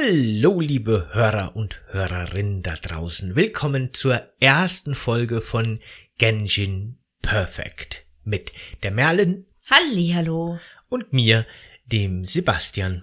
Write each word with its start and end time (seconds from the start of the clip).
Hallo, 0.00 0.60
liebe 0.60 1.08
Hörer 1.12 1.56
und 1.56 1.80
Hörerinnen 1.88 2.62
da 2.62 2.76
draußen. 2.76 3.34
Willkommen 3.34 3.94
zur 3.94 4.22
ersten 4.38 4.94
Folge 4.94 5.40
von 5.40 5.80
Genshin 6.18 6.98
Perfect 7.22 8.04
mit 8.22 8.52
der 8.82 8.90
Merlin. 8.90 9.46
Hallihallo. 9.68 10.60
Und 10.88 11.12
mir, 11.12 11.46
dem 11.86 12.24
Sebastian. 12.24 13.02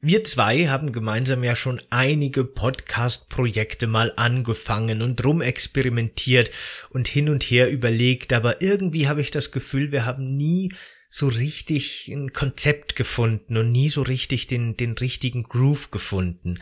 Wir 0.00 0.24
zwei 0.24 0.66
haben 0.66 0.92
gemeinsam 0.92 1.44
ja 1.44 1.54
schon 1.54 1.80
einige 1.90 2.44
Podcast-Projekte 2.44 3.86
mal 3.86 4.12
angefangen 4.16 5.02
und 5.02 5.24
rumexperimentiert 5.24 6.50
und 6.90 7.06
hin 7.06 7.28
und 7.28 7.44
her 7.44 7.70
überlegt, 7.70 8.32
aber 8.32 8.60
irgendwie 8.60 9.08
habe 9.08 9.20
ich 9.20 9.30
das 9.30 9.52
Gefühl, 9.52 9.92
wir 9.92 10.04
haben 10.04 10.36
nie 10.36 10.72
so 11.16 11.28
richtig 11.28 12.08
ein 12.08 12.32
Konzept 12.32 12.96
gefunden 12.96 13.56
und 13.56 13.70
nie 13.70 13.88
so 13.88 14.02
richtig 14.02 14.48
den, 14.48 14.76
den 14.76 14.94
richtigen 14.94 15.44
Groove 15.44 15.92
gefunden. 15.92 16.58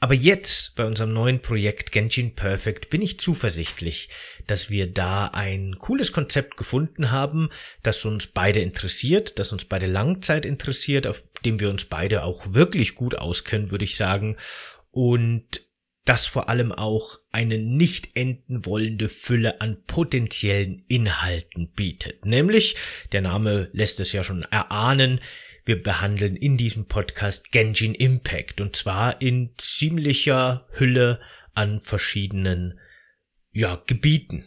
Aber 0.00 0.12
jetzt 0.12 0.76
bei 0.76 0.84
unserem 0.84 1.14
neuen 1.14 1.40
Projekt 1.40 1.92
Genshin 1.92 2.34
Perfect 2.34 2.90
bin 2.90 3.00
ich 3.00 3.18
zuversichtlich, 3.18 4.10
dass 4.46 4.68
wir 4.68 4.92
da 4.92 5.28
ein 5.28 5.78
cooles 5.78 6.12
Konzept 6.12 6.58
gefunden 6.58 7.10
haben, 7.10 7.48
das 7.82 8.04
uns 8.04 8.26
beide 8.26 8.60
interessiert, 8.60 9.38
das 9.38 9.50
uns 9.52 9.64
beide 9.64 9.86
Langzeit 9.86 10.44
interessiert, 10.44 11.06
auf 11.06 11.24
dem 11.46 11.58
wir 11.58 11.70
uns 11.70 11.86
beide 11.86 12.22
auch 12.22 12.52
wirklich 12.52 12.96
gut 12.96 13.14
auskennen, 13.14 13.70
würde 13.70 13.86
ich 13.86 13.96
sagen. 13.96 14.36
Und 14.90 15.65
das 16.06 16.26
vor 16.26 16.48
allem 16.48 16.72
auch 16.72 17.18
eine 17.32 17.58
nicht 17.58 18.16
enden 18.16 18.64
wollende 18.64 19.08
Fülle 19.08 19.60
an 19.60 19.82
potenziellen 19.86 20.84
Inhalten 20.88 21.72
bietet. 21.72 22.24
Nämlich, 22.24 22.76
der 23.12 23.20
Name 23.22 23.68
lässt 23.72 24.00
es 24.00 24.12
ja 24.12 24.24
schon 24.24 24.42
erahnen, 24.44 25.20
wir 25.64 25.82
behandeln 25.82 26.36
in 26.36 26.56
diesem 26.56 26.86
Podcast 26.86 27.50
Genshin 27.50 27.94
Impact 27.94 28.60
und 28.60 28.76
zwar 28.76 29.20
in 29.20 29.52
ziemlicher 29.58 30.68
Hülle 30.70 31.20
an 31.54 31.80
verschiedenen 31.80 32.78
ja, 33.50 33.82
Gebieten. 33.86 34.44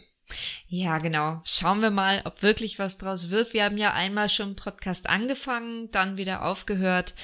Ja, 0.66 0.96
genau. 0.98 1.42
Schauen 1.44 1.82
wir 1.82 1.90
mal, 1.90 2.22
ob 2.24 2.42
wirklich 2.42 2.78
was 2.78 2.96
draus 2.96 3.30
wird. 3.30 3.52
Wir 3.52 3.64
haben 3.64 3.76
ja 3.76 3.92
einmal 3.92 4.28
schon 4.28 4.56
Podcast 4.56 5.10
angefangen, 5.10 5.90
dann 5.90 6.16
wieder 6.16 6.46
aufgehört. 6.46 7.14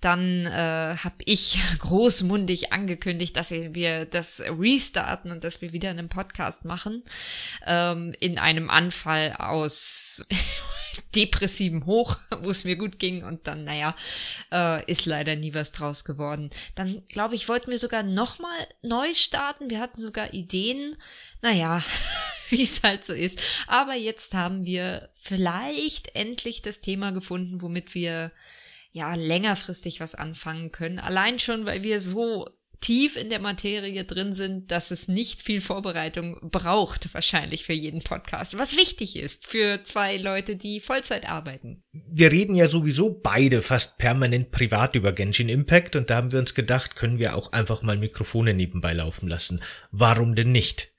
Dann 0.00 0.46
äh, 0.46 0.96
habe 0.96 1.16
ich 1.24 1.58
großmundig 1.78 2.72
angekündigt, 2.72 3.36
dass 3.36 3.50
wir 3.50 4.04
das 4.06 4.40
restarten 4.40 5.30
und 5.30 5.44
dass 5.44 5.60
wir 5.60 5.72
wieder 5.72 5.90
einen 5.90 6.08
Podcast 6.08 6.64
machen. 6.64 7.02
Ähm, 7.66 8.14
in 8.20 8.38
einem 8.38 8.70
Anfall 8.70 9.34
aus 9.38 10.24
depressivem 11.14 11.86
Hoch, 11.86 12.18
wo 12.40 12.50
es 12.50 12.64
mir 12.64 12.76
gut 12.76 12.98
ging 12.98 13.24
und 13.24 13.46
dann, 13.46 13.64
naja, 13.64 13.94
äh, 14.52 14.84
ist 14.90 15.06
leider 15.06 15.36
nie 15.36 15.54
was 15.54 15.72
draus 15.72 16.04
geworden. 16.04 16.50
Dann, 16.74 17.02
glaube 17.08 17.34
ich, 17.34 17.48
wollten 17.48 17.70
wir 17.70 17.78
sogar 17.78 18.02
nochmal 18.02 18.66
neu 18.82 19.12
starten. 19.14 19.70
Wir 19.70 19.80
hatten 19.80 20.00
sogar 20.00 20.32
Ideen. 20.32 20.96
Naja, 21.42 21.82
wie 22.48 22.62
es 22.62 22.82
halt 22.82 23.04
so 23.04 23.12
ist. 23.12 23.40
Aber 23.66 23.94
jetzt 23.94 24.34
haben 24.34 24.64
wir 24.64 25.10
vielleicht 25.14 26.14
endlich 26.14 26.62
das 26.62 26.80
Thema 26.80 27.12
gefunden, 27.12 27.60
womit 27.60 27.94
wir 27.94 28.32
ja 28.92 29.14
längerfristig 29.14 30.00
was 30.00 30.14
anfangen 30.14 30.72
können. 30.72 30.98
Allein 30.98 31.38
schon, 31.38 31.66
weil 31.66 31.82
wir 31.82 32.00
so 32.00 32.48
tief 32.80 33.16
in 33.16 33.28
der 33.28 33.40
Materie 33.40 34.04
drin 34.04 34.34
sind, 34.34 34.70
dass 34.70 34.90
es 34.90 35.06
nicht 35.06 35.42
viel 35.42 35.60
Vorbereitung 35.60 36.38
braucht, 36.50 37.12
wahrscheinlich 37.12 37.64
für 37.64 37.74
jeden 37.74 38.02
Podcast, 38.02 38.56
was 38.58 38.76
wichtig 38.76 39.16
ist 39.16 39.46
für 39.46 39.84
zwei 39.84 40.16
Leute, 40.16 40.56
die 40.56 40.80
Vollzeit 40.80 41.28
arbeiten. 41.28 41.82
Wir 41.92 42.30
reden 42.30 42.54
ja 42.54 42.68
sowieso 42.68 43.20
beide 43.20 43.62
fast 43.62 43.98
permanent 43.98 44.52
privat 44.52 44.94
über 44.94 45.12
Genshin 45.12 45.48
Impact 45.48 45.96
und 45.96 46.08
da 46.08 46.16
haben 46.16 46.30
wir 46.30 46.38
uns 46.38 46.54
gedacht, 46.54 46.94
können 46.94 47.18
wir 47.18 47.34
auch 47.34 47.52
einfach 47.52 47.82
mal 47.82 47.96
Mikrofone 47.96 48.54
nebenbei 48.54 48.92
laufen 48.92 49.28
lassen. 49.28 49.60
Warum 49.90 50.36
denn 50.36 50.52
nicht? 50.52 50.92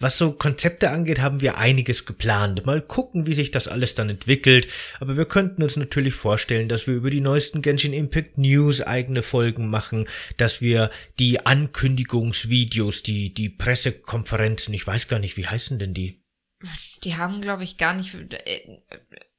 Was 0.00 0.18
so 0.18 0.32
Konzepte 0.32 0.90
angeht, 0.90 1.20
haben 1.20 1.40
wir 1.40 1.56
einiges 1.56 2.04
geplant. 2.04 2.66
Mal 2.66 2.82
gucken, 2.82 3.26
wie 3.26 3.32
sich 3.32 3.52
das 3.52 3.68
alles 3.68 3.94
dann 3.94 4.10
entwickelt. 4.10 4.68
Aber 5.00 5.16
wir 5.16 5.24
könnten 5.24 5.62
uns 5.62 5.76
natürlich 5.76 6.12
vorstellen, 6.12 6.68
dass 6.68 6.86
wir 6.86 6.94
über 6.94 7.08
die 7.08 7.22
neuesten 7.22 7.62
Genshin 7.62 7.94
Impact 7.94 8.36
News 8.36 8.82
eigene 8.82 9.22
Folgen 9.22 9.70
machen, 9.70 10.06
dass 10.36 10.60
wir 10.60 10.90
die 11.18 11.46
Ankündigungsvideos, 11.46 13.02
die, 13.02 13.32
die 13.32 13.48
Pressekonferenzen, 13.48 14.74
ich 14.74 14.86
weiß 14.86 15.08
gar 15.08 15.20
nicht, 15.20 15.38
wie 15.38 15.46
heißen 15.46 15.78
denn 15.78 15.94
die? 15.94 16.23
Die 17.04 17.16
haben, 17.16 17.40
glaube 17.40 17.64
ich, 17.64 17.78
gar 17.78 17.94
nicht. 17.94 18.14
Äh, 18.14 18.78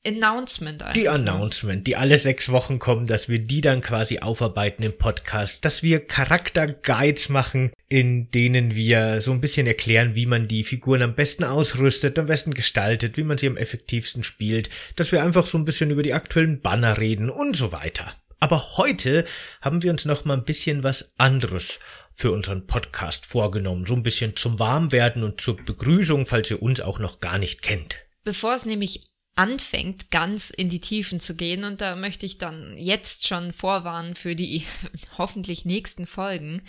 Announcement 0.05 0.83
einfach. 0.83 0.93
Die 0.93 1.09
Announcement, 1.09 1.87
die 1.87 1.95
alle 1.95 2.17
sechs 2.17 2.51
Wochen 2.51 2.79
kommen, 2.79 3.07
dass 3.07 3.27
wir 3.27 3.39
die 3.39 3.61
dann 3.61 3.81
quasi 3.81 4.19
aufarbeiten 4.19 4.83
im 4.83 4.97
Podcast, 4.97 5.65
dass 5.65 5.81
wir 5.81 6.05
Charakterguides 6.05 7.29
machen, 7.29 7.71
in 7.89 8.29
denen 8.29 8.75
wir 8.75 9.21
so 9.21 9.31
ein 9.31 9.41
bisschen 9.41 9.65
erklären, 9.67 10.15
wie 10.15 10.27
man 10.27 10.47
die 10.47 10.63
Figuren 10.63 11.01
am 11.01 11.15
besten 11.15 11.43
ausrüstet, 11.43 12.19
am 12.19 12.27
besten 12.27 12.53
gestaltet, 12.53 13.17
wie 13.17 13.23
man 13.23 13.37
sie 13.37 13.47
am 13.47 13.57
effektivsten 13.57 14.23
spielt, 14.23 14.69
dass 14.95 15.11
wir 15.11 15.23
einfach 15.23 15.47
so 15.47 15.57
ein 15.57 15.65
bisschen 15.65 15.89
über 15.89 16.03
die 16.03 16.13
aktuellen 16.13 16.61
Banner 16.61 16.99
reden 16.99 17.29
und 17.29 17.55
so 17.55 17.71
weiter. 17.71 18.13
Aber 18.39 18.77
heute 18.77 19.25
haben 19.61 19.83
wir 19.83 19.91
uns 19.91 20.05
noch 20.05 20.25
mal 20.25 20.35
ein 20.35 20.45
bisschen 20.45 20.83
was 20.83 21.13
anderes 21.17 21.79
für 22.11 22.31
unseren 22.31 22.67
Podcast 22.67 23.25
vorgenommen, 23.25 23.85
so 23.85 23.93
ein 23.93 24.03
bisschen 24.03 24.35
zum 24.35 24.59
Warmwerden 24.59 25.23
und 25.23 25.41
zur 25.41 25.57
Begrüßung, 25.57 26.25
falls 26.25 26.51
ihr 26.51 26.61
uns 26.61 26.81
auch 26.81 26.99
noch 26.99 27.19
gar 27.19 27.37
nicht 27.37 27.61
kennt. 27.61 27.97
Bevor 28.23 28.53
es 28.53 28.65
nämlich 28.65 29.01
anfängt, 29.35 30.11
ganz 30.11 30.49
in 30.49 30.69
die 30.69 30.79
Tiefen 30.79 31.19
zu 31.19 31.35
gehen. 31.35 31.63
Und 31.63 31.81
da 31.81 31.95
möchte 31.95 32.25
ich 32.25 32.37
dann 32.37 32.77
jetzt 32.77 33.27
schon 33.27 33.51
vorwarnen 33.51 34.15
für 34.15 34.35
die 34.35 34.63
hoffentlich 35.17 35.65
nächsten 35.65 36.07
Folgen. 36.07 36.61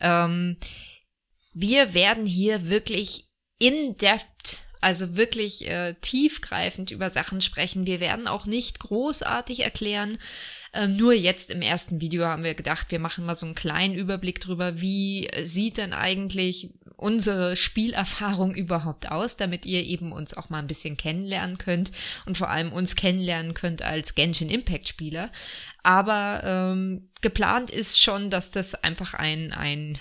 Ähm, 0.00 0.56
wir 1.54 1.94
werden 1.94 2.26
hier 2.26 2.68
wirklich 2.68 3.28
in 3.58 3.96
depth, 3.96 4.58
also 4.80 5.16
wirklich 5.16 5.68
äh, 5.68 5.94
tiefgreifend 6.00 6.90
über 6.90 7.10
Sachen 7.10 7.40
sprechen. 7.40 7.86
Wir 7.86 8.00
werden 8.00 8.28
auch 8.28 8.46
nicht 8.46 8.78
großartig 8.80 9.60
erklären, 9.60 10.18
ähm, 10.72 10.96
nur 10.96 11.14
jetzt 11.14 11.50
im 11.50 11.62
ersten 11.62 12.00
Video 12.00 12.26
haben 12.26 12.44
wir 12.44 12.54
gedacht, 12.54 12.90
wir 12.90 12.98
machen 12.98 13.24
mal 13.24 13.34
so 13.34 13.46
einen 13.46 13.54
kleinen 13.54 13.94
Überblick 13.94 14.40
drüber, 14.40 14.80
wie 14.80 15.28
sieht 15.42 15.78
denn 15.78 15.92
eigentlich 15.92 16.70
unsere 16.96 17.56
Spielerfahrung 17.56 18.54
überhaupt 18.54 19.10
aus, 19.10 19.36
damit 19.36 19.64
ihr 19.64 19.84
eben 19.84 20.10
uns 20.12 20.34
auch 20.34 20.50
mal 20.50 20.58
ein 20.58 20.66
bisschen 20.66 20.96
kennenlernen 20.96 21.56
könnt 21.56 21.92
und 22.26 22.36
vor 22.36 22.50
allem 22.50 22.72
uns 22.72 22.96
kennenlernen 22.96 23.54
könnt 23.54 23.82
als 23.82 24.16
Genshin 24.16 24.50
Impact 24.50 24.88
Spieler. 24.88 25.30
Aber 25.84 26.42
ähm, 26.44 27.08
geplant 27.20 27.70
ist 27.70 28.02
schon, 28.02 28.30
dass 28.30 28.50
das 28.50 28.74
einfach 28.74 29.14
ein, 29.14 29.52
ein 29.52 29.96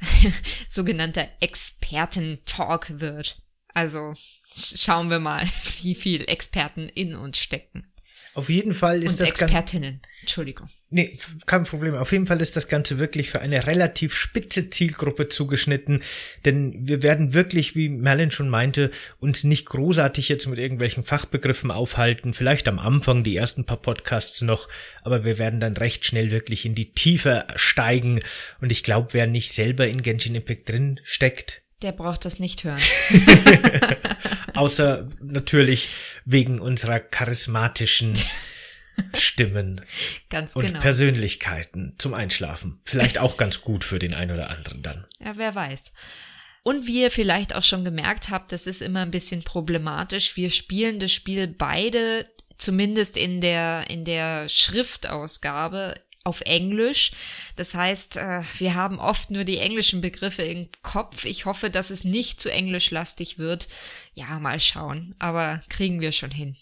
sogenannter 0.68 1.26
Experten-Talk 1.40 3.00
wird. 3.00 3.40
Also 3.72 4.14
schauen 4.54 5.08
wir 5.08 5.20
mal, 5.20 5.46
wie 5.82 5.94
viel 5.94 6.28
Experten 6.28 6.88
in 6.90 7.14
uns 7.14 7.38
stecken. 7.38 7.90
Auf 8.38 8.50
jeden 8.50 8.72
Fall 8.72 9.02
ist 9.02 9.10
und 9.10 9.20
das 9.20 9.30
Expertinnen. 9.30 10.00
Entschuldigung. 10.20 10.68
Nee, 10.90 11.18
kein 11.46 11.64
Problem. 11.64 11.96
Auf 11.96 12.12
jeden 12.12 12.28
Fall 12.28 12.40
ist 12.40 12.54
das 12.54 12.68
Ganze 12.68 13.00
wirklich 13.00 13.30
für 13.30 13.40
eine 13.40 13.66
relativ 13.66 14.14
spitze 14.14 14.70
Zielgruppe 14.70 15.28
zugeschnitten, 15.28 16.04
denn 16.44 16.86
wir 16.86 17.02
werden 17.02 17.34
wirklich, 17.34 17.74
wie 17.74 17.88
Merlin 17.88 18.30
schon 18.30 18.48
meinte, 18.48 18.92
uns 19.18 19.42
nicht 19.42 19.66
großartig 19.66 20.28
jetzt 20.28 20.46
mit 20.46 20.60
irgendwelchen 20.60 21.02
Fachbegriffen 21.02 21.72
aufhalten, 21.72 22.32
vielleicht 22.32 22.68
am 22.68 22.78
Anfang 22.78 23.24
die 23.24 23.34
ersten 23.34 23.64
paar 23.64 23.82
Podcasts 23.82 24.40
noch, 24.42 24.68
aber 25.02 25.24
wir 25.24 25.38
werden 25.38 25.58
dann 25.58 25.76
recht 25.76 26.04
schnell 26.04 26.30
wirklich 26.30 26.64
in 26.64 26.76
die 26.76 26.92
Tiefe 26.92 27.44
steigen 27.56 28.20
und 28.60 28.70
ich 28.70 28.84
glaube, 28.84 29.08
wer 29.14 29.26
nicht 29.26 29.52
selber 29.52 29.88
in 29.88 30.00
Genshin 30.00 30.36
Impact 30.36 30.68
drin 30.68 31.00
steckt, 31.02 31.62
der 31.82 31.92
braucht 31.92 32.24
das 32.24 32.38
nicht 32.38 32.64
hören. 32.64 32.80
Außer 34.54 35.06
natürlich 35.20 35.90
wegen 36.24 36.60
unserer 36.60 36.98
charismatischen 36.98 38.14
Stimmen 39.14 39.80
ganz 40.30 40.56
und 40.56 40.66
genau. 40.66 40.80
Persönlichkeiten 40.80 41.94
zum 41.98 42.14
Einschlafen. 42.14 42.80
Vielleicht 42.84 43.18
auch 43.18 43.36
ganz 43.36 43.60
gut 43.60 43.84
für 43.84 43.98
den 43.98 44.14
einen 44.14 44.32
oder 44.32 44.50
anderen 44.50 44.82
dann. 44.82 45.06
Ja, 45.20 45.36
wer 45.36 45.54
weiß. 45.54 45.92
Und 46.64 46.86
wie 46.86 47.02
ihr 47.02 47.10
vielleicht 47.10 47.54
auch 47.54 47.62
schon 47.62 47.84
gemerkt 47.84 48.30
habt, 48.30 48.52
das 48.52 48.66
ist 48.66 48.82
immer 48.82 49.00
ein 49.00 49.10
bisschen 49.10 49.42
problematisch. 49.42 50.36
Wir 50.36 50.50
spielen 50.50 50.98
das 50.98 51.12
Spiel 51.12 51.46
beide, 51.46 52.26
zumindest 52.56 53.16
in 53.16 53.40
der, 53.40 53.88
in 53.88 54.04
der 54.04 54.48
Schriftausgabe, 54.48 55.94
auf 56.28 56.42
Englisch. 56.42 57.12
Das 57.56 57.74
heißt, 57.74 58.18
äh, 58.18 58.42
wir 58.58 58.74
haben 58.74 58.98
oft 58.98 59.30
nur 59.30 59.44
die 59.44 59.58
englischen 59.58 60.00
Begriffe 60.00 60.42
im 60.42 60.68
Kopf. 60.82 61.24
Ich 61.24 61.46
hoffe, 61.46 61.70
dass 61.70 61.90
es 61.90 62.04
nicht 62.04 62.40
zu 62.40 62.52
englischlastig 62.52 63.38
wird. 63.38 63.68
Ja, 64.14 64.38
mal 64.38 64.60
schauen. 64.60 65.14
Aber 65.18 65.62
kriegen 65.68 66.00
wir 66.00 66.12
schon 66.12 66.30
hin. 66.30 66.56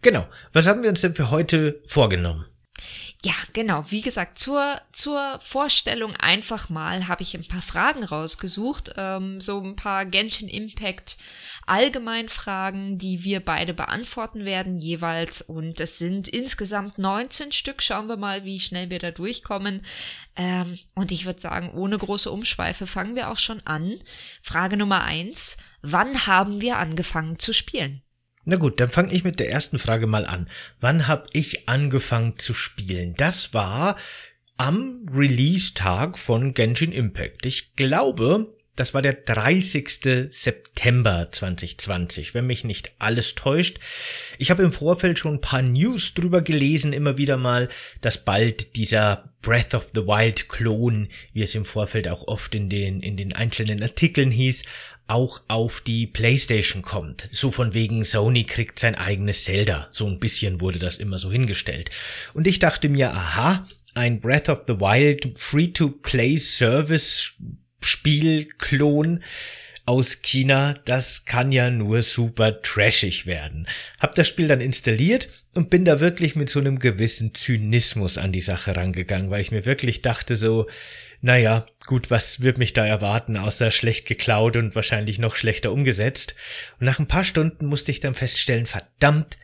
Genau. 0.00 0.26
Was 0.52 0.66
haben 0.66 0.82
wir 0.82 0.90
uns 0.90 1.00
denn 1.00 1.14
für 1.14 1.30
heute 1.30 1.82
vorgenommen? 1.84 2.44
Ja, 3.24 3.34
genau. 3.52 3.84
Wie 3.88 4.00
gesagt, 4.00 4.38
zur, 4.38 4.80
zur 4.92 5.40
Vorstellung 5.40 6.14
einfach 6.14 6.68
mal 6.68 7.08
habe 7.08 7.22
ich 7.22 7.34
ein 7.34 7.48
paar 7.48 7.62
Fragen 7.62 8.04
rausgesucht. 8.04 8.92
Ähm, 8.96 9.40
so 9.40 9.60
ein 9.60 9.74
paar 9.74 10.06
Genshin 10.06 10.48
Impact 10.48 11.18
Allgemeinfragen, 11.66 12.96
die 12.96 13.24
wir 13.24 13.40
beide 13.40 13.74
beantworten 13.74 14.44
werden 14.44 14.78
jeweils. 14.78 15.42
Und 15.42 15.80
es 15.80 15.98
sind 15.98 16.28
insgesamt 16.28 16.98
19 16.98 17.50
Stück. 17.50 17.82
Schauen 17.82 18.06
wir 18.06 18.16
mal, 18.16 18.44
wie 18.44 18.60
schnell 18.60 18.88
wir 18.88 19.00
da 19.00 19.10
durchkommen. 19.10 19.84
Ähm, 20.36 20.78
und 20.94 21.10
ich 21.10 21.26
würde 21.26 21.40
sagen, 21.40 21.72
ohne 21.72 21.98
große 21.98 22.30
Umschweife 22.30 22.86
fangen 22.86 23.16
wir 23.16 23.30
auch 23.30 23.38
schon 23.38 23.60
an. 23.66 24.00
Frage 24.42 24.76
Nummer 24.76 25.02
eins. 25.02 25.56
Wann 25.82 26.28
haben 26.28 26.60
wir 26.60 26.78
angefangen 26.78 27.40
zu 27.40 27.52
spielen? 27.52 28.02
Na 28.50 28.56
gut, 28.56 28.80
dann 28.80 28.88
fange 28.88 29.12
ich 29.12 29.24
mit 29.24 29.40
der 29.40 29.50
ersten 29.50 29.78
Frage 29.78 30.06
mal 30.06 30.24
an. 30.24 30.48
Wann 30.80 31.06
habe 31.06 31.24
ich 31.34 31.68
angefangen 31.68 32.38
zu 32.38 32.54
spielen? 32.54 33.12
Das 33.14 33.52
war 33.52 33.94
am 34.56 35.04
Release-Tag 35.12 36.18
von 36.18 36.54
Genshin 36.54 36.90
Impact. 36.90 37.44
Ich 37.44 37.76
glaube, 37.76 38.56
das 38.74 38.94
war 38.94 39.02
der 39.02 39.12
30. 39.12 40.30
September 40.30 41.28
2020, 41.30 42.32
wenn 42.32 42.46
mich 42.46 42.64
nicht 42.64 42.92
alles 42.98 43.34
täuscht. 43.34 43.80
Ich 44.38 44.50
habe 44.50 44.62
im 44.62 44.72
Vorfeld 44.72 45.18
schon 45.18 45.34
ein 45.34 45.40
paar 45.42 45.60
News 45.60 46.14
drüber 46.14 46.40
gelesen, 46.40 46.94
immer 46.94 47.18
wieder 47.18 47.36
mal, 47.36 47.68
dass 48.00 48.24
bald 48.24 48.76
dieser 48.76 49.34
Breath 49.42 49.74
of 49.74 49.88
the 49.94 50.06
Wild 50.06 50.48
Klon, 50.48 51.08
wie 51.34 51.42
es 51.42 51.54
im 51.54 51.66
Vorfeld 51.66 52.08
auch 52.08 52.26
oft 52.28 52.54
in 52.54 52.70
den, 52.70 53.00
in 53.00 53.18
den 53.18 53.34
einzelnen 53.34 53.82
Artikeln 53.82 54.30
hieß, 54.30 54.64
auch 55.08 55.42
auf 55.48 55.80
die 55.80 56.06
PlayStation 56.06 56.82
kommt. 56.82 57.28
So 57.32 57.50
von 57.50 57.74
wegen 57.74 58.04
Sony 58.04 58.44
kriegt 58.44 58.78
sein 58.78 58.94
eigenes 58.94 59.44
Zelda. 59.44 59.88
So 59.90 60.06
ein 60.06 60.20
bisschen 60.20 60.60
wurde 60.60 60.78
das 60.78 60.98
immer 60.98 61.18
so 61.18 61.32
hingestellt. 61.32 61.90
Und 62.34 62.46
ich 62.46 62.58
dachte 62.58 62.88
mir, 62.88 63.10
aha, 63.12 63.66
ein 63.94 64.20
Breath 64.20 64.48
of 64.48 64.60
the 64.68 64.78
Wild 64.78 65.38
Free-to-Play 65.38 66.36
Service 66.36 67.32
Spielklon 67.80 69.22
aus 69.86 70.20
China, 70.20 70.74
das 70.84 71.24
kann 71.24 71.50
ja 71.50 71.70
nur 71.70 72.02
super 72.02 72.60
trashig 72.60 73.24
werden. 73.24 73.66
Hab 73.98 74.14
das 74.14 74.28
Spiel 74.28 74.46
dann 74.46 74.60
installiert 74.60 75.28
und 75.54 75.70
bin 75.70 75.86
da 75.86 75.98
wirklich 76.00 76.36
mit 76.36 76.50
so 76.50 76.60
einem 76.60 76.78
gewissen 76.78 77.34
Zynismus 77.34 78.18
an 78.18 78.30
die 78.30 78.42
Sache 78.42 78.76
rangegangen, 78.76 79.30
weil 79.30 79.40
ich 79.40 79.50
mir 79.50 79.64
wirklich 79.64 80.02
dachte 80.02 80.36
so, 80.36 80.66
naja, 81.20 81.66
gut, 81.86 82.10
was 82.10 82.42
wird 82.42 82.58
mich 82.58 82.72
da 82.72 82.86
erwarten, 82.86 83.36
außer 83.36 83.70
schlecht 83.70 84.06
geklaut 84.06 84.56
und 84.56 84.74
wahrscheinlich 84.74 85.18
noch 85.18 85.34
schlechter 85.34 85.72
umgesetzt. 85.72 86.34
Und 86.78 86.86
nach 86.86 86.98
ein 86.98 87.08
paar 87.08 87.24
Stunden 87.24 87.66
musste 87.66 87.90
ich 87.90 88.00
dann 88.00 88.14
feststellen, 88.14 88.66
verdammt, 88.66 89.36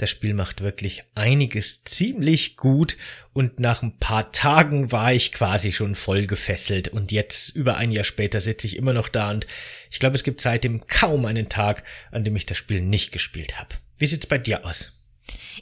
das 0.00 0.08
Spiel 0.08 0.32
macht 0.32 0.62
wirklich 0.62 1.02
einiges 1.14 1.84
ziemlich 1.84 2.56
gut 2.56 2.96
und 3.34 3.60
nach 3.60 3.82
ein 3.82 3.98
paar 3.98 4.32
Tagen 4.32 4.92
war 4.92 5.12
ich 5.12 5.30
quasi 5.30 5.72
schon 5.72 5.94
voll 5.94 6.26
gefesselt 6.26 6.88
und 6.88 7.12
jetzt 7.12 7.50
über 7.50 7.76
ein 7.76 7.92
Jahr 7.92 8.04
später 8.04 8.40
sitze 8.40 8.66
ich 8.66 8.76
immer 8.76 8.94
noch 8.94 9.10
da 9.10 9.30
und 9.30 9.46
ich 9.90 9.98
glaube, 9.98 10.16
es 10.16 10.24
gibt 10.24 10.40
seitdem 10.40 10.86
kaum 10.86 11.26
einen 11.26 11.50
Tag, 11.50 11.84
an 12.12 12.24
dem 12.24 12.34
ich 12.34 12.46
das 12.46 12.56
Spiel 12.56 12.80
nicht 12.80 13.12
gespielt 13.12 13.58
habe. 13.58 13.74
Wie 13.98 14.06
sieht's 14.06 14.26
bei 14.26 14.38
dir 14.38 14.64
aus? 14.64 14.99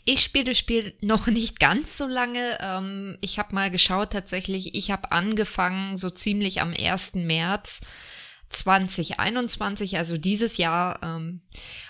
Ich 0.04 0.20
spiele 0.22 0.44
das 0.44 0.58
Spiel 0.58 0.94
noch 1.00 1.26
nicht 1.26 1.60
ganz 1.60 1.98
so 1.98 2.06
lange. 2.06 2.58
Ähm, 2.60 3.18
ich 3.20 3.38
habe 3.38 3.54
mal 3.54 3.70
geschaut 3.70 4.10
tatsächlich. 4.10 4.74
Ich 4.74 4.90
habe 4.90 5.12
angefangen 5.12 5.96
so 5.96 6.10
ziemlich 6.10 6.60
am 6.60 6.72
1. 6.72 7.14
März 7.14 7.80
2021, 8.50 9.98
also 9.98 10.16
dieses 10.16 10.56
Jahr. 10.56 11.00
Ähm, 11.02 11.40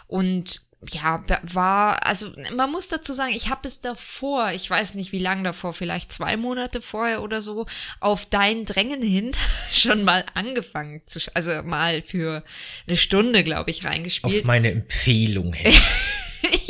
und 0.06 0.68
ja, 0.92 1.24
war, 1.42 2.06
also 2.06 2.30
man 2.54 2.70
muss 2.70 2.86
dazu 2.86 3.12
sagen, 3.12 3.32
ich 3.34 3.50
habe 3.50 3.66
es 3.66 3.80
davor, 3.80 4.52
ich 4.52 4.70
weiß 4.70 4.94
nicht 4.94 5.10
wie 5.10 5.18
lange 5.18 5.42
davor, 5.42 5.72
vielleicht 5.72 6.12
zwei 6.12 6.36
Monate 6.36 6.80
vorher 6.80 7.22
oder 7.22 7.42
so, 7.42 7.66
auf 7.98 8.26
dein 8.26 8.64
Drängen 8.64 9.02
hin 9.02 9.32
schon 9.72 10.04
mal 10.04 10.24
angefangen 10.34 11.02
zu, 11.04 11.18
also 11.34 11.62
mal 11.64 12.02
für 12.02 12.44
eine 12.86 12.96
Stunde, 12.96 13.42
glaube 13.42 13.70
ich, 13.72 13.84
reingespielt. 13.84 14.42
Auf 14.42 14.44
meine 14.44 14.70
Empfehlung 14.70 15.52
hin. 15.52 15.74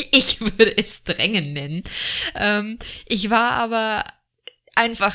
ich 0.12 0.40
würde 0.40 0.76
es 0.76 1.04
Drängen 1.04 1.52
nennen. 1.52 1.82
Ähm, 2.34 2.78
ich 3.06 3.30
war 3.30 3.52
aber 3.52 4.04
einfach 4.74 5.14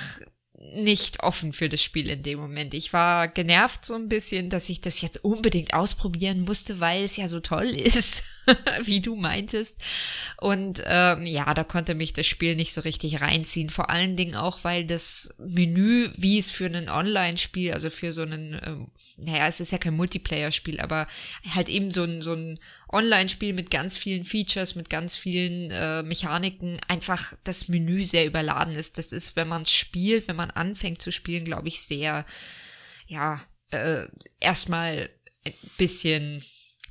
nicht 0.76 1.22
offen 1.22 1.54
für 1.54 1.70
das 1.70 1.82
Spiel 1.82 2.10
in 2.10 2.24
dem 2.24 2.40
Moment. 2.40 2.74
Ich 2.74 2.94
war 2.94 3.28
genervt 3.28 3.86
so 3.86 3.96
ein 3.96 4.08
bisschen, 4.08 4.50
dass 4.50 4.70
ich 4.70 4.82
das 4.82 5.02
jetzt 5.02 5.24
unbedingt 5.24 5.74
ausprobieren 5.74 6.42
musste, 6.42 6.80
weil 6.80 7.04
es 7.04 7.18
ja 7.18 7.28
so 7.28 7.40
toll 7.40 7.66
ist, 7.70 8.24
wie 8.84 9.02
du 9.02 9.16
meintest. 9.16 9.78
Und 10.40 10.82
ähm, 10.86 11.26
ja, 11.26 11.54
da 11.54 11.64
konnte 11.64 11.96
mich 11.96 12.14
das 12.14 12.28
Spiel 12.28 12.56
nicht 12.56 12.74
so 12.74 12.82
richtig 12.82 13.22
reinziehen. 13.22 13.70
Vor 13.70 13.90
allen 13.90 14.16
Dingen 14.16 14.36
auch, 14.36 14.64
weil 14.64 14.86
das 14.86 15.36
Menü, 15.38 16.12
wie 16.16 16.40
es 16.40 16.50
für 16.50 16.66
ein 16.66 16.90
Online-Spiel, 16.90 17.74
also 17.74 17.90
für 17.90 18.14
so 18.14 18.22
einen, 18.22 18.60
ähm, 18.64 18.88
naja, 19.18 19.48
es 19.48 19.60
ist 19.60 19.72
ja 19.72 19.78
kein 19.78 19.96
Multiplayer-Spiel, 19.96 20.80
aber 20.80 21.08
halt 21.54 21.70
eben 21.70 21.92
so 21.92 22.04
ein, 22.04 22.22
so 22.22 22.34
ein 22.34 22.60
Online-Spiel 22.92 23.54
mit 23.54 23.70
ganz 23.72 23.96
vielen 23.98 24.26
Features, 24.26 24.76
mit 24.76 24.90
ganz 24.90 25.16
vielen 25.16 25.70
äh, 25.72 26.04
Mechaniken 26.04 26.78
einfach 26.88 27.34
das 27.44 27.68
Menü 27.68 28.04
sehr 28.06 28.26
überladen 28.26 28.76
ist. 28.76 28.98
Das 28.98 29.12
ist, 29.12 29.36
wenn 29.36 29.48
man 29.48 29.66
spielt, 29.66 30.28
wenn 30.28 30.36
man 30.36 30.52
anfängt 30.52 31.02
zu 31.02 31.12
spielen, 31.12 31.46
glaube 31.46 31.68
ich, 31.68 31.82
sehr, 31.82 32.26
ja, 33.08 33.40
äh, 33.72 34.08
erstmal 34.40 35.10
ein 35.46 35.54
bisschen 35.78 36.44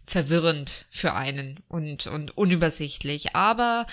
verwirrend 0.06 0.86
für 0.90 1.14
einen 1.14 1.60
und, 1.68 2.06
und 2.06 2.36
unübersichtlich. 2.36 3.34
Aber 3.34 3.86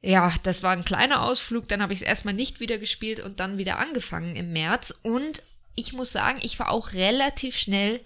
ja, 0.00 0.32
das 0.42 0.62
war 0.62 0.72
ein 0.72 0.84
kleiner 0.84 1.22
Ausflug, 1.22 1.68
dann 1.68 1.82
habe 1.82 1.92
ich 1.92 2.00
es 2.00 2.06
erstmal 2.06 2.34
nicht 2.34 2.60
wieder 2.60 2.78
gespielt 2.78 3.20
und 3.20 3.38
dann 3.38 3.58
wieder 3.58 3.78
angefangen 3.78 4.34
im 4.34 4.52
März. 4.52 4.98
Und 5.02 5.42
ich 5.74 5.92
muss 5.92 6.12
sagen, 6.12 6.38
ich 6.42 6.58
war 6.58 6.70
auch 6.70 6.92
relativ 6.92 7.56
schnell 7.56 8.00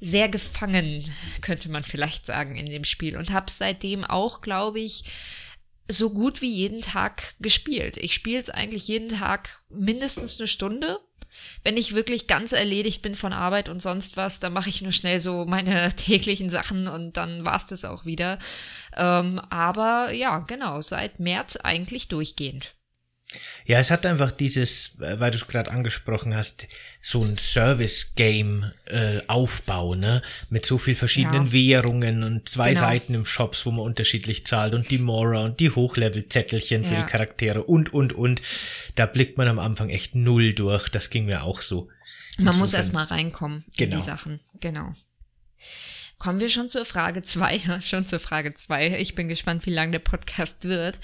sehr 0.00 0.28
gefangen, 0.28 1.04
könnte 1.42 1.70
man 1.70 1.82
vielleicht 1.82 2.26
sagen, 2.26 2.56
in 2.56 2.66
dem 2.66 2.84
Spiel 2.84 3.16
und 3.16 3.30
habe 3.30 3.50
seitdem 3.50 4.04
auch, 4.04 4.40
glaube 4.40 4.80
ich, 4.80 5.04
so 5.88 6.10
gut 6.10 6.40
wie 6.40 6.52
jeden 6.52 6.80
Tag 6.80 7.34
gespielt. 7.40 7.96
Ich 7.96 8.14
spiele 8.14 8.40
es 8.40 8.50
eigentlich 8.50 8.88
jeden 8.88 9.08
Tag 9.08 9.62
mindestens 9.68 10.38
eine 10.38 10.48
Stunde. 10.48 11.00
Wenn 11.62 11.76
ich 11.76 11.94
wirklich 11.94 12.26
ganz 12.26 12.52
erledigt 12.52 13.02
bin 13.02 13.14
von 13.14 13.32
Arbeit 13.32 13.68
und 13.68 13.80
sonst 13.80 14.16
was, 14.16 14.40
dann 14.40 14.52
mache 14.52 14.68
ich 14.68 14.82
nur 14.82 14.92
schnell 14.92 15.20
so 15.20 15.44
meine 15.44 15.92
täglichen 15.96 16.50
Sachen 16.50 16.88
und 16.88 17.16
dann 17.16 17.44
war's 17.44 17.66
das 17.66 17.84
auch 17.84 18.04
wieder. 18.04 18.38
Ähm, 18.96 19.38
aber 19.50 20.12
ja, 20.12 20.38
genau, 20.38 20.80
seit 20.80 21.20
März 21.20 21.56
eigentlich 21.56 22.08
durchgehend. 22.08 22.74
Ja, 23.64 23.78
es 23.78 23.90
hat 23.90 24.04
einfach 24.06 24.30
dieses, 24.32 24.98
äh, 25.00 25.20
weil 25.20 25.30
du 25.30 25.36
es 25.36 25.46
gerade 25.46 25.70
angesprochen 25.70 26.34
hast, 26.34 26.66
so 27.00 27.22
ein 27.22 27.38
Service-Game-Aufbau, 27.38 29.94
äh, 29.94 29.96
ne? 29.96 30.20
Mit 30.48 30.66
so 30.66 30.78
viel 30.78 30.96
verschiedenen 30.96 31.46
ja. 31.46 31.52
Währungen 31.52 32.24
und 32.24 32.48
zwei 32.48 32.70
genau. 32.70 32.80
Seiten 32.80 33.14
im 33.14 33.24
Shops, 33.24 33.64
wo 33.66 33.70
man 33.70 33.82
unterschiedlich 33.82 34.44
zahlt 34.46 34.74
und 34.74 34.90
die 34.90 34.98
Mora 34.98 35.44
und 35.44 35.60
die 35.60 35.70
Hochlevel-Zettelchen 35.70 36.84
für 36.84 36.94
ja. 36.94 37.02
die 37.02 37.06
Charaktere 37.06 37.62
und, 37.62 37.94
und, 37.94 38.12
und. 38.12 38.42
Da 38.96 39.06
blickt 39.06 39.38
man 39.38 39.46
am 39.48 39.60
Anfang 39.60 39.90
echt 39.90 40.16
null 40.16 40.54
durch. 40.54 40.88
Das 40.88 41.10
ging 41.10 41.26
mir 41.26 41.44
auch 41.44 41.62
so. 41.62 41.88
Man 42.38 42.58
muss 42.58 42.72
erst 42.72 42.92
mal 42.92 43.04
reinkommen 43.04 43.64
genau. 43.64 43.68
in 43.68 43.76
die 43.76 43.86
genau. 43.86 44.02
Sachen. 44.02 44.40
Genau. 44.60 44.92
Kommen 46.18 46.38
wir 46.38 46.50
schon 46.50 46.68
zur 46.68 46.84
Frage 46.84 47.22
zwei, 47.22 47.60
schon 47.82 48.06
zur 48.06 48.20
Frage 48.20 48.52
zwei. 48.54 48.98
Ich 48.98 49.14
bin 49.14 49.28
gespannt, 49.28 49.64
wie 49.66 49.70
lang 49.70 49.92
der 49.92 50.00
Podcast 50.00 50.64
wird. 50.64 50.98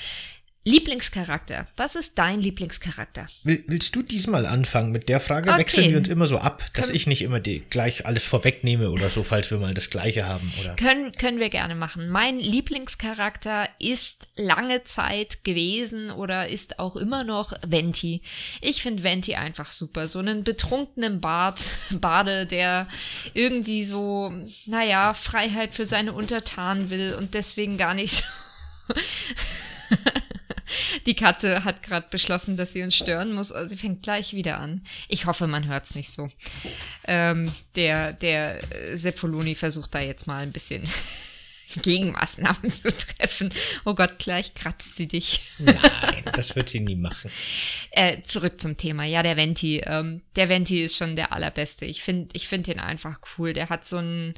Lieblingscharakter. 0.68 1.68
Was 1.76 1.94
ist 1.94 2.18
dein 2.18 2.40
Lieblingscharakter? 2.40 3.28
Will, 3.44 3.62
willst 3.68 3.94
du 3.94 4.02
diesmal 4.02 4.46
anfangen 4.46 4.90
mit 4.90 5.08
der 5.08 5.20
Frage? 5.20 5.48
Okay. 5.48 5.60
Wechseln 5.60 5.90
wir 5.92 5.96
uns 5.96 6.08
immer 6.08 6.26
so 6.26 6.38
ab, 6.38 6.64
dass 6.74 6.86
können, 6.86 6.96
ich 6.96 7.06
nicht 7.06 7.22
immer 7.22 7.38
die, 7.38 7.60
gleich 7.70 8.04
alles 8.04 8.24
vorwegnehme 8.24 8.90
oder 8.90 9.08
so, 9.08 9.22
falls 9.22 9.48
wir 9.52 9.58
mal 9.58 9.74
das 9.74 9.90
Gleiche 9.90 10.26
haben, 10.26 10.52
oder? 10.60 10.74
Können, 10.74 11.12
können 11.12 11.38
wir 11.38 11.50
gerne 11.50 11.76
machen. 11.76 12.08
Mein 12.08 12.36
Lieblingscharakter 12.40 13.68
ist 13.78 14.26
lange 14.34 14.82
Zeit 14.82 15.44
gewesen 15.44 16.10
oder 16.10 16.48
ist 16.48 16.80
auch 16.80 16.96
immer 16.96 17.22
noch 17.22 17.52
Venti. 17.64 18.20
Ich 18.60 18.82
finde 18.82 19.04
Venti 19.04 19.36
einfach 19.36 19.70
super. 19.70 20.08
So 20.08 20.18
einen 20.18 20.42
betrunkenen 20.42 21.20
Bart, 21.20 21.64
Bade, 21.92 22.44
der 22.44 22.88
irgendwie 23.34 23.84
so, 23.84 24.32
naja, 24.66 25.14
Freiheit 25.14 25.74
für 25.74 25.86
seine 25.86 26.12
Untertanen 26.12 26.90
will 26.90 27.14
und 27.14 27.34
deswegen 27.34 27.76
gar 27.76 27.94
nicht 27.94 28.24
so 28.88 28.94
Die 31.06 31.14
Katze 31.14 31.64
hat 31.64 31.82
gerade 31.82 32.08
beschlossen, 32.10 32.56
dass 32.56 32.72
sie 32.72 32.82
uns 32.82 32.96
stören 32.96 33.32
muss. 33.32 33.52
Also 33.52 33.70
sie 33.70 33.76
fängt 33.76 34.02
gleich 34.02 34.34
wieder 34.34 34.58
an. 34.58 34.82
Ich 35.08 35.26
hoffe, 35.26 35.46
man 35.46 35.66
hört 35.66 35.84
es 35.84 35.94
nicht 35.94 36.10
so. 36.10 36.28
Ähm, 37.06 37.52
der 37.76 38.12
der 38.12 38.60
Seppoloni 38.92 39.54
versucht 39.54 39.94
da 39.94 40.00
jetzt 40.00 40.26
mal 40.26 40.42
ein 40.42 40.52
bisschen 40.52 40.82
Gegenmaßnahmen 41.82 42.72
zu 42.72 42.88
treffen. 42.96 43.50
Oh 43.84 43.94
Gott, 43.94 44.18
gleich 44.18 44.54
kratzt 44.54 44.96
sie 44.96 45.08
dich. 45.08 45.40
Nein, 45.58 45.76
das 46.34 46.56
wird 46.56 46.68
sie 46.68 46.80
nie 46.80 46.96
machen. 46.96 47.30
Äh, 47.92 48.24
zurück 48.24 48.60
zum 48.60 48.76
Thema. 48.76 49.04
Ja, 49.04 49.22
der 49.22 49.38
Venti. 49.38 49.78
Ähm, 49.78 50.20
der 50.34 50.50
Venti 50.50 50.82
ist 50.82 50.98
schon 50.98 51.16
der 51.16 51.32
allerbeste. 51.32 51.86
Ich 51.86 52.02
finde 52.02 52.28
ich 52.34 52.46
finde 52.46 52.72
ihn 52.72 52.78
einfach 52.78 53.20
cool. 53.38 53.54
Der 53.54 53.70
hat 53.70 53.86
so 53.86 53.96
ein 53.96 54.34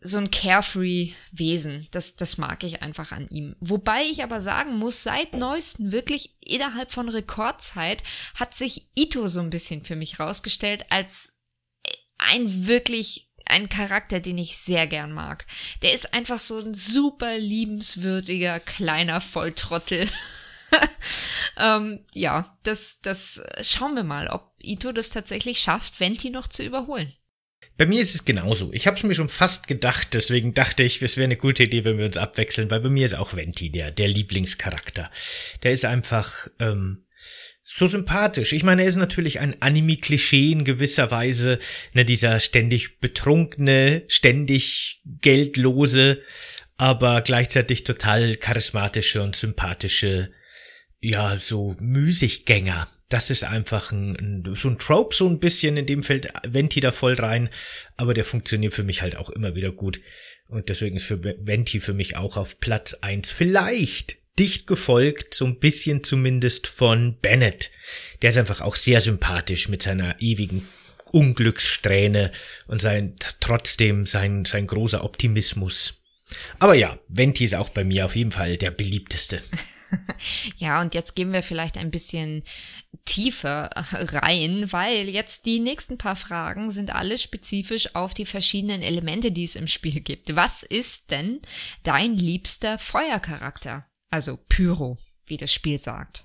so 0.00 0.16
ein 0.16 0.30
carefree 0.30 1.12
Wesen. 1.30 1.86
Das, 1.90 2.16
das 2.16 2.38
mag 2.38 2.64
ich 2.64 2.82
einfach 2.82 3.12
an 3.12 3.28
ihm. 3.28 3.54
Wobei 3.60 4.02
ich 4.02 4.22
aber 4.22 4.40
sagen 4.40 4.76
muss, 4.76 5.02
seit 5.02 5.34
neuesten 5.34 5.92
wirklich 5.92 6.36
innerhalb 6.40 6.90
von 6.90 7.08
Rekordzeit 7.08 8.02
hat 8.34 8.54
sich 8.54 8.88
Ito 8.96 9.28
so 9.28 9.40
ein 9.40 9.50
bisschen 9.50 9.84
für 9.84 9.96
mich 9.96 10.18
rausgestellt 10.18 10.86
als 10.90 11.34
ein 12.18 12.66
wirklich 12.66 13.30
ein 13.46 13.68
Charakter, 13.68 14.20
den 14.20 14.38
ich 14.38 14.58
sehr 14.58 14.86
gern 14.86 15.12
mag. 15.12 15.46
Der 15.82 15.92
ist 15.92 16.14
einfach 16.14 16.40
so 16.40 16.58
ein 16.58 16.74
super 16.74 17.38
liebenswürdiger 17.38 18.60
kleiner 18.60 19.20
Volltrottel. 19.20 20.08
ähm, 21.56 22.04
ja, 22.14 22.56
das, 22.62 23.00
das 23.02 23.42
schauen 23.62 23.96
wir 23.96 24.04
mal, 24.04 24.28
ob 24.28 24.54
Ito 24.62 24.92
das 24.92 25.10
tatsächlich 25.10 25.60
schafft, 25.60 26.00
Venti 26.00 26.30
noch 26.30 26.46
zu 26.46 26.62
überholen. 26.62 27.12
Bei 27.80 27.86
mir 27.86 28.02
ist 28.02 28.14
es 28.14 28.26
genauso. 28.26 28.70
Ich 28.74 28.86
habe 28.86 28.98
es 28.98 29.04
mir 29.04 29.14
schon 29.14 29.30
fast 29.30 29.66
gedacht, 29.66 30.08
deswegen 30.12 30.52
dachte 30.52 30.82
ich, 30.82 31.00
es 31.00 31.16
wäre 31.16 31.24
eine 31.24 31.38
gute 31.38 31.62
Idee, 31.62 31.86
wenn 31.86 31.96
wir 31.96 32.04
uns 32.04 32.18
abwechseln, 32.18 32.70
weil 32.70 32.80
bei 32.80 32.90
mir 32.90 33.06
ist 33.06 33.14
auch 33.14 33.34
Venti 33.34 33.70
der, 33.70 33.90
der 33.90 34.06
Lieblingscharakter. 34.06 35.10
Der 35.62 35.72
ist 35.72 35.86
einfach 35.86 36.48
ähm, 36.58 37.06
so 37.62 37.86
sympathisch. 37.86 38.52
Ich 38.52 38.64
meine, 38.64 38.82
er 38.82 38.88
ist 38.88 38.96
natürlich 38.96 39.40
ein 39.40 39.62
Anime-Klischee 39.62 40.52
in 40.52 40.64
gewisser 40.64 41.10
Weise, 41.10 41.58
ne, 41.94 42.04
dieser 42.04 42.40
ständig 42.40 43.00
betrunkene, 43.00 44.02
ständig 44.08 45.00
geldlose, 45.22 46.20
aber 46.76 47.22
gleichzeitig 47.22 47.84
total 47.84 48.36
charismatische 48.36 49.22
und 49.22 49.36
sympathische, 49.36 50.30
ja, 51.00 51.38
so 51.38 51.76
Müßiggänger. 51.80 52.88
Das 53.10 53.28
ist 53.28 53.44
einfach 53.44 53.92
ein, 53.92 54.16
ein, 54.16 54.54
so 54.54 54.68
ein 54.68 54.78
Trope, 54.78 55.14
so 55.14 55.28
ein 55.28 55.40
bisschen, 55.40 55.76
in 55.76 55.84
dem 55.84 56.02
fällt 56.02 56.28
Venti 56.46 56.80
da 56.80 56.92
voll 56.92 57.14
rein, 57.14 57.50
aber 57.96 58.14
der 58.14 58.24
funktioniert 58.24 58.72
für 58.72 58.84
mich 58.84 59.02
halt 59.02 59.16
auch 59.16 59.28
immer 59.28 59.54
wieder 59.54 59.72
gut. 59.72 60.00
Und 60.48 60.68
deswegen 60.68 60.96
ist 60.96 61.04
für 61.04 61.22
Venti 61.22 61.80
für 61.80 61.92
mich 61.92 62.16
auch 62.16 62.36
auf 62.36 62.58
Platz 62.60 62.94
eins 62.94 63.30
Vielleicht 63.30 64.16
dicht 64.38 64.66
gefolgt, 64.66 65.34
so 65.34 65.44
ein 65.44 65.58
bisschen 65.58 66.02
zumindest 66.02 66.66
von 66.66 67.18
Bennett. 67.20 67.70
Der 68.22 68.30
ist 68.30 68.38
einfach 68.38 68.62
auch 68.62 68.74
sehr 68.74 69.00
sympathisch 69.00 69.68
mit 69.68 69.82
seiner 69.82 70.20
ewigen 70.20 70.66
Unglückssträhne 71.12 72.32
und 72.66 72.80
sein, 72.80 73.16
trotzdem 73.40 74.06
sein, 74.06 74.44
sein 74.44 74.66
großer 74.66 75.04
Optimismus. 75.04 76.00
Aber 76.58 76.74
ja, 76.74 76.98
Venti 77.08 77.44
ist 77.44 77.54
auch 77.54 77.70
bei 77.70 77.84
mir 77.84 78.06
auf 78.06 78.16
jeden 78.16 78.30
Fall 78.30 78.56
der 78.56 78.70
beliebteste. 78.70 79.40
ja, 80.56 80.80
und 80.80 80.94
jetzt 80.94 81.14
gehen 81.14 81.32
wir 81.32 81.42
vielleicht 81.42 81.76
ein 81.76 81.90
bisschen 81.90 82.42
tiefer 83.04 83.70
rein, 83.92 84.72
weil 84.72 85.08
jetzt 85.08 85.46
die 85.46 85.60
nächsten 85.60 85.98
paar 85.98 86.16
Fragen 86.16 86.70
sind 86.70 86.94
alle 86.94 87.18
spezifisch 87.18 87.94
auf 87.94 88.14
die 88.14 88.26
verschiedenen 88.26 88.82
Elemente, 88.82 89.32
die 89.32 89.44
es 89.44 89.56
im 89.56 89.66
Spiel 89.66 90.00
gibt. 90.00 90.34
Was 90.34 90.62
ist 90.62 91.10
denn 91.10 91.40
dein 91.82 92.16
liebster 92.16 92.78
Feuercharakter? 92.78 93.86
Also 94.10 94.38
Pyro, 94.48 94.98
wie 95.26 95.36
das 95.36 95.52
Spiel 95.52 95.78
sagt. 95.78 96.24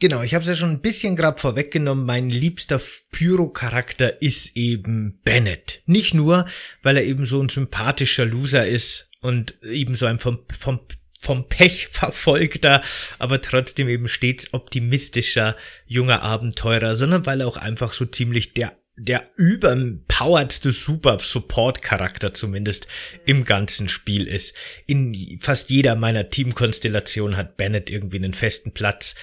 Genau, 0.00 0.22
ich 0.22 0.32
habe 0.34 0.40
es 0.40 0.48
ja 0.48 0.54
schon 0.54 0.70
ein 0.70 0.80
bisschen 0.80 1.14
gerade 1.14 1.38
vorweggenommen. 1.38 2.06
Mein 2.06 2.30
liebster 2.30 2.80
Pyro-Charakter 3.10 4.22
ist 4.22 4.56
eben 4.56 5.20
Bennett. 5.24 5.82
Nicht 5.84 6.14
nur, 6.14 6.46
weil 6.82 6.96
er 6.96 7.04
eben 7.04 7.26
so 7.26 7.40
ein 7.42 7.50
sympathischer 7.50 8.24
Loser 8.24 8.66
ist 8.66 9.10
und 9.20 9.62
eben 9.62 9.94
so 9.94 10.06
ein 10.06 10.18
vom, 10.18 10.38
vom, 10.58 10.80
vom 11.20 11.48
Pech 11.48 11.88
verfolgter, 11.88 12.82
aber 13.18 13.42
trotzdem 13.42 13.88
eben 13.88 14.08
stets 14.08 14.54
optimistischer 14.54 15.54
junger 15.86 16.22
Abenteurer, 16.22 16.96
sondern 16.96 17.26
weil 17.26 17.42
er 17.42 17.48
auch 17.48 17.58
einfach 17.58 17.92
so 17.92 18.06
ziemlich 18.06 18.54
der 18.54 18.76
der 18.96 19.30
überpoweredste 19.36 20.72
Super-Support-Charakter 20.72 22.34
zumindest 22.34 22.86
im 23.24 23.46
ganzen 23.46 23.88
Spiel 23.88 24.26
ist. 24.26 24.54
In 24.86 25.38
fast 25.40 25.70
jeder 25.70 25.96
meiner 25.96 26.28
Teamkonstellationen 26.28 27.38
hat 27.38 27.56
Bennett 27.56 27.88
irgendwie 27.88 28.18
einen 28.18 28.34
festen 28.34 28.74
Platz 28.74 29.14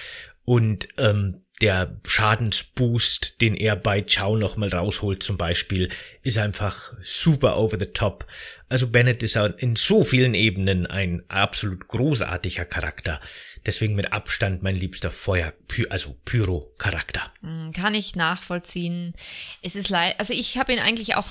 und 0.44 0.88
ähm, 0.98 1.44
der 1.60 1.96
Schadensboost, 2.06 3.40
den 3.40 3.54
er 3.54 3.76
bei 3.76 4.02
Chow 4.02 4.36
nochmal 4.36 4.68
rausholt 4.68 5.22
zum 5.22 5.36
Beispiel, 5.36 5.90
ist 6.22 6.38
einfach 6.38 6.92
super 7.00 7.56
over 7.56 7.76
the 7.78 7.86
top. 7.86 8.26
Also 8.68 8.88
Bennett 8.88 9.22
ist 9.22 9.36
in 9.36 9.76
so 9.76 10.04
vielen 10.04 10.34
Ebenen 10.34 10.86
ein 10.86 11.22
absolut 11.28 11.88
großartiger 11.88 12.64
Charakter. 12.64 13.20
Deswegen 13.66 13.94
mit 13.94 14.12
Abstand 14.12 14.62
mein 14.62 14.76
liebster 14.76 15.10
Feuer, 15.10 15.52
also 15.90 16.16
Pyro-Charakter. 16.24 17.32
Hm, 17.42 17.72
kann 17.72 17.94
ich 17.94 18.14
nachvollziehen. 18.14 19.14
Es 19.62 19.74
ist 19.74 19.88
leid, 19.88 20.14
also 20.18 20.32
ich 20.32 20.58
habe 20.58 20.72
ihn 20.72 20.78
eigentlich 20.78 21.16
auch 21.16 21.26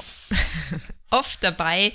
oft 1.10 1.44
dabei. 1.44 1.94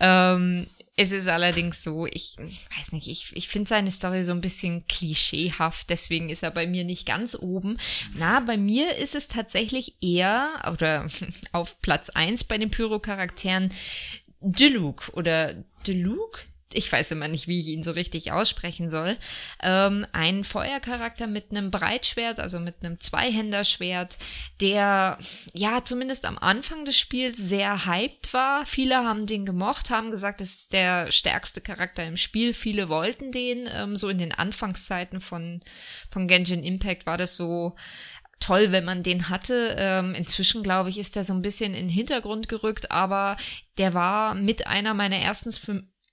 Ähm, 0.00 0.66
es 0.96 1.10
ist 1.10 1.28
allerdings 1.28 1.82
so, 1.82 2.06
ich 2.06 2.36
weiß 2.76 2.92
nicht, 2.92 3.08
ich, 3.08 3.34
ich 3.34 3.48
finde 3.48 3.68
seine 3.68 3.90
Story 3.90 4.24
so 4.24 4.32
ein 4.32 4.42
bisschen 4.42 4.86
klischeehaft, 4.86 5.88
deswegen 5.88 6.28
ist 6.28 6.42
er 6.42 6.50
bei 6.50 6.66
mir 6.66 6.84
nicht 6.84 7.06
ganz 7.06 7.34
oben. 7.34 7.78
Na, 8.14 8.40
bei 8.40 8.58
mir 8.58 8.96
ist 8.96 9.14
es 9.14 9.28
tatsächlich 9.28 9.94
eher, 10.02 10.48
oder 10.70 11.08
auf 11.52 11.80
Platz 11.80 12.10
eins 12.10 12.44
bei 12.44 12.58
den 12.58 12.70
Pyro-Charakteren, 12.70 13.72
Deluke 14.40 15.12
oder 15.12 15.54
Deluke? 15.86 16.40
Ich 16.74 16.90
weiß 16.90 17.12
immer 17.12 17.28
nicht, 17.28 17.48
wie 17.48 17.60
ich 17.60 17.68
ihn 17.68 17.82
so 17.82 17.92
richtig 17.92 18.32
aussprechen 18.32 18.90
soll, 18.90 19.16
ähm, 19.62 20.06
ein 20.12 20.44
Feuercharakter 20.44 21.26
mit 21.26 21.50
einem 21.50 21.70
Breitschwert, 21.70 22.40
also 22.40 22.60
mit 22.60 22.76
einem 22.80 23.00
Zweihänderschwert, 23.00 24.18
der 24.60 25.18
ja 25.52 25.84
zumindest 25.84 26.26
am 26.26 26.38
Anfang 26.38 26.84
des 26.84 26.98
Spiels 26.98 27.38
sehr 27.38 27.86
hyped 27.86 28.32
war. 28.34 28.66
Viele 28.66 28.96
haben 28.96 29.26
den 29.26 29.46
gemocht, 29.46 29.90
haben 29.90 30.10
gesagt, 30.10 30.40
es 30.40 30.54
ist 30.54 30.72
der 30.72 31.10
stärkste 31.10 31.60
Charakter 31.60 32.04
im 32.04 32.16
Spiel. 32.16 32.54
Viele 32.54 32.88
wollten 32.88 33.32
den. 33.32 33.68
Ähm, 33.72 33.96
so 33.96 34.08
in 34.08 34.18
den 34.18 34.32
Anfangszeiten 34.32 35.20
von, 35.20 35.60
von 36.10 36.26
Genshin 36.26 36.64
Impact 36.64 37.06
war 37.06 37.18
das 37.18 37.36
so 37.36 37.76
toll, 38.42 38.72
wenn 38.72 38.84
man 38.84 39.02
den 39.02 39.28
hatte. 39.28 39.76
Ähm, 39.78 40.14
inzwischen, 40.14 40.62
glaube 40.62 40.90
ich, 40.90 40.98
ist 40.98 41.16
der 41.16 41.24
so 41.24 41.32
ein 41.32 41.42
bisschen 41.42 41.74
in 41.74 41.86
den 41.86 41.94
Hintergrund 41.94 42.48
gerückt, 42.48 42.90
aber 42.90 43.36
der 43.78 43.94
war 43.94 44.34
mit 44.34 44.66
einer 44.66 44.94
meiner 44.94 45.16
ersten 45.16 45.52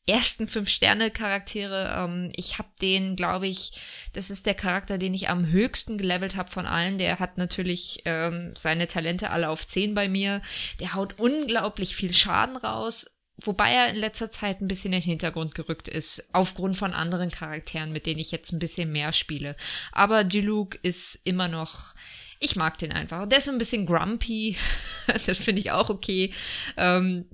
ersten 0.09 0.47
Fünf-Sterne-Charaktere. 0.47 1.95
Ähm, 1.97 2.31
ich 2.35 2.57
habe 2.57 2.69
den, 2.81 3.15
glaube 3.15 3.47
ich, 3.47 3.71
das 4.13 4.29
ist 4.29 4.45
der 4.45 4.55
Charakter, 4.55 4.97
den 4.97 5.13
ich 5.13 5.29
am 5.29 5.47
höchsten 5.47 5.97
gelevelt 5.97 6.35
habe 6.35 6.51
von 6.51 6.65
allen. 6.65 6.97
Der 6.97 7.19
hat 7.19 7.37
natürlich 7.37 8.01
ähm, 8.05 8.53
seine 8.55 8.87
Talente 8.87 9.29
alle 9.29 9.49
auf 9.49 9.65
10 9.65 9.93
bei 9.93 10.09
mir. 10.09 10.41
Der 10.79 10.93
haut 10.93 11.19
unglaublich 11.19 11.95
viel 11.95 12.13
Schaden 12.13 12.57
raus. 12.57 13.17
Wobei 13.45 13.71
er 13.71 13.89
in 13.89 13.95
letzter 13.95 14.29
Zeit 14.31 14.59
ein 14.59 14.67
bisschen 14.67 14.91
in 14.91 14.99
den 14.99 15.05
Hintergrund 15.05 15.55
gerückt 15.55 15.87
ist, 15.87 16.29
aufgrund 16.33 16.77
von 16.77 16.93
anderen 16.93 17.31
Charakteren, 17.31 17.93
mit 17.93 18.05
denen 18.05 18.19
ich 18.19 18.31
jetzt 18.31 18.51
ein 18.51 18.59
bisschen 18.59 18.91
mehr 18.91 19.13
spiele. 19.13 19.55
Aber 19.93 20.25
Diluc 20.25 20.77
ist 20.83 21.21
immer 21.23 21.47
noch 21.47 21.93
ich 22.39 22.55
mag 22.55 22.77
den 22.77 22.93
einfach. 22.93 23.27
Der 23.27 23.39
ist 23.39 23.45
so 23.45 23.51
ein 23.51 23.57
bisschen 23.57 23.85
grumpy. 23.85 24.55
das 25.25 25.41
finde 25.41 25.61
ich 25.61 25.71
auch 25.71 25.89
okay. 25.89 26.33
Ähm, 26.77 27.25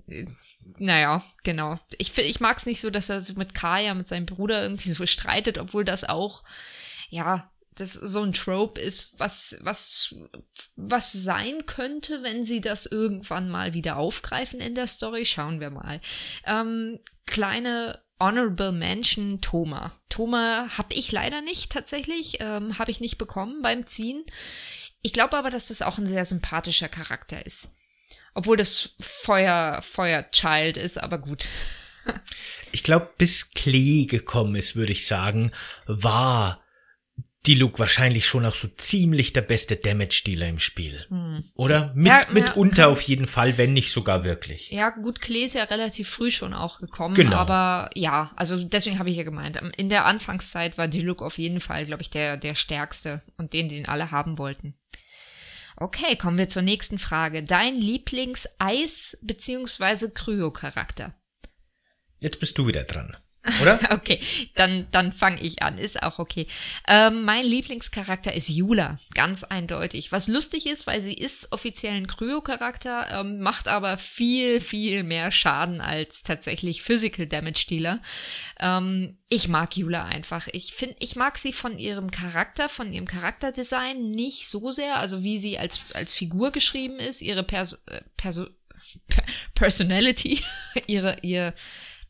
naja, 0.78 1.24
genau. 1.44 1.76
Ich, 1.98 2.18
ich 2.18 2.40
mag 2.40 2.58
es 2.58 2.66
nicht 2.66 2.82
so, 2.82 2.90
dass 2.90 3.10
er 3.10 3.22
so 3.22 3.34
mit 3.34 3.54
Kaya, 3.54 3.94
mit 3.94 4.08
seinem 4.08 4.26
Bruder 4.26 4.64
irgendwie 4.64 4.90
so 4.90 5.06
streitet, 5.06 5.58
obwohl 5.58 5.86
das 5.86 6.04
auch, 6.04 6.44
ja, 7.10 7.52
das 7.76 7.94
so 7.94 8.24
ein 8.24 8.34
Trope 8.34 8.80
ist, 8.80 9.20
was, 9.20 9.58
was, 9.62 10.16
was 10.76 11.12
sein 11.12 11.66
könnte, 11.66 12.24
wenn 12.24 12.46
sie 12.46 12.62
das 12.62 12.86
irgendwann 12.86 13.50
mal 13.50 13.74
wieder 13.74 13.98
aufgreifen 13.98 14.62
in 14.62 14.76
der 14.76 14.88
Story. 14.88 15.26
Schauen 15.26 15.60
wir 15.60 15.70
mal. 15.70 16.00
Ähm, 16.46 17.00
kleine 17.26 18.02
Honorable 18.20 18.72
Mention 18.72 19.42
Thoma. 19.42 19.92
Thoma 20.10 20.70
habe 20.78 20.94
ich 20.94 21.12
leider 21.12 21.42
nicht 21.42 21.72
tatsächlich, 21.72 22.38
ähm, 22.40 22.80
habe 22.80 22.92
ich 22.92 23.02
nicht 23.02 23.18
bekommen 23.18 23.62
beim 23.62 23.86
Ziehen. 23.86 24.24
Ich 25.02 25.12
glaube 25.12 25.38
aber, 25.38 25.50
dass 25.50 25.66
das 25.66 25.82
auch 25.82 25.98
ein 25.98 26.08
sehr 26.08 26.24
sympathischer 26.24 26.88
Charakter 26.88 27.46
ist. 27.46 27.74
Obwohl 28.36 28.58
das 28.58 28.96
Feuer, 29.00 29.82
Feuerchild 29.82 30.78
ist, 30.78 31.02
aber 31.02 31.18
gut. 31.18 31.48
ich 32.72 32.84
glaube, 32.84 33.10
bis 33.18 33.52
Klee 33.52 34.06
gekommen 34.06 34.56
ist, 34.56 34.76
würde 34.76 34.92
ich 34.92 35.08
sagen, 35.08 35.52
war 35.88 36.62
die 37.46 37.56
Luke 37.56 37.80
wahrscheinlich 37.80 38.26
schon 38.26 38.46
auch 38.46 38.54
so 38.54 38.68
ziemlich 38.68 39.32
der 39.34 39.42
beste 39.42 39.76
Damage-Dealer 39.76 40.48
im 40.48 40.60
Spiel. 40.60 41.06
Hm. 41.10 41.44
Oder? 41.54 41.94
Mit, 41.96 42.08
ja, 42.08 42.26
mitunter 42.32 42.84
ja, 42.84 42.88
auf 42.88 43.02
jeden 43.02 43.28
Fall, 43.28 43.58
wenn 43.58 43.74
nicht 43.74 43.92
sogar 43.92 44.24
wirklich. 44.24 44.72
Ja, 44.72 44.90
gut, 44.90 45.22
Klee 45.22 45.46
ist 45.46 45.56
ja 45.56 45.64
relativ 45.64 46.10
früh 46.10 46.32
schon 46.32 46.54
auch 46.54 46.80
gekommen. 46.80 47.16
Genau. 47.16 47.38
Aber 47.38 47.90
ja, 47.94 48.32
also 48.36 48.62
deswegen 48.64 49.00
habe 49.00 49.10
ich 49.10 49.18
ja 49.18 49.24
gemeint, 49.24 49.60
in 49.78 49.90
der 49.90 50.06
Anfangszeit 50.06 50.78
war 50.78 50.88
die 50.88 51.02
Luke 51.02 51.24
auf 51.24 51.38
jeden 51.38 51.60
Fall, 51.60 51.86
glaube 51.86 52.02
ich, 52.02 52.10
der, 52.10 52.36
der 52.38 52.56
stärkste 52.56 53.22
und 53.38 53.54
den, 53.54 53.70
den 53.70 53.88
alle 53.88 54.12
haben 54.12 54.38
wollten. 54.38 54.76
Okay, 55.78 56.16
kommen 56.16 56.38
wir 56.38 56.48
zur 56.48 56.62
nächsten 56.62 56.98
Frage. 56.98 57.44
Dein 57.44 57.76
Lieblings-Eis- 57.76 59.18
bzw. 59.22 60.10
Kryo-Charakter? 60.14 61.14
Jetzt 62.20 62.40
bist 62.40 62.58
du 62.58 62.66
wieder 62.68 62.84
dran. 62.86 63.18
Oder? 63.62 63.80
okay, 63.92 64.20
dann, 64.56 64.88
dann 64.92 65.12
fange 65.12 65.42
ich 65.42 65.62
an, 65.62 65.78
ist 65.78 66.02
auch 66.02 66.20
okay. 66.20 66.48
Ähm, 66.88 67.24
mein 67.24 67.46
Lieblingscharakter 67.46 68.34
ist 68.34 68.50
Jula, 68.50 69.00
ganz 69.14 69.44
eindeutig. 69.44 70.12
Was 70.12 70.28
lustig 70.28 70.68
ist, 70.68 70.88
weil 70.88 71.02
sie 71.02 71.14
ist 71.14 71.52
offiziell 71.52 71.94
ein 71.94 72.08
Kryo-Charakter, 72.08 73.20
ähm, 73.20 73.40
macht 73.40 73.68
aber 73.68 73.98
viel, 73.98 74.62
viel 74.62 75.04
mehr 75.04 75.32
Schaden 75.32 75.82
als 75.82 76.24
tatsächlich 76.24 76.82
Physical 76.82 77.28
Damage 77.28 77.66
Dealer. 77.70 78.00
Ähm, 78.60 79.18
ich 79.30 79.48
mag 79.48 79.76
Jula 79.76 80.06
einfach. 80.06 80.48
Ich 80.52 80.74
finde, 80.74 80.96
ich 81.00 81.16
mag 81.16 81.38
sie 81.38 81.54
von 81.54 81.78
ihrem 81.78 82.12
Charakter, 82.12 82.70
von 82.70 82.92
ihrem 82.94 83.08
Charakterdesign 83.08 84.12
nicht 84.12 84.50
so 84.50 84.72
sehr, 84.72 84.98
also 84.98 85.24
wie 85.24 85.40
sie 85.40 85.58
als, 85.58 85.80
als 85.94 86.14
Figur 86.14 86.52
geschrieben 86.52 87.00
ist, 87.00 87.22
ihre 87.22 87.44
Perso, 87.44 87.78
äh, 87.88 88.02
Perso 88.18 88.48
Personality, 89.56 90.42
ihre, 90.88 91.18
ihr, 91.22 91.54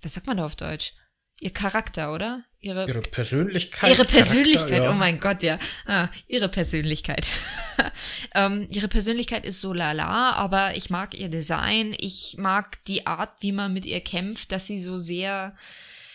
was 0.01 0.13
sagt 0.13 0.27
man 0.27 0.37
da 0.37 0.45
auf 0.45 0.55
Deutsch? 0.55 0.93
Ihr 1.39 1.51
Charakter, 1.51 2.13
oder? 2.13 2.43
Ihre, 2.61 2.87
ihre 2.87 3.01
Persönlichkeit. 3.01 3.91
Ihre 3.91 4.05
Persönlichkeit, 4.05 4.81
ja. 4.81 4.89
oh 4.89 4.93
mein 4.93 5.19
Gott, 5.19 5.43
ja. 5.43 5.59
Ah, 5.85 6.07
ihre 6.27 6.49
Persönlichkeit. 6.49 7.29
ähm, 8.35 8.67
ihre 8.71 8.87
Persönlichkeit 8.87 9.45
ist 9.45 9.61
so 9.61 9.71
lala, 9.71 10.31
aber 10.31 10.75
ich 10.75 10.89
mag 10.89 11.13
ihr 11.13 11.29
Design. 11.29 11.95
Ich 11.99 12.37
mag 12.39 12.83
die 12.85 13.05
Art, 13.05 13.31
wie 13.41 13.51
man 13.51 13.73
mit 13.73 13.85
ihr 13.85 13.99
kämpft, 14.01 14.51
dass 14.51 14.65
sie 14.65 14.81
so 14.81 14.97
sehr 14.97 15.55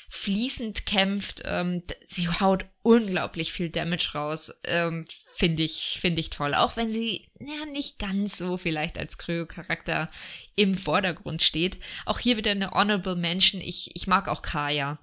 fließend 0.08 0.86
kämpft. 0.86 1.42
Ähm, 1.44 1.84
sie 2.04 2.28
haut 2.28 2.64
unglaublich 2.82 3.52
viel 3.52 3.70
Damage 3.70 4.10
raus. 4.14 4.60
Ähm, 4.64 5.04
finde 5.40 5.62
ich, 5.62 5.98
finde 6.00 6.20
ich 6.20 6.28
toll. 6.28 6.54
Auch 6.54 6.76
wenn 6.76 6.92
sie 6.92 7.26
ja 7.40 7.64
nicht 7.72 7.98
ganz 7.98 8.36
so 8.36 8.58
vielleicht 8.58 8.98
als 8.98 9.16
Kryo-Charakter 9.16 10.10
im 10.54 10.74
Vordergrund 10.76 11.42
steht. 11.42 11.78
Auch 12.04 12.18
hier 12.18 12.36
wieder 12.36 12.50
eine 12.50 12.72
Honorable 12.72 13.16
Mention. 13.16 13.62
Ich, 13.62 13.90
ich 13.96 14.06
mag 14.06 14.28
auch 14.28 14.42
Kaya. 14.42 15.00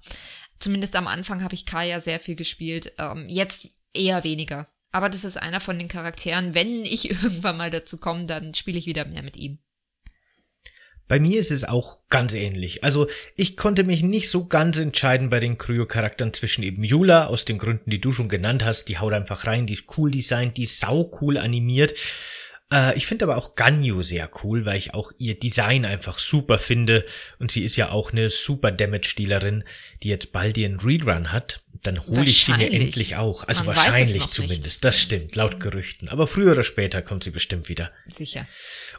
Zumindest 0.60 0.94
am 0.94 1.08
Anfang 1.08 1.42
habe 1.42 1.56
ich 1.56 1.66
Kaya 1.66 1.98
sehr 1.98 2.20
viel 2.20 2.36
gespielt. 2.36 2.92
Ähm, 2.98 3.28
jetzt 3.28 3.68
eher 3.92 4.22
weniger. 4.22 4.68
Aber 4.92 5.08
das 5.08 5.24
ist 5.24 5.36
einer 5.38 5.60
von 5.60 5.76
den 5.76 5.88
Charakteren. 5.88 6.54
Wenn 6.54 6.84
ich 6.84 7.10
irgendwann 7.22 7.56
mal 7.56 7.70
dazu 7.70 7.98
komme, 7.98 8.26
dann 8.26 8.54
spiele 8.54 8.78
ich 8.78 8.86
wieder 8.86 9.04
mehr 9.06 9.24
mit 9.24 9.36
ihm. 9.36 9.58
Bei 11.08 11.18
mir 11.18 11.40
ist 11.40 11.50
es 11.50 11.64
auch 11.64 11.98
ganz 12.10 12.34
ähnlich. 12.34 12.84
Also 12.84 13.08
ich 13.34 13.56
konnte 13.56 13.84
mich 13.84 14.02
nicht 14.02 14.28
so 14.28 14.46
ganz 14.46 14.78
entscheiden 14.78 15.30
bei 15.30 15.40
den 15.40 15.58
Kryo-Charakteren 15.58 16.34
zwischen 16.34 16.62
eben 16.62 16.84
Yula, 16.84 17.26
aus 17.26 17.44
den 17.44 17.58
Gründen, 17.58 17.90
die 17.90 18.00
du 18.00 18.12
schon 18.12 18.28
genannt 18.28 18.64
hast. 18.64 18.84
Die 18.88 18.98
haut 18.98 19.14
einfach 19.14 19.46
rein, 19.46 19.66
die 19.66 19.74
ist 19.74 19.84
cool 19.96 20.10
designt, 20.10 20.56
die 20.58 20.64
ist 20.64 20.78
sau 20.78 21.10
cool 21.20 21.38
animiert. 21.38 21.94
Äh, 22.72 22.96
ich 22.96 23.06
finde 23.06 23.24
aber 23.24 23.36
auch 23.36 23.54
Ganyu 23.54 24.02
sehr 24.02 24.30
cool, 24.42 24.66
weil 24.66 24.76
ich 24.76 24.94
auch 24.94 25.12
ihr 25.18 25.38
Design 25.38 25.84
einfach 25.84 26.18
super 26.18 26.58
finde. 26.58 27.04
Und 27.38 27.50
sie 27.50 27.64
ist 27.64 27.76
ja 27.76 27.90
auch 27.90 28.12
eine 28.12 28.30
super 28.30 28.70
Damage-Dealerin, 28.70 29.64
die 30.02 30.08
jetzt 30.08 30.32
bald 30.32 30.56
ihren 30.58 30.78
Rerun 30.78 31.32
hat. 31.32 31.62
Dann 31.82 32.04
hole 32.06 32.24
ich 32.24 32.44
sie 32.44 32.52
mir 32.52 32.70
endlich 32.70 33.16
auch. 33.16 33.44
Also 33.46 33.64
Man 33.64 33.76
wahrscheinlich 33.76 34.26
zumindest. 34.28 34.64
Nicht. 34.64 34.84
Das 34.84 35.00
stimmt, 35.00 35.36
laut 35.36 35.60
Gerüchten. 35.60 36.08
Aber 36.08 36.26
früher 36.26 36.52
oder 36.52 36.64
später 36.64 37.02
kommt 37.02 37.22
sie 37.24 37.30
bestimmt 37.30 37.68
wieder. 37.68 37.92
Sicher. 38.08 38.46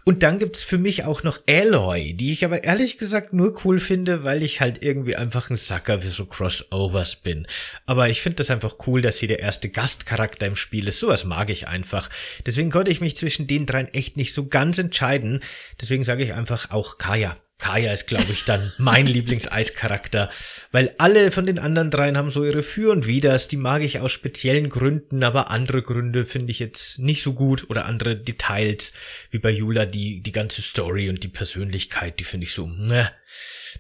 Und 0.06 0.24
dann 0.24 0.40
gibt's 0.40 0.64
für 0.64 0.78
mich 0.78 1.04
auch 1.04 1.24
noch 1.24 1.40
Aloy, 1.48 2.14
die 2.14 2.34
ich 2.34 2.46
aber 2.46 2.64
ehrlich 2.64 2.98
gesagt 2.98 3.34
nur 3.34 3.60
cool 3.64 3.80
finde, 3.80 4.24
weil 4.24 4.44
ich 4.44 4.62
halt 4.62 4.84
irgendwie 4.84 5.16
einfach 5.16 5.50
ein 5.50 5.56
Sucker 5.56 6.02
für 6.02 6.10
so 6.10 6.26
Crossovers 6.26 7.18
bin. 7.18 7.48
Aber 7.86 8.10
ich 8.10 8.22
finde 8.22 8.38
das 8.38 8.50
einfach 8.50 8.76
cool, 8.88 9.02
dass 9.02 9.18
sie 9.18 9.28
der 9.28 9.40
erste 9.40 9.70
Gastcharakter 9.70 10.46
im 10.48 10.56
Spiel 10.56 10.88
ist. 10.88 11.00
Sowas 11.00 11.26
mag 11.26 11.50
ich 11.50 11.68
einfach. 11.68 12.10
Deswegen 12.46 12.72
konnte 12.72 12.92
ich 12.92 13.02
mich 13.02 13.18
zwischen 13.18 13.48
den 13.48 13.66
dreien 13.66 13.94
echt 13.94 14.18
nicht 14.18 14.34
so 14.34 14.48
ganz 14.48 14.78
entscheiden. 14.78 15.42
Deswegen 15.82 16.04
sage 16.04 16.24
ich 16.24 16.34
einfach 16.34 16.72
auch 16.72 16.98
Kaya. 16.98 17.36
Kaya 17.60 17.94
ist, 17.94 18.08
glaube 18.08 18.32
ich, 18.32 18.46
dann 18.46 18.72
mein 18.78 19.06
Lieblingseischarakter, 19.08 20.30
weil 20.72 20.94
alle 20.98 21.32
von 21.32 21.46
den 21.46 21.60
anderen 21.60 21.92
dreien 21.92 22.18
haben 22.18 22.30
so 22.30 22.44
ihre 22.44 22.64
Für 22.64 22.92
und 22.92 23.06
Widers, 23.06 23.48
die 23.48 23.58
mag 23.58 23.84
ich 23.84 24.00
aus 24.00 24.12
speziellen 24.12 24.70
Gründen, 24.70 25.24
aber 25.24 25.52
andere 25.52 25.84
Gründe 25.84 26.26
finde 26.26 26.52
ich 26.52 26.60
jetzt 26.60 27.00
nicht 27.00 27.22
so 27.22 27.34
gut 27.34 27.70
oder 27.70 27.86
andere 27.86 28.16
Details, 28.16 28.94
wie 29.30 29.40
bei 29.40 29.52
Jula, 29.52 29.86
die, 29.86 30.22
die 30.22 30.32
ganze 30.32 30.62
Story 30.62 31.10
und 31.10 31.24
die 31.24 31.28
Persönlichkeit, 31.28 32.20
die 32.20 32.24
finde 32.24 32.46
ich 32.46 32.54
so, 32.54 32.66
ne, 32.66 33.12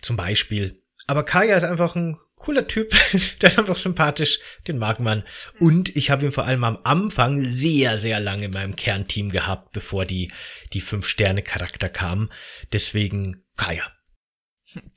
zum 0.01 0.17
Beispiel. 0.17 0.75
Aber 1.09 1.23
Kaya 1.23 1.57
ist 1.57 1.63
einfach 1.63 1.95
ein 1.95 2.17
cooler 2.35 2.67
Typ, 2.67 2.91
der 3.41 3.49
ist 3.49 3.57
einfach 3.57 3.77
sympathisch, 3.77 4.39
den 4.67 4.77
mag 4.77 4.99
man. 4.99 5.23
Und 5.59 5.95
ich 5.97 6.11
habe 6.11 6.23
ihn 6.23 6.31
vor 6.31 6.45
allem 6.45 6.63
am 6.63 6.77
Anfang 6.83 7.41
sehr, 7.41 7.97
sehr 7.97 8.19
lange 8.19 8.45
in 8.45 8.51
meinem 8.51 8.75
Kernteam 8.75 9.29
gehabt, 9.29 9.71
bevor 9.71 10.05
die, 10.05 10.31
die 10.71 10.81
Fünf-Sterne-Charakter 10.81 11.89
kamen. 11.89 12.29
Deswegen 12.73 13.43
Kaya. 13.57 13.87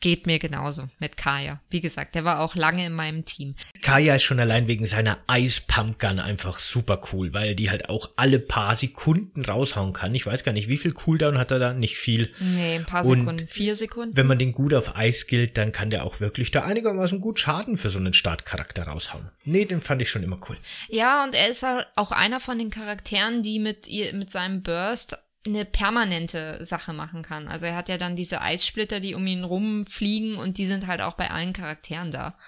Geht 0.01 0.27
mir 0.27 0.39
genauso 0.39 0.89
mit 0.99 1.17
Kaya. 1.17 1.61
Wie 1.71 1.81
gesagt, 1.81 2.15
der 2.15 2.25
war 2.25 2.41
auch 2.41 2.55
lange 2.57 2.85
in 2.85 2.93
meinem 2.93 3.25
Team. 3.25 3.55
Kaya 3.81 4.17
ist 4.17 4.23
schon 4.23 4.39
allein 4.39 4.69
wegen 4.69 4.85
seiner 4.85 5.19
Eispumpgun 5.27 6.19
einfach 6.19 6.59
super 6.59 7.01
cool, 7.13 7.33
weil 7.33 7.55
die 7.55 7.71
halt 7.71 7.89
auch 7.89 8.11
alle 8.17 8.39
paar 8.39 8.77
Sekunden 8.77 9.45
raushauen 9.45 9.95
kann. 9.95 10.15
Ich 10.15 10.27
weiß 10.27 10.45
gar 10.45 10.53
nicht, 10.53 10.69
wie 10.69 10.77
viel 10.77 10.93
Cooldown 10.93 11.39
hat 11.39 11.51
er 11.51 11.59
da? 11.59 11.73
Nicht 11.73 11.97
viel. 11.97 12.31
Nee, 12.39 12.77
ein 12.77 12.85
paar 12.85 13.03
Sekunden, 13.03 13.29
Und 13.29 13.51
vier 13.51 13.75
Sekunden. 13.75 14.17
Wenn 14.17 14.27
man 14.27 14.39
den 14.39 14.53
gut 14.53 14.75
auf 14.75 14.95
Eis 14.97 15.27
gilt, 15.27 15.57
dann 15.57 15.73
kann 15.73 15.89
der 15.89 16.05
auch 16.05 16.21
wirklich 16.21 16.51
da 16.51 16.65
einigermaßen 16.65 17.21
gut 17.21 17.39
Schaden 17.39 17.79
für 17.79 17.89
so 17.89 17.99
einen 17.99 18.13
Startcharakter 18.13 18.85
raushauen. 18.85 19.31
Nee, 19.45 19.65
den 19.65 19.81
fand 19.81 20.03
ich 20.03 20.11
schon 20.11 20.23
immer 20.23 20.39
cool. 20.49 20.59
Ja, 20.91 21.25
und 21.25 21.35
er 21.35 21.49
ist 21.49 21.63
halt 21.63 21.87
auch 21.97 22.13
einer 22.13 22.41
von 22.41 22.59
den 22.59 22.71
Charakteren, 22.71 23.43
die 23.43 23.59
mit 23.59 23.89
ihr, 23.89 24.13
mit 24.13 24.31
seinem 24.31 24.63
Burst 24.63 25.17
eine 25.47 25.65
permanente 25.65 26.65
Sache 26.65 26.93
machen 26.93 27.23
kann. 27.23 27.49
Also 27.49 27.67
er 27.67 27.77
hat 27.77 27.89
ja 27.89 27.99
dann 27.99 28.17
diese 28.17 28.41
Eissplitter, 28.41 29.01
die 29.01 29.15
um 29.15 29.27
ihn 29.27 29.45
rumfliegen 29.45 30.37
und 30.37 30.59
die 30.59 30.67
sind 30.67 30.87
halt 30.87 31.01
auch 31.01 31.15
bei 31.15 31.31
allen 31.31 31.53
Charakteren 31.53 32.13
da. 32.13 32.39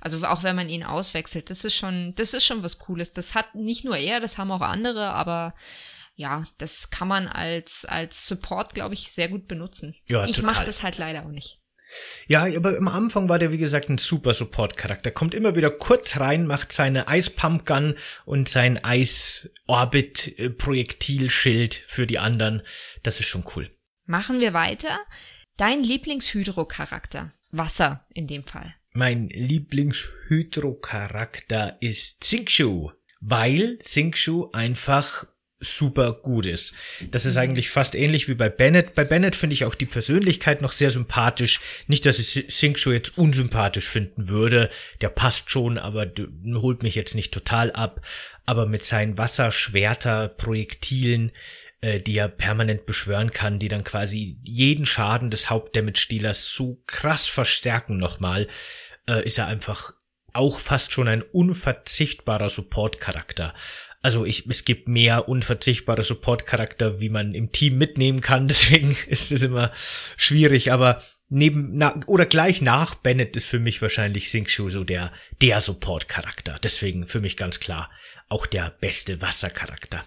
Also 0.00 0.24
auch 0.26 0.42
wenn 0.42 0.54
man 0.54 0.68
ihn 0.68 0.84
auswechselt, 0.84 1.50
das 1.50 1.64
ist 1.64 1.74
schon, 1.74 2.14
das 2.14 2.34
ist 2.34 2.44
schon 2.44 2.62
was 2.62 2.78
Cooles. 2.78 3.12
Das 3.12 3.34
hat 3.34 3.54
nicht 3.54 3.84
nur 3.84 3.96
er, 3.96 4.20
das 4.20 4.38
haben 4.38 4.52
auch 4.52 4.60
andere, 4.60 5.10
aber 5.10 5.54
ja, 6.14 6.44
das 6.58 6.90
kann 6.90 7.08
man 7.08 7.26
als 7.26 7.84
als 7.86 8.26
Support, 8.26 8.74
glaube 8.74 8.94
ich, 8.94 9.10
sehr 9.10 9.28
gut 9.28 9.48
benutzen. 9.48 9.96
Ja, 10.06 10.24
ich 10.26 10.42
mache 10.42 10.64
das 10.64 10.82
halt 10.82 10.98
leider 10.98 11.24
auch 11.24 11.30
nicht. 11.30 11.63
Ja, 12.26 12.46
aber 12.56 12.76
am 12.76 12.88
Anfang 12.88 13.28
war 13.28 13.38
der, 13.38 13.52
wie 13.52 13.58
gesagt, 13.58 13.88
ein 13.88 13.98
super 13.98 14.34
Support-Charakter. 14.34 15.10
Kommt 15.10 15.34
immer 15.34 15.56
wieder 15.56 15.70
kurz 15.70 16.18
rein, 16.18 16.46
macht 16.46 16.72
seine 16.72 17.08
Eispumpgun 17.08 17.96
und 18.24 18.48
sein 18.48 18.82
Eis-Orbit-Projektilschild 18.82 21.74
für 21.74 22.06
die 22.06 22.18
anderen. 22.18 22.62
Das 23.02 23.20
ist 23.20 23.28
schon 23.28 23.44
cool. 23.54 23.68
Machen 24.06 24.40
wir 24.40 24.54
weiter. 24.54 24.98
Dein 25.56 25.82
Lieblingshydro-Charakter. 25.82 27.32
Wasser 27.50 28.06
in 28.12 28.26
dem 28.26 28.44
Fall. 28.44 28.74
Mein 28.92 29.28
Lieblingshydro-Charakter 29.28 31.78
ist 31.80 32.20
Xingqiu, 32.20 32.90
weil 33.20 33.78
Xingqiu 33.78 34.50
einfach 34.52 35.26
super 35.64 36.12
gut 36.12 36.46
ist. 36.46 36.74
Das 37.10 37.26
ist 37.26 37.36
eigentlich 37.36 37.70
fast 37.70 37.94
ähnlich 37.94 38.28
wie 38.28 38.34
bei 38.34 38.48
Bennett. 38.48 38.94
Bei 38.94 39.04
Bennett 39.04 39.36
finde 39.36 39.54
ich 39.54 39.64
auch 39.64 39.74
die 39.74 39.86
Persönlichkeit 39.86 40.62
noch 40.62 40.72
sehr 40.72 40.90
sympathisch. 40.90 41.60
Nicht, 41.86 42.06
dass 42.06 42.18
ich 42.18 42.46
Singshow 42.48 42.92
jetzt 42.92 43.18
unsympathisch 43.18 43.86
finden 43.86 44.28
würde. 44.28 44.70
Der 45.00 45.08
passt 45.08 45.50
schon, 45.50 45.78
aber 45.78 46.06
holt 46.54 46.82
mich 46.82 46.94
jetzt 46.94 47.14
nicht 47.14 47.34
total 47.34 47.72
ab. 47.72 48.00
Aber 48.46 48.66
mit 48.66 48.84
seinen 48.84 49.18
Wasserschwerter, 49.18 50.28
Projektilen, 50.28 51.32
äh, 51.80 52.00
die 52.00 52.16
er 52.16 52.28
permanent 52.28 52.86
beschwören 52.86 53.30
kann, 53.30 53.58
die 53.58 53.68
dann 53.68 53.84
quasi 53.84 54.38
jeden 54.42 54.86
Schaden 54.86 55.30
des 55.30 55.50
Hauptdamage-Dealers 55.50 56.54
so 56.54 56.82
krass 56.86 57.26
verstärken 57.26 57.98
nochmal, 57.98 58.48
äh, 59.08 59.24
ist 59.24 59.38
er 59.38 59.46
einfach 59.48 59.92
auch 60.34 60.58
fast 60.58 60.92
schon 60.92 61.08
ein 61.08 61.22
unverzichtbarer 61.22 62.50
Support-Charakter. 62.50 63.54
Also 64.02 64.26
ich, 64.26 64.46
es 64.46 64.66
gibt 64.66 64.86
mehr 64.86 65.28
unverzichtbare 65.28 66.02
Support-Charakter, 66.02 67.00
wie 67.00 67.08
man 67.08 67.34
im 67.34 67.52
Team 67.52 67.78
mitnehmen 67.78 68.20
kann, 68.20 68.48
deswegen 68.48 68.94
ist 69.06 69.32
es 69.32 69.42
immer 69.42 69.72
schwierig, 70.18 70.72
aber 70.72 71.02
neben, 71.28 71.70
na, 71.72 72.00
oder 72.06 72.26
gleich 72.26 72.60
nach 72.60 72.94
Bennett 72.94 73.36
ist 73.36 73.46
für 73.46 73.58
mich 73.58 73.80
wahrscheinlich 73.80 74.30
Singshu 74.30 74.68
so 74.68 74.84
der, 74.84 75.10
der 75.40 75.60
Support-Charakter. 75.60 76.58
Deswegen 76.62 77.06
für 77.06 77.20
mich 77.20 77.36
ganz 77.36 77.60
klar 77.60 77.90
auch 78.28 78.46
der 78.46 78.70
beste 78.80 79.22
Wassercharakter. 79.22 80.04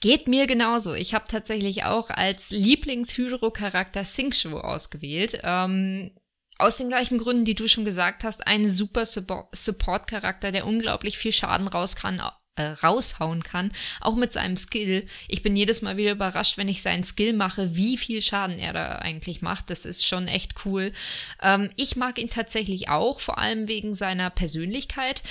Geht 0.00 0.28
mir 0.28 0.46
genauso. 0.46 0.94
Ich 0.94 1.12
habe 1.12 1.24
tatsächlich 1.28 1.84
auch 1.84 2.10
als 2.10 2.50
Lieblings-Hydro-Charakter 2.50 4.04
Singshu 4.04 4.56
ausgewählt. 4.56 5.40
Ähm, 5.42 6.12
aus 6.58 6.76
den 6.76 6.88
gleichen 6.88 7.18
Gründen, 7.18 7.44
die 7.44 7.54
du 7.54 7.68
schon 7.68 7.84
gesagt 7.84 8.24
hast, 8.24 8.46
ein 8.46 8.68
super 8.68 9.06
Support-Charakter, 9.06 10.52
der 10.52 10.66
unglaublich 10.66 11.16
viel 11.16 11.32
Schaden 11.32 11.68
raus 11.68 11.94
kann, 11.94 12.20
äh, 12.56 12.62
raushauen 12.82 13.44
kann, 13.44 13.72
auch 14.00 14.16
mit 14.16 14.32
seinem 14.32 14.56
Skill. 14.56 15.06
Ich 15.28 15.42
bin 15.42 15.56
jedes 15.56 15.80
Mal 15.80 15.96
wieder 15.96 16.10
überrascht, 16.12 16.58
wenn 16.58 16.68
ich 16.68 16.82
seinen 16.82 17.04
Skill 17.04 17.32
mache, 17.32 17.76
wie 17.76 17.96
viel 17.96 18.20
Schaden 18.20 18.58
er 18.58 18.72
da 18.72 18.96
eigentlich 18.96 19.40
macht. 19.40 19.70
Das 19.70 19.84
ist 19.84 20.04
schon 20.04 20.26
echt 20.26 20.64
cool. 20.64 20.92
Ähm, 21.40 21.70
ich 21.76 21.94
mag 21.94 22.18
ihn 22.18 22.30
tatsächlich 22.30 22.88
auch, 22.88 23.20
vor 23.20 23.38
allem 23.38 23.68
wegen 23.68 23.94
seiner 23.94 24.30
Persönlichkeit. 24.30 25.22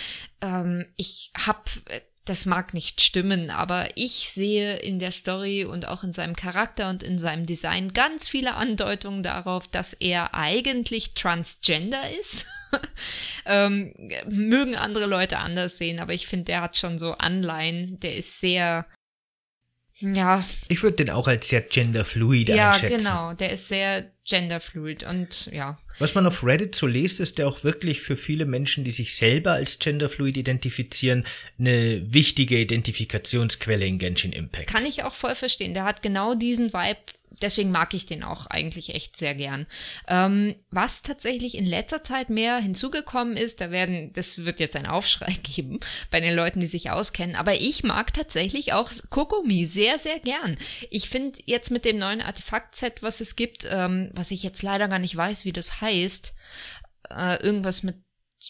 Ähm, 0.41 0.85
ich 0.95 1.31
habe 1.37 1.63
das 2.29 2.45
mag 2.45 2.73
nicht 2.73 3.01
stimmen, 3.01 3.49
aber 3.49 3.89
ich 3.95 4.29
sehe 4.31 4.77
in 4.77 4.99
der 4.99 5.11
Story 5.11 5.63
und 5.63 5.87
auch 5.87 6.03
in 6.03 6.13
seinem 6.13 6.35
Charakter 6.35 6.89
und 6.89 7.03
in 7.03 7.17
seinem 7.19 7.45
Design 7.45 7.93
ganz 7.93 8.27
viele 8.27 8.55
Andeutungen 8.55 9.23
darauf, 9.23 9.67
dass 9.67 9.93
er 9.93 10.35
eigentlich 10.35 11.13
transgender 11.13 12.01
ist. 12.19 12.45
ähm, 13.45 13.93
mögen 14.27 14.75
andere 14.75 15.05
Leute 15.05 15.37
anders 15.37 15.77
sehen, 15.77 15.99
aber 15.99 16.13
ich 16.13 16.27
finde, 16.27 16.45
der 16.45 16.61
hat 16.61 16.77
schon 16.77 16.99
so 16.99 17.13
Anleihen, 17.13 17.99
der 18.01 18.15
ist 18.15 18.39
sehr 18.39 18.85
ja. 19.99 20.43
Ich 20.67 20.83
würde 20.83 20.97
den 20.97 21.09
auch 21.09 21.27
als 21.27 21.49
sehr 21.49 21.61
genderfluid 21.61 22.49
ja, 22.49 22.69
einschätzen. 22.69 23.05
Ja, 23.05 23.09
genau. 23.09 23.33
Der 23.33 23.51
ist 23.51 23.67
sehr 23.67 24.11
genderfluid 24.25 25.03
und 25.03 25.49
ja. 25.51 25.77
Was 25.99 26.13
man 26.13 26.27
auf 26.27 26.43
Reddit 26.43 26.75
so 26.75 26.85
liest, 26.85 27.19
ist 27.19 27.37
der 27.37 27.47
auch 27.47 27.63
wirklich 27.63 28.01
für 28.01 28.15
viele 28.15 28.45
Menschen, 28.45 28.83
die 28.83 28.91
sich 28.91 29.15
selber 29.15 29.53
als 29.53 29.79
genderfluid 29.79 30.37
identifizieren, 30.37 31.25
eine 31.57 32.01
wichtige 32.13 32.59
Identifikationsquelle 32.59 33.85
in 33.85 33.97
Genshin 33.97 34.33
Impact. 34.33 34.67
Kann 34.67 34.85
ich 34.85 35.03
auch 35.03 35.15
voll 35.15 35.33
verstehen. 35.33 35.73
Der 35.73 35.85
hat 35.85 36.03
genau 36.03 36.35
diesen 36.35 36.73
Vibe 36.73 36.99
deswegen 37.41 37.71
mag 37.71 37.93
ich 37.93 38.05
den 38.05 38.23
auch 38.23 38.47
eigentlich 38.47 38.93
echt 38.93 39.17
sehr 39.17 39.35
gern. 39.35 39.67
Ähm, 40.07 40.55
was 40.71 41.01
tatsächlich 41.01 41.57
in 41.57 41.65
letzter 41.65 42.03
Zeit 42.03 42.29
mehr 42.29 42.57
hinzugekommen 42.57 43.37
ist, 43.37 43.61
da 43.61 43.71
werden, 43.71 44.13
das 44.13 44.45
wird 44.45 44.59
jetzt 44.59 44.75
einen 44.75 44.85
Aufschrei 44.85 45.37
geben 45.43 45.79
bei 46.11 46.19
den 46.19 46.35
Leuten, 46.35 46.59
die 46.59 46.65
sich 46.65 46.91
auskennen, 46.91 47.35
aber 47.35 47.55
ich 47.55 47.83
mag 47.83 48.13
tatsächlich 48.13 48.73
auch 48.73 48.91
Kokomi 49.09 49.65
sehr, 49.65 49.99
sehr 49.99 50.19
gern. 50.19 50.57
Ich 50.89 51.09
finde 51.09 51.39
jetzt 51.45 51.71
mit 51.71 51.85
dem 51.85 51.97
neuen 51.97 52.21
Artefakt-Set, 52.21 53.03
was 53.03 53.21
es 53.21 53.35
gibt, 53.35 53.67
ähm, 53.69 54.09
was 54.13 54.31
ich 54.31 54.43
jetzt 54.43 54.63
leider 54.63 54.87
gar 54.87 54.99
nicht 54.99 55.15
weiß, 55.15 55.45
wie 55.45 55.53
das 55.53 55.81
heißt, 55.81 56.33
äh, 57.09 57.41
irgendwas 57.43 57.83
mit 57.83 57.95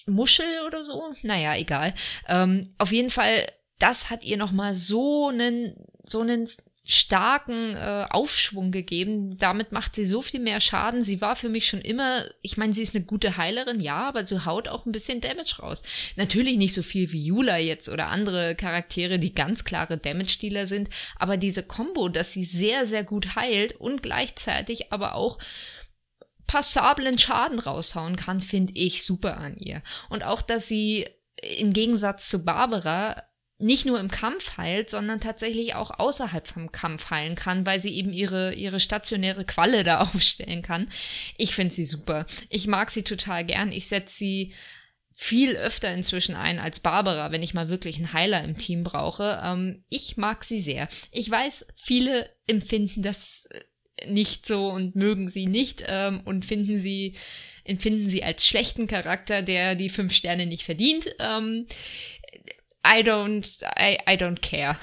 Muschel 0.05 0.45
oder 0.65 0.83
so, 0.83 1.13
naja, 1.23 1.55
egal. 1.55 1.93
Ähm, 2.27 2.61
auf 2.77 2.91
jeden 2.91 3.09
Fall, 3.09 3.47
das 3.79 4.09
hat 4.09 4.23
ihr 4.23 4.37
nochmal 4.37 4.75
so 4.75 5.29
einen, 5.29 5.75
so 6.03 6.21
einen 6.21 6.49
starken 6.87 7.75
äh, 7.75 8.05
Aufschwung 8.09 8.71
gegeben. 8.71 9.37
Damit 9.37 9.73
macht 9.73 9.95
sie 9.95 10.05
so 10.05 10.21
viel 10.21 10.39
mehr 10.39 10.61
Schaden. 10.61 11.03
Sie 11.03 11.19
war 11.19 11.35
für 11.35 11.49
mich 11.49 11.67
schon 11.67 11.81
immer, 11.81 12.23
ich 12.41 12.55
meine, 12.55 12.73
sie 12.73 12.81
ist 12.81 12.95
eine 12.95 13.03
gute 13.03 13.35
Heilerin, 13.35 13.81
ja, 13.81 14.07
aber 14.07 14.25
sie 14.25 14.45
haut 14.45 14.69
auch 14.69 14.85
ein 14.85 14.93
bisschen 14.93 15.19
Damage 15.19 15.57
raus. 15.59 15.83
Natürlich 16.15 16.57
nicht 16.57 16.73
so 16.73 16.81
viel 16.81 17.11
wie 17.11 17.25
Yula 17.25 17.57
jetzt 17.57 17.89
oder 17.89 18.07
andere 18.07 18.55
Charaktere, 18.55 19.19
die 19.19 19.35
ganz 19.35 19.65
klare 19.65 19.97
Damage-Dealer 19.97 20.65
sind, 20.65 20.89
aber 21.17 21.35
diese 21.35 21.63
Combo, 21.63 22.07
dass 22.07 22.31
sie 22.31 22.45
sehr, 22.45 22.85
sehr 22.85 23.03
gut 23.03 23.35
heilt 23.35 23.73
und 23.73 24.01
gleichzeitig 24.01 24.93
aber 24.93 25.15
auch 25.15 25.39
passablen 26.47 27.19
Schaden 27.19 27.59
raushauen 27.59 28.15
kann, 28.15 28.39
finde 28.39 28.73
ich 28.75 29.03
super 29.03 29.37
an 29.37 29.57
ihr. 29.57 29.81
Und 30.09 30.23
auch, 30.23 30.41
dass 30.41 30.69
sie 30.69 31.05
im 31.41 31.73
Gegensatz 31.73 32.29
zu 32.29 32.45
Barbara 32.45 33.23
nicht 33.59 33.85
nur 33.85 33.99
im 33.99 34.11
Kampf 34.11 34.57
heilt, 34.57 34.89
sondern 34.89 35.19
tatsächlich 35.19 35.73
auch 35.73 35.99
außerhalb 35.99 36.45
vom 36.45 36.71
Kampf 36.71 37.09
heilen 37.09 37.35
kann, 37.35 37.65
weil 37.65 37.79
sie 37.79 37.93
eben 37.95 38.13
ihre, 38.13 38.53
ihre 38.53 38.79
stationäre 38.79 39.45
Qualle 39.45 39.83
da 39.83 39.99
aufstellen 40.13 40.61
kann. 40.61 40.89
Ich 41.37 41.55
finde 41.55 41.73
sie 41.73 41.85
super. 41.85 42.25
Ich 42.49 42.67
mag 42.67 42.91
sie 42.91 43.03
total 43.03 43.45
gern. 43.45 43.71
Ich 43.71 43.87
setze 43.87 44.15
sie 44.15 44.53
viel 45.19 45.55
öfter 45.55 45.91
inzwischen 45.91 46.35
ein 46.35 46.59
als 46.59 46.79
Barbara, 46.79 47.31
wenn 47.31 47.41
ich 47.41 47.55
mal 47.55 47.69
wirklich 47.69 47.97
einen 47.97 48.13
Heiler 48.13 48.43
im 48.43 48.59
Team 48.59 48.83
brauche. 48.83 49.41
Ähm, 49.43 49.83
ich 49.89 50.17
mag 50.17 50.43
sie 50.43 50.61
sehr. 50.61 50.87
Ich 51.11 51.29
weiß, 51.29 51.65
viele 51.75 52.29
empfinden 52.45 53.01
das 53.01 53.49
nicht 54.05 54.45
so 54.45 54.67
und 54.67 54.95
mögen 54.95 55.27
sie 55.27 55.47
nicht 55.47 55.83
ähm, 55.87 56.21
und 56.23 56.45
finden 56.45 56.77
sie 56.77 57.15
empfinden 57.63 58.07
sie 58.07 58.23
als 58.23 58.47
schlechten 58.47 58.87
Charakter, 58.87 59.41
der 59.41 59.75
die 59.75 59.89
fünf 59.89 60.13
Sterne 60.13 60.45
nicht 60.45 60.63
verdient. 60.63 61.13
Ähm, 61.19 61.65
I 62.87 63.03
don't, 63.03 63.45
I, 63.77 63.97
I 64.07 64.15
don't 64.15 64.41
care. 64.41 64.77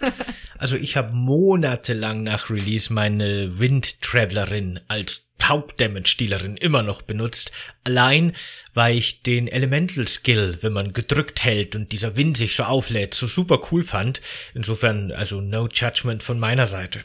also 0.58 0.76
ich 0.76 0.96
habe 0.96 1.14
monatelang 1.14 2.22
nach 2.24 2.50
Release 2.50 2.92
meine 2.92 3.58
Wind 3.58 4.02
Travelerin 4.02 4.80
als 4.88 5.28
Hauptdamage-Dealerin 5.42 6.56
immer 6.56 6.82
noch 6.82 7.02
benutzt, 7.02 7.50
allein 7.84 8.32
weil 8.74 8.96
ich 8.96 9.22
den 9.22 9.48
Elemental 9.48 10.06
Skill, 10.06 10.58
wenn 10.60 10.72
man 10.72 10.92
gedrückt 10.92 11.44
hält 11.44 11.74
und 11.74 11.92
dieser 11.92 12.16
Wind 12.16 12.36
sich 12.36 12.54
so 12.54 12.62
auflädt, 12.62 13.14
so 13.14 13.26
super 13.26 13.60
cool 13.70 13.82
fand. 13.82 14.20
Insofern 14.54 15.12
also 15.12 15.40
no 15.40 15.68
judgment 15.68 16.22
von 16.22 16.38
meiner 16.38 16.66
Seite. 16.66 17.00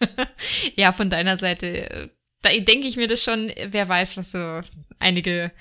ja, 0.76 0.92
von 0.92 1.10
deiner 1.10 1.36
Seite, 1.36 2.10
da 2.42 2.50
denke 2.50 2.86
ich 2.86 2.96
mir 2.96 3.08
das 3.08 3.22
schon, 3.22 3.52
wer 3.66 3.88
weiß, 3.88 4.16
was 4.16 4.32
so 4.32 4.60
einige 4.98 5.52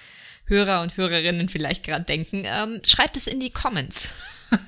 Hörer 0.50 0.82
und 0.82 0.98
Hörerinnen 0.98 1.48
vielleicht 1.50 1.86
gerade 1.86 2.06
denken, 2.06 2.44
ähm, 2.46 2.82
schreibt 2.86 3.18
es 3.18 3.28
in 3.28 3.40
die 3.40 3.52
Comments. 3.52 4.10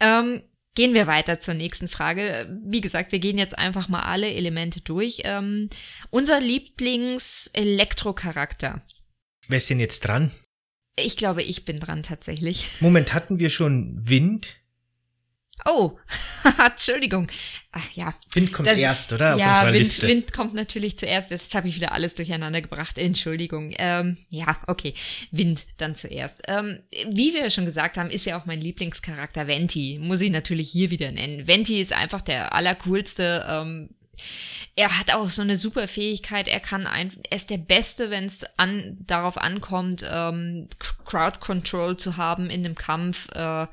ähm, 0.00 0.42
gehen 0.74 0.94
wir 0.94 1.06
weiter 1.06 1.38
zur 1.40 1.54
nächsten 1.54 1.88
Frage. 1.88 2.46
Wie 2.64 2.80
gesagt, 2.80 3.12
wir 3.12 3.18
gehen 3.18 3.36
jetzt 3.38 3.58
einfach 3.58 3.88
mal 3.88 4.02
alle 4.02 4.32
Elemente 4.32 4.80
durch. 4.80 5.22
Ähm, 5.24 5.68
unser 6.10 6.40
Lieblings-Elektrocharakter. 6.40 8.82
Wer 9.48 9.56
ist 9.56 9.70
denn 9.70 9.80
jetzt 9.80 10.00
dran? 10.00 10.30
Ich 10.96 11.16
glaube, 11.16 11.42
ich 11.42 11.64
bin 11.64 11.80
dran 11.80 12.02
tatsächlich. 12.02 12.68
Moment, 12.80 13.14
hatten 13.14 13.38
wir 13.38 13.48
schon 13.50 13.96
Wind? 13.98 14.59
Oh, 15.64 15.98
Entschuldigung. 16.58 17.28
Ach 17.72 17.90
ja. 17.94 18.14
Wind 18.32 18.52
kommt 18.52 18.68
das, 18.68 18.78
erst, 18.78 19.12
oder? 19.12 19.34
Auf 19.34 19.40
ja, 19.40 19.72
Wind. 19.72 20.02
Wind 20.02 20.32
kommt 20.32 20.54
natürlich 20.54 20.98
zuerst. 20.98 21.30
Jetzt 21.30 21.54
habe 21.54 21.68
ich 21.68 21.76
wieder 21.76 21.92
alles 21.92 22.14
durcheinander 22.14 22.60
gebracht. 22.60 22.98
Entschuldigung. 22.98 23.72
Ähm, 23.78 24.16
ja, 24.30 24.58
okay. 24.66 24.94
Wind 25.30 25.66
dann 25.76 25.94
zuerst. 25.94 26.42
Ähm, 26.48 26.80
wie 27.10 27.34
wir 27.34 27.50
schon 27.50 27.64
gesagt 27.64 27.96
haben, 27.96 28.10
ist 28.10 28.26
ja 28.26 28.40
auch 28.40 28.46
mein 28.46 28.60
Lieblingscharakter 28.60 29.46
Venti. 29.46 29.98
Muss 30.00 30.20
ich 30.20 30.30
natürlich 30.30 30.70
hier 30.70 30.90
wieder 30.90 31.12
nennen. 31.12 31.46
Venti 31.46 31.80
ist 31.80 31.92
einfach 31.92 32.22
der 32.22 32.54
allercoolste. 32.54 33.44
Ähm, 33.48 33.90
er 34.76 34.98
hat 34.98 35.12
auch 35.12 35.28
so 35.28 35.42
eine 35.42 35.56
super 35.56 35.88
Fähigkeit. 35.88 36.48
Er 36.48 36.60
kann 36.60 36.86
ein, 36.86 37.12
er 37.28 37.36
ist 37.36 37.50
der 37.50 37.58
Beste, 37.58 38.10
wenn 38.10 38.24
es 38.24 38.44
an, 38.56 38.96
darauf 39.00 39.36
ankommt, 39.36 40.04
ähm, 40.10 40.68
Crowd 41.04 41.38
Control 41.40 41.96
zu 41.96 42.16
haben 42.16 42.50
in 42.50 42.64
einem 42.64 42.74
Kampf. 42.74 43.28
Äh, 43.34 43.66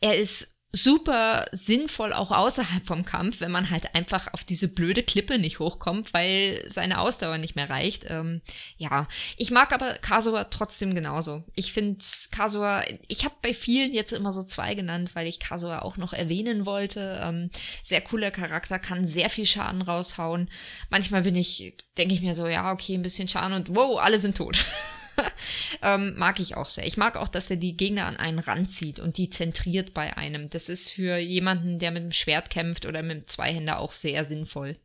er 0.00 0.16
ist 0.16 0.53
super 0.74 1.46
sinnvoll 1.52 2.12
auch 2.12 2.32
außerhalb 2.32 2.84
vom 2.84 3.04
Kampf, 3.04 3.40
wenn 3.40 3.52
man 3.52 3.70
halt 3.70 3.94
einfach 3.94 4.34
auf 4.34 4.42
diese 4.42 4.66
blöde 4.66 5.04
Klippe 5.04 5.38
nicht 5.38 5.60
hochkommt, 5.60 6.12
weil 6.12 6.62
seine 6.68 6.98
Ausdauer 6.98 7.38
nicht 7.38 7.54
mehr 7.54 7.70
reicht. 7.70 8.10
Ähm, 8.10 8.42
ja, 8.76 9.06
ich 9.36 9.52
mag 9.52 9.72
aber 9.72 9.94
Kasua 9.94 10.44
trotzdem 10.44 10.94
genauso. 10.94 11.44
Ich 11.54 11.72
finde 11.72 12.04
Kasua, 12.32 12.82
ich 13.06 13.24
habe 13.24 13.36
bei 13.40 13.54
vielen 13.54 13.94
jetzt 13.94 14.12
immer 14.12 14.32
so 14.32 14.42
zwei 14.42 14.74
genannt, 14.74 15.12
weil 15.14 15.28
ich 15.28 15.38
Kasua 15.38 15.82
auch 15.82 15.96
noch 15.96 16.12
erwähnen 16.12 16.66
wollte. 16.66 17.20
Ähm, 17.22 17.50
sehr 17.84 18.00
cooler 18.00 18.32
Charakter, 18.32 18.80
kann 18.80 19.06
sehr 19.06 19.30
viel 19.30 19.46
Schaden 19.46 19.82
raushauen. 19.82 20.50
Manchmal 20.90 21.22
bin 21.22 21.36
ich, 21.36 21.76
denke 21.96 22.14
ich 22.14 22.20
mir 22.20 22.34
so, 22.34 22.48
ja, 22.48 22.72
okay, 22.72 22.94
ein 22.94 23.02
bisschen 23.02 23.28
Schaden 23.28 23.54
und 23.54 23.76
wow, 23.76 24.00
alle 24.00 24.18
sind 24.18 24.36
tot. 24.36 24.56
ähm, 25.82 26.14
mag 26.16 26.40
ich 26.40 26.56
auch 26.56 26.68
sehr. 26.68 26.86
Ich 26.86 26.96
mag 26.96 27.16
auch, 27.16 27.28
dass 27.28 27.50
er 27.50 27.56
die 27.56 27.76
Gegner 27.76 28.06
an 28.06 28.16
einen 28.16 28.38
ranzieht 28.38 29.00
und 29.00 29.16
die 29.16 29.30
zentriert 29.30 29.94
bei 29.94 30.16
einem. 30.16 30.50
Das 30.50 30.68
ist 30.68 30.90
für 30.90 31.16
jemanden, 31.18 31.78
der 31.78 31.90
mit 31.90 32.02
dem 32.02 32.12
Schwert 32.12 32.50
kämpft 32.50 32.86
oder 32.86 33.02
mit 33.02 33.16
dem 33.16 33.28
Zweihänder 33.28 33.78
auch 33.78 33.92
sehr 33.92 34.24
sinnvoll. 34.24 34.76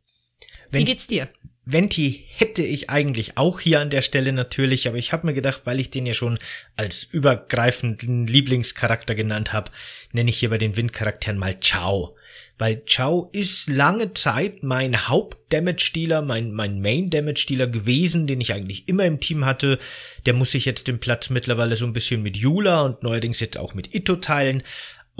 Wenn, 0.70 0.80
Wie 0.80 0.84
geht's 0.84 1.06
dir? 1.06 1.28
Venti 1.64 2.24
hätte 2.28 2.62
ich 2.62 2.90
eigentlich 2.90 3.36
auch 3.36 3.60
hier 3.60 3.80
an 3.80 3.90
der 3.90 4.02
Stelle 4.02 4.32
natürlich, 4.32 4.88
aber 4.88 4.96
ich 4.96 5.12
habe 5.12 5.26
mir 5.26 5.34
gedacht, 5.34 5.62
weil 5.64 5.78
ich 5.78 5.90
den 5.90 6.06
ja 6.06 6.14
schon 6.14 6.38
als 6.76 7.04
übergreifenden 7.04 8.26
Lieblingscharakter 8.26 9.14
genannt 9.14 9.52
habe, 9.52 9.70
nenne 10.12 10.30
ich 10.30 10.38
hier 10.38 10.50
bei 10.50 10.58
den 10.58 10.76
Windcharakteren 10.76 11.38
mal 11.38 11.60
Ciao 11.60 12.16
weil 12.60 12.84
Chao 12.84 13.30
ist 13.32 13.70
lange 13.70 14.12
Zeit 14.12 14.62
mein 14.62 15.08
Haupt-Damage-Dealer, 15.08 16.20
mein, 16.20 16.52
mein 16.52 16.80
Main-Damage-Dealer 16.82 17.66
gewesen, 17.66 18.26
den 18.26 18.40
ich 18.40 18.52
eigentlich 18.52 18.86
immer 18.86 19.06
im 19.06 19.18
Team 19.18 19.46
hatte. 19.46 19.78
Der 20.26 20.34
muss 20.34 20.50
sich 20.50 20.66
jetzt 20.66 20.86
den 20.86 21.00
Platz 21.00 21.30
mittlerweile 21.30 21.76
so 21.76 21.86
ein 21.86 21.94
bisschen 21.94 22.22
mit 22.22 22.36
Yula 22.36 22.82
und 22.82 23.02
neuerdings 23.02 23.40
jetzt 23.40 23.56
auch 23.56 23.72
mit 23.72 23.94
Ito 23.94 24.16
teilen. 24.16 24.62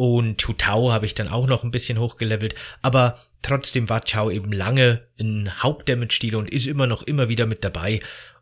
Und 0.01 0.39
Tutao 0.39 0.93
habe 0.93 1.05
ich 1.05 1.15
dann 1.15 1.29
auch 1.29 1.47
noch 1.47 1.63
ein 1.63 1.71
bisschen 1.71 1.99
hochgelevelt, 1.99 2.55
aber 2.81 3.19
trotzdem 3.43 3.91
war 3.91 4.03
Chao 4.03 4.31
eben 4.31 4.51
lange 4.51 5.03
ein 5.21 5.63
Haupt-Damage-Dealer 5.63 6.39
und 6.39 6.49
ist 6.49 6.67
immer 6.67 6.87
noch 6.87 7.03
immer 7.03 7.29
wieder 7.29 7.45
mit 7.45 7.65
dabei. 7.65 8.01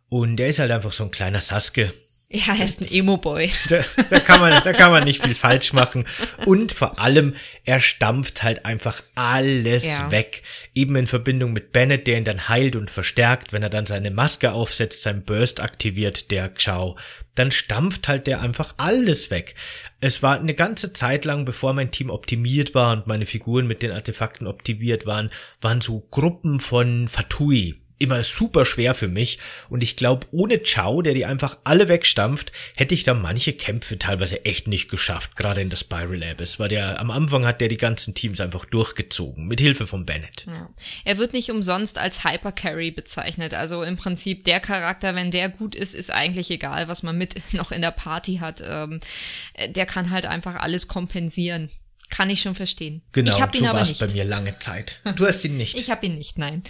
Und 0.08 0.38
er 0.38 0.46
ist 0.46 0.60
halt 0.60 0.70
einfach 0.70 0.92
so 0.92 1.02
ein 1.02 1.10
kleiner 1.10 1.40
Sasuke, 1.40 1.92
ja, 2.30 2.54
er 2.54 2.64
ist 2.66 2.82
ein 2.82 2.90
Emo-Boy. 2.90 3.50
Da, 3.70 3.80
da, 4.10 4.20
kann 4.20 4.40
man, 4.40 4.50
da 4.62 4.72
kann 4.74 4.90
man 4.90 5.04
nicht 5.04 5.22
viel 5.22 5.34
falsch 5.34 5.72
machen. 5.72 6.04
Und 6.44 6.72
vor 6.72 6.98
allem, 6.98 7.34
er 7.64 7.80
stampft 7.80 8.42
halt 8.42 8.66
einfach 8.66 9.02
alles 9.14 9.86
ja. 9.86 10.10
weg. 10.10 10.42
Eben 10.74 10.94
in 10.96 11.06
Verbindung 11.06 11.54
mit 11.54 11.72
Bennett, 11.72 12.06
der 12.06 12.18
ihn 12.18 12.24
dann 12.24 12.50
heilt 12.50 12.76
und 12.76 12.90
verstärkt, 12.90 13.54
wenn 13.54 13.62
er 13.62 13.70
dann 13.70 13.86
seine 13.86 14.10
Maske 14.10 14.52
aufsetzt, 14.52 15.02
sein 15.02 15.24
Burst 15.24 15.60
aktiviert, 15.60 16.30
der 16.30 16.50
Xiao, 16.50 16.98
dann 17.34 17.50
stampft 17.50 18.08
halt 18.08 18.26
der 18.26 18.42
einfach 18.42 18.74
alles 18.76 19.30
weg. 19.30 19.54
Es 20.00 20.22
war 20.22 20.38
eine 20.38 20.54
ganze 20.54 20.92
Zeit 20.92 21.24
lang, 21.24 21.46
bevor 21.46 21.72
mein 21.72 21.90
Team 21.90 22.10
optimiert 22.10 22.74
war 22.74 22.92
und 22.92 23.06
meine 23.06 23.24
Figuren 23.24 23.66
mit 23.66 23.82
den 23.82 23.90
Artefakten 23.92 24.46
optimiert 24.46 25.06
waren, 25.06 25.30
waren 25.62 25.80
so 25.80 26.06
Gruppen 26.10 26.60
von 26.60 27.08
Fatui 27.08 27.80
immer 27.98 28.22
super 28.24 28.64
schwer 28.64 28.94
für 28.94 29.08
mich. 29.08 29.38
Und 29.68 29.82
ich 29.82 29.96
glaube, 29.96 30.26
ohne 30.30 30.62
Chao, 30.62 31.02
der 31.02 31.14
die 31.14 31.24
einfach 31.24 31.58
alle 31.64 31.88
wegstampft, 31.88 32.52
hätte 32.76 32.94
ich 32.94 33.04
da 33.04 33.14
manche 33.14 33.52
Kämpfe 33.52 33.98
teilweise 33.98 34.44
echt 34.44 34.68
nicht 34.68 34.90
geschafft, 34.90 35.36
gerade 35.36 35.60
in 35.60 35.70
der 35.70 35.76
Spiral 35.76 36.22
Abyss, 36.22 36.58
weil 36.58 36.68
der 36.68 37.00
am 37.00 37.10
Anfang 37.10 37.46
hat 37.46 37.60
der 37.60 37.68
die 37.68 37.76
ganzen 37.76 38.14
Teams 38.14 38.40
einfach 38.40 38.64
durchgezogen, 38.64 39.46
mit 39.46 39.60
Hilfe 39.60 39.86
von 39.86 40.06
Bennett. 40.06 40.46
Ja. 40.46 40.70
Er 41.04 41.18
wird 41.18 41.32
nicht 41.32 41.50
umsonst 41.50 41.98
als 41.98 42.24
Hyper 42.24 42.52
Carry 42.52 42.90
bezeichnet. 42.90 43.54
Also 43.54 43.82
im 43.82 43.96
Prinzip 43.96 44.44
der 44.44 44.60
Charakter, 44.60 45.14
wenn 45.14 45.30
der 45.30 45.48
gut 45.48 45.74
ist, 45.74 45.94
ist 45.94 46.12
eigentlich 46.12 46.50
egal, 46.50 46.88
was 46.88 47.02
man 47.02 47.18
mit 47.18 47.34
noch 47.52 47.72
in 47.72 47.82
der 47.82 47.90
Party 47.90 48.36
hat. 48.36 48.62
Ähm, 48.66 49.00
der 49.68 49.86
kann 49.86 50.10
halt 50.10 50.26
einfach 50.26 50.56
alles 50.56 50.88
kompensieren. 50.88 51.70
Kann 52.10 52.30
ich 52.30 52.40
schon 52.40 52.54
verstehen. 52.54 53.02
Genau, 53.12 53.34
ich 53.34 53.42
hab 53.42 53.54
ihn 53.54 53.66
aber 53.66 53.76
war 53.76 53.82
es 53.82 53.90
nicht. 53.90 54.00
bei 54.00 54.08
mir 54.08 54.24
lange 54.24 54.58
Zeit. 54.58 55.00
Du 55.16 55.26
hast 55.26 55.44
ihn 55.44 55.56
nicht. 55.56 55.74
Ich 55.78 55.90
habe 55.90 56.06
ihn 56.06 56.14
nicht, 56.14 56.38
nein. 56.38 56.62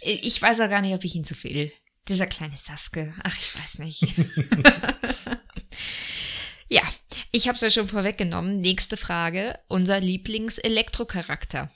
Ich 0.00 0.40
weiß 0.40 0.60
auch 0.60 0.68
gar 0.70 0.80
nicht, 0.82 0.94
ob 0.94 1.04
ich 1.04 1.14
ihn 1.14 1.24
zu 1.24 1.34
viel. 1.34 1.72
Dieser 2.08 2.26
kleine 2.26 2.56
Saske. 2.56 3.12
Ach, 3.22 3.36
ich 3.36 3.58
weiß 3.58 3.78
nicht. 3.78 4.02
ja, 6.68 6.82
ich 7.32 7.48
habe 7.48 7.56
es 7.56 7.62
ja 7.62 7.70
schon 7.70 7.88
vorweggenommen. 7.88 8.60
Nächste 8.60 8.96
Frage. 8.96 9.58
Unser 9.68 10.00
Lieblings-Elektrocharakter. 10.00 11.70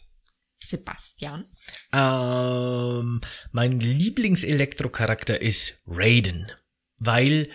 Sebastian. 0.65 1.47
Ähm, 1.93 3.21
mein 3.53 3.81
Lieblingselektrocharakter 3.81 5.41
ist 5.41 5.83
Raiden, 5.87 6.53
weil 7.01 7.51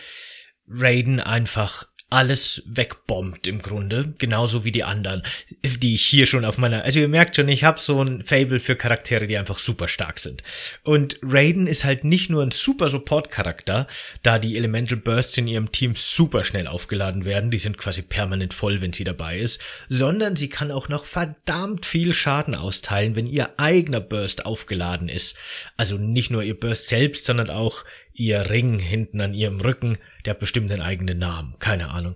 Raiden 0.68 1.20
einfach 1.20 1.88
alles 2.14 2.62
wegbombt 2.68 3.48
im 3.48 3.60
Grunde, 3.60 4.14
genauso 4.20 4.64
wie 4.64 4.72
die 4.72 4.84
anderen, 4.84 5.24
die 5.64 5.96
ich 5.96 6.06
hier 6.06 6.28
schon 6.28 6.46
auf 6.46 6.60
meiner, 6.60 6.84
also 6.84 7.00
ihr 7.00 7.08
merkt 7.08 7.36
schon, 7.36 7.50
ich 7.50 7.64
habe 7.64 7.80
so 7.80 8.04
ein 8.04 8.22
Fable 8.22 8.60
für 8.60 8.76
Charaktere, 8.76 9.26
die 9.26 9.36
einfach 9.36 9.58
super 9.58 9.88
stark 9.88 10.20
sind. 10.20 10.44
Und 10.84 11.18
Raiden 11.24 11.66
ist 11.66 11.86
halt 11.86 12.04
nicht 12.04 12.30
nur 12.30 12.44
ein 12.44 12.52
super 12.52 12.90
Support-Charakter, 12.90 13.88
da 14.22 14.38
die 14.38 14.58
Elemental 14.58 14.98
Bursts 14.98 15.40
in 15.40 15.48
ihrem 15.48 15.72
Team 15.72 15.96
super 15.96 16.44
schnell 16.44 16.68
aufgeladen 16.68 17.26
werden, 17.26 17.50
die 17.50 17.58
sind 17.58 17.80
quasi 17.80 18.04
permanent 18.04 18.54
voll, 18.54 18.80
wenn 18.82 18.94
sie 18.94 19.06
dabei 19.06 19.40
ist, 19.40 19.60
sondern 19.90 20.36
sie 20.36 20.50
kann 20.50 20.70
auch 20.70 20.90
noch 20.90 21.06
verdammt 21.06 21.88
viel 21.88 22.14
Schaden 22.14 22.54
austeilen, 22.54 23.16
wenn 23.16 23.26
ihr 23.26 23.60
eigener 23.60 24.02
Burst 24.02 24.46
aufgeladen 24.46 25.10
ist. 25.10 25.36
Also 25.78 25.98
nicht 25.98 26.30
nur 26.30 26.44
ihr 26.44 26.60
Burst 26.60 26.90
selbst, 26.90 27.26
sondern 27.26 27.50
auch 27.50 27.84
ihr 28.14 28.50
Ring 28.50 28.80
hinten 28.80 29.22
an 29.22 29.34
ihrem 29.34 29.62
Rücken, 29.62 29.98
der 30.26 30.32
hat 30.32 30.40
bestimmt 30.40 30.72
einen 30.72 30.82
eigenen 30.82 31.20
Namen, 31.20 31.56
keine 31.60 31.90
Ahnung. 31.90 32.16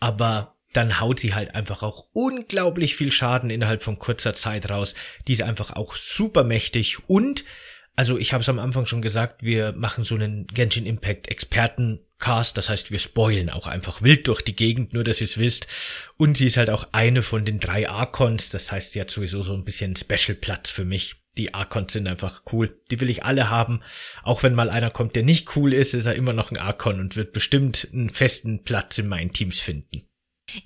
Aber 0.00 0.56
dann 0.72 1.00
haut 1.00 1.18
sie 1.18 1.34
halt 1.34 1.54
einfach 1.54 1.82
auch 1.82 2.06
unglaublich 2.12 2.96
viel 2.96 3.10
Schaden 3.10 3.50
innerhalb 3.50 3.82
von 3.82 3.98
kurzer 3.98 4.34
Zeit 4.34 4.68
raus. 4.70 4.94
Die 5.26 5.32
ist 5.32 5.42
einfach 5.42 5.72
auch 5.72 5.94
super 5.94 6.44
mächtig 6.44 7.08
und 7.08 7.44
also 7.96 8.18
ich 8.18 8.34
habe 8.34 8.42
es 8.42 8.48
am 8.50 8.58
Anfang 8.58 8.84
schon 8.84 9.00
gesagt, 9.00 9.42
wir 9.42 9.72
machen 9.72 10.04
so 10.04 10.14
einen 10.14 10.46
Genshin 10.48 10.84
Impact 10.84 11.28
Expertencast, 11.28 12.58
das 12.58 12.68
heißt, 12.68 12.90
wir 12.90 12.98
spoilen 12.98 13.48
auch 13.48 13.66
einfach 13.66 14.02
wild 14.02 14.28
durch 14.28 14.42
die 14.42 14.54
Gegend, 14.54 14.92
nur 14.92 15.02
dass 15.02 15.22
ihr 15.22 15.24
es 15.24 15.38
wisst. 15.38 15.66
Und 16.18 16.36
sie 16.36 16.46
ist 16.46 16.58
halt 16.58 16.68
auch 16.68 16.88
eine 16.92 17.22
von 17.22 17.46
den 17.46 17.58
drei 17.58 17.88
Archons, 17.88 18.50
das 18.50 18.70
heißt, 18.70 18.92
sie 18.92 19.00
hat 19.00 19.10
sowieso 19.10 19.40
so 19.40 19.54
ein 19.54 19.64
bisschen 19.64 19.96
Special 19.96 20.36
Platz 20.36 20.68
für 20.68 20.84
mich. 20.84 21.16
Die 21.36 21.54
Archons 21.54 21.92
sind 21.92 22.08
einfach 22.08 22.42
cool. 22.52 22.80
Die 22.90 23.00
will 23.00 23.10
ich 23.10 23.24
alle 23.24 23.50
haben. 23.50 23.82
Auch 24.22 24.42
wenn 24.42 24.54
mal 24.54 24.70
einer 24.70 24.90
kommt, 24.90 25.16
der 25.16 25.22
nicht 25.22 25.56
cool 25.56 25.72
ist, 25.72 25.94
ist 25.94 26.06
er 26.06 26.14
immer 26.14 26.32
noch 26.32 26.50
ein 26.50 26.58
Archon 26.58 27.00
und 27.00 27.16
wird 27.16 27.32
bestimmt 27.32 27.88
einen 27.92 28.10
festen 28.10 28.64
Platz 28.64 28.98
in 28.98 29.08
meinen 29.08 29.32
Teams 29.32 29.60
finden. 29.60 30.06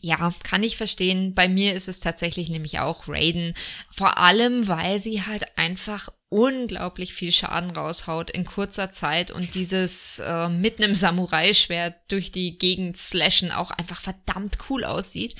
Ja, 0.00 0.33
kann 0.42 0.62
ich 0.62 0.76
verstehen. 0.76 1.35
Bei 1.35 1.48
mir 1.48 1.74
ist 1.74 1.88
es 1.88 2.00
tatsächlich 2.00 2.50
nämlich 2.50 2.80
auch 2.80 3.09
Raiden. 3.09 3.54
Vor 3.90 4.18
allem, 4.18 4.68
weil 4.68 4.98
sie 4.98 5.22
halt 5.22 5.56
einfach 5.56 6.11
unglaublich 6.28 7.12
viel 7.12 7.33
Schaden 7.33 7.72
raushaut 7.72 8.30
in 8.30 8.44
kurzer 8.44 8.92
Zeit 8.92 9.33
und 9.33 9.54
dieses 9.54 10.20
äh, 10.20 10.48
mit 10.48 10.78
einem 10.78 10.94
Samurai-Schwert 10.94 11.96
durch 12.09 12.30
die 12.30 12.56
Gegend 12.56 12.96
slashen 12.96 13.50
auch 13.50 13.72
einfach 13.72 14.00
verdammt 14.00 14.59
cool 14.68 14.85
aussieht 14.85 15.35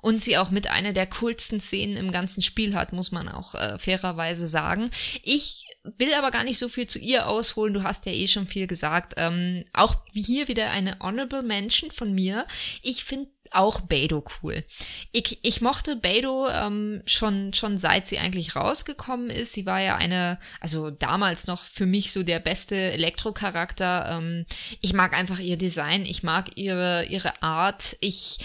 und 0.00 0.22
sie 0.22 0.38
auch 0.38 0.50
mit 0.50 0.70
einer 0.70 0.92
der 0.92 1.06
coolsten 1.06 1.60
Szenen 1.60 1.96
im 1.96 2.10
ganzen 2.10 2.42
Spiel 2.42 2.74
hat, 2.74 2.92
muss 2.92 3.12
man 3.12 3.28
auch 3.28 3.54
äh, 3.54 3.78
fairerweise 3.78 4.48
sagen. 4.48 4.90
Ich 5.22 5.66
will 5.82 6.12
aber 6.14 6.30
gar 6.30 6.44
nicht 6.44 6.58
so 6.58 6.68
viel 6.68 6.86
zu 6.86 6.98
ihr 6.98 7.26
ausholen, 7.26 7.72
du 7.72 7.82
hast 7.82 8.06
ja 8.06 8.12
eh 8.12 8.28
schon 8.28 8.46
viel 8.46 8.66
gesagt. 8.66 9.14
Ähm, 9.16 9.64
auch 9.72 9.96
hier 10.12 10.48
wieder 10.48 10.70
eine 10.70 10.98
Honorable 11.00 11.42
Mention 11.42 11.90
von 11.90 12.12
mir. 12.12 12.46
Ich 12.82 13.04
finde 13.04 13.30
auch 13.52 13.80
Beidou 13.80 14.22
cool. 14.42 14.64
Ich, 15.10 15.40
ich 15.42 15.60
mochte 15.60 15.96
Beidou 15.96 16.46
ähm, 16.48 17.02
schon, 17.06 17.52
schon 17.52 17.78
seit 17.78 18.06
sie 18.06 18.18
eigentlich 18.18 18.54
rausgekommen 18.54 19.30
ist. 19.30 19.52
Sie 19.52 19.66
war 19.66 19.80
ja 19.80 19.96
eine, 19.96 20.38
also 20.60 20.90
damals 20.90 21.46
noch 21.46 21.64
für 21.64 21.86
mich 21.86 22.12
so 22.12 22.22
der 22.22 22.38
beste 22.38 22.76
Elektrocharakter. 22.76 24.18
Ähm, 24.18 24.46
ich 24.80 24.92
mag 24.92 25.14
einfach 25.14 25.40
ihr 25.40 25.56
Design, 25.56 26.04
ich 26.04 26.22
mag 26.22 26.56
ihre, 26.56 27.06
ihre 27.06 27.42
Art. 27.42 27.96
Ich 28.00 28.38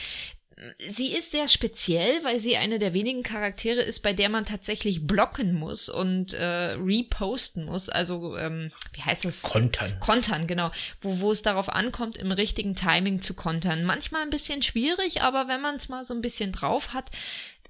sie 0.87 1.11
ist 1.11 1.31
sehr 1.31 1.47
speziell, 1.47 2.23
weil 2.23 2.39
sie 2.39 2.55
eine 2.55 2.79
der 2.79 2.93
wenigen 2.93 3.23
Charaktere 3.23 3.81
ist, 3.81 4.01
bei 4.01 4.13
der 4.13 4.29
man 4.29 4.45
tatsächlich 4.45 5.05
blocken 5.05 5.53
muss 5.53 5.89
und 5.89 6.33
äh, 6.33 6.75
reposten 6.79 7.65
muss. 7.65 7.89
Also, 7.89 8.37
ähm, 8.37 8.71
wie 8.93 9.01
heißt 9.01 9.25
das? 9.25 9.41
Kontern. 9.41 9.99
Kontern, 9.99 10.47
genau. 10.47 10.71
Wo, 11.01 11.19
wo 11.19 11.31
es 11.31 11.41
darauf 11.41 11.67
ankommt, 11.69 12.17
im 12.17 12.31
richtigen 12.31 12.75
Timing 12.75 13.21
zu 13.21 13.33
kontern. 13.33 13.83
Manchmal 13.83 14.21
ein 14.21 14.29
bisschen 14.29 14.61
schwierig, 14.61 15.21
aber 15.21 15.47
wenn 15.49 15.61
man 15.61 15.75
es 15.75 15.89
mal 15.89 16.05
so 16.05 16.13
ein 16.13 16.21
bisschen 16.21 16.53
drauf 16.53 16.93
hat, 16.93 17.11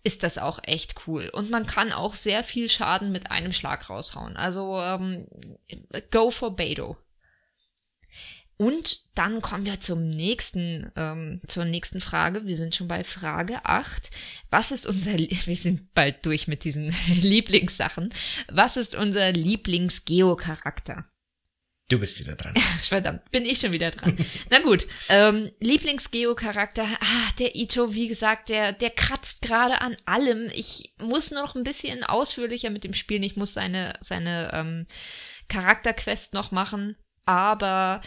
ist 0.03 0.21
das 0.21 0.37
auch 0.37 0.59
echt 0.61 1.07
cool. 1.07 1.29
Und 1.33 1.49
man 1.49 1.65
kann 1.65 1.91
auch 1.91 2.13
sehr 2.13 2.43
viel 2.43 2.69
Schaden 2.69 3.11
mit 3.11 3.31
einem 3.31 3.51
Schlag 3.51 3.89
raushauen. 3.89 4.37
Also, 4.37 4.79
ähm, 4.79 5.27
go 6.11 6.29
for 6.29 6.55
Beidou. 6.55 6.97
Und 8.57 9.17
dann 9.17 9.41
kommen 9.41 9.65
wir 9.65 9.81
zum 9.81 10.09
nächsten, 10.09 10.91
ähm, 10.95 11.41
zur 11.47 11.65
nächsten 11.65 11.99
Frage. 11.99 12.45
Wir 12.45 12.55
sind 12.55 12.73
schon 12.73 12.87
bei 12.87 13.03
Frage 13.03 13.65
8. 13.65 14.09
Was 14.49 14.71
ist 14.71 14.87
unser, 14.87 15.17
wir 15.17 15.57
sind 15.57 15.93
bald 15.93 16.25
durch 16.25 16.47
mit 16.47 16.63
diesen 16.63 16.93
Lieblingssachen. 17.07 18.13
Was 18.49 18.77
ist 18.77 18.95
unser 18.95 19.33
Lieblingsgeocharakter? 19.33 21.05
Du 21.89 21.99
bist 21.99 22.17
wieder 22.19 22.35
dran. 22.35 22.55
Verdammt, 22.81 23.29
bin 23.31 23.45
ich 23.45 23.59
schon 23.59 23.73
wieder 23.73 23.91
dran. 23.91 24.17
Na 24.49 24.59
gut, 24.59 24.87
ähm, 25.09 25.51
Lieblingsgeocharakter, 25.59 26.83
ah, 26.83 27.31
der 27.37 27.55
Ito, 27.55 27.93
wie 27.93 28.07
gesagt, 28.07 28.49
der, 28.49 28.73
der 28.73 28.89
kratzt 28.89 29.43
gerade 29.43 29.81
an 29.81 29.95
allem. 30.05 30.49
Ich 30.55 30.95
muss 30.97 31.29
noch 31.29 31.55
ein 31.55 31.63
bisschen 31.63 32.03
ausführlicher 32.03 32.71
mit 32.71 32.85
dem 32.85 32.95
spielen. 32.95 33.21
Ich 33.21 33.35
muss 33.35 33.53
seine, 33.53 33.93
seine 33.99 34.51
ähm, 34.53 34.87
Charakterquest 35.47 36.33
noch 36.33 36.51
machen. 36.51 36.95
Aber 37.25 38.01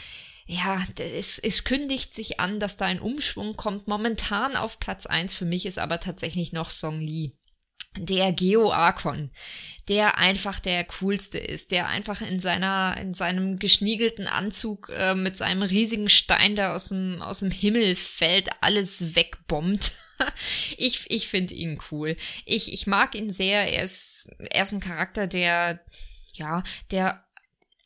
ja, 0.50 0.82
es, 0.98 1.38
es 1.38 1.64
kündigt 1.64 2.14
sich 2.14 2.40
an, 2.40 2.58
dass 2.58 2.78
da 2.78 2.86
ein 2.86 3.00
Umschwung 3.00 3.56
kommt. 3.56 3.86
Momentan 3.86 4.56
auf 4.56 4.80
Platz 4.80 5.04
eins 5.04 5.34
für 5.34 5.44
mich 5.44 5.66
ist 5.66 5.78
aber 5.78 6.00
tatsächlich 6.00 6.52
noch 6.52 6.70
Song 6.70 7.02
Lee. 7.02 7.32
Der 7.98 8.32
Geo 8.32 8.72
Archon, 8.72 9.30
der 9.88 10.16
einfach 10.16 10.58
der 10.58 10.84
coolste 10.84 11.36
ist, 11.36 11.70
der 11.70 11.88
einfach 11.88 12.22
in 12.22 12.40
seiner, 12.40 12.96
in 12.98 13.12
seinem 13.12 13.58
geschniegelten 13.58 14.26
Anzug 14.26 14.88
äh, 14.88 15.14
mit 15.14 15.36
seinem 15.36 15.62
riesigen 15.62 16.08
Stein, 16.08 16.56
der 16.56 16.74
aus 16.74 16.88
dem, 16.88 17.20
aus 17.20 17.40
dem 17.40 17.50
Himmel 17.50 17.94
fällt, 17.94 18.48
alles 18.62 19.16
wegbombt. 19.16 19.92
ich, 20.78 21.10
ich 21.10 21.28
finde 21.28 21.52
ihn 21.52 21.78
cool. 21.90 22.16
Ich, 22.46 22.72
ich 22.72 22.86
mag 22.86 23.14
ihn 23.14 23.30
sehr. 23.30 23.70
Er 23.70 23.82
ist, 23.82 24.30
er 24.50 24.62
ist 24.62 24.72
ein 24.72 24.80
Charakter, 24.80 25.26
der, 25.26 25.84
ja, 26.32 26.62
der 26.90 27.22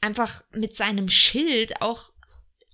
einfach 0.00 0.44
mit 0.52 0.76
seinem 0.76 1.08
Schild 1.08 1.80
auch 1.80 2.11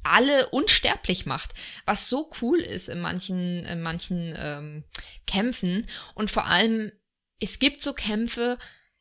alle 0.02 0.48
unsterblich 0.48 1.26
macht, 1.26 1.54
was 1.84 2.08
so 2.08 2.30
cool 2.40 2.60
ist 2.60 2.88
in 2.88 3.00
manchen, 3.00 3.64
in 3.64 3.82
manchen 3.82 4.34
ähm, 4.36 4.84
Kämpfen. 5.26 5.86
Und 6.14 6.30
vor 6.30 6.46
allem, 6.46 6.92
es 7.40 7.58
gibt 7.58 7.82
so 7.82 7.92
Kämpfe, 7.92 8.58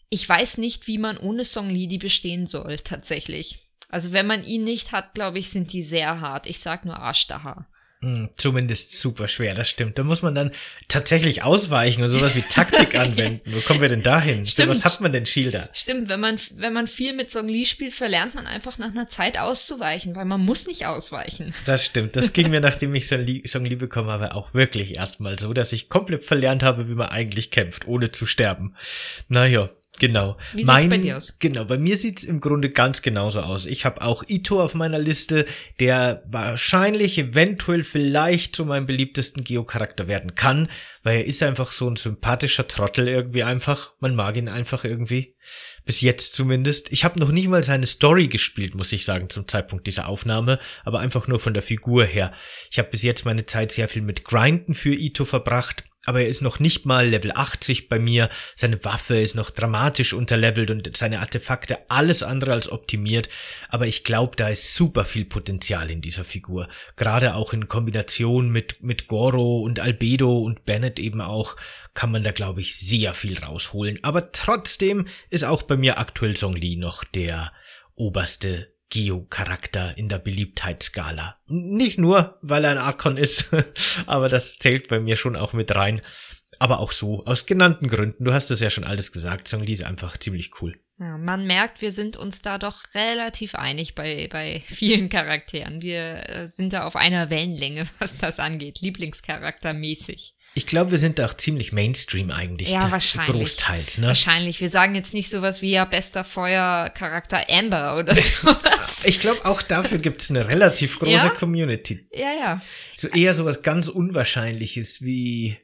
ich 0.10 0.28
weiß 0.28 0.58
nicht, 0.58 0.88
wie 0.88 0.98
man 0.98 1.18
ohne 1.18 1.46
Song 1.46 1.70
Lee 1.70 1.88
die 1.88 1.98
bestehen 1.98 2.48
soll, 2.48 2.78
tatsächlich. 2.78 3.72
Also 3.90 4.12
wenn 4.12 4.28
man 4.28 4.44
ihn 4.44 4.64
nicht 4.64 4.92
hat, 4.92 5.14
glaube 5.14 5.40
ich, 5.40 5.50
sind 5.50 5.74
die 5.74 5.84
sehr 5.84 6.22
hart. 6.22 6.48
Ich 6.48 6.60
sag 6.60 6.86
nur 6.86 6.98
Arschdaha. 6.98 7.68
Hm, 8.02 8.30
zumindest 8.38 9.00
super 9.00 9.28
schwer, 9.28 9.56
das 9.56 9.70
stimmt. 9.70 9.98
Da 9.98 10.04
muss 10.04 10.22
man 10.22 10.36
dann 10.36 10.52
tatsächlich 10.88 11.42
ausweichen 11.42 12.04
und 12.04 12.10
sowas 12.10 12.36
wie 12.36 12.44
Taktik 12.44 12.96
anwenden. 13.00 13.42
Wo 13.46 13.60
kommen 13.62 13.82
wir 13.82 13.90
denn 13.90 14.04
dahin? 14.04 14.46
Stimmt. 14.46 14.70
Was 14.70 14.86
hat 14.86 15.02
man 15.02 15.12
denn 15.12 15.26
Shielder? 15.26 15.68
Stimmt, 15.74 16.08
wenn 16.08 16.20
man, 16.20 16.40
wenn 16.58 16.74
man 16.74 16.86
viel 16.86 17.14
mit 17.14 17.32
Song 17.32 17.48
Lee 17.48 17.66
spielt, 17.66 17.94
verlernt 17.94 18.36
man 18.36 18.46
einfach 18.46 18.78
nach 18.78 18.92
einer 18.92 19.10
Zeit 19.10 19.40
auszuweichen, 19.40 20.16
weil 20.16 20.26
man 20.26 20.42
muss 20.42 20.68
nicht 20.68 20.86
ausweichen. 20.86 21.56
Das 21.66 21.86
stimmt. 21.86 22.16
Das 22.16 22.34
ging 22.34 22.52
mir, 22.52 22.60
nachdem 22.62 22.94
ich 22.94 23.08
Song 23.08 23.26
Lee 23.26 23.76
bekommen 23.76 24.12
habe, 24.12 24.36
auch 24.36 24.54
wirklich 24.54 24.96
erstmal 24.96 25.40
so, 25.40 25.54
dass 25.54 25.74
ich 25.74 25.90
komplett 25.90 26.24
verlernt 26.24 26.62
habe, 26.62 26.88
wie 26.90 26.96
man 26.96 27.10
eigentlich 27.10 27.50
kämpft, 27.50 27.88
ohne 27.88 28.12
zu 28.12 28.28
sterben. 28.28 28.76
Naja, 29.28 29.70
Genau. 30.00 30.38
Wie 30.52 30.58
sieht's 30.58 30.68
mein, 30.68 30.90
bei 30.90 30.98
dir 30.98 31.18
aus? 31.18 31.38
Genau, 31.40 31.66
bei 31.66 31.78
mir 31.78 31.98
sieht's 31.98 32.24
im 32.24 32.40
Grunde 32.40 32.70
ganz 32.70 33.02
genauso 33.02 33.42
aus. 33.42 33.66
Ich 33.66 33.86
habe 33.86 34.02
auch 34.02 34.24
Ito 34.28 34.62
auf 34.62 34.76
meiner 34.76 35.00
Liste, 35.00 35.46
der 35.80 36.24
wahrscheinlich 36.28 37.18
eventuell 37.18 37.84
vielleicht 37.84 38.56
zu 38.56 38.66
meinem 38.66 38.86
beliebtesten 38.86 39.44
Geocharakter 39.44 40.08
werden 40.08 40.36
kann, 40.36 40.70
weil 41.04 41.20
er 41.20 41.26
ist 41.26 41.42
einfach 41.42 41.72
so 41.72 41.90
ein 41.90 41.96
sympathischer 41.96 42.68
Trottel 42.68 43.08
irgendwie 43.08 43.44
einfach. 43.44 43.94
Man 44.00 44.16
mag 44.16 44.38
ihn 44.38 44.50
einfach 44.50 44.84
irgendwie. 44.84 45.36
Bis 45.86 46.02
jetzt 46.02 46.34
zumindest. 46.34 46.92
Ich 46.92 47.06
habe 47.06 47.20
noch 47.20 47.32
nicht 47.32 47.48
mal 47.48 47.64
seine 47.64 47.88
Story 47.88 48.28
gespielt, 48.28 48.76
muss 48.76 48.92
ich 48.92 49.06
sagen, 49.06 49.30
zum 49.30 49.48
Zeitpunkt 49.48 49.88
dieser 49.88 50.10
Aufnahme, 50.10 50.60
aber 50.84 51.00
einfach 51.00 51.28
nur 51.28 51.40
von 51.40 51.54
der 51.54 51.64
Figur 51.64 52.04
her. 52.04 52.34
Ich 52.70 52.78
habe 52.78 52.90
bis 52.90 53.04
jetzt 53.04 53.26
meine 53.26 53.46
Zeit 53.46 53.72
sehr 53.72 53.88
viel 53.88 54.02
mit 54.02 54.26
Grinden 54.26 54.74
für 54.74 54.94
Ito 54.94 55.24
verbracht 55.24 55.86
aber 56.08 56.22
er 56.22 56.30
ist 56.30 56.41
noch 56.41 56.60
nicht 56.60 56.86
mal 56.86 57.08
Level 57.08 57.32
80 57.36 57.89
bei 57.89 58.00
mir, 58.00 58.30
seine 58.56 58.84
Waffe 58.86 59.20
ist 59.20 59.36
noch 59.36 59.52
dramatisch 59.52 60.13
unterlevelt 60.13 60.72
und 60.72 60.96
seine 60.96 61.20
Artefakte 61.20 61.78
alles 61.91 62.24
andere 62.24 62.54
als 62.54 62.72
optimiert, 62.72 63.30
aber 63.70 63.88
ich 63.88 64.04
glaube, 64.04 64.36
da 64.38 64.48
ist 64.48 64.74
super 64.74 65.04
viel 65.04 65.26
Potenzial 65.26 65.91
in 65.91 66.02
dieser 66.02 66.24
Figur, 66.24 66.70
gerade 66.96 67.36
auch 67.36 67.54
in 67.54 67.67
Kombination 67.67 68.50
mit, 68.50 68.82
mit 68.82 69.08
Goro 69.08 69.60
und 69.60 69.82
Albedo 69.82 70.39
und 70.39 70.65
Bennett 70.65 70.98
eben 70.98 71.20
auch, 71.20 71.58
kann 71.93 72.12
man 72.12 72.24
da 72.24 72.32
glaube 72.32 72.62
ich 72.62 72.78
sehr 72.78 73.13
viel 73.13 73.38
rausholen, 73.38 74.00
aber 74.04 74.32
trotzdem 74.32 75.08
ist 75.30 75.43
auch 75.43 75.63
bei 75.63 75.76
mir 75.76 76.00
aktuell 76.00 76.38
Song 76.38 76.54
Li 76.54 76.78
noch 76.78 77.04
der 77.04 77.52
oberste 77.96 78.77
Geo-Charakter 78.89 79.97
in 79.97 80.10
der 80.10 80.19
Beliebtheitsskala. 80.19 81.38
Nicht 81.47 81.97
nur, 81.97 82.38
weil 82.41 82.63
er 82.63 82.71
ein 82.71 82.78
Arkon 82.78 83.17
ist, 83.17 83.47
aber 84.06 84.30
das 84.30 84.58
zählt 84.58 84.88
bei 84.88 85.00
mir 85.00 85.15
schon 85.15 85.36
auch 85.36 85.54
mit 85.54 85.73
rein. 85.76 86.02
Aber 86.60 86.80
auch 86.80 86.91
so, 86.91 87.26
aus 87.26 87.45
genannten 87.45 87.88
Gründen. 87.88 88.23
Du 88.23 88.34
hast 88.34 88.50
es 88.50 88.62
ja 88.62 88.69
schon 88.69 88.84
alles 88.84 89.12
gesagt. 89.12 89.47
Song 89.47 89.63
ist 89.63 89.84
einfach 89.84 90.17
ziemlich 90.17 90.62
cool. 90.62 90.73
Ja, 91.00 91.16
man 91.20 91.46
merkt, 91.46 91.82
wir 91.82 91.92
sind 91.92 92.18
uns 92.18 92.42
da 92.42 92.58
doch 92.58 92.84
relativ 92.96 93.54
einig 93.54 93.94
bei, 93.94 94.28
bei 94.32 94.64
vielen 94.68 95.10
Charakteren. 95.10 95.84
Wir 95.84 96.28
äh, 96.28 96.48
sind 96.48 96.74
da 96.74 96.86
auf 96.86 96.96
einer 96.96 97.30
Wellenlänge, 97.30 97.86
was 98.00 98.18
das 98.18 98.40
angeht, 98.40 98.80
Lieblingscharaktermäßig. 98.82 100.34
Ich 100.56 100.66
glaube, 100.66 100.90
wir 100.90 100.98
sind 100.98 101.20
da 101.20 101.28
auch 101.28 101.36
ziemlich 101.36 101.72
Mainstream 101.72 102.32
eigentlich. 102.32 102.70
Ja, 102.72 102.92
wahrscheinlich. 102.92 103.36
Großteils, 103.36 104.00
ne? 104.00 104.08
Wahrscheinlich. 104.08 104.60
Wir 104.60 104.70
sagen 104.70 104.96
jetzt 104.96 105.14
nicht 105.14 105.30
sowas 105.30 105.62
wie 105.62 105.72
ja 105.72 105.86
bester 105.86 106.24
Feuercharakter 106.24 107.48
Amber 107.48 107.98
oder 108.00 108.16
sowas. 108.16 109.02
ich 109.04 109.20
glaube, 109.20 109.46
auch 109.46 109.62
dafür 109.62 110.00
gibt 110.00 110.22
es 110.24 110.32
eine 110.32 110.48
relativ 110.48 110.98
große 110.98 111.12
Ja? 111.12 111.30
Community. 111.30 112.08
ja, 112.12 112.32
ja. 112.34 112.62
So 112.96 113.08
eher 113.10 113.36
sowas 113.36 113.62
ganz 113.62 113.88
Unwahrscheinliches 113.88 115.02
wie, 115.04 115.58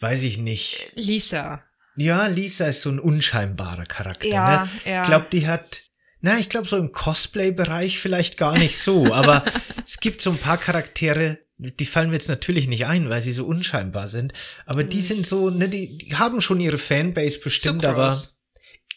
weiß 0.00 0.24
ich 0.24 0.36
nicht. 0.36 0.92
Lisa. 0.94 1.64
Ja, 1.98 2.26
Lisa 2.28 2.66
ist 2.66 2.82
so 2.82 2.90
ein 2.90 3.00
unscheinbarer 3.00 3.84
Charakter. 3.86 4.28
Ja, 4.28 4.64
ne? 4.64 4.90
ja. 4.90 5.02
Ich 5.02 5.08
glaube, 5.08 5.26
die 5.32 5.46
hat, 5.46 5.82
na, 6.20 6.38
ich 6.38 6.48
glaube 6.48 6.68
so 6.68 6.76
im 6.76 6.92
Cosplay-Bereich 6.92 7.98
vielleicht 7.98 8.36
gar 8.36 8.56
nicht 8.56 8.78
so, 8.78 9.12
aber 9.12 9.44
es 9.84 9.98
gibt 9.98 10.20
so 10.20 10.30
ein 10.30 10.38
paar 10.38 10.58
Charaktere, 10.58 11.38
die 11.58 11.86
fallen 11.86 12.10
mir 12.10 12.14
jetzt 12.14 12.28
natürlich 12.28 12.68
nicht 12.68 12.86
ein, 12.86 13.10
weil 13.10 13.20
sie 13.20 13.32
so 13.32 13.44
unscheinbar 13.44 14.08
sind, 14.08 14.32
aber 14.64 14.84
die 14.84 15.00
sind 15.00 15.26
so, 15.26 15.50
ne, 15.50 15.68
die, 15.68 15.98
die 15.98 16.14
haben 16.16 16.40
schon 16.40 16.60
ihre 16.60 16.78
Fanbase 16.78 17.40
bestimmt, 17.40 17.82
Sucrose. 17.82 17.96
aber 18.00 18.16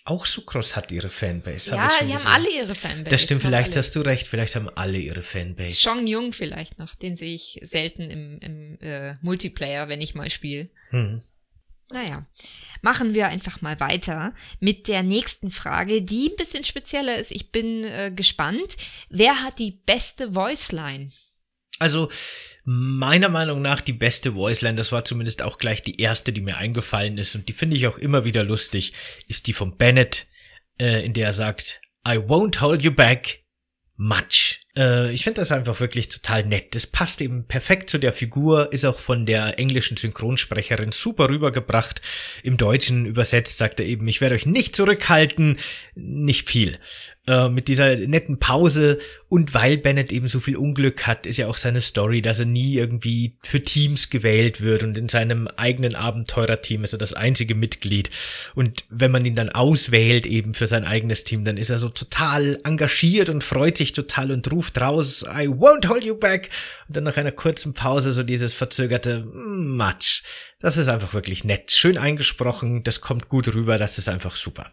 auch 0.06 0.26
Sucrose 0.28 0.76
hat 0.76 0.92
ihre 0.92 1.10
Fanbase. 1.10 1.72
hab 1.72 1.80
Ja, 1.92 1.98
schon 1.98 2.08
die 2.08 2.14
haben 2.14 2.20
gesehen. 2.20 2.32
alle 2.34 2.50
ihre 2.56 2.76
Fanbase. 2.76 3.10
Das 3.10 3.24
stimmt, 3.24 3.44
haben 3.44 3.50
vielleicht 3.50 3.72
alle. 3.72 3.80
hast 3.80 3.96
du 3.96 4.02
recht, 4.02 4.28
vielleicht 4.28 4.56
haben 4.56 4.70
alle 4.76 4.98
ihre 5.00 5.22
Fanbase. 5.22 5.88
Chong 5.90 6.06
Jung 6.08 6.34
vielleicht 6.34 6.78
noch, 6.78 6.94
den 6.96 7.18
sehe 7.18 7.34
ich 7.34 7.60
selten 7.64 8.10
im, 8.12 8.38
im 8.40 8.78
äh, 8.82 9.16
Multiplayer, 9.22 9.90
wenn 9.90 10.02
ich 10.02 10.14
mal 10.14 10.30
spiele. 10.30 10.70
Hm. 10.90 11.22
Naja, 11.94 12.26
machen 12.82 13.14
wir 13.14 13.28
einfach 13.28 13.62
mal 13.62 13.80
weiter 13.80 14.34
mit 14.60 14.88
der 14.88 15.04
nächsten 15.04 15.52
Frage, 15.52 16.02
die 16.02 16.30
ein 16.30 16.36
bisschen 16.36 16.64
spezieller 16.64 17.18
ist. 17.18 17.32
Ich 17.32 17.52
bin 17.52 17.84
äh, 17.84 18.12
gespannt. 18.16 18.78
Wer 19.10 19.44
hat 19.44 19.60
die 19.60 19.72
beste 19.72 20.36
Voiceline? 20.36 21.12
Also 21.80 22.10
meiner 22.64 23.30
Meinung 23.30 23.62
nach 23.62 23.82
die 23.82 23.94
beste 23.94 24.36
Voiceline, 24.36 24.76
das 24.76 24.92
war 24.92 25.04
zumindest 25.04 25.42
auch 25.42 25.58
gleich 25.58 25.82
die 25.82 26.00
erste, 26.00 26.32
die 26.32 26.42
mir 26.42 26.58
eingefallen 26.58 27.18
ist 27.18 27.34
und 27.36 27.50
die 27.50 27.54
finde 27.54 27.76
ich 27.76 27.88
auch 27.88 27.98
immer 27.98 28.24
wieder 28.24 28.44
lustig, 28.44 28.94
ist 29.28 29.48
die 29.48 29.54
von 29.54 29.78
Bennett, 29.78 30.28
äh, 30.80 31.04
in 31.04 31.14
der 31.14 31.28
er 31.28 31.34
sagt, 31.34 31.82
I 32.08 32.18
won't 32.18 32.62
hold 32.62 32.84
you 32.84 32.92
back 32.92 33.46
much. 33.96 34.61
Äh, 34.76 35.12
ich 35.12 35.24
finde 35.24 35.42
das 35.42 35.52
einfach 35.52 35.80
wirklich 35.80 36.08
total 36.08 36.46
nett. 36.46 36.76
Das 36.76 36.88
passt 36.88 37.22
eben 37.22 37.46
perfekt 37.46 37.90
zu 37.90 37.98
der 37.98 38.14
Figur, 38.14 38.72
ist 38.72 38.86
auch 38.86 39.00
von 39.00 39.26
der 39.26 39.60
englischen 39.60 39.98
Synchronsprecherin 39.98 40.92
super 40.92 41.30
rübergebracht. 41.30 42.02
Im 42.44 42.58
Deutschen 42.58 43.06
übersetzt 43.06 43.58
sagt 43.58 43.80
er 43.80 43.86
eben, 43.86 44.08
ich 44.08 44.22
werde 44.22 44.36
euch 44.36 44.46
nicht 44.46 44.76
zurückhalten, 44.76 45.58
nicht 45.96 46.50
viel. 46.50 46.80
Äh, 47.28 47.50
mit 47.50 47.68
dieser 47.68 47.96
netten 47.98 48.40
Pause 48.40 48.98
und 49.30 49.54
weil 49.54 49.78
Bennett 49.78 50.12
eben 50.12 50.28
so 50.28 50.40
viel 50.40 50.56
Unglück 50.56 51.06
hat, 51.06 51.28
ist 51.28 51.38
ja 51.38 51.46
auch 51.46 51.58
seine 51.58 51.80
Story, 51.80 52.24
dass 52.24 52.40
er 52.40 52.48
nie 52.48 52.74
irgendwie 52.74 53.38
für 53.44 53.62
Teams 53.62 54.10
gewählt 54.10 54.62
wird 54.62 54.82
und 54.82 54.98
in 54.98 55.08
seinem 55.08 55.48
eigenen 55.48 55.94
Abenteurerteam 55.94 56.84
ist 56.84 56.94
er 56.94 56.98
das 56.98 57.14
einzige 57.14 57.54
Mitglied. 57.54 58.10
Und 58.56 58.86
wenn 58.90 59.12
man 59.12 59.24
ihn 59.24 59.36
dann 59.36 59.50
auswählt 59.50 60.26
eben 60.26 60.56
für 60.56 60.66
sein 60.66 60.84
eigenes 60.84 61.24
Team, 61.24 61.46
dann 61.46 61.58
ist 61.58 61.70
er 61.70 61.78
so 61.78 61.90
total 61.90 62.60
engagiert 62.64 63.30
und 63.30 63.44
freut 63.44 63.78
sich 63.78 63.94
total 63.94 64.32
und 64.32 64.52
ruft 64.52 64.82
raus, 64.82 65.24
I 65.24 65.48
won't 65.48 65.88
hold 65.90 66.04
you 66.04 66.16
back. 66.16 66.50
Und 66.88 66.98
dann 66.98 67.04
nach 67.04 67.18
einer 67.18 67.32
kurzen 67.32 67.74
Pause 67.76 68.14
so 68.14 68.24
dieses 68.24 68.56
verzögerte 68.56 69.20
"Mm, 69.20 69.76
Matsch. 69.76 70.24
Das 70.60 70.76
ist 70.76 70.88
einfach 70.88 71.14
wirklich 71.14 71.44
nett. 71.44 71.72
Schön 71.72 72.00
eingesprochen, 72.00 72.82
das 72.82 73.00
kommt 73.00 73.28
gut 73.28 73.54
rüber, 73.54 73.78
das 73.78 74.00
ist 74.00 74.10
einfach 74.10 74.36
super. 74.36 74.72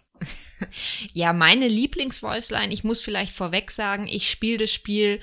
Ja, 1.15 1.33
meine 1.33 1.69
Lieblingsvoiceline, 1.69 2.73
ich 2.73 2.85
muss 2.85 3.01
vielleicht 3.01 3.33
vorweg 3.33 3.71
sagen, 3.71 4.07
ich 4.09 4.31
spiele 4.31 4.59
das 4.59 4.73
Spiel 4.73 5.21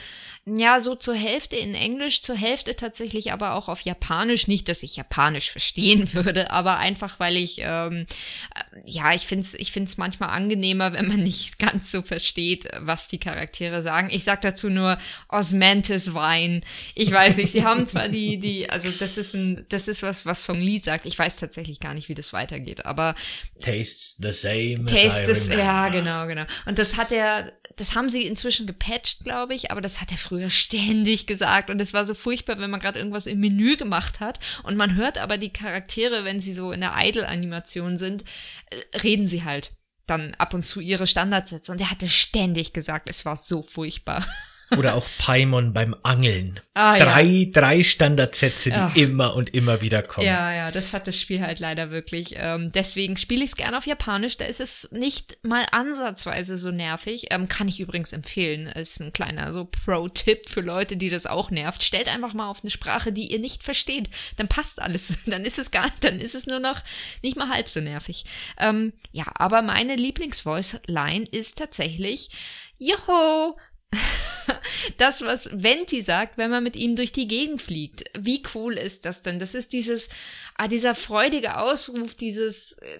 ja 0.48 0.80
so 0.80 0.94
zur 0.94 1.16
Hälfte 1.16 1.56
in 1.56 1.74
Englisch, 1.74 2.22
zur 2.22 2.36
Hälfte 2.36 2.76
tatsächlich 2.76 3.32
aber 3.32 3.56
auch 3.56 3.68
auf 3.68 3.82
Japanisch. 3.82 4.48
Nicht, 4.48 4.70
dass 4.70 4.84
ich 4.84 4.96
Japanisch 4.96 5.50
verstehen 5.50 6.08
würde, 6.14 6.52
aber 6.52 6.78
einfach, 6.78 7.20
weil 7.20 7.36
ich, 7.36 7.62
ähm, 7.62 8.06
äh, 8.54 8.62
ja, 8.86 9.14
ich 9.14 9.26
finde 9.26 9.46
es 9.46 9.56
ich 9.56 9.72
find's 9.72 9.98
manchmal 9.98 10.30
angenehmer, 10.30 10.94
wenn 10.94 11.08
man 11.08 11.24
nicht 11.24 11.58
ganz 11.66 11.92
so 11.92 12.04
versteht, 12.04 12.68
was 12.80 13.08
die 13.08 13.18
Charaktere 13.18 13.82
sagen. 13.82 14.10
Ich 14.12 14.24
sag 14.24 14.42
dazu 14.42 14.70
nur 14.70 15.00
Osmanthus 15.30 16.14
Wein. 16.14 16.64
Ich 16.94 17.12
weiß 17.12 17.38
nicht, 17.38 17.52
sie 17.52 17.66
haben 17.66 17.88
zwar 17.88 18.08
die, 18.08 18.38
die, 18.38 18.70
also 18.70 18.90
das 19.00 19.18
ist 19.18 19.34
ein, 19.34 19.66
das 19.70 19.88
ist 19.88 20.04
was, 20.04 20.28
was 20.28 20.44
Song 20.44 20.62
Lee 20.62 20.78
sagt. 20.78 21.08
Ich 21.08 21.18
weiß 21.18 21.38
tatsächlich 21.38 21.80
gar 21.80 21.96
nicht, 21.96 22.08
wie 22.08 22.16
das 22.16 22.34
weitergeht, 22.34 22.86
aber 22.86 23.16
Tastes 23.60 24.18
the 24.20 24.32
same 24.32 24.86
as 24.86 24.92
Taste 24.92 25.24
I 25.24 25.56
remember. 25.56 25.56
ja, 25.58 25.90
genau, 25.90 26.28
genau. 26.28 26.44
Und 26.68 26.78
das 26.78 26.98
hat 26.98 27.12
er, 27.12 27.52
das 27.78 27.96
haben 27.96 28.10
sie 28.10 28.28
inzwischen 28.28 28.68
gepatcht, 28.68 29.24
glaube 29.24 29.56
ich, 29.56 29.72
aber 29.72 29.82
das 29.82 30.02
hat 30.02 30.12
er 30.12 30.18
früher 30.18 30.35
ständig 30.50 31.28
gesagt 31.28 31.69
und 31.69 31.82
es 31.82 31.93
war 31.93 32.06
so 32.06 32.13
furchtbar, 32.13 32.60
wenn 32.60 32.69
man 32.69 32.80
gerade 32.80 33.00
irgendwas 33.00 33.26
im 33.26 33.39
Menü 33.39 33.78
gemacht 33.78 34.19
hat 34.19 34.39
und 34.63 34.78
man 34.78 34.95
hört 34.95 35.17
aber 35.17 35.38
die 35.38 35.52
Charaktere, 35.54 36.26
wenn 36.26 36.39
sie 36.39 36.54
so 36.54 36.71
in 36.71 36.82
der 36.82 36.93
Idle-Animation 36.98 37.98
sind, 37.98 38.24
äh, 38.69 38.98
reden 39.00 39.28
sie 39.28 39.43
halt 39.43 39.76
dann 40.08 40.36
ab 40.36 40.54
und 40.54 40.63
zu 40.63 40.80
ihre 40.82 41.08
Standardsätze 41.08 41.71
und 41.71 41.82
er 41.82 41.91
hatte 41.91 42.10
ständig 42.10 42.74
gesagt, 42.74 43.10
es 43.10 43.26
war 43.26 43.36
so 43.36 43.62
furchtbar. 43.62 44.26
Oder 44.78 44.95
auch 44.95 45.06
Paimon 45.19 45.73
beim 45.73 45.95
Angeln. 46.01 46.60
Ah, 46.73 46.97
ja. 46.97 47.06
drei, 47.06 47.49
drei 47.51 47.84
Standardsätze, 47.84 48.71
die 48.71 48.75
Ach. 48.75 48.95
immer 48.95 49.36
und 49.36 49.54
immer 49.54 49.82
wieder 49.82 50.01
kommen. 50.01 50.25
Ja, 50.25 50.51
ja, 50.54 50.71
das 50.71 50.93
hat 50.93 51.08
das 51.08 51.19
Spiel 51.19 51.41
halt 51.41 51.60
leider 51.60 51.91
wirklich. 51.91 52.34
Ähm, 52.36 52.71
deswegen 52.71 53.15
spiele 53.15 53.43
ich 53.43 53.51
es 53.51 53.56
gerne 53.56 53.78
auf 53.78 53.86
Japanisch. 53.86 54.38
Da 54.38 54.45
ist 54.45 54.60
es 54.60 54.91
nicht 54.91 55.38
mal 55.43 55.65
ansatzweise 55.71 56.58
so 56.58 56.71
nervig. 56.71 57.28
Ähm, 57.30 57.47
kann 57.47 57.67
ich 57.67 57.80
übrigens 57.80 58.12
empfehlen. 58.12 58.65
Ist 58.65 58.99
ein 59.01 59.13
kleiner 59.13 59.54
so 59.54 59.65
Pro-Tipp 59.65 60.49
für 60.49 60.62
Leute, 60.62 60.97
die 60.97 61.10
das 61.10 61.28
auch 61.28 61.51
nervt. 61.51 61.84
Stellt 61.84 62.08
einfach 62.08 62.34
mal 62.34 62.49
auf 62.49 62.63
eine 62.63 62.71
Sprache, 62.71 63.12
die 63.12 63.32
ihr 63.32 63.39
nicht 63.39 63.63
versteht. 63.63 64.10
Dann 64.38 64.47
passt 64.47 64.82
alles. 64.82 65.13
Dann 65.28 65.45
ist 65.45 65.60
es 65.60 65.71
gar, 65.71 65.91
dann 66.01 66.19
ist 66.19 66.36
es 66.36 66.45
nur 66.45 66.60
noch 66.60 66.82
nicht 67.21 67.36
mal 67.38 67.49
halb 67.49 67.69
so 67.69 67.82
nervig. 67.82 68.25
Ähm, 68.60 68.93
ja, 69.12 69.25
aber 69.36 69.62
meine 69.62 69.95
Lieblingsvoice-Line 69.95 71.28
ist 71.32 71.58
tatsächlich 71.58 72.30
Joho! 72.78 73.58
das, 74.98 75.21
was 75.24 75.50
Venti 75.52 76.02
sagt, 76.02 76.38
wenn 76.38 76.52
man 76.52 76.63
mit 76.63 76.76
ihm 76.76 76.95
durch 76.95 77.12
die 77.12 77.28
Gegend 77.28 77.62
fliegt. 77.62 78.04
Wie 78.17 78.43
cool 78.54 78.74
ist 78.74 79.06
das 79.06 79.21
denn? 79.21 79.39
Das 79.39 79.56
ist 79.56 79.74
dieses, 79.74 80.10
ah, 80.56 80.67
dieser 80.67 80.95
freudige 80.95 81.58
Ausruf, 81.58 82.15
dieses 82.15 82.74
äh, 82.74 83.00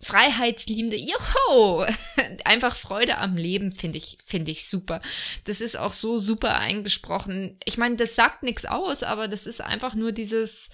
freiheitsliebende 0.00 0.96
Joho! 0.96 1.86
Einfach 2.44 2.76
Freude 2.76 3.18
am 3.18 3.36
Leben 3.36 3.72
finde 3.72 3.98
ich, 3.98 4.18
finde 4.24 4.50
ich 4.50 4.66
super. 4.66 5.00
Das 5.44 5.60
ist 5.60 5.76
auch 5.76 5.92
so 5.92 6.18
super 6.18 6.58
eingesprochen. 6.58 7.58
Ich 7.64 7.78
meine, 7.78 7.96
das 7.96 8.14
sagt 8.14 8.42
nichts 8.42 8.64
aus, 8.64 9.02
aber 9.02 9.28
das 9.28 9.46
ist 9.46 9.60
einfach 9.60 9.94
nur 9.94 10.12
dieses, 10.12 10.70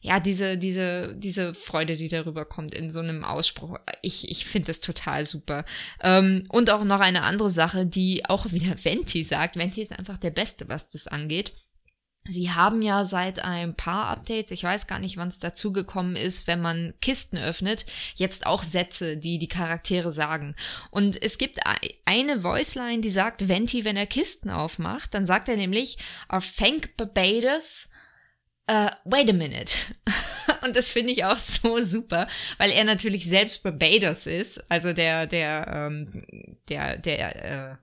ja, 0.00 0.20
diese, 0.20 0.56
diese, 0.58 1.14
diese 1.16 1.54
Freude, 1.54 1.96
die 1.96 2.08
darüber 2.08 2.44
kommt 2.44 2.74
in 2.74 2.90
so 2.90 3.00
einem 3.00 3.24
Ausspruch. 3.24 3.76
Ich, 4.02 4.30
ich 4.30 4.46
finde 4.46 4.68
das 4.68 4.80
total 4.80 5.24
super. 5.24 5.64
Ähm, 6.02 6.44
und 6.48 6.70
auch 6.70 6.84
noch 6.84 7.00
eine 7.00 7.22
andere 7.22 7.50
Sache, 7.50 7.84
die 7.84 8.24
auch 8.24 8.52
wieder 8.52 8.76
Venti 8.84 9.24
sagt. 9.24 9.56
Venti 9.56 9.82
ist 9.82 9.92
einfach 9.98 10.18
der 10.18 10.30
Beste, 10.30 10.68
was 10.68 10.88
das 10.88 11.08
angeht. 11.08 11.52
Sie 12.30 12.50
haben 12.50 12.82
ja 12.82 13.06
seit 13.06 13.42
ein 13.42 13.74
paar 13.74 14.08
Updates, 14.08 14.50
ich 14.50 14.62
weiß 14.62 14.86
gar 14.86 14.98
nicht, 14.98 15.16
wann 15.16 15.28
es 15.28 15.38
dazugekommen 15.38 16.14
ist, 16.14 16.46
wenn 16.46 16.60
man 16.60 16.92
Kisten 17.00 17.38
öffnet, 17.38 17.86
jetzt 18.16 18.44
auch 18.44 18.62
Sätze, 18.62 19.16
die 19.16 19.38
die 19.38 19.48
Charaktere 19.48 20.12
sagen. 20.12 20.54
Und 20.90 21.20
es 21.22 21.38
gibt 21.38 21.58
ei- 21.66 21.94
eine 22.04 22.44
Voiceline, 22.44 23.00
die 23.00 23.10
sagt, 23.10 23.48
Venti, 23.48 23.86
wenn 23.86 23.96
er 23.96 24.06
Kisten 24.06 24.50
aufmacht, 24.50 25.14
dann 25.14 25.26
sagt 25.26 25.48
er 25.48 25.56
nämlich, 25.56 25.96
I 26.30 26.38
thank 26.58 26.96
Barbados, 26.98 27.88
uh, 28.70 28.90
wait 29.04 29.30
a 29.30 29.32
minute. 29.32 29.74
Und 30.62 30.76
das 30.76 30.90
finde 30.90 31.12
ich 31.12 31.24
auch 31.24 31.38
so 31.38 31.76
super, 31.78 32.26
weil 32.58 32.70
er 32.70 32.84
natürlich 32.84 33.26
selbst 33.26 33.62
Barbados 33.62 34.26
ist, 34.26 34.70
also 34.70 34.92
der, 34.92 35.26
der, 35.26 35.66
ähm, 35.68 36.56
der, 36.68 36.96
der, 36.96 37.72
äh, 37.72 37.76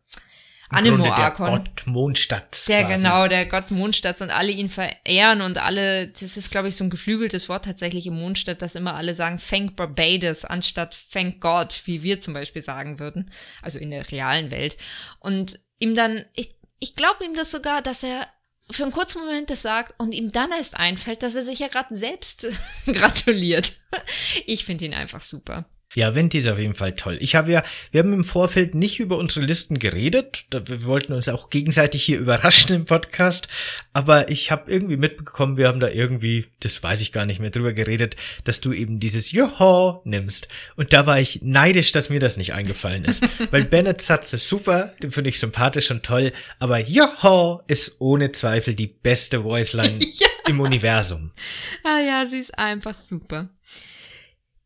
Anemo 0.70 1.06
Arkon. 1.06 1.46
Der 1.46 1.58
Gott 1.60 1.88
Mondstadt. 1.88 2.68
Der 2.68 2.84
quasi. 2.84 3.04
genau, 3.04 3.28
der 3.28 3.46
Gott 3.46 3.72
Mondstadt 3.72 4.22
und 4.22 4.32
alle 4.32 4.52
ihn 4.52 4.70
verehren 4.70 5.42
und 5.42 5.58
alle, 5.58 6.08
das 6.08 6.38
ist 6.38 6.52
glaube 6.52 6.70
ich 6.70 6.76
so 6.76 6.84
ein 6.84 6.90
geflügeltes 6.90 7.50
Wort 7.50 7.66
tatsächlich 7.66 8.08
im 8.08 8.16
Mondstadt, 8.16 8.62
dass 8.62 8.76
immer 8.76 8.96
alle 8.96 9.14
sagen 9.14 9.40
Thank 9.50 9.76
Barbados 9.76 10.44
anstatt 10.44 10.98
Thank 11.12 11.40
God, 11.40 11.82
wie 11.86 12.04
wir 12.04 12.20
zum 12.20 12.34
Beispiel 12.34 12.64
sagen 12.64 13.00
würden, 13.00 13.32
also 13.62 13.78
in 13.78 13.92
der 13.92 14.12
realen 14.12 14.50
Welt. 14.52 14.78
Und 15.20 15.60
ihm 15.80 15.96
dann, 15.96 16.26
ich, 16.34 16.56
ich 16.80 16.96
glaube 16.96 17.24
ihm 17.26 17.36
das 17.36 17.52
sogar, 17.52 17.82
dass 17.82 18.04
er 18.04 18.28
für 18.72 18.84
einen 18.84 18.92
kurzen 18.92 19.22
Moment 19.22 19.50
das 19.50 19.62
sagt 19.62 19.94
und 20.00 20.12
ihm 20.14 20.32
dann 20.32 20.52
erst 20.52 20.78
einfällt, 20.78 21.24
dass 21.24 21.36
er 21.36 21.44
sich 21.44 21.60
ja 21.60 21.68
gerade 21.68 21.96
selbst 21.96 22.48
gratuliert. 22.86 23.74
Ich 24.46 24.66
finde 24.66 24.86
ihn 24.86 24.94
einfach 24.94 25.22
super. 25.22 25.66
Ja, 25.96 26.14
Venti 26.14 26.40
ist 26.40 26.48
auf 26.48 26.60
jeden 26.60 26.76
Fall 26.76 26.94
toll. 26.94 27.18
Ich 27.22 27.36
habe 27.36 27.52
ja, 27.52 27.64
wir 27.92 28.02
haben 28.02 28.12
im 28.12 28.26
Vorfeld 28.26 28.76
nicht 28.76 29.00
über 29.00 29.18
unsere 29.18 29.46
Listen 29.46 29.80
geredet. 29.80 30.46
Wir 30.52 30.84
wollten 30.84 31.14
uns 31.14 31.30
auch 31.30 31.50
gegenseitig 31.50 32.04
hier 32.04 32.20
überraschen 32.26 32.76
im 32.76 32.86
Podcast. 32.86 33.48
Aber 33.94 34.30
ich 34.30 34.52
habe 34.52 34.70
irgendwie 34.70 34.98
mitbekommen, 34.98 35.56
wir 35.56 35.70
haben 35.70 35.80
da 35.80 35.88
irgendwie, 35.88 36.48
das 36.60 36.84
weiß 36.84 37.00
ich 37.00 37.14
gar 37.14 37.26
nicht 37.26 37.40
mehr 37.40 37.50
drüber 37.50 37.72
geredet, 37.72 38.18
dass 38.44 38.60
du 38.60 38.74
eben 38.74 39.00
dieses 39.00 39.32
Joho 39.32 40.02
nimmst. 40.04 40.50
Und 40.76 40.92
da 40.92 41.08
war 41.08 41.20
ich 41.20 41.42
neidisch, 41.44 41.94
dass 41.94 42.10
mir 42.10 42.20
das 42.20 42.36
nicht 42.36 42.54
eingefallen 42.54 43.06
ist. 43.06 43.26
Weil 43.52 43.64
Bennett's 43.64 44.08
Satz 44.08 44.34
ist 44.34 44.50
super, 44.50 44.94
den 45.02 45.12
finde 45.12 45.30
ich 45.30 45.40
sympathisch 45.40 45.92
und 45.92 46.04
toll. 46.04 46.34
Aber 46.60 46.80
Joho 46.80 47.62
ist 47.68 47.96
ohne 48.00 48.34
Zweifel 48.34 48.76
die 48.76 48.88
beste 48.88 49.46
Voiceline 49.46 50.00
ja. 50.02 50.28
im 50.48 50.60
Universum. 50.60 51.32
Ah 51.86 52.02
ja, 52.06 52.26
sie 52.26 52.40
ist 52.40 52.60
einfach 52.60 53.00
super. 53.02 53.50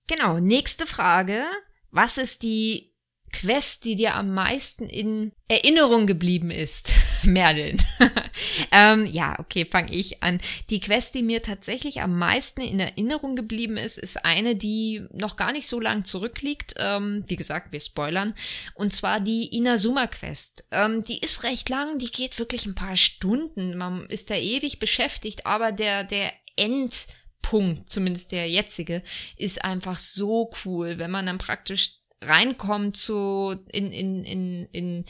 Genau, 0.10 0.40
nächste 0.40 0.88
Frage. 0.88 1.44
Was 1.92 2.18
ist 2.18 2.42
die 2.42 2.96
Quest, 3.32 3.86
die 3.86 3.96
dir 3.96 4.16
am 4.16 4.34
meisten 4.34 4.90
in 4.90 5.34
Erinnerung 5.48 6.08
geblieben 6.08 6.50
ist, 6.50 6.94
Merlin? 7.24 7.80
ähm, 8.72 9.06
ja, 9.06 9.38
okay, 9.38 9.68
fange 9.70 9.94
ich 9.94 10.24
an. 10.24 10.42
Die 10.72 10.80
Quest, 10.80 11.14
die 11.14 11.22
mir 11.22 11.44
tatsächlich 11.44 12.02
am 12.02 12.18
meisten 12.18 12.62
in 12.62 12.80
Erinnerung 12.80 13.36
geblieben 13.36 13.78
ist, 13.78 14.00
ist 14.00 14.26
eine, 14.26 14.56
die 14.56 15.06
noch 15.14 15.38
gar 15.38 15.52
nicht 15.52 15.68
so 15.68 15.80
lang 15.80 16.06
zurückliegt. 16.06 16.74
Ähm, 16.78 17.24
wie 17.28 17.36
gesagt, 17.36 17.72
wir 17.72 17.80
spoilern. 17.80 18.34
Und 18.74 18.96
zwar 18.96 19.20
die 19.20 19.56
Inazuma-Quest. 19.56 20.66
Ähm, 20.72 21.04
die 21.04 21.20
ist 21.20 21.44
recht 21.44 21.70
lang, 21.70 22.00
die 22.00 22.10
geht 22.10 22.40
wirklich 22.40 22.66
ein 22.66 22.74
paar 22.74 22.96
Stunden. 22.96 23.78
Man 23.78 24.08
ist 24.08 24.32
da 24.32 24.36
ewig 24.36 24.80
beschäftigt, 24.80 25.46
aber 25.46 25.72
der, 25.72 26.04
der 26.04 26.34
End 26.56 27.06
Punkt, 27.42 27.90
zumindest 27.90 28.32
der 28.32 28.50
jetzige, 28.50 29.04
ist 29.38 29.64
einfach 29.64 29.98
so 29.98 30.52
cool, 30.66 30.98
wenn 30.98 31.12
man 31.12 31.26
dann 31.26 31.38
praktisch 31.38 32.00
reinkommt 32.22 32.98
zu 32.98 33.56
in 33.72 33.92
in 33.92 34.24
in 34.26 34.68
in 34.72 35.06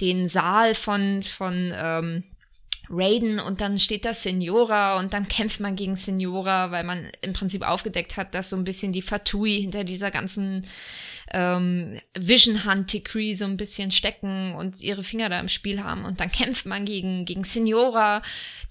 den 0.00 0.28
Saal 0.28 0.74
von 0.74 1.22
von 1.22 1.72
ähm, 1.74 2.24
Raiden 2.90 3.38
und 3.38 3.60
dann 3.60 3.78
steht 3.78 4.04
da 4.04 4.14
Senora 4.14 4.98
und 4.98 5.12
dann 5.12 5.28
kämpft 5.28 5.60
man 5.60 5.76
gegen 5.76 5.94
Senora, 5.94 6.70
weil 6.70 6.84
man 6.84 7.10
im 7.20 7.32
Prinzip 7.32 7.62
aufgedeckt 7.62 8.16
hat, 8.16 8.34
dass 8.34 8.50
so 8.50 8.56
ein 8.56 8.64
bisschen 8.64 8.92
die 8.92 9.02
Fatui 9.02 9.60
hinter 9.60 9.84
dieser 9.84 10.10
ganzen 10.10 10.66
ähm, 11.32 12.00
Vision 12.16 12.64
Hunt 12.64 12.92
Decree 12.92 13.34
so 13.34 13.44
ein 13.44 13.56
bisschen 13.56 13.90
stecken 13.90 14.54
und 14.54 14.80
ihre 14.80 15.02
Finger 15.02 15.28
da 15.28 15.38
im 15.40 15.48
Spiel 15.48 15.82
haben 15.82 16.04
und 16.04 16.20
dann 16.20 16.32
kämpft 16.32 16.66
man 16.66 16.84
gegen, 16.84 17.24
gegen 17.24 17.44
Signora, 17.44 18.22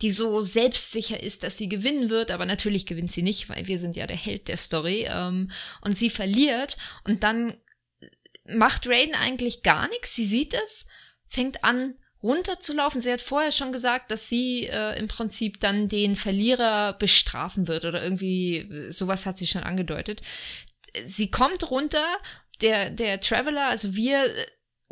die 0.01 0.11
so 0.11 0.41
selbstsicher 0.41 1.21
ist, 1.21 1.43
dass 1.43 1.57
sie 1.57 1.69
gewinnen 1.69 2.09
wird, 2.09 2.31
aber 2.31 2.45
natürlich 2.45 2.85
gewinnt 2.85 3.11
sie 3.11 3.23
nicht, 3.23 3.49
weil 3.49 3.67
wir 3.67 3.77
sind 3.77 3.95
ja 3.95 4.07
der 4.07 4.17
Held 4.17 4.47
der 4.47 4.57
Story 4.57 5.07
ähm, 5.09 5.51
und 5.81 5.97
sie 5.97 6.09
verliert 6.09 6.77
und 7.03 7.23
dann 7.23 7.53
macht 8.45 8.87
Raiden 8.87 9.15
eigentlich 9.15 9.63
gar 9.63 9.87
nichts, 9.89 10.15
sie 10.15 10.25
sieht 10.25 10.53
es, 10.53 10.87
fängt 11.29 11.63
an 11.63 11.95
runterzulaufen. 12.23 13.01
Sie 13.01 13.11
hat 13.11 13.21
vorher 13.21 13.51
schon 13.51 13.71
gesagt, 13.71 14.11
dass 14.11 14.29
sie 14.29 14.65
äh, 14.65 14.97
im 14.97 15.07
Prinzip 15.07 15.59
dann 15.59 15.87
den 15.87 16.15
Verlierer 16.15 16.93
bestrafen 16.93 17.67
wird 17.67 17.85
oder 17.85 18.01
irgendwie 18.01 18.89
sowas 18.89 19.25
hat 19.25 19.37
sie 19.37 19.47
schon 19.47 19.63
angedeutet. 19.63 20.21
Sie 21.03 21.29
kommt 21.29 21.69
runter 21.69 22.05
der, 22.61 22.89
der 22.89 23.19
Traveler, 23.19 23.67
also 23.67 23.95
wir 23.95 24.25
äh, 24.25 24.45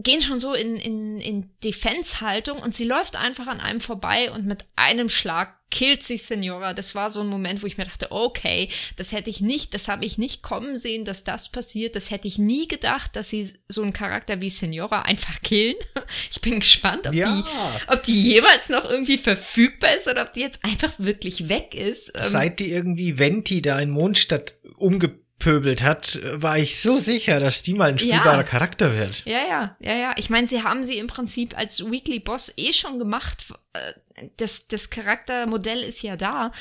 gehen 0.03 0.21
schon 0.21 0.39
so 0.39 0.53
in, 0.53 0.75
in, 0.75 1.19
in 1.21 1.49
Defense-Haltung 1.63 2.59
und 2.59 2.75
sie 2.75 2.83
läuft 2.83 3.15
einfach 3.15 3.47
an 3.47 3.61
einem 3.61 3.79
vorbei 3.79 4.29
und 4.31 4.45
mit 4.45 4.65
einem 4.75 5.09
Schlag 5.09 5.55
killt 5.71 6.03
sich 6.03 6.23
Senora. 6.23 6.73
Das 6.73 6.95
war 6.95 7.09
so 7.09 7.21
ein 7.21 7.27
Moment, 7.27 7.63
wo 7.63 7.67
ich 7.67 7.77
mir 7.77 7.85
dachte, 7.85 8.11
okay, 8.11 8.69
das 8.97 9.13
hätte 9.13 9.29
ich 9.29 9.41
nicht, 9.41 9.73
das 9.73 9.87
habe 9.87 10.05
ich 10.05 10.17
nicht 10.17 10.41
kommen 10.41 10.75
sehen, 10.75 11.05
dass 11.05 11.23
das 11.23 11.49
passiert. 11.49 11.95
Das 11.95 12.11
hätte 12.11 12.27
ich 12.27 12.37
nie 12.37 12.67
gedacht, 12.67 13.15
dass 13.15 13.29
sie 13.29 13.49
so 13.67 13.81
einen 13.81 13.93
Charakter 13.93 14.41
wie 14.41 14.49
Senora 14.49 15.03
einfach 15.03 15.41
killen. 15.41 15.75
Ich 16.29 16.41
bin 16.41 16.59
gespannt, 16.59 17.07
ob, 17.07 17.13
ja. 17.13 17.33
die, 17.33 17.91
ob 17.91 18.03
die 18.03 18.21
jeweils 18.21 18.69
noch 18.69 18.85
irgendwie 18.85 19.17
verfügbar 19.17 19.95
ist 19.95 20.07
oder 20.07 20.23
ob 20.23 20.33
die 20.33 20.41
jetzt 20.41 20.63
einfach 20.63 20.93
wirklich 20.97 21.49
weg 21.49 21.73
ist. 21.73 22.11
Ähm, 22.13 22.21
Seit 22.21 22.59
die 22.59 22.71
irgendwie 22.71 23.17
Venti 23.17 23.61
da 23.61 23.79
in 23.79 23.89
Mondstadt 23.89 24.55
umgebracht 24.77 25.24
pöbelt 25.45 25.83
hat, 25.83 26.19
war 26.23 26.57
ich 26.57 26.81
so 26.81 26.97
sicher, 26.97 27.39
dass 27.39 27.61
die 27.61 27.75
mal 27.75 27.89
ein 27.89 27.99
spielbarer 27.99 28.37
ja. 28.37 28.43
Charakter 28.43 28.97
wird. 28.97 29.25
Ja, 29.25 29.45
ja, 29.47 29.75
ja, 29.79 29.93
ja. 29.93 30.13
Ich 30.17 30.31
meine, 30.31 30.47
sie 30.47 30.63
haben 30.63 30.83
sie 30.83 30.97
im 30.97 31.05
Prinzip 31.05 31.55
als 31.55 31.85
Weekly 31.85 32.17
Boss 32.17 32.51
eh 32.57 32.73
schon 32.73 32.97
gemacht. 32.97 33.45
Äh, 33.73 34.25
das, 34.37 34.67
das 34.67 34.89
Charaktermodell 34.89 35.83
ist 35.83 36.01
ja 36.01 36.17
da. 36.17 36.51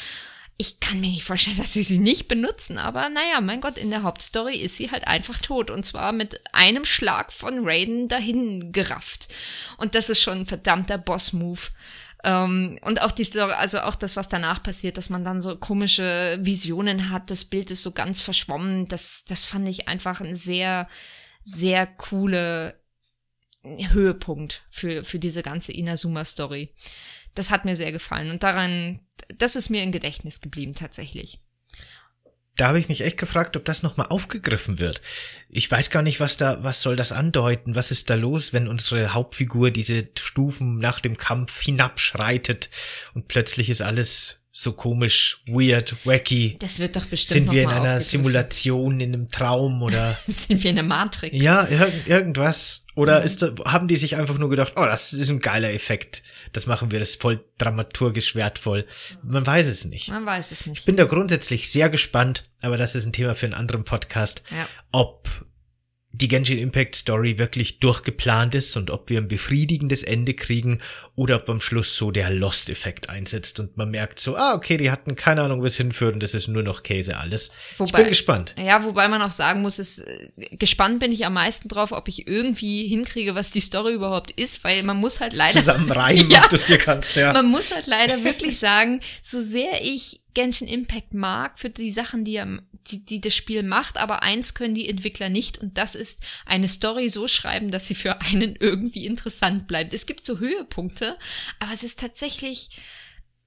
Ich 0.58 0.80
kann 0.80 1.00
mir 1.00 1.08
nicht 1.08 1.24
vorstellen, 1.24 1.56
dass 1.62 1.72
sie 1.72 1.82
sie 1.82 1.96
nicht 1.96 2.28
benutzen, 2.28 2.76
aber 2.76 3.08
naja, 3.08 3.40
mein 3.40 3.62
Gott, 3.62 3.78
in 3.78 3.88
der 3.88 4.02
Hauptstory 4.02 4.56
ist 4.56 4.76
sie 4.76 4.90
halt 4.90 5.06
einfach 5.06 5.38
tot 5.38 5.70
und 5.70 5.86
zwar 5.86 6.12
mit 6.12 6.42
einem 6.52 6.84
Schlag 6.84 7.32
von 7.32 7.60
Raiden 7.66 8.08
dahin 8.08 8.70
gerafft. 8.70 9.28
Und 9.78 9.94
das 9.94 10.10
ist 10.10 10.20
schon 10.20 10.40
ein 10.40 10.46
verdammter 10.46 10.98
Boss-Move. 10.98 11.70
Ähm, 12.24 12.78
und 12.82 13.02
auch 13.02 13.10
die 13.10 13.24
Story, 13.24 13.52
also 13.52 13.80
auch 13.80 13.94
das, 13.94 14.16
was 14.16 14.28
danach 14.28 14.62
passiert, 14.62 14.96
dass 14.96 15.10
man 15.10 15.24
dann 15.24 15.42
so 15.42 15.56
komische 15.56 16.38
Visionen 16.40 17.10
hat, 17.10 17.30
das 17.30 17.44
Bild 17.44 17.70
ist 17.70 17.82
so 17.82 17.92
ganz 17.92 18.22
verschwommen, 18.22 18.88
das, 18.88 19.24
das 19.28 19.44
fand 19.44 19.68
ich 19.68 19.88
einfach 19.88 20.20
ein 20.20 20.34
sehr, 20.34 20.88
sehr 21.44 21.86
coole 21.86 22.80
Höhepunkt 23.62 24.64
für, 24.70 25.04
für 25.04 25.18
diese 25.18 25.42
ganze 25.42 25.72
Inazuma-Story. 25.72 26.74
Das 27.34 27.50
hat 27.50 27.64
mir 27.64 27.76
sehr 27.76 27.92
gefallen 27.92 28.30
und 28.30 28.42
daran, 28.42 29.00
das 29.36 29.54
ist 29.54 29.68
mir 29.68 29.82
im 29.82 29.92
Gedächtnis 29.92 30.40
geblieben 30.40 30.72
tatsächlich 30.72 31.43
da 32.56 32.68
habe 32.68 32.78
ich 32.78 32.88
mich 32.88 33.00
echt 33.00 33.18
gefragt, 33.18 33.56
ob 33.56 33.64
das 33.64 33.82
nochmal 33.82 34.08
aufgegriffen 34.10 34.78
wird. 34.78 35.02
Ich 35.48 35.70
weiß 35.70 35.90
gar 35.90 36.02
nicht, 36.02 36.20
was 36.20 36.36
da, 36.36 36.62
was 36.62 36.82
soll 36.82 36.96
das 36.96 37.12
andeuten? 37.12 37.74
Was 37.74 37.90
ist 37.90 38.10
da 38.10 38.14
los, 38.14 38.52
wenn 38.52 38.68
unsere 38.68 39.12
Hauptfigur 39.12 39.70
diese 39.70 40.04
Stufen 40.16 40.78
nach 40.78 41.00
dem 41.00 41.16
Kampf 41.16 41.60
hinabschreitet 41.60 42.70
und 43.14 43.28
plötzlich 43.28 43.70
ist 43.70 43.82
alles 43.82 44.44
so 44.56 44.72
komisch, 44.72 45.42
weird, 45.48 45.96
wacky. 46.04 46.56
Das 46.60 46.78
wird 46.78 46.94
doch 46.94 47.06
bestimmt 47.06 47.46
Sind 47.46 47.52
wir 47.52 47.64
in 47.64 47.70
einer 47.70 48.00
Simulation, 48.00 49.00
in 49.00 49.12
einem 49.12 49.28
Traum 49.28 49.82
oder? 49.82 50.16
Sind 50.28 50.62
wir 50.62 50.70
in 50.70 50.76
der 50.76 50.84
Matrix? 50.84 51.36
Ja, 51.36 51.64
ir 51.64 51.92
irgendwas. 52.06 52.83
Oder 52.94 53.20
mhm. 53.20 53.26
ist 53.26 53.42
haben 53.64 53.88
die 53.88 53.96
sich 53.96 54.16
einfach 54.16 54.38
nur 54.38 54.48
gedacht, 54.48 54.74
oh, 54.76 54.84
das 54.84 55.12
ist 55.12 55.30
ein 55.30 55.40
geiler 55.40 55.72
Effekt. 55.72 56.22
Das 56.52 56.66
machen 56.66 56.90
wir, 56.90 57.00
das 57.00 57.10
ist 57.10 57.22
voll 57.22 57.44
dramaturgisch 57.58 58.36
wertvoll. 58.36 58.86
Man 59.22 59.46
weiß 59.46 59.66
es 59.66 59.84
nicht. 59.84 60.08
Man 60.08 60.26
weiß 60.26 60.52
es 60.52 60.66
nicht. 60.66 60.80
Ich 60.80 60.84
bin 60.84 60.96
da 60.96 61.04
grundsätzlich 61.04 61.70
sehr 61.70 61.88
gespannt, 61.88 62.48
aber 62.62 62.76
das 62.76 62.94
ist 62.94 63.06
ein 63.06 63.12
Thema 63.12 63.34
für 63.34 63.46
einen 63.46 63.54
anderen 63.54 63.84
Podcast, 63.84 64.42
ja. 64.50 64.66
ob 64.92 65.28
die 66.14 66.28
Genshin 66.28 66.58
Impact 66.58 66.94
Story 66.94 67.38
wirklich 67.38 67.80
durchgeplant 67.80 68.54
ist 68.54 68.76
und 68.76 68.90
ob 68.90 69.10
wir 69.10 69.18
ein 69.18 69.26
befriedigendes 69.26 70.04
Ende 70.04 70.34
kriegen 70.34 70.78
oder 71.16 71.36
ob 71.36 71.50
am 71.50 71.60
Schluss 71.60 71.96
so 71.96 72.12
der 72.12 72.30
Lost-Effekt 72.30 73.08
einsetzt 73.08 73.58
und 73.58 73.76
man 73.76 73.90
merkt 73.90 74.20
so, 74.20 74.36
ah, 74.36 74.54
okay, 74.54 74.76
die 74.76 74.92
hatten 74.92 75.16
keine 75.16 75.42
Ahnung, 75.42 75.60
wo 75.60 75.66
es 75.66 75.76
hinführt 75.76 76.14
und 76.14 76.22
das 76.22 76.34
ist 76.34 76.46
nur 76.46 76.62
noch 76.62 76.84
Käse 76.84 77.16
alles. 77.16 77.50
Wobei, 77.78 77.88
ich 77.88 77.92
bin 77.96 78.08
gespannt. 78.08 78.54
Ja, 78.56 78.84
wobei 78.84 79.08
man 79.08 79.22
auch 79.22 79.32
sagen 79.32 79.62
muss, 79.62 79.80
ist, 79.80 79.98
äh, 79.98 80.56
gespannt 80.56 81.00
bin 81.00 81.10
ich 81.10 81.26
am 81.26 81.34
meisten 81.34 81.68
drauf, 81.68 81.90
ob 81.90 82.06
ich 82.06 82.28
irgendwie 82.28 82.86
hinkriege, 82.86 83.34
was 83.34 83.50
die 83.50 83.60
Story 83.60 83.94
überhaupt 83.94 84.30
ist, 84.30 84.62
weil 84.62 84.84
man 84.84 84.96
muss 84.98 85.18
halt 85.18 85.32
leider. 85.32 85.58
Zusammenreimen, 85.58 86.30
ja, 86.30 86.44
ob 86.44 86.48
du 86.48 86.56
es 86.56 86.66
dir 86.66 86.78
kannst, 86.78 87.16
ja. 87.16 87.32
Man 87.32 87.46
muss 87.46 87.74
halt 87.74 87.88
leider 87.88 88.22
wirklich 88.22 88.58
sagen, 88.60 89.00
so 89.20 89.40
sehr 89.40 89.82
ich 89.82 90.23
Genshin 90.34 90.68
Impact 90.68 91.14
mag 91.14 91.58
für 91.58 91.70
die 91.70 91.90
Sachen, 91.90 92.24
die, 92.24 92.36
er, 92.36 92.60
die, 92.88 93.04
die 93.04 93.20
das 93.20 93.34
Spiel 93.34 93.62
macht, 93.62 93.96
aber 93.98 94.22
eins 94.22 94.54
können 94.54 94.74
die 94.74 94.88
Entwickler 94.88 95.28
nicht 95.28 95.58
und 95.58 95.78
das 95.78 95.94
ist 95.94 96.22
eine 96.44 96.68
Story 96.68 97.08
so 97.08 97.28
schreiben, 97.28 97.70
dass 97.70 97.86
sie 97.86 97.94
für 97.94 98.20
einen 98.20 98.56
irgendwie 98.60 99.06
interessant 99.06 99.66
bleibt. 99.66 99.94
Es 99.94 100.06
gibt 100.06 100.26
so 100.26 100.38
Höhepunkte, 100.38 101.16
aber 101.60 101.72
es 101.72 101.82
ist 101.82 101.98
tatsächlich 101.98 102.70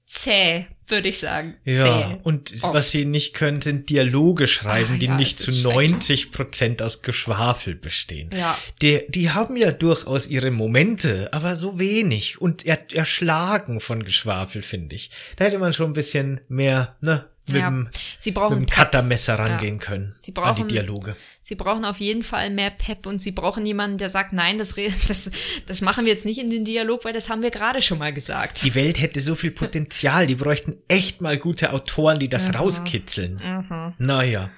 zäh, 0.08 0.66
würde 0.88 1.10
ich 1.10 1.20
sagen. 1.20 1.56
Ja, 1.66 1.84
zäh. 1.86 2.18
und 2.24 2.54
Oft. 2.64 2.74
was 2.74 2.92
sie 2.92 3.06
nicht 3.06 3.34
können, 3.34 3.62
sind 3.62 3.90
Dialoge 3.90 4.48
schreiben, 4.48 4.94
Ach, 4.94 5.00
die 5.00 5.08
ja, 5.08 5.16
nicht 5.18 5.40
zu 5.40 5.52
90 5.52 6.32
Prozent 6.32 6.82
aus 6.82 7.02
Geschwafel 7.02 7.76
bestehen. 7.76 8.30
Ja. 8.32 8.58
Die, 8.82 9.02
die 9.10 9.32
haben 9.32 9.58
ja 9.58 9.72
durchaus 9.72 10.28
ihre 10.28 10.50
Momente, 10.50 11.32
aber 11.34 11.58
so 11.58 11.78
wenig 11.78 12.42
und 12.42 12.66
er, 12.66 12.80
erschlagen 12.94 13.82
von 13.82 14.04
Geschwafel, 14.04 14.62
finde 14.64 14.96
ich. 14.96 15.12
Da 15.36 15.46
hätte 15.46 15.60
man 15.60 15.74
schon 15.74 15.92
ein 15.92 15.94
bisschen 15.94 16.40
mehr, 16.48 16.96
ne, 17.02 17.30
mit, 17.50 17.62
Ja, 17.62 17.70
dem, 17.70 17.90
sie 18.20 18.32
brauchen 18.32 18.60
mit 18.60 18.70
dem. 18.70 18.74
Cuttermesser 18.76 19.40
rangehen 19.40 19.80
können 19.80 20.16
Sie 20.20 20.34
an 20.36 20.56
die 20.56 20.62
brauchen- 20.62 20.68
Dialoge. 20.68 21.16
Sie 21.42 21.56
brauchen 21.56 21.86
auf 21.86 22.00
jeden 22.00 22.24
Fall 22.24 22.50
mehr 22.50 22.72
Pep 22.72 23.06
und 23.06 23.22
sie 23.22 23.32
brauchen 23.32 23.66
jemanden, 23.66 23.98
der 23.98 24.10
sagt, 24.10 24.34
nein, 24.34 24.58
das, 24.58 24.76
das, 25.08 25.32
das 25.66 25.82
machen 25.82 26.06
wir 26.06 26.12
jetzt 26.14 26.26
nicht 26.26 26.40
in 26.40 26.50
den 26.50 26.66
Dialog, 26.66 27.06
weil 27.06 27.14
das 27.14 27.30
haben 27.30 27.42
wir 27.42 27.52
gerade 27.52 27.82
schon 27.82 28.00
mal 28.00 28.14
gesagt. 28.14 28.64
Die 28.64 28.76
Welt 28.76 29.00
hätte 29.00 29.22
so 29.22 29.34
viel 29.36 29.52
Potenzial, 29.52 30.28
die 30.28 30.36
bräuchten 30.36 30.76
echt 30.90 31.22
mal 31.22 31.38
gute 31.38 31.72
Autoren, 31.72 32.20
die 32.20 32.28
das 32.30 32.54
rauskitzeln. 32.54 33.40
Mhm. 33.42 33.94
Naja. 33.98 34.50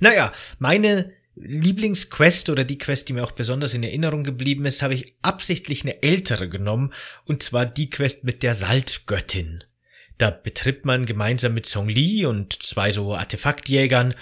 Naja, 0.00 0.32
meine 0.58 1.12
Lieblingsquest 1.36 2.48
oder 2.50 2.64
die 2.64 2.78
Quest, 2.78 3.08
die 3.08 3.12
mir 3.14 3.24
auch 3.24 3.32
besonders 3.32 3.74
in 3.74 3.82
Erinnerung 3.82 4.22
geblieben 4.22 4.64
ist, 4.66 4.82
habe 4.82 4.94
ich 4.94 5.16
absichtlich 5.22 5.82
eine 5.82 6.02
ältere 6.02 6.48
genommen, 6.48 6.92
und 7.24 7.42
zwar 7.42 7.66
die 7.66 7.90
Quest 7.90 8.22
mit 8.24 8.42
der 8.42 8.54
Salzgöttin. 8.54 9.64
Da 10.18 10.30
betritt 10.30 10.84
man 10.84 11.06
gemeinsam 11.06 11.54
mit 11.54 11.66
Song 11.66 11.88
Li 11.88 12.24
und 12.24 12.62
zwei 12.62 12.92
so 12.92 13.14
Artefaktjägern 13.14 14.14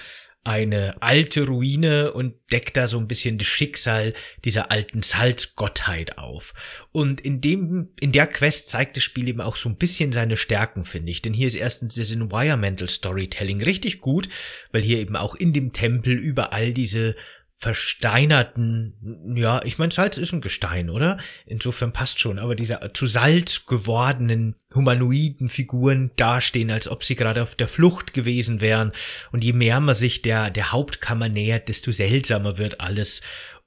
eine 0.45 1.01
alte 1.01 1.47
Ruine 1.47 2.13
und 2.13 2.35
deckt 2.51 2.77
da 2.77 2.89
so 2.89 2.99
ein 2.99 3.07
bisschen 3.07 3.39
das 3.39 3.47
Schicksal 3.47 4.13
dieser 4.45 4.73
alten 4.73 5.03
Salzgottheit 5.03 6.19
auf. 6.19 6.85
Und 6.91 7.21
in 7.21 7.41
dem, 7.41 7.91
in 8.01 8.11
der 8.11 8.27
Quest 8.27 8.69
zeigt 8.69 8.97
das 8.97 9.05
Spiel 9.05 9.29
eben 9.29 9.41
auch 9.41 9.55
so 9.55 9.69
ein 9.69 9.77
bisschen 9.77 10.13
seine 10.13 10.37
Stärken, 10.37 10.85
finde 10.85 11.13
ich. 11.13 11.23
Denn 11.23 11.33
hier 11.33 11.47
ist 11.47 11.55
erstens 11.55 11.95
das 11.95 12.11
Environmental 12.11 12.89
Storytelling 12.89 13.63
richtig 13.63 14.01
gut, 14.01 14.29
weil 14.73 14.83
hier 14.83 14.99
eben 14.99 15.15
auch 15.15 15.37
in 15.37 15.53
dem 15.53 15.73
Tempel 15.73 16.15
überall 16.15 16.73
diese 16.73 17.15
versteinerten, 17.63 19.37
ja, 19.37 19.61
ich 19.63 19.79
meine, 19.79 19.93
Salz 19.93 20.19
ist 20.19 20.33
ein 20.33 20.41
Gestein, 20.41 20.91
oder? 20.91 21.17
Insofern 21.47 21.93
passt 21.93 22.19
schon, 22.19 22.41
aber 22.41 22.57
diese 22.57 22.81
zu 22.93 23.07
Salz 23.07 23.67
gewordenen 23.67 24.57
humanoiden 24.75 25.49
Figuren 25.49 26.11
dastehen, 26.17 26.73
als 26.73 26.89
ob 26.89 27.05
sie 27.05 27.15
gerade 27.15 27.41
auf 27.41 27.55
der 27.55 27.69
Flucht 27.69 28.15
gewesen 28.15 28.61
wären. 28.61 28.91
Und 29.31 29.45
je 29.45 29.53
mehr 29.53 29.79
man 29.79 29.95
sich 29.95 30.23
der, 30.23 30.51
der 30.51 30.73
Hauptkammer 30.73 31.29
nähert, 31.29 31.69
desto 31.69 31.93
seltsamer 31.93 32.59
wird 32.59 32.81
alles. 32.81 33.23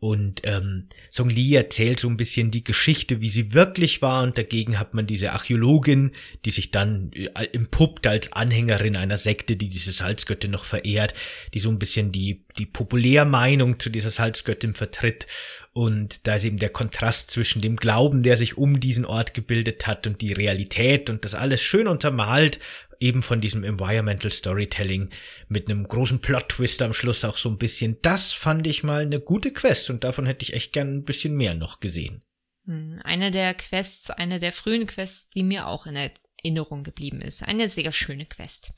Und 0.05 0.41
ähm, 0.43 0.85
Song 1.09 1.31
Li 1.31 1.55
erzählt 1.55 1.99
so 1.99 2.07
ein 2.07 2.15
bisschen 2.15 2.51
die 2.51 2.63
Geschichte, 2.63 3.21
wie 3.21 3.29
sie 3.31 3.55
wirklich 3.55 4.03
war, 4.03 4.21
und 4.21 4.37
dagegen 4.37 4.77
hat 4.77 4.93
man 4.93 5.07
diese 5.07 5.31
Archäologin, 5.31 6.11
die 6.45 6.51
sich 6.51 6.69
dann 6.69 7.11
äh, 7.13 7.47
empuppt 7.53 8.05
als 8.05 8.31
Anhängerin 8.31 8.97
einer 8.97 9.17
Sekte, 9.17 9.55
die 9.55 9.67
diese 9.67 9.91
Salzgöttin 9.91 10.51
noch 10.51 10.63
verehrt, 10.63 11.15
die 11.55 11.59
so 11.59 11.69
ein 11.69 11.79
bisschen 11.79 12.11
die, 12.11 12.43
die 12.59 12.67
Populärmeinung 12.67 13.79
zu 13.79 13.89
dieser 13.89 14.11
Salzgöttin 14.11 14.75
vertritt. 14.75 15.25
Und 15.73 16.27
da 16.27 16.35
ist 16.35 16.43
eben 16.43 16.57
der 16.57 16.69
Kontrast 16.69 17.31
zwischen 17.31 17.63
dem 17.63 17.75
Glauben, 17.75 18.21
der 18.21 18.37
sich 18.37 18.59
um 18.59 18.79
diesen 18.79 19.05
Ort 19.05 19.33
gebildet 19.33 19.87
hat, 19.87 20.05
und 20.05 20.21
die 20.21 20.33
Realität 20.33 21.09
und 21.09 21.25
das 21.25 21.33
alles 21.33 21.63
schön 21.63 21.87
untermalt, 21.87 22.59
eben 22.99 23.21
von 23.21 23.41
diesem 23.41 23.63
Environmental 23.63 24.31
Storytelling 24.31 25.09
mit 25.47 25.69
einem 25.69 25.87
großen 25.87 26.19
Plot-Twist 26.19 26.81
am 26.81 26.93
Schluss 26.93 27.23
auch 27.25 27.37
so 27.37 27.49
ein 27.49 27.57
bisschen. 27.57 27.97
Das 28.01 28.33
fand 28.33 28.67
ich 28.67 28.83
mal 28.83 29.01
eine 29.01 29.19
gute 29.19 29.51
Quest 29.51 29.89
und 29.89 30.03
davon 30.03 30.25
hätte 30.25 30.43
ich 30.43 30.53
echt 30.53 30.73
gern 30.73 30.97
ein 30.97 31.03
bisschen 31.03 31.35
mehr 31.35 31.53
noch 31.55 31.79
gesehen. 31.79 32.23
Hm, 32.65 32.99
Eine 33.03 33.31
der 33.31 33.53
Quests, 33.53 34.09
eine 34.09 34.39
der 34.39 34.51
frühen 34.51 34.87
Quests, 34.87 35.29
die 35.29 35.43
mir 35.43 35.67
auch 35.67 35.85
in 35.85 35.95
Erinnerung 35.95 36.83
geblieben 36.83 37.21
ist. 37.21 37.43
Eine 37.43 37.69
sehr 37.69 37.91
schöne 37.91 38.25
Quest. 38.25 38.73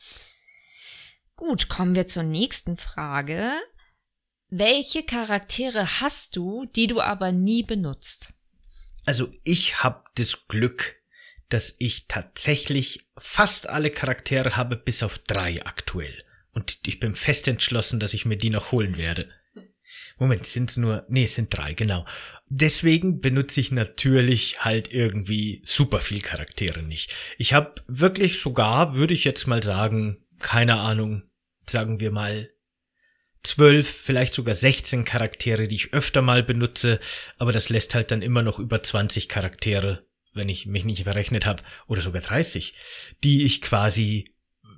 Gut, 1.36 1.70
kommen 1.70 1.95
wir 1.95 2.07
zur 2.07 2.24
nächsten 2.24 2.78
Frage. 2.78 3.51
Welche 4.49 5.03
Charaktere 5.03 5.99
hast 6.01 6.36
du, 6.36 6.65
die 6.65 6.88
du 6.88 7.01
aber 7.01 7.32
nie 7.32 7.63
benutzt? 7.63 8.34
Also 9.05 9.30
ich 9.43 9.84
habe 9.84 10.03
das 10.15 10.47
Glück, 10.47 10.97
dass 11.50 11.76
ich 11.80 12.08
tatsächlich 12.08 13.08
fast 13.18 13.70
alle 13.70 13.89
Charaktere 13.89 14.58
habe, 14.58 14.76
bis 14.76 15.04
auf 15.04 15.20
drei 15.20 15.66
aktuell. 15.66 16.24
Und 16.52 16.80
ich 16.88 17.00
bin 17.00 17.16
fest 17.16 17.48
entschlossen, 17.48 18.00
dass 18.00 18.14
ich 18.14 18.26
mir 18.26 18.38
die 18.38 18.50
noch 18.50 18.72
holen 18.72 18.98
werde. 18.98 19.30
Moment, 20.20 20.48
sind's 20.48 20.78
nur, 20.78 21.06
nee, 21.10 21.26
es 21.26 21.36
sind 21.36 21.56
drei, 21.56 21.74
genau. 21.74 22.06
Deswegen 22.48 23.22
benutze 23.22 23.60
ich 23.60 23.72
natürlich 23.72 24.60
halt 24.62 24.91
irgendwie 24.91 25.62
super 25.64 26.00
viel 26.00 26.22
Charaktere 26.22 26.82
nicht. 26.82 27.14
Ich 27.38 27.54
habe 27.54 27.76
wirklich 27.88 28.39
sogar, 28.39 28.95
würde 28.95 29.14
ich 29.14 29.24
jetzt 29.24 29.45
mal 29.45 29.62
sagen, 29.62 30.26
keine 30.39 30.80
Ahnung, 30.80 31.24
sagen 31.68 32.00
wir 32.00 32.12
mal 32.12 32.50
zwölf, 33.43 33.88
vielleicht 33.88 34.34
sogar 34.34 34.56
16 34.56 35.06
Charaktere, 35.06 35.68
die 35.68 35.76
ich 35.76 35.93
öfter 35.93 36.22
mal 36.22 36.43
benutze, 36.43 37.00
aber 37.38 37.54
das 37.54 37.70
lässt 37.70 37.93
halt 37.95 38.12
dann 38.12 38.22
immer 38.22 38.41
noch 38.41 38.60
über 38.60 38.82
20 38.82 39.30
Charaktere, 39.30 40.07
wenn 40.38 40.49
ich 40.49 40.65
mich 40.65 40.85
nicht 40.85 41.03
verrechnet 41.03 41.45
habe, 41.45 41.63
oder 41.88 42.01
sogar 42.01 42.21
30, 42.21 42.73
die 43.23 43.43
ich 43.43 43.61
quasi 43.61 44.33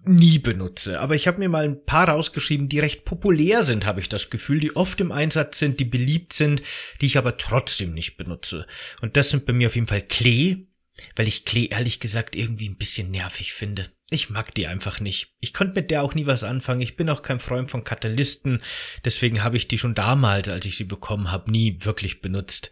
nie 0.05 0.39
benutze. 0.39 0.99
Aber 0.99 1.15
ich 1.15 1.27
habe 1.27 1.39
mir 1.39 1.49
mal 1.49 1.63
ein 1.63 1.85
paar 1.85 2.09
rausgeschrieben, 2.09 2.69
die 2.69 2.79
recht 2.79 3.05
populär 3.05 3.63
sind, 3.63 3.85
habe 3.85 3.99
ich 3.99 4.09
das 4.09 4.29
Gefühl, 4.29 4.59
die 4.59 4.75
oft 4.75 4.99
im 5.01 5.11
Einsatz 5.11 5.59
sind, 5.59 5.79
die 5.79 5.85
beliebt 5.85 6.33
sind, 6.33 6.61
die 7.01 7.05
ich 7.05 7.17
aber 7.17 7.37
trotzdem 7.37 7.93
nicht 7.93 8.17
benutze. 8.17 8.65
Und 9.01 9.17
das 9.17 9.29
sind 9.29 9.45
bei 9.45 9.53
mir 9.53 9.67
auf 9.67 9.75
jeden 9.75 9.87
Fall 9.87 10.01
Klee, 10.01 10.67
weil 11.15 11.27
ich 11.27 11.45
Klee 11.45 11.67
ehrlich 11.67 11.99
gesagt 11.99 12.35
irgendwie 12.35 12.69
ein 12.69 12.77
bisschen 12.77 13.11
nervig 13.11 13.53
finde. 13.53 13.85
Ich 14.09 14.29
mag 14.29 14.53
die 14.55 14.67
einfach 14.67 14.99
nicht. 14.99 15.35
Ich 15.39 15.53
konnte 15.53 15.75
mit 15.75 15.91
der 15.91 16.01
auch 16.01 16.15
nie 16.15 16.25
was 16.25 16.43
anfangen. 16.43 16.81
Ich 16.81 16.95
bin 16.95 17.09
auch 17.09 17.21
kein 17.21 17.39
Freund 17.39 17.69
von 17.69 17.83
Katalysten. 17.83 18.61
Deswegen 19.05 19.43
habe 19.43 19.57
ich 19.57 19.67
die 19.67 19.77
schon 19.77 19.95
damals, 19.95 20.49
als 20.49 20.65
ich 20.65 20.77
sie 20.77 20.85
bekommen 20.85 21.31
habe, 21.31 21.51
nie 21.51 21.85
wirklich 21.85 22.21
benutzt. 22.21 22.71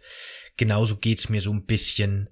Genauso 0.56 0.96
geht's 0.96 1.28
mir 1.28 1.40
so 1.40 1.52
ein 1.52 1.64
bisschen 1.66 2.28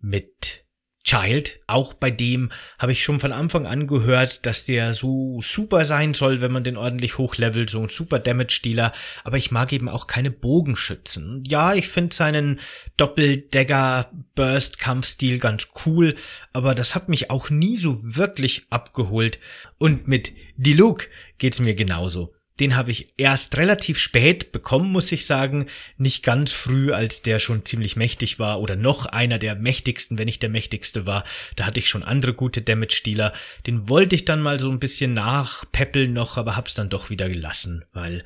mit 0.00 0.66
Child. 1.06 1.58
Auch 1.68 1.94
bei 1.94 2.10
dem 2.10 2.50
habe 2.80 2.90
ich 2.90 3.04
schon 3.04 3.20
von 3.20 3.30
Anfang 3.32 3.64
an 3.64 3.86
gehört, 3.86 4.44
dass 4.44 4.64
der 4.64 4.92
so 4.92 5.40
super 5.40 5.84
sein 5.84 6.14
soll, 6.14 6.40
wenn 6.40 6.50
man 6.50 6.64
den 6.64 6.76
ordentlich 6.76 7.16
hochlevelt, 7.16 7.70
so 7.70 7.80
ein 7.80 7.88
super 7.88 8.18
Damage-Dealer. 8.18 8.92
Aber 9.22 9.36
ich 9.36 9.52
mag 9.52 9.72
eben 9.72 9.88
auch 9.88 10.08
keine 10.08 10.32
Bogenschützen. 10.32 11.44
Ja, 11.46 11.74
ich 11.74 11.86
finde 11.86 12.12
seinen 12.14 12.58
Doppeldagger-Burst-Kampfstil 12.96 15.38
ganz 15.38 15.68
cool, 15.86 16.16
aber 16.52 16.74
das 16.74 16.96
hat 16.96 17.08
mich 17.08 17.30
auch 17.30 17.50
nie 17.50 17.76
so 17.76 17.96
wirklich 18.02 18.66
abgeholt. 18.70 19.38
Und 19.78 20.08
mit 20.08 20.32
Diluc 20.56 21.08
geht's 21.38 21.60
mir 21.60 21.76
genauso. 21.76 22.34
Den 22.58 22.74
habe 22.74 22.90
ich 22.90 23.12
erst 23.18 23.56
relativ 23.58 23.98
spät 23.98 24.50
bekommen, 24.50 24.90
muss 24.90 25.12
ich 25.12 25.26
sagen. 25.26 25.66
Nicht 25.98 26.22
ganz 26.22 26.52
früh, 26.52 26.90
als 26.90 27.20
der 27.20 27.38
schon 27.38 27.66
ziemlich 27.66 27.96
mächtig 27.96 28.38
war 28.38 28.60
oder 28.60 28.76
noch 28.76 29.04
einer 29.04 29.38
der 29.38 29.54
mächtigsten, 29.56 30.16
wenn 30.16 30.24
nicht 30.24 30.42
der 30.42 30.48
mächtigste 30.48 31.04
war. 31.04 31.24
Da 31.56 31.66
hatte 31.66 31.80
ich 31.80 31.88
schon 31.88 32.02
andere 32.02 32.32
gute 32.32 32.62
Damage-Dealer. 32.62 33.32
Den 33.66 33.90
wollte 33.90 34.14
ich 34.14 34.24
dann 34.24 34.40
mal 34.40 34.58
so 34.58 34.70
ein 34.70 34.80
bisschen 34.80 35.12
nachpeppeln 35.12 36.14
noch, 36.14 36.38
aber 36.38 36.56
hab's 36.56 36.74
dann 36.74 36.88
doch 36.88 37.10
wieder 37.10 37.28
gelassen, 37.28 37.84
weil, 37.92 38.24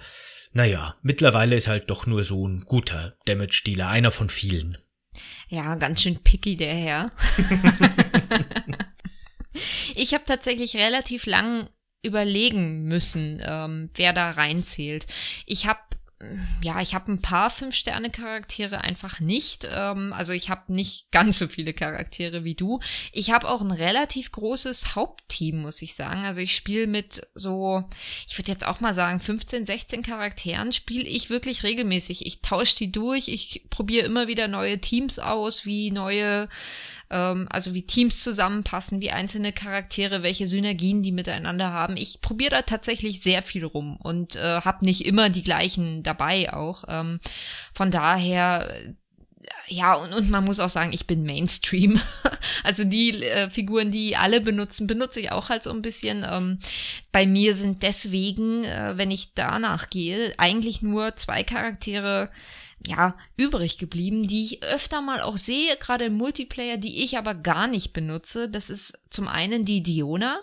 naja, 0.52 0.96
mittlerweile 1.02 1.56
ist 1.56 1.68
halt 1.68 1.90
doch 1.90 2.06
nur 2.06 2.22
so 2.22 2.46
ein 2.46 2.60
guter 2.60 3.16
Damage-Dealer, 3.24 3.88
einer 3.88 4.12
von 4.12 4.30
vielen. 4.30 4.78
Ja, 5.48 5.74
ganz 5.74 6.02
schön 6.02 6.22
picky 6.22 6.56
der 6.56 6.74
Herr. 6.74 7.10
ich 9.96 10.14
habe 10.14 10.24
tatsächlich 10.24 10.76
relativ 10.76 11.26
lang 11.26 11.68
überlegen 12.02 12.84
müssen, 12.84 13.42
ähm, 13.44 13.90
wer 13.94 14.12
da 14.12 14.30
reinzählt. 14.30 15.06
Ich 15.46 15.66
habe 15.66 15.80
ja, 16.62 16.82
ich 16.82 16.94
habe 16.94 17.10
ein 17.12 17.22
paar 17.22 17.48
Fünf-Sterne-Charaktere 17.48 18.82
einfach 18.82 19.20
nicht. 19.20 19.66
Ähm, 19.72 20.12
also 20.12 20.34
ich 20.34 20.50
habe 20.50 20.70
nicht 20.72 21.10
ganz 21.12 21.38
so 21.38 21.48
viele 21.48 21.72
Charaktere 21.72 22.44
wie 22.44 22.54
du. 22.54 22.78
Ich 23.12 23.30
habe 23.30 23.48
auch 23.48 23.62
ein 23.62 23.70
relativ 23.70 24.30
großes 24.30 24.94
Hauptteam, 24.96 25.62
muss 25.62 25.80
ich 25.80 25.94
sagen. 25.94 26.26
Also 26.26 26.42
ich 26.42 26.54
spiele 26.54 26.86
mit 26.86 27.26
so, 27.34 27.84
ich 28.28 28.36
würde 28.36 28.52
jetzt 28.52 28.66
auch 28.66 28.80
mal 28.80 28.92
sagen, 28.92 29.18
15, 29.18 29.64
16 29.64 30.02
Charakteren 30.02 30.72
spiele 30.72 31.08
ich 31.08 31.30
wirklich 31.30 31.62
regelmäßig. 31.62 32.26
Ich 32.26 32.42
tausche 32.42 32.76
die 32.76 32.92
durch, 32.92 33.28
ich 33.28 33.66
probiere 33.70 34.04
immer 34.04 34.28
wieder 34.28 34.46
neue 34.46 34.78
Teams 34.78 35.18
aus, 35.18 35.64
wie 35.64 35.90
neue 35.90 36.50
ähm, 37.10 37.46
also 37.50 37.74
wie 37.74 37.82
Teams 37.82 38.22
zusammenpassen, 38.22 39.00
wie 39.00 39.10
einzelne 39.10 39.52
Charaktere, 39.52 40.22
welche 40.22 40.46
Synergien 40.46 41.02
die 41.02 41.12
miteinander 41.12 41.72
haben. 41.72 41.96
Ich 41.96 42.20
probiere 42.20 42.50
da 42.50 42.62
tatsächlich 42.62 43.22
sehr 43.22 43.42
viel 43.42 43.64
rum 43.64 43.96
und 43.96 44.36
äh, 44.36 44.60
habe 44.62 44.84
nicht 44.84 45.04
immer 45.04 45.28
die 45.28 45.42
gleichen 45.42 46.02
dabei 46.02 46.52
auch. 46.52 46.84
Ähm, 46.88 47.20
von 47.74 47.90
daher 47.90 48.68
ja, 49.66 49.94
und, 49.94 50.12
und 50.12 50.30
man 50.30 50.44
muss 50.44 50.60
auch 50.60 50.68
sagen, 50.68 50.92
ich 50.92 51.06
bin 51.06 51.24
Mainstream. 51.24 52.00
Also 52.62 52.84
die 52.84 53.22
äh, 53.22 53.48
Figuren, 53.48 53.90
die 53.90 54.16
alle 54.16 54.40
benutzen, 54.40 54.86
benutze 54.86 55.20
ich 55.20 55.32
auch 55.32 55.48
halt 55.48 55.62
so 55.62 55.70
ein 55.70 55.82
bisschen. 55.82 56.26
Ähm, 56.28 56.58
bei 57.10 57.26
mir 57.26 57.56
sind 57.56 57.82
deswegen, 57.82 58.64
äh, 58.64 58.96
wenn 58.96 59.10
ich 59.10 59.32
danach 59.34 59.88
gehe, 59.88 60.32
eigentlich 60.36 60.82
nur 60.82 61.16
zwei 61.16 61.42
Charaktere 61.42 62.30
ja, 62.86 63.14
übrig 63.36 63.78
geblieben, 63.78 64.26
die 64.26 64.44
ich 64.44 64.62
öfter 64.62 65.00
mal 65.00 65.20
auch 65.20 65.36
sehe, 65.36 65.76
gerade 65.76 66.06
im 66.06 66.14
Multiplayer, 66.14 66.76
die 66.76 67.02
ich 67.02 67.18
aber 67.18 67.34
gar 67.34 67.66
nicht 67.66 67.92
benutze. 67.92 68.48
Das 68.48 68.70
ist 68.70 69.04
zum 69.10 69.28
einen 69.28 69.64
die 69.64 69.82
Diona, 69.82 70.40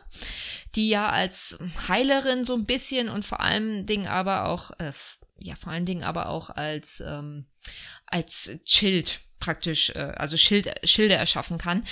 die 0.75 0.89
ja 0.89 1.09
als 1.09 1.59
Heilerin 1.87 2.45
so 2.45 2.55
ein 2.55 2.65
bisschen 2.65 3.09
und 3.09 3.25
vor 3.25 3.39
allen 3.41 3.85
Dingen 3.85 4.07
aber 4.07 4.47
auch, 4.47 4.71
äh, 4.79 4.91
ja, 5.39 5.55
vor 5.55 5.71
allen 5.71 5.85
Dingen 5.85 6.03
aber 6.03 6.29
auch 6.29 6.49
als, 6.51 7.01
ähm, 7.01 7.45
als 8.05 8.59
Schild 8.65 9.19
praktisch, 9.39 9.91
äh, 9.91 10.13
also 10.15 10.37
Schild, 10.37 10.73
Schilde 10.83 11.15
erschaffen 11.15 11.57
kann. 11.57 11.83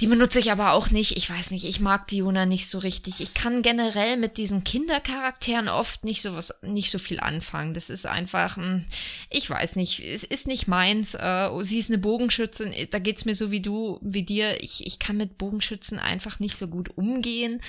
Die 0.00 0.06
benutze 0.06 0.38
ich 0.38 0.50
aber 0.50 0.72
auch 0.72 0.90
nicht. 0.90 1.18
Ich 1.18 1.28
weiß 1.28 1.50
nicht, 1.50 1.66
ich 1.66 1.78
mag 1.78 2.06
die 2.08 2.18
Juna 2.18 2.46
nicht 2.46 2.68
so 2.68 2.78
richtig. 2.78 3.20
Ich 3.20 3.34
kann 3.34 3.60
generell 3.60 4.16
mit 4.16 4.38
diesen 4.38 4.64
Kindercharakteren 4.64 5.68
oft 5.68 6.04
nicht 6.04 6.22
so 6.22 6.34
was, 6.34 6.54
nicht 6.62 6.90
so 6.90 6.98
viel 6.98 7.20
anfangen. 7.20 7.74
Das 7.74 7.90
ist 7.90 8.06
einfach, 8.06 8.56
hm, 8.56 8.86
ich 9.28 9.50
weiß 9.50 9.76
nicht, 9.76 10.00
es 10.00 10.24
ist 10.24 10.46
nicht 10.46 10.68
meins. 10.68 11.12
Äh, 11.14 11.50
sie 11.60 11.78
ist 11.78 11.90
eine 11.90 11.98
Bogenschützin, 11.98 12.72
da 12.90 12.98
geht's 12.98 13.26
mir 13.26 13.34
so 13.34 13.50
wie 13.50 13.60
du, 13.60 13.98
wie 14.00 14.22
dir. 14.22 14.62
Ich, 14.62 14.86
ich 14.86 14.98
kann 14.98 15.18
mit 15.18 15.36
Bogenschützen 15.36 15.98
einfach 15.98 16.40
nicht 16.40 16.56
so 16.56 16.68
gut 16.68 16.96
umgehen. 16.96 17.60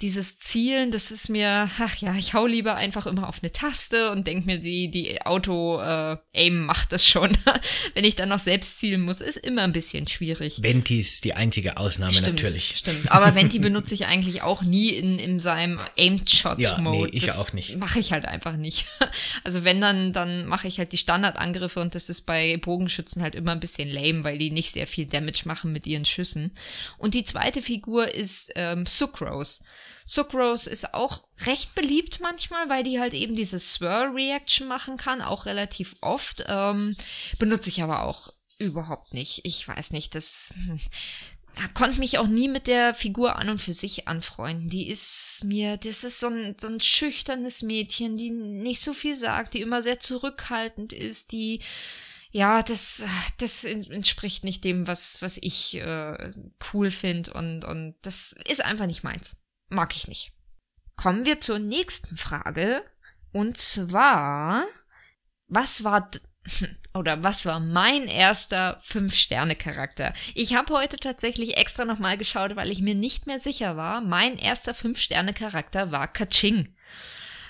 Dieses 0.00 0.38
Zielen, 0.38 0.92
das 0.92 1.10
ist 1.10 1.28
mir, 1.28 1.68
ach 1.80 1.96
ja, 1.96 2.14
ich 2.14 2.34
hau 2.34 2.46
lieber 2.46 2.76
einfach 2.76 3.06
immer 3.06 3.28
auf 3.28 3.40
eine 3.42 3.50
Taste 3.50 4.12
und 4.12 4.28
denk 4.28 4.46
mir, 4.46 4.60
die, 4.60 4.92
die 4.92 5.22
Auto-Aim 5.22 6.20
äh, 6.32 6.50
macht 6.50 6.92
das 6.92 7.04
schon. 7.04 7.36
Wenn 7.94 8.04
ich 8.04 8.14
dann 8.14 8.28
noch 8.28 8.38
selbst 8.38 8.78
zielen 8.78 9.00
muss, 9.00 9.20
ist 9.20 9.38
immer 9.38 9.62
ein 9.62 9.72
bisschen 9.72 10.06
schwierig. 10.06 10.62
Venti 10.62 11.00
ist 11.00 11.24
die 11.24 11.34
einzige 11.34 11.79
Ausnahme 11.80 12.12
stimmt, 12.12 12.42
natürlich. 12.42 12.76
Stimmt, 12.76 13.10
aber 13.10 13.34
Venti 13.34 13.58
benutze 13.58 13.94
ich 13.94 14.06
eigentlich 14.06 14.42
auch 14.42 14.62
nie 14.62 14.90
in, 14.90 15.18
in 15.18 15.40
seinem 15.40 15.80
Aimed-Shot-Mode. 15.98 16.62
Ja, 16.62 16.78
nee, 16.80 17.06
ich 17.10 17.26
das 17.26 17.38
auch 17.38 17.52
nicht. 17.52 17.76
Mache 17.76 17.98
ich 17.98 18.12
halt 18.12 18.26
einfach 18.26 18.56
nicht. 18.56 18.86
Also 19.42 19.64
wenn 19.64 19.80
dann, 19.80 20.12
dann 20.12 20.46
mache 20.46 20.68
ich 20.68 20.78
halt 20.78 20.92
die 20.92 20.98
Standardangriffe 20.98 21.80
und 21.80 21.94
das 21.94 22.08
ist 22.08 22.22
bei 22.22 22.56
Bogenschützen 22.58 23.22
halt 23.22 23.34
immer 23.34 23.52
ein 23.52 23.60
bisschen 23.60 23.90
lame, 23.90 24.22
weil 24.24 24.38
die 24.38 24.50
nicht 24.50 24.72
sehr 24.72 24.86
viel 24.86 25.06
Damage 25.06 25.42
machen 25.44 25.72
mit 25.72 25.86
ihren 25.86 26.04
Schüssen. 26.04 26.52
Und 26.98 27.14
die 27.14 27.24
zweite 27.24 27.62
Figur 27.62 28.14
ist 28.14 28.52
ähm, 28.54 28.86
Sucrose. 28.86 29.62
Sucrose 30.04 30.68
ist 30.68 30.94
auch 30.94 31.24
recht 31.46 31.74
beliebt 31.74 32.20
manchmal, 32.20 32.68
weil 32.68 32.82
die 32.82 32.98
halt 32.98 33.14
eben 33.14 33.36
diese 33.36 33.60
Swirl-Reaction 33.60 34.66
machen 34.66 34.96
kann, 34.96 35.22
auch 35.22 35.46
relativ 35.46 35.94
oft. 36.00 36.44
Ähm, 36.48 36.96
benutze 37.38 37.68
ich 37.68 37.82
aber 37.82 38.02
auch 38.02 38.32
überhaupt 38.58 39.14
nicht. 39.14 39.40
Ich 39.44 39.66
weiß 39.66 39.92
nicht, 39.92 40.14
das 40.14 40.52
hm, 40.54 40.80
konnte 41.74 41.98
mich 41.98 42.18
auch 42.18 42.26
nie 42.26 42.48
mit 42.48 42.66
der 42.66 42.94
Figur 42.94 43.36
an 43.36 43.48
und 43.48 43.60
für 43.60 43.72
sich 43.72 44.08
anfreunden. 44.08 44.68
Die 44.68 44.88
ist 44.88 45.42
mir, 45.44 45.76
das 45.76 46.04
ist 46.04 46.20
so 46.20 46.28
ein, 46.28 46.56
so 46.60 46.68
ein 46.68 46.80
schüchternes 46.80 47.62
Mädchen, 47.62 48.16
die 48.16 48.30
nicht 48.30 48.80
so 48.80 48.92
viel 48.92 49.16
sagt, 49.16 49.54
die 49.54 49.60
immer 49.60 49.82
sehr 49.82 50.00
zurückhaltend 50.00 50.92
ist, 50.92 51.32
die 51.32 51.60
ja, 52.32 52.62
das, 52.62 53.04
das 53.38 53.64
entspricht 53.64 54.44
nicht 54.44 54.62
dem, 54.64 54.86
was, 54.86 55.20
was 55.20 55.36
ich 55.38 55.76
äh, 55.78 56.32
cool 56.72 56.90
finde 56.90 57.32
und, 57.32 57.64
und 57.64 57.96
das 58.02 58.36
ist 58.46 58.64
einfach 58.64 58.86
nicht 58.86 59.02
meins. 59.02 59.36
Mag 59.68 59.96
ich 59.96 60.06
nicht. 60.06 60.32
Kommen 60.96 61.26
wir 61.26 61.40
zur 61.40 61.58
nächsten 61.58 62.16
Frage. 62.16 62.84
Und 63.32 63.56
zwar, 63.56 64.64
was 65.48 65.82
war 65.82 66.10
oder 66.94 67.22
was 67.22 67.46
war 67.46 67.60
mein 67.60 68.06
erster 68.06 68.78
Fünf-Sterne-Charakter? 68.80 70.12
Ich 70.34 70.54
habe 70.54 70.74
heute 70.74 70.96
tatsächlich 70.96 71.56
extra 71.56 71.84
nochmal 71.84 72.18
geschaut, 72.18 72.56
weil 72.56 72.70
ich 72.70 72.80
mir 72.80 72.94
nicht 72.94 73.26
mehr 73.26 73.38
sicher 73.38 73.76
war. 73.76 74.00
Mein 74.00 74.38
erster 74.38 74.74
Fünf-Sterne-Charakter 74.74 75.92
war 75.92 76.08
Kaching. 76.08 76.74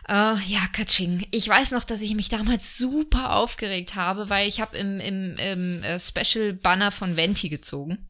Äh, 0.08 0.12
ja, 0.12 0.60
Kaching. 0.72 1.26
Ich 1.30 1.48
weiß 1.48 1.70
noch, 1.70 1.84
dass 1.84 2.02
ich 2.02 2.14
mich 2.14 2.28
damals 2.28 2.76
super 2.76 3.36
aufgeregt 3.36 3.94
habe, 3.94 4.28
weil 4.28 4.46
ich 4.46 4.60
habe 4.60 4.76
im, 4.76 5.00
im, 5.00 5.36
im 5.36 5.82
äh, 5.84 5.98
Special 5.98 6.52
Banner 6.52 6.90
von 6.90 7.16
Venti 7.16 7.48
gezogen 7.48 8.06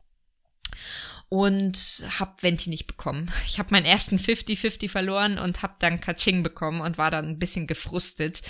und 1.31 2.05
hab 2.19 2.43
Venti 2.43 2.69
nicht 2.69 2.87
bekommen. 2.87 3.31
Ich 3.47 3.59
habe 3.59 3.71
meinen 3.73 3.87
ersten 3.87 4.17
50-50 4.17 4.89
verloren 4.89 5.39
und 5.39 5.63
hab 5.63 5.79
dann 5.81 6.01
Kaching 6.01 6.43
bekommen 6.43 6.81
und 6.81 6.99
war 6.99 7.11
dann 7.11 7.27
ein 7.27 7.39
bisschen 7.39 7.67
gefrustet 7.67 8.43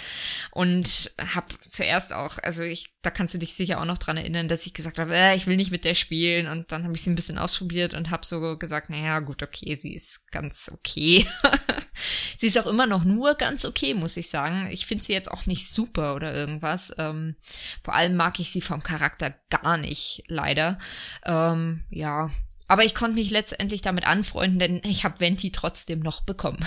und 0.50 1.10
hab 1.34 1.52
zuerst 1.62 2.12
auch, 2.12 2.38
also 2.38 2.62
ich, 2.62 2.94
da 3.02 3.10
kannst 3.10 3.34
du 3.34 3.38
dich 3.38 3.54
sicher 3.54 3.80
auch 3.80 3.84
noch 3.84 3.98
dran 3.98 4.16
erinnern, 4.16 4.48
dass 4.48 4.66
ich 4.66 4.74
gesagt 4.74 4.98
habe, 4.98 5.14
äh, 5.14 5.36
ich 5.36 5.46
will 5.46 5.56
nicht 5.56 5.70
mit 5.70 5.84
der 5.84 5.94
spielen 5.94 6.48
und 6.48 6.72
dann 6.72 6.84
habe 6.84 6.94
ich 6.94 7.02
sie 7.02 7.10
ein 7.10 7.14
bisschen 7.14 7.38
ausprobiert 7.38 7.94
und 7.94 8.10
hab 8.10 8.24
so 8.24 8.58
gesagt, 8.58 8.90
naja, 8.90 9.20
gut, 9.20 9.42
okay, 9.42 9.76
sie 9.76 9.94
ist 9.94 10.30
ganz 10.30 10.70
okay. 10.72 11.26
sie 12.38 12.46
ist 12.46 12.58
auch 12.58 12.66
immer 12.66 12.86
noch 12.86 13.04
nur 13.04 13.34
ganz 13.34 13.64
okay, 13.64 13.94
muss 13.94 14.16
ich 14.16 14.28
sagen. 14.30 14.68
Ich 14.70 14.86
finde 14.86 15.04
sie 15.04 15.12
jetzt 15.12 15.30
auch 15.30 15.46
nicht 15.46 15.66
super 15.66 16.14
oder 16.14 16.34
irgendwas. 16.34 16.94
Ähm, 16.98 17.36
vor 17.82 17.94
allem 17.94 18.16
mag 18.16 18.38
ich 18.40 18.50
sie 18.50 18.62
vom 18.62 18.82
Charakter 18.82 19.34
gar 19.50 19.76
nicht, 19.76 20.24
leider. 20.28 20.78
Ähm, 21.26 21.84
ja, 21.90 22.30
aber 22.70 22.84
ich 22.84 22.94
konnte 22.94 23.16
mich 23.16 23.30
letztendlich 23.30 23.82
damit 23.82 24.06
anfreunden, 24.06 24.60
denn 24.60 24.80
ich 24.84 25.02
habe 25.02 25.18
Venti 25.18 25.50
trotzdem 25.50 25.98
noch 25.98 26.22
bekommen. 26.22 26.64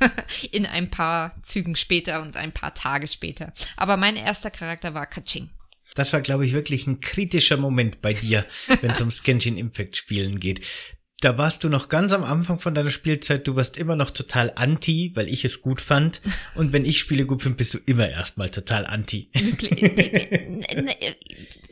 In 0.52 0.66
ein 0.66 0.88
paar 0.88 1.34
Zügen 1.42 1.74
später 1.74 2.22
und 2.22 2.36
ein 2.36 2.52
paar 2.52 2.74
Tage 2.74 3.08
später. 3.08 3.52
Aber 3.76 3.96
mein 3.96 4.14
erster 4.14 4.52
Charakter 4.52 4.94
war 4.94 5.06
Kaching. 5.06 5.50
Das 5.96 6.12
war, 6.12 6.20
glaube 6.20 6.46
ich, 6.46 6.52
wirklich 6.52 6.86
ein 6.86 7.00
kritischer 7.00 7.56
Moment 7.56 8.00
bei 8.02 8.12
dir, 8.12 8.44
wenn 8.80 8.92
es 8.92 9.00
ums 9.00 9.24
Genshin 9.24 9.58
Impact 9.58 9.96
Spielen 9.96 10.38
geht 10.38 10.64
da 11.22 11.38
warst 11.38 11.62
du 11.62 11.68
noch 11.68 11.88
ganz 11.88 12.12
am 12.12 12.24
Anfang 12.24 12.58
von 12.58 12.74
deiner 12.74 12.90
Spielzeit, 12.90 13.46
du 13.46 13.54
warst 13.54 13.76
immer 13.76 13.94
noch 13.94 14.10
total 14.10 14.52
anti, 14.56 15.12
weil 15.14 15.28
ich 15.28 15.44
es 15.44 15.62
gut 15.62 15.80
fand. 15.80 16.20
Und 16.56 16.72
wenn 16.72 16.84
ich 16.84 16.98
Spiele 16.98 17.26
gut 17.26 17.42
finde, 17.42 17.58
bist 17.58 17.74
du 17.74 17.78
immer 17.86 18.08
erstmal 18.08 18.50
total 18.50 18.86
anti. 18.86 19.28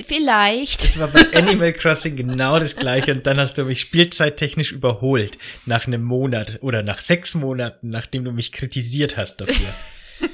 Vielleicht. 0.07 0.83
Das 0.83 1.01
war 1.01 1.09
bei 1.09 1.37
Animal 1.37 1.73
Crossing 1.73 2.15
genau 2.15 2.61
das 2.61 2.77
gleiche 2.77 3.13
und 3.13 3.27
dann 3.27 3.39
hast 3.39 3.59
du 3.59 3.65
mich 3.65 3.81
spielzeittechnisch 3.81 4.71
überholt 4.71 5.37
nach 5.67 5.89
einem 5.89 6.05
Monat 6.05 6.59
oder 6.63 6.85
nach 6.85 7.01
sechs 7.01 7.35
Monaten, 7.35 7.91
nachdem 7.91 8.25
du 8.25 8.31
mich 8.31 8.53
kritisiert 8.53 9.17
hast 9.17 9.41
dafür. 9.41 9.75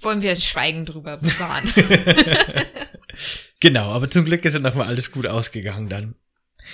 Wollen 0.00 0.22
wir 0.22 0.34
Schweigen 0.36 0.86
drüber 0.86 1.18
bewahren. 1.18 1.72
genau, 3.60 3.90
aber 3.90 4.08
zum 4.08 4.24
Glück 4.24 4.46
ist 4.46 4.54
ja 4.54 4.60
nochmal 4.60 4.86
alles 4.86 5.10
gut 5.10 5.26
ausgegangen 5.26 5.90
dann. 5.90 6.14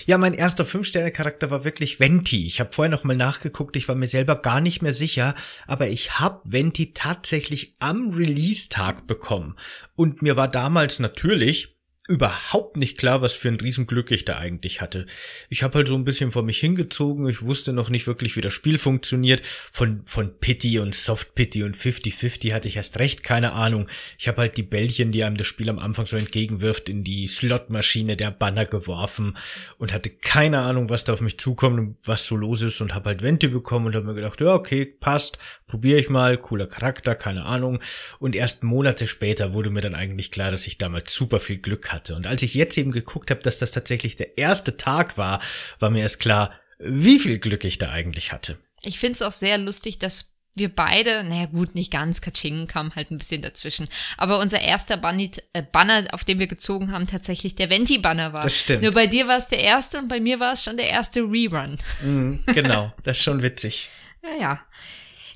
Ja, 0.06 0.18
mein 0.18 0.34
erster 0.34 0.64
Fünf-Sterne-Charakter 0.64 1.50
war 1.50 1.64
wirklich 1.64 2.00
Venti. 2.00 2.46
Ich 2.46 2.60
habe 2.60 2.72
vorher 2.72 2.90
noch 2.90 3.04
mal 3.04 3.16
nachgeguckt, 3.16 3.76
ich 3.76 3.88
war 3.88 3.94
mir 3.94 4.06
selber 4.06 4.36
gar 4.36 4.60
nicht 4.60 4.82
mehr 4.82 4.94
sicher, 4.94 5.34
aber 5.66 5.88
ich 5.88 6.18
habe 6.18 6.40
Venti 6.44 6.92
tatsächlich 6.92 7.74
am 7.78 8.10
Release-Tag 8.10 9.06
bekommen. 9.06 9.56
Und 9.94 10.22
mir 10.22 10.36
war 10.36 10.48
damals 10.48 10.98
natürlich 10.98 11.73
überhaupt 12.06 12.76
nicht 12.76 12.98
klar, 12.98 13.22
was 13.22 13.32
für 13.32 13.48
ein 13.48 13.56
Riesenglück 13.56 14.10
ich 14.10 14.26
da 14.26 14.36
eigentlich 14.36 14.82
hatte. 14.82 15.06
Ich 15.48 15.62
habe 15.62 15.78
halt 15.78 15.88
so 15.88 15.94
ein 15.94 16.04
bisschen 16.04 16.32
vor 16.32 16.42
mich 16.42 16.58
hingezogen, 16.60 17.26
ich 17.28 17.40
wusste 17.40 17.72
noch 17.72 17.88
nicht 17.88 18.06
wirklich, 18.06 18.36
wie 18.36 18.42
das 18.42 18.52
Spiel 18.52 18.78
funktioniert. 18.78 19.40
Von, 19.44 20.02
von 20.04 20.38
Pity 20.38 20.80
und 20.80 20.94
Soft 20.94 21.34
Pity 21.34 21.62
und 21.62 21.78
50-50 21.78 22.52
hatte 22.52 22.68
ich 22.68 22.76
erst 22.76 22.98
recht 22.98 23.22
keine 23.22 23.52
Ahnung. 23.52 23.88
Ich 24.18 24.28
habe 24.28 24.42
halt 24.42 24.58
die 24.58 24.62
Bällchen, 24.62 25.12
die 25.12 25.24
einem 25.24 25.38
das 25.38 25.46
Spiel 25.46 25.70
am 25.70 25.78
Anfang 25.78 26.04
so 26.04 26.18
entgegenwirft, 26.18 26.90
in 26.90 27.04
die 27.04 27.26
Slotmaschine 27.26 28.18
der 28.18 28.32
Banner 28.32 28.66
geworfen 28.66 29.38
und 29.78 29.94
hatte 29.94 30.10
keine 30.10 30.60
Ahnung, 30.60 30.90
was 30.90 31.04
da 31.04 31.14
auf 31.14 31.22
mich 31.22 31.38
zukommt 31.38 31.78
und 31.78 31.96
was 32.04 32.26
so 32.26 32.36
los 32.36 32.60
ist 32.60 32.82
und 32.82 32.94
habe 32.94 33.10
halt 33.10 33.22
Vente 33.22 33.48
bekommen 33.48 33.86
und 33.86 33.94
habe 33.94 34.04
mir 34.04 34.14
gedacht, 34.14 34.42
ja, 34.42 34.52
okay, 34.52 34.84
passt, 34.84 35.38
probiere 35.66 36.00
ich 36.00 36.10
mal, 36.10 36.36
cooler 36.36 36.66
Charakter, 36.66 37.14
keine 37.14 37.44
Ahnung. 37.44 37.80
Und 38.18 38.36
erst 38.36 38.62
Monate 38.62 39.06
später 39.06 39.54
wurde 39.54 39.70
mir 39.70 39.80
dann 39.80 39.94
eigentlich 39.94 40.30
klar, 40.30 40.50
dass 40.50 40.66
ich 40.66 40.76
damals 40.76 41.14
super 41.14 41.40
viel 41.40 41.56
Glück 41.56 41.88
hatte. 41.88 41.93
Und 42.10 42.26
als 42.26 42.42
ich 42.42 42.54
jetzt 42.54 42.76
eben 42.78 42.92
geguckt 42.92 43.30
habe, 43.30 43.40
dass 43.42 43.58
das 43.58 43.70
tatsächlich 43.70 44.16
der 44.16 44.38
erste 44.38 44.76
Tag 44.76 45.16
war, 45.18 45.40
war 45.78 45.90
mir 45.90 46.02
erst 46.02 46.20
klar, 46.20 46.52
wie 46.78 47.18
viel 47.18 47.38
Glück 47.38 47.64
ich 47.64 47.78
da 47.78 47.90
eigentlich 47.90 48.32
hatte. 48.32 48.58
Ich 48.82 48.98
finde 48.98 49.14
es 49.14 49.22
auch 49.22 49.32
sehr 49.32 49.58
lustig, 49.58 49.98
dass 49.98 50.34
wir 50.56 50.74
beide, 50.74 51.24
naja 51.24 51.46
gut, 51.46 51.74
nicht 51.74 51.92
ganz, 51.92 52.20
Kaching 52.20 52.66
kam 52.66 52.94
halt 52.94 53.10
ein 53.10 53.18
bisschen 53.18 53.42
dazwischen. 53.42 53.88
Aber 54.16 54.38
unser 54.38 54.60
erster 54.60 54.96
Bunny, 54.96 55.30
äh, 55.52 55.62
Banner, 55.62 56.04
auf 56.12 56.24
dem 56.24 56.38
wir 56.38 56.46
gezogen 56.46 56.92
haben, 56.92 57.06
tatsächlich 57.06 57.54
der 57.54 57.70
Venti-Banner 57.70 58.32
war. 58.32 58.42
Das 58.42 58.60
stimmt. 58.60 58.82
Nur 58.82 58.92
bei 58.92 59.06
dir 59.06 59.26
war 59.26 59.38
es 59.38 59.48
der 59.48 59.60
erste 59.60 59.98
und 59.98 60.08
bei 60.08 60.20
mir 60.20 60.40
war 60.40 60.52
es 60.52 60.64
schon 60.64 60.76
der 60.76 60.88
erste 60.88 61.20
Rerun. 61.20 61.76
Mm, 62.02 62.36
genau, 62.46 62.92
das 63.02 63.18
ist 63.18 63.24
schon 63.24 63.42
witzig. 63.42 63.88
Naja. 64.22 64.64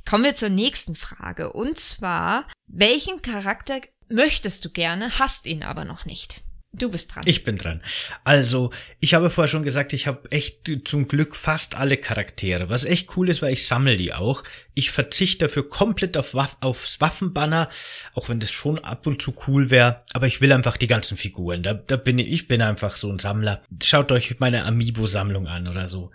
Kommen 0.09 0.25
wir 0.25 0.35
zur 0.35 0.49
nächsten 0.49 0.95
Frage. 0.95 1.53
Und 1.53 1.79
zwar, 1.79 2.49
welchen 2.67 3.21
Charakter 3.21 3.83
möchtest 4.09 4.65
du 4.65 4.71
gerne, 4.71 5.19
hast 5.19 5.45
ihn 5.45 5.63
aber 5.63 5.85
noch 5.85 6.07
nicht? 6.07 6.43
Du 6.75 6.91
bist 6.91 7.15
dran. 7.15 7.23
Ich 7.27 7.45
bin 7.45 7.57
dran. 7.57 7.81
Also, 8.25 8.71
ich 9.01 9.15
habe 9.15 9.31
vorher 9.31 9.49
schon 9.49 9.63
gesagt, 9.63 9.95
ich 9.95 10.07
habe 10.07 10.31
echt 10.31 10.71
zum 10.85 11.09
Glück 11.09 11.35
fast 11.35 11.77
alle 11.77 11.97
Charaktere. 11.97 12.69
Was 12.69 12.85
echt 12.85 13.17
cool 13.17 13.31
ist, 13.31 13.41
weil 13.41 13.55
ich 13.55 13.67
sammle 13.67 13.97
die 13.97 14.13
auch. 14.13 14.45
Ich 14.75 14.91
verzichte 14.91 15.47
dafür 15.47 15.67
komplett 15.67 16.19
auf 16.19 16.35
Waff 16.35 16.59
aufs 16.61 17.01
Waffenbanner, 17.01 17.71
auch 18.15 18.29
wenn 18.29 18.39
das 18.39 18.51
schon 18.51 18.79
ab 18.79 19.07
und 19.07 19.23
zu 19.23 19.35
cool 19.47 19.71
wäre. 19.71 20.03
Aber 20.13 20.27
ich 20.27 20.43
will 20.43 20.53
einfach 20.53 20.77
die 20.77 20.87
ganzen 20.87 21.17
Figuren. 21.17 21.63
Da, 21.63 21.73
da 21.73 21.97
bin 21.97 22.19
ich, 22.19 22.29
ich 22.29 22.49
bin 22.49 22.61
einfach 22.61 22.97
so 22.97 23.11
ein 23.11 23.19
Sammler. 23.19 23.63
Schaut 23.83 24.13
euch 24.13 24.39
meine 24.39 24.67
Amiibo-Sammlung 24.67 25.49
an 25.49 25.69
oder 25.69 25.89
so. 25.89 26.11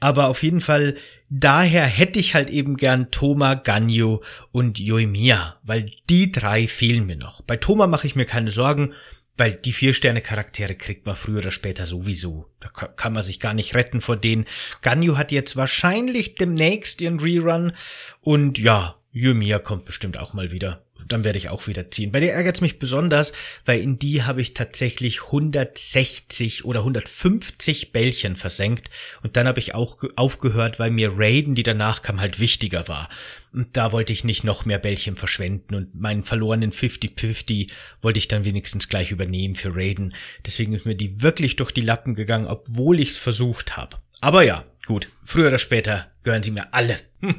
Aber 0.00 0.28
auf 0.28 0.42
jeden 0.42 0.62
Fall, 0.62 0.96
daher 1.28 1.84
hätte 1.84 2.18
ich 2.18 2.34
halt 2.34 2.48
eben 2.48 2.78
gern 2.78 3.10
Toma, 3.10 3.54
Ganyo 3.54 4.22
und 4.52 4.78
Yoimiya, 4.78 5.60
weil 5.62 5.90
die 6.08 6.32
drei 6.32 6.66
fehlen 6.66 7.04
mir 7.04 7.16
noch. 7.16 7.42
Bei 7.42 7.58
Toma 7.58 7.86
mache 7.86 8.06
ich 8.06 8.16
mir 8.16 8.26
keine 8.26 8.50
Sorgen 8.50 8.94
weil 9.36 9.54
die 9.54 9.72
Vier-Sterne-Charaktere 9.72 10.74
kriegt 10.74 11.06
man 11.06 11.16
früher 11.16 11.38
oder 11.38 11.50
später 11.50 11.86
sowieso. 11.86 12.50
Da 12.60 12.68
kann 12.68 13.12
man 13.12 13.22
sich 13.22 13.40
gar 13.40 13.54
nicht 13.54 13.74
retten 13.74 14.00
vor 14.00 14.16
denen. 14.16 14.46
Ganyu 14.82 15.16
hat 15.16 15.32
jetzt 15.32 15.56
wahrscheinlich 15.56 16.34
demnächst 16.34 17.00
ihren 17.00 17.20
Rerun. 17.20 17.72
Und 18.20 18.58
ja, 18.58 18.96
Yumiya 19.12 19.58
kommt 19.58 19.84
bestimmt 19.84 20.18
auch 20.18 20.32
mal 20.32 20.52
wieder. 20.52 20.84
Dann 21.12 21.24
werde 21.24 21.38
ich 21.38 21.48
auch 21.48 21.66
wieder 21.66 21.90
ziehen. 21.90 22.12
Bei 22.12 22.20
der 22.20 22.34
ärgert 22.34 22.56
es 22.56 22.60
mich 22.60 22.78
besonders, 22.78 23.32
weil 23.64 23.80
in 23.80 23.98
die 23.98 24.22
habe 24.22 24.40
ich 24.40 24.54
tatsächlich 24.54 25.24
160 25.26 26.64
oder 26.64 26.80
150 26.80 27.92
Bällchen 27.92 28.36
versenkt 28.36 28.90
und 29.22 29.36
dann 29.36 29.46
habe 29.46 29.60
ich 29.60 29.74
auch 29.74 30.02
aufgehört, 30.16 30.78
weil 30.78 30.90
mir 30.90 31.12
Raiden, 31.16 31.54
die 31.54 31.62
danach 31.62 32.02
kam, 32.02 32.20
halt 32.20 32.40
wichtiger 32.40 32.88
war. 32.88 33.08
Und 33.52 33.76
da 33.76 33.92
wollte 33.92 34.12
ich 34.12 34.24
nicht 34.24 34.44
noch 34.44 34.64
mehr 34.64 34.78
Bällchen 34.78 35.16
verschwenden 35.16 35.74
und 35.74 35.94
meinen 35.94 36.22
verlorenen 36.22 36.72
50-50 36.72 37.70
wollte 38.00 38.18
ich 38.18 38.28
dann 38.28 38.44
wenigstens 38.44 38.88
gleich 38.88 39.10
übernehmen 39.10 39.54
für 39.54 39.76
Raiden. 39.76 40.14
Deswegen 40.46 40.72
ist 40.72 40.86
mir 40.86 40.94
die 40.94 41.22
wirklich 41.22 41.56
durch 41.56 41.72
die 41.72 41.82
Lappen 41.82 42.14
gegangen, 42.14 42.46
obwohl 42.46 42.98
ich 42.98 43.10
es 43.10 43.18
versucht 43.18 43.76
habe. 43.76 43.98
Aber 44.20 44.42
ja, 44.42 44.64
gut, 44.86 45.08
früher 45.24 45.48
oder 45.48 45.58
später 45.58 46.10
gehören 46.22 46.42
sie 46.42 46.50
mir 46.50 46.72
alle. 46.72 46.98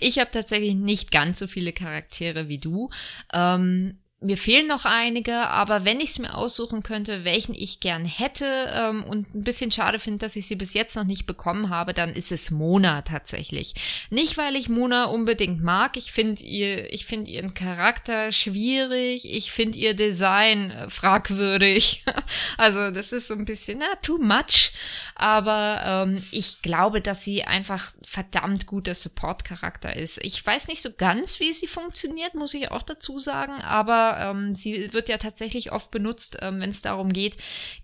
ich 0.00 0.18
habe 0.18 0.30
tatsächlich 0.30 0.74
nicht 0.74 1.10
ganz 1.10 1.38
so 1.38 1.46
viele 1.46 1.72
Charaktere 1.72 2.48
wie 2.48 2.58
du. 2.58 2.90
Ähm, 3.32 3.98
mir 4.22 4.38
fehlen 4.38 4.66
noch 4.66 4.84
einige, 4.84 5.48
aber 5.48 5.84
wenn 5.84 6.00
ich 6.00 6.10
es 6.10 6.18
mir 6.18 6.36
aussuchen 6.36 6.82
könnte, 6.82 7.24
welchen 7.24 7.54
ich 7.54 7.80
gern 7.80 8.04
hätte 8.04 8.46
ähm, 8.74 9.04
und 9.04 9.34
ein 9.34 9.44
bisschen 9.44 9.70
schade 9.72 9.98
finde, 9.98 10.18
dass 10.18 10.36
ich 10.36 10.46
sie 10.46 10.56
bis 10.56 10.74
jetzt 10.74 10.96
noch 10.96 11.04
nicht 11.04 11.26
bekommen 11.26 11.70
habe, 11.70 11.92
dann 11.92 12.10
ist 12.10 12.32
es 12.32 12.50
Mona 12.50 13.02
tatsächlich. 13.02 13.74
Nicht, 14.10 14.38
weil 14.38 14.56
ich 14.56 14.68
Mona 14.68 15.06
unbedingt 15.06 15.62
mag. 15.62 15.96
Ich 15.96 16.12
finde 16.12 16.42
ihr, 16.42 16.92
ich 16.92 17.04
finde 17.04 17.30
ihren 17.30 17.54
Charakter 17.54 18.32
schwierig. 18.32 19.30
Ich 19.30 19.50
finde 19.50 19.78
ihr 19.78 19.94
Design 19.94 20.70
äh, 20.70 20.88
fragwürdig. 20.88 22.04
also 22.56 22.90
das 22.90 23.12
ist 23.12 23.28
so 23.28 23.34
ein 23.34 23.44
bisschen 23.44 23.78
na 23.78 23.96
too 24.02 24.18
much. 24.18 24.72
Aber 25.14 25.82
ähm, 25.84 26.24
ich 26.30 26.62
glaube, 26.62 27.00
dass 27.00 27.24
sie 27.24 27.44
einfach 27.44 27.92
verdammt 28.02 28.66
guter 28.66 28.94
Support-Charakter 28.94 29.94
ist. 29.96 30.18
Ich 30.22 30.44
weiß 30.44 30.68
nicht 30.68 30.82
so 30.82 30.90
ganz, 30.92 31.40
wie 31.40 31.52
sie 31.52 31.66
funktioniert, 31.66 32.34
muss 32.34 32.54
ich 32.54 32.70
auch 32.70 32.82
dazu 32.82 33.18
sagen, 33.18 33.60
aber 33.62 34.11
ähm, 34.20 34.54
sie 34.54 34.92
wird 34.92 35.08
ja 35.08 35.18
tatsächlich 35.18 35.72
oft 35.72 35.90
benutzt, 35.90 36.38
ähm, 36.40 36.60
wenn 36.60 36.70
es 36.70 36.82
darum 36.82 37.12
geht, 37.12 37.36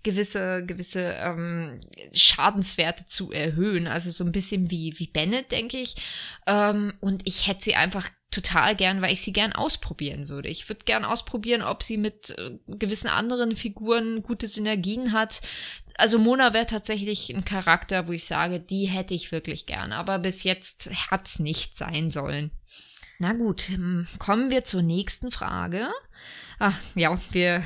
gewisse, 0.03 0.65
gewisse 0.65 1.13
ähm, 1.19 1.79
Schadenswerte 2.13 3.05
zu 3.05 3.31
erhöhen. 3.31 3.87
Also 3.87 4.11
so 4.11 4.23
ein 4.23 4.31
bisschen 4.31 4.71
wie, 4.71 4.97
wie 4.97 5.07
Bennett, 5.07 5.51
denke 5.51 5.77
ich. 5.77 5.95
Ähm, 6.47 6.93
und 6.99 7.21
ich 7.25 7.47
hätte 7.47 7.63
sie 7.63 7.75
einfach 7.75 8.09
total 8.31 8.75
gern, 8.75 9.01
weil 9.01 9.13
ich 9.13 9.21
sie 9.21 9.33
gern 9.33 9.53
ausprobieren 9.53 10.29
würde. 10.29 10.49
Ich 10.49 10.69
würde 10.69 10.85
gern 10.85 11.03
ausprobieren, 11.03 11.63
ob 11.63 11.81
sie 11.81 11.97
mit 11.97 12.37
äh, 12.37 12.57
gewissen 12.67 13.07
anderen 13.07 13.55
Figuren 13.55 14.21
gute 14.21 14.47
Synergien 14.47 15.13
hat. 15.13 15.41
Also 15.95 16.19
Mona 16.19 16.53
wäre 16.53 16.67
tatsächlich 16.67 17.33
ein 17.33 17.43
Charakter, 17.43 18.07
wo 18.07 18.11
ich 18.11 18.25
sage, 18.25 18.59
die 18.59 18.85
hätte 18.85 19.13
ich 19.13 19.31
wirklich 19.31 19.65
gern. 19.65 19.91
Aber 19.91 20.19
bis 20.19 20.43
jetzt 20.43 20.91
hat's 21.09 21.39
nicht 21.39 21.75
sein 21.75 22.11
sollen. 22.11 22.51
Na 23.21 23.33
gut, 23.33 23.63
hm, 23.63 24.07
kommen 24.17 24.49
wir 24.49 24.63
zur 24.63 24.81
nächsten 24.81 25.29
Frage. 25.29 25.91
Ah, 26.57 26.73
ja, 26.95 27.19
wir, 27.31 27.63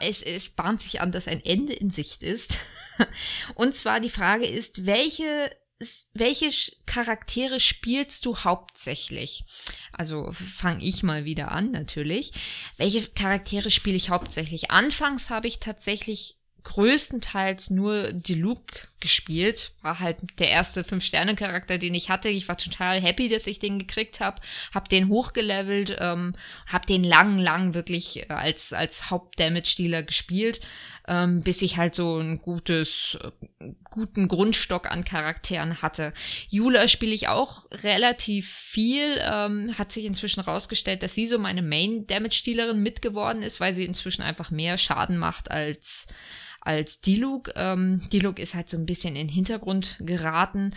es, 0.00 0.22
es 0.22 0.50
bahnt 0.50 0.80
sich 0.80 1.00
an, 1.00 1.10
dass 1.10 1.26
ein 1.26 1.44
Ende 1.44 1.72
in 1.72 1.90
Sicht 1.90 2.22
ist. 2.22 2.60
Und 3.56 3.74
zwar 3.74 3.98
die 3.98 4.10
Frage 4.10 4.46
ist, 4.46 4.86
welche 4.86 5.50
welche 6.14 6.50
Charaktere 6.86 7.60
spielst 7.60 8.24
du 8.24 8.38
hauptsächlich? 8.38 9.44
Also 9.92 10.32
fange 10.32 10.82
ich 10.82 11.02
mal 11.02 11.26
wieder 11.26 11.52
an 11.52 11.70
natürlich. 11.70 12.32
Welche 12.78 13.06
Charaktere 13.08 13.70
spiele 13.70 13.96
ich 13.96 14.08
hauptsächlich? 14.08 14.70
Anfangs 14.70 15.28
habe 15.28 15.48
ich 15.48 15.60
tatsächlich 15.60 16.38
größtenteils 16.62 17.70
nur 17.70 18.12
die 18.12 18.34
Luke 18.34 18.88
gespielt. 19.00 19.72
War 19.82 20.00
halt 20.00 20.18
der 20.38 20.50
erste 20.50 20.84
Fünf-Sterne-Charakter, 20.84 21.78
den 21.78 21.94
ich 21.94 22.08
hatte. 22.08 22.28
Ich 22.28 22.48
war 22.48 22.56
total 22.56 23.00
happy, 23.00 23.28
dass 23.28 23.46
ich 23.46 23.58
den 23.58 23.78
gekriegt 23.78 24.20
habe. 24.20 24.40
Hab 24.74 24.88
den 24.88 25.08
hochgelevelt, 25.08 25.96
ähm, 26.00 26.34
hab 26.66 26.86
den 26.86 27.04
lang, 27.04 27.38
lang 27.38 27.74
wirklich 27.74 28.30
als, 28.30 28.72
als 28.72 29.10
Haupt-Damage-Dealer 29.10 30.02
gespielt, 30.02 30.60
ähm, 31.08 31.42
bis 31.42 31.62
ich 31.62 31.76
halt 31.76 31.94
so 31.94 32.18
ein 32.18 32.38
gutes, 32.38 33.18
äh, 33.22 33.72
guten 33.84 34.28
Grundstock 34.28 34.90
an 34.90 35.04
Charakteren 35.04 35.82
hatte. 35.82 36.12
Jula 36.48 36.88
spiele 36.88 37.14
ich 37.14 37.28
auch 37.28 37.66
relativ 37.70 38.50
viel. 38.50 39.20
Ähm, 39.20 39.76
hat 39.78 39.92
sich 39.92 40.04
inzwischen 40.04 40.40
rausgestellt, 40.40 41.02
dass 41.02 41.14
sie 41.14 41.26
so 41.26 41.38
meine 41.38 41.62
Main-Damage-Dealerin 41.62 42.82
mitgeworden 42.82 43.42
ist, 43.42 43.60
weil 43.60 43.74
sie 43.74 43.84
inzwischen 43.84 44.22
einfach 44.22 44.50
mehr 44.50 44.78
Schaden 44.78 45.18
macht 45.18 45.50
als 45.50 46.08
als 46.66 47.00
Diluk. 47.00 47.52
Ähm, 47.56 48.08
Diluk 48.12 48.38
ist 48.38 48.54
halt 48.54 48.68
so 48.68 48.76
ein 48.76 48.86
bisschen 48.86 49.16
in 49.16 49.28
den 49.28 49.34
Hintergrund 49.34 49.98
geraten 50.00 50.70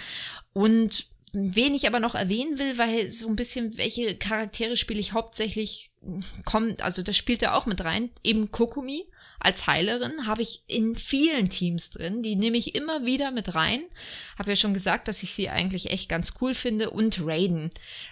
und 0.54 1.08
wen 1.34 1.76
ich 1.76 1.88
aber 1.88 2.00
noch 2.00 2.16
erwähnen 2.16 2.58
will, 2.58 2.78
weil 2.78 3.10
so 3.10 3.28
ein 3.28 3.36
bisschen 3.36 3.78
welche 3.78 4.16
Charaktere 4.16 4.76
spiele 4.76 5.00
ich 5.00 5.14
hauptsächlich 5.14 5.92
kommt, 6.46 6.82
also 6.82 7.02
das 7.04 7.18
spielt 7.18 7.44
er 7.44 7.56
auch 7.56 7.66
mit 7.66 7.84
rein, 7.84 8.10
eben 8.24 8.52
Kokumi 8.52 9.06
als 9.40 9.68
Heilerin 9.68 10.28
habe 10.28 10.42
ich 10.42 10.64
in 10.68 10.96
vielen 10.96 11.50
Teams 11.50 11.92
drin, 11.92 12.22
die 12.22 12.36
nehme 12.36 12.58
ich 12.58 12.76
immer 12.76 13.06
wieder 13.06 13.32
mit 13.32 13.56
rein. 13.56 13.82
Habe 14.38 14.52
ja 14.52 14.56
schon 14.56 14.74
gesagt, 14.74 15.08
dass 15.08 15.24
ich 15.24 15.34
sie 15.34 15.50
eigentlich 15.50 15.90
echt 15.90 16.10
ganz 16.10 16.34
cool 16.42 16.54
finde 16.54 16.90
und 16.90 17.22
Raiden. 17.26 17.70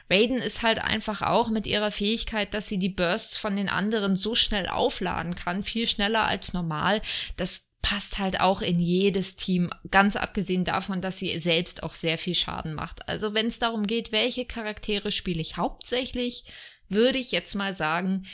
Raiden 0.09 0.38
ist 0.38 0.63
halt 0.63 0.80
einfach 0.80 1.21
auch 1.21 1.49
mit 1.49 1.67
ihrer 1.67 1.91
Fähigkeit, 1.91 2.53
dass 2.53 2.67
sie 2.67 2.80
die 2.80 2.89
Bursts 2.89 3.38
von 3.38 3.57
den 3.57 3.67
anderen 3.67 4.15
so 4.15 4.36
schnell 4.36 4.67
aufladen 4.67 5.36
kann, 5.36 5.63
viel 5.63 5.86
schneller 5.86 6.23
als 6.23 6.53
normal. 6.53 7.01
Das 7.36 7.66
passt 7.82 8.17
halt 8.17 8.39
auch 8.39 8.61
in 8.61 8.80
jedes 8.80 9.36
Team, 9.36 9.69
ganz 9.91 10.15
abgesehen 10.15 10.65
davon, 10.65 11.01
dass 11.01 11.19
sie 11.19 11.39
selbst 11.39 11.84
auch 11.84 11.93
sehr 11.93 12.17
viel 12.17 12.36
Schaden 12.36 12.73
macht. 12.73 13.07
Also 13.07 13.34
wenn 13.34 13.47
es 13.47 13.59
darum 13.59 13.88
geht, 13.88 14.11
welche 14.11 14.45
Charaktere 14.45 15.11
spiele 15.11 15.41
ich 15.41 15.57
hauptsächlich, 15.57 16.45
würde 16.89 17.19
ich 17.19 17.32
jetzt 17.32 17.55
mal 17.55 17.73
sagen, 17.73 18.25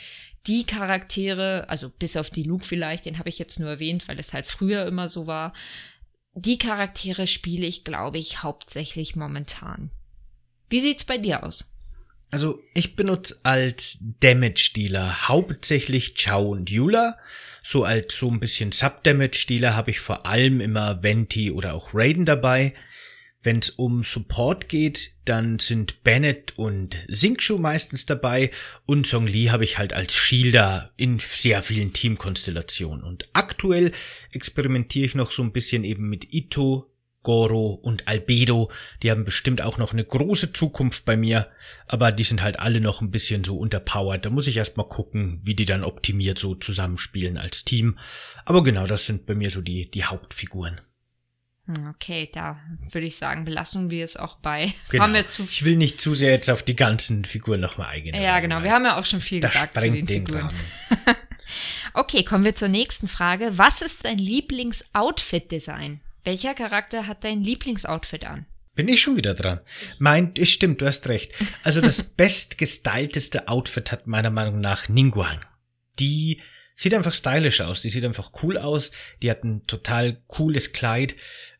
die 0.46 0.64
Charaktere, 0.64 1.68
also 1.68 1.88
bis 1.88 2.16
auf 2.16 2.30
die 2.30 2.42
Luke 2.42 2.64
vielleicht, 2.64 3.06
den 3.06 3.18
habe 3.18 3.28
ich 3.28 3.38
jetzt 3.38 3.58
nur 3.60 3.70
erwähnt, 3.70 4.08
weil 4.08 4.18
es 4.18 4.32
halt 4.32 4.46
früher 4.46 4.86
immer 4.86 5.08
so 5.08 5.26
war, 5.26 5.52
die 6.34 6.58
Charaktere 6.58 7.26
spiele 7.26 7.66
ich, 7.66 7.84
glaube 7.84 8.18
ich, 8.18 8.42
hauptsächlich 8.42 9.16
momentan. 9.16 9.90
Wie 10.68 10.80
sieht's 10.80 11.04
bei 11.04 11.18
dir 11.18 11.44
aus? 11.44 11.72
Also 12.30 12.60
ich 12.74 12.96
benutze 12.96 13.38
als 13.44 13.98
Damage-Dealer 14.20 15.28
hauptsächlich 15.28 16.16
Chao 16.16 16.50
und 16.50 16.68
Yula. 16.68 17.16
So 17.66 17.82
als 17.82 18.18
so 18.18 18.30
ein 18.30 18.40
bisschen 18.40 18.72
Sub-Damage-Dealer 18.72 19.74
habe 19.74 19.90
ich 19.90 19.98
vor 19.98 20.26
allem 20.26 20.60
immer 20.60 21.02
Venti 21.02 21.50
oder 21.50 21.72
auch 21.72 21.94
Raiden 21.94 22.26
dabei. 22.26 22.74
Wenn 23.42 23.58
es 23.58 23.70
um 23.70 24.02
Support 24.02 24.68
geht, 24.68 25.12
dann 25.24 25.58
sind 25.58 26.04
Bennett 26.04 26.58
und 26.58 26.94
Sinkshu 27.08 27.56
meistens 27.56 28.04
dabei 28.04 28.50
und 28.84 29.06
Song 29.06 29.26
Lee 29.26 29.48
habe 29.48 29.64
ich 29.64 29.78
halt 29.78 29.94
als 29.94 30.14
Shielder 30.14 30.92
in 30.98 31.18
sehr 31.18 31.62
vielen 31.62 31.94
Teamkonstellationen. 31.94 33.02
Und 33.02 33.28
aktuell 33.32 33.92
experimentiere 34.32 35.06
ich 35.06 35.14
noch 35.14 35.30
so 35.30 35.42
ein 35.42 35.52
bisschen 35.52 35.84
eben 35.84 36.10
mit 36.10 36.34
Ito, 36.34 36.93
Goro 37.24 37.72
und 37.72 38.06
Albedo. 38.06 38.70
Die 39.02 39.10
haben 39.10 39.24
bestimmt 39.24 39.62
auch 39.62 39.78
noch 39.78 39.92
eine 39.92 40.04
große 40.04 40.52
Zukunft 40.52 41.04
bei 41.04 41.16
mir, 41.16 41.48
aber 41.88 42.12
die 42.12 42.22
sind 42.22 42.42
halt 42.42 42.60
alle 42.60 42.80
noch 42.80 43.00
ein 43.00 43.10
bisschen 43.10 43.42
so 43.42 43.58
unterpowered. 43.58 44.24
Da 44.24 44.30
muss 44.30 44.46
ich 44.46 44.56
erstmal 44.56 44.86
gucken, 44.86 45.40
wie 45.42 45.56
die 45.56 45.64
dann 45.64 45.82
optimiert 45.82 46.38
so 46.38 46.54
zusammenspielen 46.54 47.36
als 47.36 47.64
Team. 47.64 47.98
Aber 48.44 48.62
genau, 48.62 48.86
das 48.86 49.06
sind 49.06 49.26
bei 49.26 49.34
mir 49.34 49.50
so 49.50 49.60
die, 49.60 49.90
die 49.90 50.04
Hauptfiguren. 50.04 50.80
Hm, 51.66 51.88
okay, 51.94 52.28
da 52.32 52.60
würde 52.92 53.06
ich 53.06 53.16
sagen, 53.16 53.46
belassen 53.46 53.90
wir 53.90 54.04
es 54.04 54.16
auch 54.16 54.36
bei. 54.36 54.72
Genau. 54.90 55.18
ich 55.50 55.64
will 55.64 55.76
nicht 55.76 56.00
zu 56.00 56.14
sehr 56.14 56.32
jetzt 56.32 56.50
auf 56.50 56.62
die 56.62 56.76
ganzen 56.76 57.24
Figuren 57.24 57.60
nochmal 57.60 57.88
eingehen. 57.88 58.14
Ja, 58.14 58.38
genau. 58.40 58.62
Wir 58.62 58.70
haben 58.70 58.84
ja 58.84 58.98
auch 58.98 59.04
schon 59.04 59.20
viel 59.20 59.40
das 59.40 59.52
gesagt 59.52 59.74
zu 59.74 59.80
den, 59.80 60.06
den 60.06 60.26
Figuren. 60.26 60.50
okay, 61.94 62.22
kommen 62.22 62.44
wir 62.44 62.54
zur 62.54 62.68
nächsten 62.68 63.08
Frage. 63.08 63.56
Was 63.56 63.80
ist 63.80 64.04
dein 64.04 64.18
Lieblings-Outfit-Design? 64.18 66.00
Welcher 66.24 66.54
Charakter 66.54 67.06
hat 67.06 67.22
dein 67.22 67.44
Lieblingsoutfit 67.44 68.24
an? 68.24 68.46
Bin 68.74 68.88
ich 68.88 69.02
schon 69.02 69.16
wieder 69.16 69.34
dran. 69.34 69.60
Mein, 69.98 70.32
es 70.36 70.50
stimmt, 70.50 70.80
du 70.80 70.86
hast 70.86 71.08
recht. 71.08 71.32
Also 71.62 71.80
das 71.80 72.02
bestgestylteste 72.16 73.48
Outfit 73.48 73.92
hat 73.92 74.06
meiner 74.06 74.30
Meinung 74.30 74.60
nach 74.60 74.88
Ningguang. 74.88 75.40
Die 76.00 76.40
sieht 76.72 76.94
einfach 76.94 77.14
stylisch 77.14 77.60
aus, 77.60 77.82
die 77.82 77.90
sieht 77.90 78.04
einfach 78.04 78.32
cool 78.42 78.58
aus, 78.58 78.90
die 79.22 79.30
hat 79.30 79.44
ein 79.44 79.64
total 79.66 80.20
cooles 80.26 80.72
Kleid, 80.72 81.14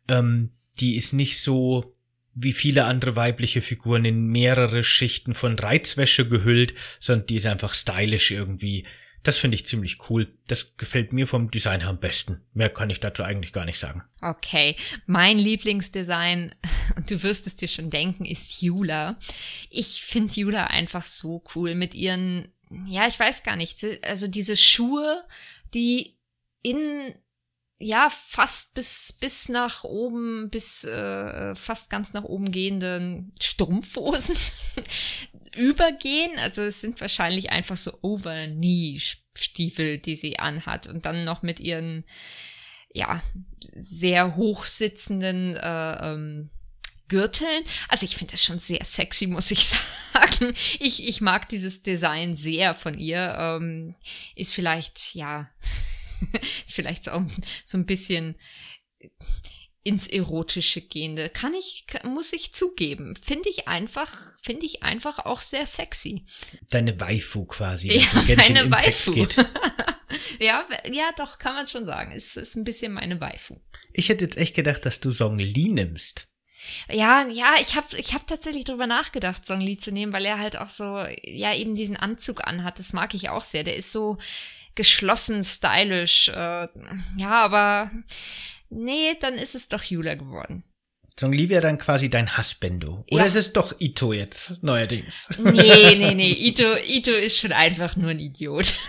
ähm, 0.08 0.50
die 0.80 0.96
ist 0.96 1.12
nicht 1.12 1.38
so 1.38 1.94
wie 2.34 2.52
viele 2.52 2.86
andere 2.86 3.14
weibliche 3.14 3.62
Figuren 3.62 4.04
in 4.04 4.26
mehrere 4.26 4.82
Schichten 4.82 5.34
von 5.34 5.56
Reizwäsche 5.56 6.28
gehüllt, 6.28 6.74
sondern 6.98 7.26
die 7.26 7.36
ist 7.36 7.46
einfach 7.46 7.74
stylisch 7.74 8.32
irgendwie. 8.32 8.84
Das 9.24 9.38
finde 9.38 9.54
ich 9.54 9.66
ziemlich 9.66 9.98
cool. 10.08 10.36
Das 10.46 10.76
gefällt 10.76 11.12
mir 11.14 11.26
vom 11.26 11.50
Design 11.50 11.80
her 11.80 11.88
am 11.88 11.98
besten. 11.98 12.42
Mehr 12.52 12.68
kann 12.68 12.90
ich 12.90 13.00
dazu 13.00 13.24
eigentlich 13.24 13.54
gar 13.54 13.64
nicht 13.64 13.78
sagen. 13.78 14.04
Okay, 14.20 14.76
mein 15.06 15.38
Lieblingsdesign, 15.38 16.54
und 16.96 17.10
du 17.10 17.22
wirst 17.22 17.46
es 17.46 17.56
dir 17.56 17.68
schon 17.68 17.90
denken, 17.90 18.26
ist 18.26 18.60
Jula. 18.60 19.18
Ich 19.70 20.02
finde 20.02 20.34
Jula 20.34 20.66
einfach 20.66 21.06
so 21.06 21.42
cool 21.54 21.74
mit 21.74 21.94
ihren, 21.94 22.52
ja, 22.86 23.08
ich 23.08 23.18
weiß 23.18 23.42
gar 23.42 23.56
nicht, 23.56 23.78
also 24.02 24.28
diese 24.28 24.58
Schuhe, 24.58 25.24
die 25.72 26.18
in 26.62 27.14
ja 27.78 28.08
fast 28.08 28.74
bis 28.74 29.12
bis 29.12 29.48
nach 29.48 29.84
oben 29.84 30.48
bis 30.48 30.84
äh, 30.84 31.54
fast 31.56 31.90
ganz 31.90 32.12
nach 32.12 32.22
oben 32.22 32.52
gehenden 32.52 33.32
Strumpfhosen 33.40 34.36
übergehen. 35.56 36.38
Also 36.38 36.62
es 36.62 36.80
sind 36.80 37.00
wahrscheinlich 37.00 37.50
einfach 37.50 37.76
so 37.76 37.98
Over-Knee-Stiefel, 38.02 39.98
die 39.98 40.16
sie 40.16 40.38
anhat 40.38 40.86
und 40.86 41.06
dann 41.06 41.24
noch 41.24 41.42
mit 41.42 41.60
ihren 41.60 42.04
ja 42.92 43.22
sehr 43.74 44.36
hochsitzenden 44.36 45.56
äh, 45.56 46.12
ähm, 46.12 46.50
Gürteln. 47.08 47.64
Also 47.88 48.06
ich 48.06 48.16
finde 48.16 48.32
das 48.32 48.42
schon 48.42 48.60
sehr 48.60 48.84
sexy, 48.84 49.26
muss 49.26 49.50
ich 49.50 49.64
sagen. 50.12 50.54
Ich, 50.78 51.06
ich 51.06 51.20
mag 51.20 51.48
dieses 51.48 51.82
Design 51.82 52.36
sehr 52.36 52.74
von 52.74 52.98
ihr. 52.98 53.36
Ähm, 53.38 53.94
ist 54.34 54.52
vielleicht, 54.52 55.14
ja, 55.14 55.50
ist 56.66 56.74
vielleicht 56.74 57.04
so, 57.04 57.26
so 57.64 57.78
ein 57.78 57.86
bisschen 57.86 58.36
ins 59.84 60.08
Erotische 60.08 60.80
gehende. 60.80 61.28
Kann 61.28 61.52
ich, 61.52 61.84
muss 62.04 62.32
ich 62.32 62.54
zugeben. 62.54 63.14
Finde 63.16 63.50
ich 63.50 63.68
einfach, 63.68 64.10
finde 64.42 64.64
ich 64.64 64.82
einfach 64.82 65.18
auch 65.20 65.42
sehr 65.42 65.66
sexy. 65.66 66.24
Deine 66.70 66.98
Waifu 66.98 67.44
quasi. 67.44 67.92
Ja, 67.92 68.06
so 68.08 68.34
meine 68.34 68.70
Waifu. 68.70 69.12
ja, 70.40 70.66
ja, 70.90 71.10
doch, 71.18 71.38
kann 71.38 71.54
man 71.54 71.66
schon 71.66 71.84
sagen. 71.84 72.12
Es 72.16 72.36
ist 72.36 72.56
ein 72.56 72.64
bisschen 72.64 72.94
meine 72.94 73.20
Waifu. 73.20 73.60
Ich 73.92 74.08
hätte 74.08 74.24
jetzt 74.24 74.38
echt 74.38 74.56
gedacht, 74.56 74.86
dass 74.86 75.00
du 75.00 75.12
Song 75.12 75.38
Lee 75.38 75.68
nimmst. 75.68 76.28
Ja, 76.88 77.26
ja, 77.28 77.56
ich 77.60 77.76
habe 77.76 77.94
ich 77.98 78.14
hab 78.14 78.26
tatsächlich 78.26 78.64
drüber 78.64 78.86
nachgedacht, 78.86 79.46
Song 79.46 79.60
Lee 79.60 79.76
zu 79.76 79.92
nehmen, 79.92 80.14
weil 80.14 80.24
er 80.24 80.38
halt 80.38 80.56
auch 80.56 80.70
so, 80.70 81.04
ja, 81.22 81.54
eben 81.54 81.76
diesen 81.76 81.96
Anzug 81.96 82.46
anhat. 82.46 82.78
Das 82.78 82.94
mag 82.94 83.12
ich 83.12 83.28
auch 83.28 83.42
sehr. 83.42 83.64
Der 83.64 83.76
ist 83.76 83.92
so 83.92 84.16
geschlossen, 84.74 85.42
stylisch. 85.42 86.28
Äh, 86.28 86.68
ja, 87.18 87.44
aber 87.44 87.90
nee, 88.68 89.14
dann 89.20 89.34
ist 89.34 89.54
es 89.54 89.68
doch 89.68 89.82
Jula 89.82 90.14
geworden. 90.14 90.64
Song 91.18 91.32
wäre 91.32 91.62
dann 91.62 91.78
quasi 91.78 92.10
dein 92.10 92.36
Husbando. 92.36 93.04
Oder 93.10 93.20
ja. 93.22 93.26
ist 93.26 93.36
es 93.36 93.52
doch 93.52 93.78
Ito 93.78 94.12
jetzt, 94.12 94.64
neuerdings? 94.64 95.28
Nee, 95.38 95.94
nee, 95.96 96.14
nee. 96.14 96.32
Ito, 96.32 96.76
Ito 96.76 97.12
ist 97.12 97.38
schon 97.38 97.52
einfach 97.52 97.94
nur 97.94 98.10
ein 98.10 98.18
Idiot. 98.18 98.74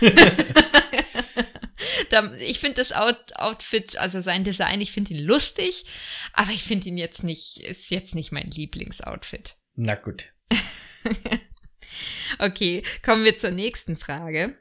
ich 2.40 2.58
finde 2.58 2.76
das 2.76 2.92
Out 2.92 3.36
Outfit, 3.36 3.96
also 3.98 4.20
sein 4.20 4.42
Design, 4.42 4.80
ich 4.80 4.92
finde 4.92 5.14
ihn 5.14 5.24
lustig, 5.24 5.84
aber 6.32 6.50
ich 6.50 6.64
finde 6.64 6.88
ihn 6.88 6.98
jetzt 6.98 7.22
nicht, 7.22 7.58
ist 7.58 7.90
jetzt 7.90 8.14
nicht 8.14 8.32
mein 8.32 8.50
Lieblingsoutfit. 8.50 9.56
Na 9.74 9.94
gut. 9.94 10.32
okay, 12.38 12.82
kommen 13.04 13.24
wir 13.24 13.36
zur 13.36 13.50
nächsten 13.50 13.96
Frage. 13.96 14.58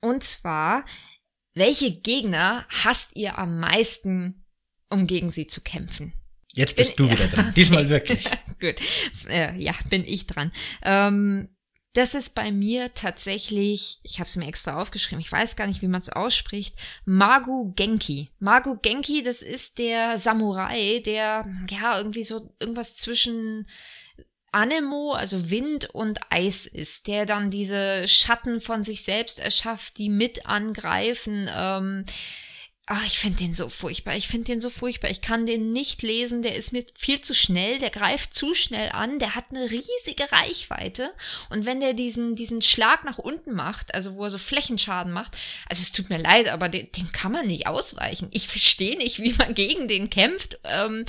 Und 0.00 0.22
zwar, 0.22 0.84
welche 1.54 2.00
Gegner 2.00 2.64
hasst 2.68 3.16
ihr 3.16 3.38
am 3.38 3.58
meisten 3.58 4.44
um 4.90 5.06
gegen 5.06 5.30
sie 5.30 5.46
zu 5.46 5.60
kämpfen. 5.60 6.12
Jetzt 6.54 6.76
bist 6.76 6.96
bin, 6.96 7.08
du 7.08 7.12
wieder 7.12 7.28
dran. 7.28 7.52
Diesmal 7.56 7.88
wirklich. 7.88 8.24
Gut. 8.60 8.76
Äh, 9.28 9.56
ja, 9.58 9.72
bin 9.90 10.04
ich 10.04 10.26
dran. 10.26 10.52
Ähm, 10.82 11.48
das 11.94 12.14
ist 12.14 12.34
bei 12.34 12.52
mir 12.52 12.94
tatsächlich, 12.94 13.98
ich 14.02 14.20
habe 14.20 14.28
es 14.28 14.36
mir 14.36 14.46
extra 14.46 14.80
aufgeschrieben, 14.80 15.20
ich 15.20 15.32
weiß 15.32 15.56
gar 15.56 15.66
nicht, 15.66 15.82
wie 15.82 15.88
man 15.88 16.00
es 16.00 16.10
ausspricht, 16.10 16.76
Magu 17.04 17.72
Genki. 17.74 18.30
Magu 18.38 18.76
Genki, 18.76 19.22
das 19.22 19.42
ist 19.42 19.78
der 19.78 20.18
Samurai, 20.18 21.00
der 21.04 21.46
ja 21.70 21.98
irgendwie 21.98 22.24
so 22.24 22.54
irgendwas 22.60 22.96
zwischen 22.96 23.66
Anemo, 24.52 25.12
also 25.12 25.50
Wind 25.50 25.90
und 25.90 26.20
Eis 26.30 26.66
ist, 26.66 27.06
der 27.06 27.26
dann 27.26 27.50
diese 27.50 28.06
Schatten 28.06 28.60
von 28.60 28.84
sich 28.84 29.02
selbst 29.02 29.40
erschafft, 29.40 29.98
die 29.98 30.08
mit 30.08 30.46
angreifen. 30.46 31.50
Ähm, 31.54 32.04
Ah, 32.90 33.02
ich 33.04 33.18
finde 33.18 33.36
den 33.36 33.52
so 33.52 33.68
furchtbar. 33.68 34.16
Ich 34.16 34.28
finde 34.28 34.46
den 34.46 34.62
so 34.62 34.70
furchtbar. 34.70 35.10
Ich 35.10 35.20
kann 35.20 35.44
den 35.44 35.74
nicht 35.74 36.00
lesen. 36.00 36.40
Der 36.40 36.56
ist 36.56 36.72
mir 36.72 36.86
viel 36.94 37.20
zu 37.20 37.34
schnell. 37.34 37.78
Der 37.78 37.90
greift 37.90 38.32
zu 38.32 38.54
schnell 38.54 38.88
an. 38.92 39.18
Der 39.18 39.34
hat 39.34 39.50
eine 39.50 39.70
riesige 39.70 40.32
Reichweite. 40.32 41.10
Und 41.50 41.66
wenn 41.66 41.80
der 41.80 41.92
diesen, 41.92 42.34
diesen 42.34 42.62
Schlag 42.62 43.04
nach 43.04 43.18
unten 43.18 43.54
macht, 43.54 43.94
also 43.94 44.14
wo 44.14 44.24
er 44.24 44.30
so 44.30 44.38
Flächenschaden 44.38 45.12
macht, 45.12 45.36
also 45.68 45.82
es 45.82 45.92
tut 45.92 46.08
mir 46.08 46.16
leid, 46.16 46.48
aber 46.48 46.70
den, 46.70 46.90
den 46.92 47.12
kann 47.12 47.32
man 47.32 47.46
nicht 47.46 47.66
ausweichen. 47.66 48.28
Ich 48.30 48.48
verstehe 48.48 48.96
nicht, 48.96 49.20
wie 49.20 49.34
man 49.34 49.54
gegen 49.54 49.86
den 49.86 50.08
kämpft. 50.08 50.58
Ähm, 50.64 51.04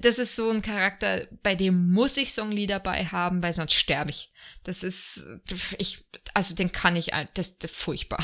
das 0.00 0.18
ist 0.18 0.36
so 0.36 0.50
ein 0.50 0.62
Charakter, 0.62 1.26
bei 1.42 1.56
dem 1.56 1.90
muss 1.90 2.16
ich 2.16 2.32
Songli 2.32 2.68
dabei 2.68 3.06
haben, 3.06 3.42
weil 3.42 3.54
sonst 3.54 3.72
sterbe 3.72 4.10
ich. 4.10 4.30
Das 4.62 4.84
ist, 4.84 5.26
ich, 5.78 5.98
also 6.32 6.54
den 6.54 6.70
kann 6.70 6.94
ich, 6.94 7.10
das, 7.34 7.58
das 7.58 7.72
furchtbar. 7.72 8.22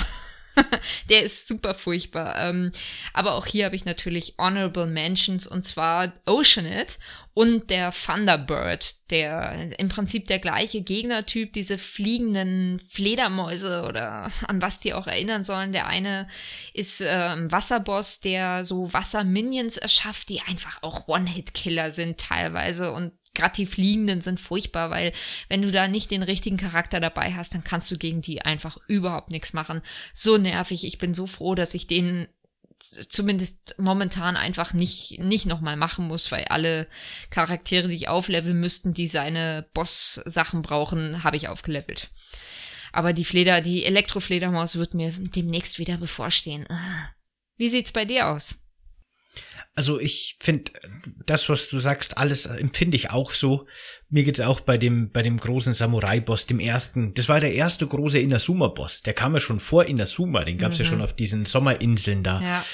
der 1.10 1.22
ist 1.22 1.48
super 1.48 1.74
furchtbar. 1.74 2.36
Ähm, 2.38 2.72
aber 3.12 3.34
auch 3.34 3.46
hier 3.46 3.66
habe 3.66 3.76
ich 3.76 3.84
natürlich 3.84 4.34
Honorable 4.38 4.86
Mentions 4.86 5.46
und 5.46 5.64
zwar 5.64 6.12
Oceanit 6.26 6.98
und 7.34 7.70
der 7.70 7.92
Thunderbird, 7.92 9.10
der 9.10 9.78
im 9.78 9.88
Prinzip 9.88 10.28
der 10.28 10.38
gleiche 10.38 10.82
Gegnertyp, 10.82 11.52
diese 11.52 11.78
fliegenden 11.78 12.80
Fledermäuse 12.88 13.82
oder 13.82 14.30
an 14.46 14.62
was 14.62 14.80
die 14.80 14.94
auch 14.94 15.08
erinnern 15.08 15.42
sollen. 15.42 15.72
Der 15.72 15.88
eine 15.88 16.28
ist 16.72 17.00
äh, 17.00 17.08
ein 17.08 17.50
Wasserboss, 17.50 18.20
der 18.20 18.64
so 18.64 18.92
Wasserminions 18.92 19.76
erschafft, 19.76 20.28
die 20.28 20.42
einfach 20.42 20.82
auch 20.82 21.08
One-Hit-Killer 21.08 21.92
sind 21.92 22.18
teilweise 22.18 22.92
und 22.92 23.12
gerade 23.34 23.54
die 23.56 23.66
Fliegenden 23.66 24.20
sind 24.20 24.40
furchtbar, 24.40 24.90
weil 24.90 25.12
wenn 25.48 25.62
du 25.62 25.70
da 25.70 25.88
nicht 25.88 26.10
den 26.10 26.22
richtigen 26.22 26.56
Charakter 26.56 27.00
dabei 27.00 27.34
hast, 27.34 27.54
dann 27.54 27.64
kannst 27.64 27.90
du 27.90 27.98
gegen 27.98 28.22
die 28.22 28.42
einfach 28.42 28.78
überhaupt 28.86 29.30
nichts 29.30 29.52
machen. 29.52 29.82
So 30.12 30.38
nervig. 30.38 30.84
Ich 30.84 30.98
bin 30.98 31.14
so 31.14 31.26
froh, 31.26 31.54
dass 31.54 31.74
ich 31.74 31.86
den 31.86 32.28
zumindest 32.78 33.76
momentan 33.78 34.36
einfach 34.36 34.72
nicht, 34.72 35.18
nicht 35.18 35.46
nochmal 35.46 35.76
machen 35.76 36.06
muss, 36.06 36.30
weil 36.32 36.44
alle 36.46 36.86
Charaktere, 37.30 37.88
die 37.88 37.94
ich 37.94 38.08
aufleveln 38.08 38.58
müssten, 38.58 38.92
die 38.92 39.08
seine 39.08 39.66
Boss-Sachen 39.74 40.62
brauchen, 40.62 41.24
habe 41.24 41.36
ich 41.36 41.48
aufgelevelt. 41.48 42.10
Aber 42.92 43.12
die 43.12 43.24
Fleder, 43.24 43.60
die 43.60 43.84
Elektrofledermaus 43.84 44.76
wird 44.76 44.94
mir 44.94 45.12
demnächst 45.12 45.78
wieder 45.78 45.96
bevorstehen. 45.96 46.66
Wie 47.56 47.68
sieht's 47.68 47.92
bei 47.92 48.04
dir 48.04 48.28
aus? 48.28 48.63
Also 49.76 49.98
ich 49.98 50.36
finde, 50.40 50.70
das, 51.26 51.48
was 51.48 51.68
du 51.68 51.80
sagst, 51.80 52.16
alles 52.16 52.46
empfinde 52.46 52.96
ich 52.96 53.10
auch 53.10 53.32
so. 53.32 53.66
Mir 54.08 54.22
geht's 54.22 54.40
auch 54.40 54.60
bei 54.60 54.78
dem, 54.78 55.10
bei 55.10 55.22
dem 55.22 55.36
großen 55.36 55.74
Samurai-Boss, 55.74 56.46
dem 56.46 56.60
ersten. 56.60 57.12
Das 57.14 57.28
war 57.28 57.40
der 57.40 57.54
erste 57.54 57.84
große 57.86 58.20
Inazuma-Boss. 58.20 59.02
Der 59.02 59.14
kam 59.14 59.34
ja 59.34 59.40
schon 59.40 59.58
vor 59.58 59.86
Inazuma. 59.86 60.44
Den 60.44 60.58
gab's 60.58 60.78
mhm. 60.78 60.84
ja 60.84 60.90
schon 60.90 61.02
auf 61.02 61.12
diesen 61.12 61.44
Sommerinseln 61.44 62.22
da. 62.22 62.40
Ja. 62.40 62.64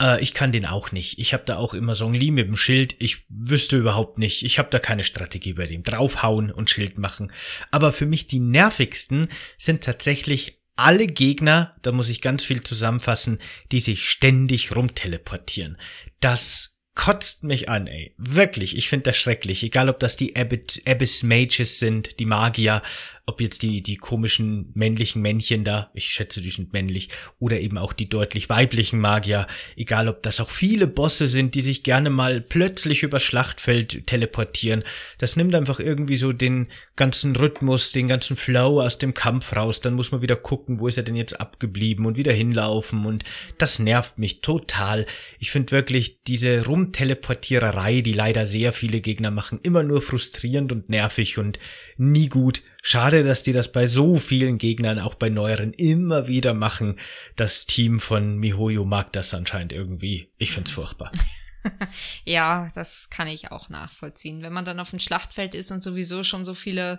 Äh, 0.00 0.20
ich 0.22 0.34
kann 0.34 0.50
den 0.50 0.66
auch 0.66 0.92
nicht. 0.92 1.18
Ich 1.18 1.32
habe 1.32 1.44
da 1.46 1.58
auch 1.58 1.74
immer 1.74 1.94
Song 1.94 2.14
Li 2.14 2.30
mit 2.32 2.48
dem 2.48 2.56
Schild. 2.56 2.96
Ich 2.98 3.24
wüsste 3.28 3.76
überhaupt 3.76 4.18
nicht. 4.18 4.44
Ich 4.44 4.58
habe 4.58 4.68
da 4.70 4.80
keine 4.80 5.04
Strategie 5.04 5.52
bei 5.52 5.66
dem. 5.66 5.82
Draufhauen 5.82 6.50
und 6.50 6.70
Schild 6.70 6.98
machen. 6.98 7.32
Aber 7.70 7.92
für 7.92 8.06
mich 8.06 8.26
die 8.26 8.40
nervigsten 8.40 9.28
sind 9.56 9.84
tatsächlich 9.84 10.57
alle 10.78 11.08
Gegner, 11.08 11.74
da 11.82 11.90
muss 11.92 12.08
ich 12.08 12.20
ganz 12.20 12.44
viel 12.44 12.62
zusammenfassen, 12.62 13.40
die 13.72 13.80
sich 13.80 14.08
ständig 14.08 14.76
rumteleportieren. 14.76 15.76
Das 16.20 16.77
kotzt 16.98 17.44
mich 17.44 17.68
an, 17.68 17.86
ey. 17.86 18.12
Wirklich, 18.18 18.76
ich 18.76 18.88
finde 18.88 19.04
das 19.04 19.16
schrecklich. 19.16 19.62
Egal, 19.62 19.88
ob 19.88 20.00
das 20.00 20.16
die 20.16 20.34
Abyss 20.34 21.22
Mages 21.22 21.78
sind, 21.78 22.18
die 22.18 22.26
Magier, 22.26 22.82
ob 23.24 23.40
jetzt 23.42 23.62
die, 23.62 23.82
die 23.82 23.96
komischen 23.96 24.72
männlichen 24.74 25.22
Männchen 25.22 25.62
da, 25.62 25.90
ich 25.92 26.06
schätze, 26.06 26.40
die 26.40 26.50
sind 26.50 26.72
männlich, 26.72 27.10
oder 27.38 27.60
eben 27.60 27.76
auch 27.76 27.92
die 27.92 28.08
deutlich 28.08 28.48
weiblichen 28.48 28.98
Magier, 28.98 29.46
egal 29.76 30.08
ob 30.08 30.22
das 30.22 30.40
auch 30.40 30.48
viele 30.48 30.86
Bosse 30.86 31.26
sind, 31.26 31.54
die 31.54 31.60
sich 31.60 31.82
gerne 31.82 32.08
mal 32.08 32.40
plötzlich 32.40 33.02
über 33.02 33.20
Schlachtfeld 33.20 34.06
teleportieren, 34.06 34.82
das 35.18 35.36
nimmt 35.36 35.54
einfach 35.54 35.78
irgendwie 35.78 36.16
so 36.16 36.32
den 36.32 36.68
ganzen 36.96 37.36
Rhythmus, 37.36 37.92
den 37.92 38.08
ganzen 38.08 38.34
Flow 38.34 38.80
aus 38.80 38.96
dem 38.96 39.12
Kampf 39.12 39.54
raus, 39.54 39.82
dann 39.82 39.94
muss 39.94 40.10
man 40.10 40.22
wieder 40.22 40.36
gucken, 40.36 40.80
wo 40.80 40.88
ist 40.88 40.96
er 40.96 41.04
denn 41.04 41.16
jetzt 41.16 41.38
abgeblieben 41.38 42.06
und 42.06 42.16
wieder 42.16 42.32
hinlaufen 42.32 43.04
und 43.04 43.24
das 43.58 43.78
nervt 43.78 44.18
mich 44.18 44.40
total. 44.40 45.06
Ich 45.38 45.50
finde 45.50 45.72
wirklich 45.72 46.22
diese 46.22 46.66
Rumteleportiererei, 46.88 48.00
die 48.00 48.12
leider 48.14 48.46
sehr 48.46 48.72
viele 48.72 49.00
Gegner 49.00 49.30
machen, 49.30 49.60
immer 49.62 49.82
nur 49.82 50.00
frustrierend 50.00 50.72
und 50.72 50.88
nervig 50.88 51.38
und 51.38 51.58
nie 51.98 52.28
gut. 52.28 52.62
Schade, 52.82 53.24
dass 53.24 53.42
die 53.42 53.52
das 53.52 53.70
bei 53.70 53.86
so 53.86 54.16
vielen 54.16 54.56
Gegnern, 54.56 54.98
auch 54.98 55.14
bei 55.14 55.28
neueren, 55.28 55.72
immer 55.74 56.28
wieder 56.28 56.54
machen. 56.54 56.96
Das 57.36 57.66
Team 57.66 58.00
von 58.00 58.38
Mihoyo 58.38 58.84
mag 58.84 59.12
das 59.12 59.34
anscheinend 59.34 59.72
irgendwie. 59.72 60.28
Ich 60.38 60.52
find's 60.52 60.70
furchtbar. 60.70 61.12
ja, 62.24 62.68
das 62.74 63.10
kann 63.10 63.28
ich 63.28 63.50
auch 63.50 63.68
nachvollziehen. 63.68 64.42
Wenn 64.42 64.52
man 64.52 64.64
dann 64.64 64.80
auf 64.80 64.90
dem 64.90 64.98
Schlachtfeld 64.98 65.54
ist 65.54 65.70
und 65.70 65.82
sowieso 65.82 66.24
schon 66.24 66.44
so 66.44 66.54
viele 66.54 66.98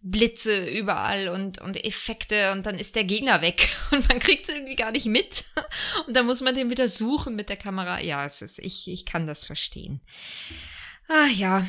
Blitze 0.00 0.64
überall 0.64 1.28
und, 1.28 1.60
und 1.60 1.82
Effekte 1.84 2.52
und 2.52 2.66
dann 2.66 2.78
ist 2.78 2.96
der 2.96 3.04
Gegner 3.04 3.40
weg 3.40 3.68
und 3.90 4.08
man 4.08 4.18
kriegt 4.18 4.48
es 4.48 4.54
irgendwie 4.54 4.76
gar 4.76 4.92
nicht 4.92 5.06
mit. 5.06 5.44
Und 6.06 6.16
dann 6.16 6.26
muss 6.26 6.40
man 6.40 6.54
den 6.54 6.70
wieder 6.70 6.88
suchen 6.88 7.34
mit 7.34 7.48
der 7.48 7.56
Kamera. 7.56 8.00
Ja, 8.00 8.24
es 8.24 8.40
ist, 8.42 8.58
ich, 8.58 8.88
ich 8.88 9.04
kann 9.04 9.26
das 9.26 9.44
verstehen. 9.44 10.00
Ah 11.08 11.26
ja. 11.26 11.66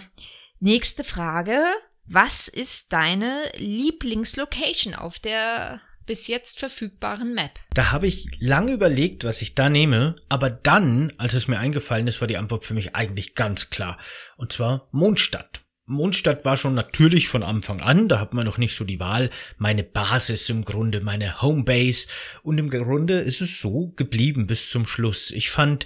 Nächste 0.60 1.04
Frage. 1.04 1.62
Was 2.06 2.48
ist 2.48 2.92
deine 2.94 3.44
Lieblingslocation 3.58 4.96
auf 4.96 5.20
der 5.20 5.82
bis 6.10 6.26
jetzt 6.26 6.58
verfügbaren 6.58 7.36
Map? 7.36 7.52
Da 7.76 7.92
habe 7.92 8.08
ich 8.08 8.26
lange 8.40 8.74
überlegt, 8.74 9.26
was 9.26 9.44
ich 9.44 9.54
da 9.54 9.70
nehme, 9.70 10.16
aber 10.28 10.50
dann, 10.50 11.14
als 11.20 11.36
es 11.36 11.48
mir 11.48 11.60
eingefallen 11.60 12.08
ist, 12.08 12.20
war 12.20 12.28
die 12.28 12.38
Antwort 12.38 12.66
für 12.66 12.74
mich 12.74 12.96
eigentlich 12.96 13.36
ganz 13.36 13.70
klar. 13.70 14.00
Und 14.36 14.52
zwar 14.52 14.90
Mondstadt. 14.92 15.62
Mondstadt 15.86 16.46
war 16.46 16.58
schon 16.58 16.74
natürlich 16.74 17.28
von 17.28 17.44
Anfang 17.44 17.82
an, 17.82 18.08
da 18.10 18.20
hat 18.20 18.34
man 18.34 18.44
noch 18.44 18.58
nicht 18.58 18.76
so 18.76 18.86
die 18.86 19.00
Wahl, 19.00 19.30
meine 19.60 19.84
Basis 19.84 20.50
im 20.50 20.66
Grunde, 20.66 21.02
meine 21.02 21.44
Homebase 21.44 22.08
und 22.42 22.58
im 22.58 22.72
Grunde 22.72 23.20
ist 23.20 23.42
es 23.42 23.62
so 23.62 23.90
geblieben 23.96 24.48
bis 24.48 24.72
zum 24.72 24.88
Schluss. 24.88 25.30
Ich 25.30 25.52
fand 25.52 25.86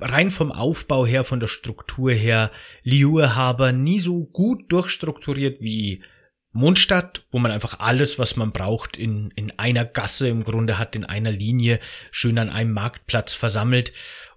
rein 0.00 0.32
vom 0.32 0.50
Aufbau 0.50 1.06
her, 1.06 1.22
von 1.22 1.38
der 1.38 1.46
Struktur 1.46 2.10
her, 2.10 2.50
Liu 2.82 3.22
Haber 3.22 3.70
nie 3.70 4.00
so 4.00 4.24
gut 4.24 4.72
durchstrukturiert 4.72 5.60
wie 5.60 6.02
Mondstadt, 6.54 7.24
wo 7.30 7.38
man 7.38 7.50
einfach 7.50 7.80
alles, 7.80 8.18
was 8.18 8.36
man 8.36 8.52
braucht, 8.52 8.96
in, 8.96 9.32
in 9.36 9.52
einer 9.58 9.84
Gasse 9.84 10.28
im 10.28 10.44
Grunde 10.44 10.78
hat, 10.78 10.94
in 10.94 11.04
einer 11.04 11.32
Linie, 11.32 11.80
schön 12.10 12.38
an 12.38 12.48
einem 12.48 12.72
Marktplatz 12.72 13.34
versammelt. 13.34 13.92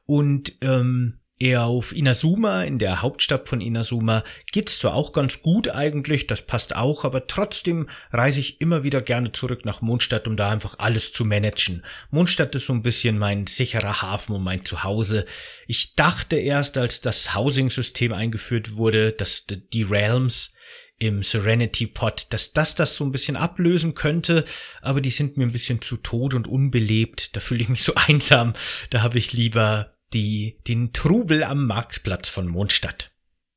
Und 0.06 0.54
ähm, 0.62 1.20
eher 1.40 1.66
auf 1.66 1.96
Inazuma, 1.96 2.64
in 2.64 2.80
der 2.80 3.02
Hauptstadt 3.02 3.48
von 3.48 3.62
Inazuma, 3.62 4.24
geht's 4.52 4.80
zwar 4.80 4.96
auch 4.96 5.12
ganz 5.12 5.42
gut 5.44 5.70
eigentlich, 5.70 6.26
das 6.26 6.42
passt 6.42 6.76
auch, 6.76 7.06
aber 7.06 7.28
trotzdem 7.28 7.88
reise 8.12 8.40
ich 8.40 8.60
immer 8.62 8.84
wieder 8.84 9.02
gerne 9.02 9.32
zurück 9.32 9.64
nach 9.64 9.82
Mondstadt, 9.82 10.28
um 10.28 10.36
da 10.36 10.50
einfach 10.50 10.80
alles 10.80 11.14
zu 11.14 11.24
managen. 11.24 11.84
Mondstadt 12.10 12.56
ist 12.56 12.66
so 12.66 12.74
ein 12.74 12.82
bisschen 12.82 13.18
mein 13.18 13.46
sicherer 13.46 14.02
Hafen 14.02 14.34
und 14.34 14.44
mein 14.44 14.66
Zuhause. 14.66 15.26
Ich 15.68 15.96
dachte 15.96 16.38
erst, 16.38 16.78
als 16.78 17.02
das 17.02 17.36
Housing-System 17.36 18.14
eingeführt 18.14 18.76
wurde, 18.76 19.12
dass 19.12 19.46
die 19.48 19.84
Realms 19.84 20.54
im 21.00 21.24
Serenity 21.24 21.88
Pod, 21.88 22.28
dass 22.32 22.54
das 22.54 22.76
das 22.76 22.96
so 22.96 23.06
ein 23.06 23.12
bisschen 23.12 23.36
ablösen 23.36 23.94
könnte, 23.94 24.46
aber 24.82 25.02
die 25.02 25.12
sind 25.12 25.38
mir 25.38 25.46
ein 25.46 25.52
bisschen 25.52 25.82
zu 25.82 25.98
tot 25.98 26.34
und 26.34 26.48
unbelebt. 26.48 27.36
Da 27.36 27.40
fühle 27.40 27.62
ich 27.62 27.70
mich 27.70 27.84
so 27.84 27.94
einsam. 28.08 28.54
Da 28.90 29.02
habe 29.02 29.18
ich 29.18 29.34
lieber 29.34 29.94
die, 30.14 30.60
den 30.68 30.94
Trubel 30.94 31.44
am 31.44 31.68
Marktplatz 31.68 32.30
von 32.30 32.48
Mondstadt. 32.48 33.12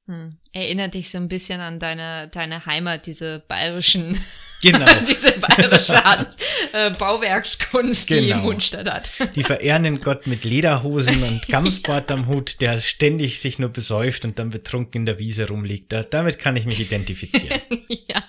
Hm. 0.07 0.31
Erinnert 0.53 0.95
dich 0.95 1.11
so 1.11 1.19
ein 1.19 1.29
bisschen 1.29 1.61
an 1.61 1.79
deine, 1.79 2.29
deine 2.29 2.67
Heimat, 2.67 3.07
diese 3.07 3.45
bayerischen, 3.47 4.19
genau. 4.63 4.87
diese 5.07 5.33
bayerische 5.33 6.05
Art, 6.05 6.37
äh, 6.73 6.91
Bauwerkskunst, 6.91 8.09
genau. 8.09 8.21
die 8.23 8.43
Mondstadt 8.43 8.91
hat. 8.91 9.11
Die 9.37 9.43
verehren 9.43 9.85
den 9.85 10.01
Gott 10.01 10.27
mit 10.27 10.45
Lederhosen 10.45 11.23
und 11.23 11.47
Gamsbart 11.49 12.11
am 12.11 12.27
Hut, 12.27 12.61
der 12.61 12.81
ständig 12.81 13.41
sich 13.41 13.59
nur 13.59 13.69
besäuft 13.69 14.25
und 14.25 14.39
dann 14.39 14.51
betrunken 14.51 15.03
in 15.03 15.07
der 15.07 15.19
Wiese 15.19 15.49
rumliegt. 15.49 15.93
Da, 15.93 16.03
damit 16.03 16.39
kann 16.39 16.57
ich 16.57 16.67
mich 16.67 16.81
identifizieren. 16.81 17.61
ja, 18.09 18.25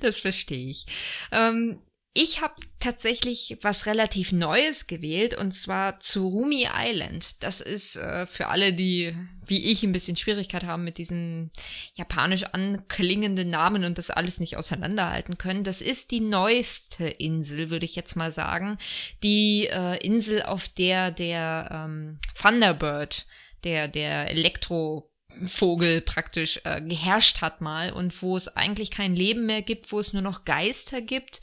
das 0.00 0.18
verstehe 0.18 0.70
ich. 0.70 0.86
Ähm, 1.32 1.78
ich 2.12 2.40
habe 2.40 2.54
tatsächlich 2.80 3.58
was 3.62 3.86
relativ 3.86 4.32
Neues 4.32 4.88
gewählt 4.88 5.34
und 5.34 5.52
zwar 5.52 6.00
Tsurumi 6.00 6.66
Island. 6.74 7.42
Das 7.44 7.60
ist 7.60 7.96
äh, 7.96 8.26
für 8.26 8.48
alle, 8.48 8.72
die 8.72 9.14
wie 9.46 9.70
ich 9.70 9.82
ein 9.84 9.92
bisschen 9.92 10.16
Schwierigkeit 10.16 10.64
haben 10.64 10.84
mit 10.84 10.98
diesen 10.98 11.52
japanisch 11.94 12.44
anklingenden 12.44 13.50
Namen 13.50 13.84
und 13.84 13.98
das 13.98 14.10
alles 14.10 14.40
nicht 14.40 14.56
auseinanderhalten 14.56 15.38
können. 15.38 15.62
Das 15.62 15.82
ist 15.82 16.10
die 16.10 16.20
neueste 16.20 17.06
Insel, 17.06 17.70
würde 17.70 17.84
ich 17.84 17.96
jetzt 17.96 18.16
mal 18.16 18.32
sagen. 18.32 18.78
Die 19.22 19.68
äh, 19.68 19.96
Insel, 20.04 20.42
auf 20.42 20.68
der 20.68 21.12
der 21.12 21.68
ähm, 21.70 22.18
Thunderbird, 22.40 23.26
der 23.62 23.86
der 23.86 24.30
Elektro 24.30 25.06
Vogel 25.46 26.00
praktisch 26.00 26.60
äh, 26.64 26.80
geherrscht 26.80 27.40
hat 27.40 27.60
mal 27.60 27.92
und 27.92 28.20
wo 28.20 28.36
es 28.36 28.48
eigentlich 28.56 28.90
kein 28.90 29.14
Leben 29.14 29.46
mehr 29.46 29.62
gibt, 29.62 29.92
wo 29.92 30.00
es 30.00 30.12
nur 30.12 30.22
noch 30.22 30.44
Geister 30.44 31.00
gibt 31.00 31.40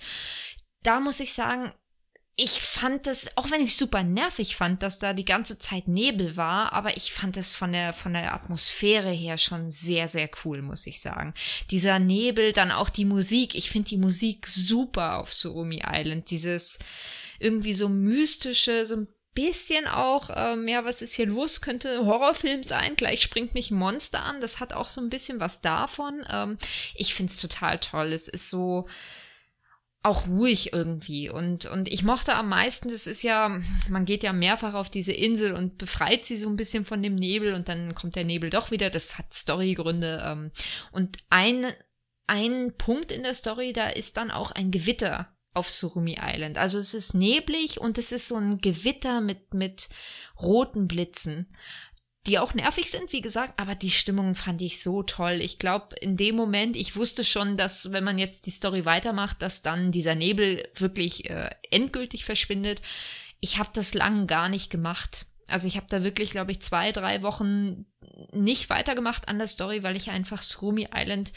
da 0.83 0.99
muss 0.99 1.19
ich 1.19 1.33
sagen, 1.33 1.71
ich 2.39 2.61
fand 2.61 3.07
es, 3.07 3.35
auch 3.35 3.49
wenn 3.49 3.63
ich 3.63 3.75
super 3.75 4.03
nervig 4.03 4.55
fand, 4.55 4.83
dass 4.83 4.99
da 4.99 5.13
die 5.13 5.25
ganze 5.25 5.57
Zeit 5.57 5.87
Nebel 5.87 6.37
war, 6.37 6.71
aber 6.71 6.95
ich 6.95 7.11
fand 7.11 7.35
es 7.35 7.55
von 7.55 7.71
der, 7.73 7.93
von 7.93 8.13
der 8.13 8.31
Atmosphäre 8.31 9.09
her 9.09 9.39
schon 9.39 9.71
sehr, 9.71 10.07
sehr 10.07 10.29
cool, 10.45 10.61
muss 10.61 10.85
ich 10.85 11.01
sagen. 11.01 11.33
Dieser 11.71 11.97
Nebel, 11.97 12.53
dann 12.53 12.71
auch 12.71 12.89
die 12.89 13.05
Musik. 13.05 13.55
Ich 13.55 13.71
finde 13.71 13.89
die 13.89 13.97
Musik 13.97 14.45
super 14.45 15.17
auf 15.17 15.33
Surumi 15.33 15.81
Island. 15.83 16.29
Dieses 16.29 16.77
irgendwie 17.39 17.73
so 17.73 17.89
mystische, 17.89 18.85
so 18.85 18.97
ein 18.97 19.07
bisschen 19.33 19.87
auch, 19.87 20.29
ähm, 20.35 20.67
ja, 20.67 20.85
was 20.85 21.01
ist 21.01 21.15
hier 21.15 21.25
los? 21.25 21.61
Könnte 21.61 22.05
Horrorfilm 22.05 22.61
sein. 22.61 22.95
Gleich 22.95 23.23
springt 23.23 23.55
mich 23.55 23.71
ein 23.71 23.77
Monster 23.79 24.21
an. 24.21 24.41
Das 24.41 24.59
hat 24.59 24.73
auch 24.73 24.89
so 24.89 25.01
ein 25.01 25.09
bisschen 25.09 25.39
was 25.39 25.61
davon. 25.61 26.23
Ähm, 26.31 26.59
ich 26.93 27.15
find's 27.15 27.41
total 27.41 27.79
toll. 27.79 28.13
Es 28.13 28.27
ist 28.27 28.51
so, 28.51 28.87
auch 30.07 30.27
ruhig 30.27 30.73
irgendwie. 30.73 31.29
Und, 31.29 31.65
und 31.65 31.87
ich 31.87 32.03
mochte 32.03 32.35
am 32.35 32.49
meisten, 32.49 32.89
das 32.89 33.07
ist 33.07 33.21
ja, 33.21 33.59
man 33.89 34.05
geht 34.05 34.23
ja 34.23 34.33
mehrfach 34.33 34.73
auf 34.73 34.89
diese 34.89 35.13
Insel 35.13 35.53
und 35.53 35.77
befreit 35.77 36.25
sie 36.25 36.37
so 36.37 36.49
ein 36.49 36.55
bisschen 36.55 36.85
von 36.85 37.03
dem 37.03 37.15
Nebel 37.15 37.53
und 37.53 37.69
dann 37.69 37.93
kommt 37.93 38.15
der 38.15 38.23
Nebel 38.23 38.49
doch 38.49 38.71
wieder. 38.71 38.89
Das 38.89 39.17
hat 39.17 39.33
Storygründe. 39.33 40.23
Ähm, 40.25 40.51
und 40.91 41.17
ein, 41.29 41.65
ein 42.25 42.73
Punkt 42.77 43.11
in 43.11 43.23
der 43.23 43.33
Story, 43.33 43.73
da 43.73 43.89
ist 43.89 44.17
dann 44.17 44.31
auch 44.31 44.51
ein 44.51 44.71
Gewitter 44.71 45.27
auf 45.53 45.69
Surumi 45.69 46.17
Island. 46.21 46.57
Also 46.57 46.77
es 46.77 46.93
ist 46.93 47.13
neblig 47.13 47.81
und 47.81 47.97
es 47.97 48.11
ist 48.11 48.27
so 48.27 48.35
ein 48.35 48.59
Gewitter 48.59 49.21
mit, 49.21 49.53
mit 49.53 49.89
roten 50.39 50.87
Blitzen 50.87 51.47
die 52.27 52.39
auch 52.39 52.53
nervig 52.53 52.91
sind, 52.91 53.13
wie 53.13 53.21
gesagt, 53.21 53.53
aber 53.57 53.73
die 53.73 53.89
Stimmung 53.89 54.35
fand 54.35 54.61
ich 54.61 54.81
so 54.81 55.01
toll. 55.01 55.39
Ich 55.41 55.59
glaube, 55.59 55.95
in 56.01 56.17
dem 56.17 56.35
Moment, 56.35 56.75
ich 56.75 56.95
wusste 56.95 57.23
schon, 57.23 57.55
dass 57.55 57.93
wenn 57.93 58.03
man 58.03 58.19
jetzt 58.19 58.45
die 58.45 58.51
Story 58.51 58.83
weitermacht, 58.83 59.41
dass 59.41 59.61
dann 59.61 59.91
dieser 59.91 60.13
Nebel 60.13 60.67
wirklich 60.75 61.29
äh, 61.29 61.49
endgültig 61.71 62.25
verschwindet. 62.25 62.81
Ich 63.39 63.57
habe 63.59 63.69
das 63.73 63.93
lang 63.93 64.27
gar 64.27 64.49
nicht 64.49 64.69
gemacht. 64.69 65.25
Also 65.47 65.67
ich 65.67 65.77
habe 65.77 65.87
da 65.89 66.03
wirklich, 66.03 66.31
glaube 66.31 66.51
ich, 66.51 66.61
zwei, 66.61 66.91
drei 66.91 67.21
Wochen 67.21 67.85
nicht 68.33 68.69
weitergemacht 68.69 69.29
an 69.29 69.37
der 69.37 69.47
Story, 69.47 69.83
weil 69.83 69.95
ich 69.95 70.09
einfach 70.09 70.41
Surumi 70.41 70.89
Island 70.93 71.31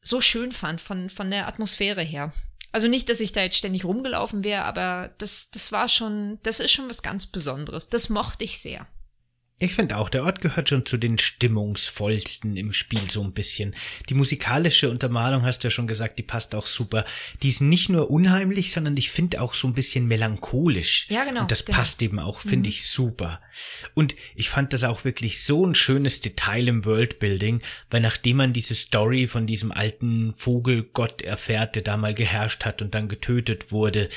so 0.00 0.20
schön 0.20 0.50
fand 0.50 0.80
von, 0.80 1.08
von 1.08 1.30
der 1.30 1.46
Atmosphäre 1.46 2.02
her. 2.02 2.32
Also 2.72 2.88
nicht, 2.88 3.08
dass 3.08 3.20
ich 3.20 3.32
da 3.32 3.42
jetzt 3.42 3.56
ständig 3.56 3.84
rumgelaufen 3.84 4.42
wäre, 4.42 4.64
aber 4.64 5.14
das, 5.18 5.50
das 5.50 5.70
war 5.70 5.88
schon, 5.88 6.38
das 6.42 6.58
ist 6.58 6.72
schon 6.72 6.88
was 6.88 7.02
ganz 7.02 7.26
Besonderes. 7.26 7.88
Das 7.88 8.08
mochte 8.08 8.44
ich 8.44 8.58
sehr. 8.58 8.86
Ich 9.60 9.74
finde 9.74 9.96
auch, 9.96 10.08
der 10.08 10.22
Ort 10.22 10.40
gehört 10.40 10.68
schon 10.68 10.86
zu 10.86 10.96
den 10.96 11.18
stimmungsvollsten 11.18 12.56
im 12.56 12.72
Spiel 12.72 13.10
so 13.10 13.22
ein 13.24 13.32
bisschen. 13.32 13.74
Die 14.08 14.14
musikalische 14.14 14.88
Untermalung 14.88 15.42
hast 15.42 15.64
du 15.64 15.66
ja 15.66 15.70
schon 15.70 15.88
gesagt, 15.88 16.20
die 16.20 16.22
passt 16.22 16.54
auch 16.54 16.66
super. 16.66 17.04
Die 17.42 17.48
ist 17.48 17.60
nicht 17.60 17.88
nur 17.88 18.08
unheimlich, 18.08 18.70
sondern 18.70 18.96
ich 18.96 19.10
finde 19.10 19.40
auch 19.40 19.54
so 19.54 19.66
ein 19.66 19.74
bisschen 19.74 20.06
melancholisch. 20.06 21.06
Ja, 21.08 21.24
genau. 21.24 21.40
Und 21.40 21.50
das 21.50 21.64
genau. 21.64 21.76
passt 21.76 22.00
eben 22.02 22.20
auch, 22.20 22.38
finde 22.38 22.68
mhm. 22.68 22.74
ich 22.74 22.86
super. 22.86 23.40
Und 23.94 24.14
ich 24.36 24.48
fand 24.48 24.72
das 24.72 24.84
auch 24.84 25.04
wirklich 25.04 25.42
so 25.42 25.66
ein 25.66 25.74
schönes 25.74 26.20
Detail 26.20 26.68
im 26.68 26.84
Worldbuilding, 26.84 27.60
weil 27.90 28.00
nachdem 28.00 28.36
man 28.36 28.52
diese 28.52 28.76
Story 28.76 29.26
von 29.26 29.48
diesem 29.48 29.72
alten 29.72 30.34
Vogelgott 30.34 31.22
erfährt, 31.22 31.74
der 31.74 31.82
da 31.82 31.96
mal 31.96 32.14
geherrscht 32.14 32.64
hat 32.64 32.80
und 32.80 32.94
dann 32.94 33.08
getötet 33.08 33.72
wurde, 33.72 34.08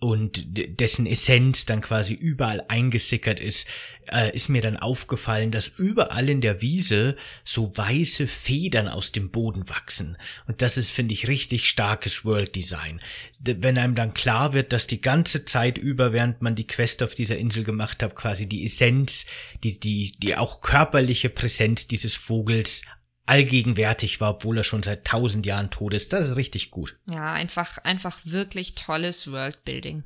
und 0.00 0.44
dessen 0.78 1.06
Essenz 1.06 1.66
dann 1.66 1.80
quasi 1.80 2.14
überall 2.14 2.64
eingesickert 2.68 3.40
ist, 3.40 3.66
äh, 4.12 4.34
ist 4.34 4.48
mir 4.48 4.62
dann 4.62 4.76
aufgefallen, 4.76 5.50
dass 5.50 5.72
überall 5.76 6.28
in 6.28 6.40
der 6.40 6.62
Wiese 6.62 7.16
so 7.44 7.76
weiße 7.76 8.28
Federn 8.28 8.86
aus 8.86 9.10
dem 9.10 9.30
Boden 9.30 9.68
wachsen. 9.68 10.16
Und 10.46 10.62
das 10.62 10.76
ist, 10.76 10.90
finde 10.90 11.14
ich, 11.14 11.26
richtig 11.26 11.68
starkes 11.68 12.24
World 12.24 12.54
Design. 12.54 13.00
Wenn 13.42 13.76
einem 13.76 13.96
dann 13.96 14.14
klar 14.14 14.52
wird, 14.52 14.72
dass 14.72 14.86
die 14.86 15.00
ganze 15.00 15.44
Zeit 15.44 15.78
über, 15.78 16.12
während 16.12 16.42
man 16.42 16.54
die 16.54 16.66
Quest 16.66 17.02
auf 17.02 17.14
dieser 17.14 17.36
Insel 17.36 17.64
gemacht 17.64 18.00
hat, 18.02 18.14
quasi 18.14 18.48
die 18.48 18.64
Essenz, 18.64 19.26
die, 19.64 19.80
die, 19.80 20.12
die 20.12 20.36
auch 20.36 20.60
körperliche 20.60 21.28
Präsenz 21.28 21.88
dieses 21.88 22.14
Vogels 22.14 22.82
allgegenwärtig 23.28 24.20
war, 24.20 24.30
obwohl 24.30 24.58
er 24.58 24.64
schon 24.64 24.82
seit 24.82 25.04
tausend 25.04 25.44
Jahren 25.44 25.70
tot 25.70 25.92
ist. 25.94 26.12
Das 26.12 26.28
ist 26.28 26.36
richtig 26.36 26.70
gut. 26.70 26.98
Ja, 27.10 27.32
einfach, 27.32 27.78
einfach 27.78 28.18
wirklich 28.24 28.74
tolles 28.74 29.30
Worldbuilding. 29.30 30.04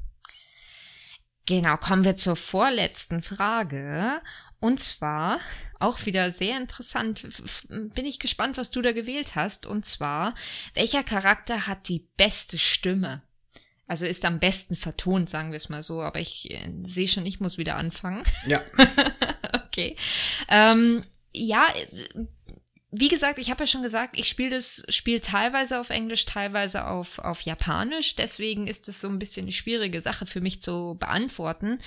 Genau, 1.47 1.77
kommen 1.77 2.05
wir 2.05 2.17
zur 2.17 2.37
vorletzten 2.37 3.23
Frage. 3.23 4.21
Und 4.61 4.81
zwar, 4.81 5.41
auch 5.81 6.05
wieder 6.07 6.31
sehr 6.31 6.57
interessant, 6.57 7.27
bin 7.69 8.05
ich 8.05 8.19
gespannt, 8.19 8.57
was 8.57 8.71
du 8.71 8.83
da 8.83 8.93
gewählt 8.93 9.35
hast. 9.35 9.67
Und 9.67 9.85
zwar, 9.85 10.35
welcher 10.75 11.03
Charakter 11.03 11.67
hat 11.67 11.89
die 11.89 12.09
beste 12.17 12.59
Stimme? 12.59 13.23
Also 13.87 14.07
ist 14.07 14.25
am 14.25 14.39
besten 14.39 14.75
vertont, 14.75 15.29
sagen 15.29 15.51
wir 15.51 15.57
es 15.57 15.69
mal 15.69 15.83
so, 15.83 16.01
aber 16.01 16.21
ich 16.21 16.51
äh, 16.51 16.73
sehe 16.83 17.09
schon, 17.09 17.27
ich 17.27 17.41
muss 17.41 17.59
wieder 17.59 17.77
anfangen. 17.77 18.23
Ja. 18.47 18.61
okay. 19.67 19.97
Ähm, 20.49 21.05
ja, 21.35 21.67
wie 22.95 23.09
gesagt, 23.09 23.39
ich 23.39 23.51
habe 23.51 23.63
ja 23.63 23.67
schon 23.67 23.83
gesagt, 23.83 24.19
ich 24.19 24.29
spiele 24.29 24.51
das 24.51 24.85
Spiel 24.91 25.21
teilweise 25.21 25.81
auf 25.81 25.89
Englisch, 25.89 26.27
teilweise 26.27 26.87
auf, 26.87 27.19
auf 27.19 27.41
Japanisch. 27.41 28.17
Deswegen 28.17 28.67
ist 28.67 28.87
es 28.87 29.01
so 29.01 29.09
ein 29.09 29.19
bisschen 29.19 29.45
eine 29.45 29.53
schwierige 29.53 30.03
Sache 30.03 30.27
für 30.27 30.43
mich 30.43 30.61
zu 30.61 30.99
beantworten. 31.01 31.79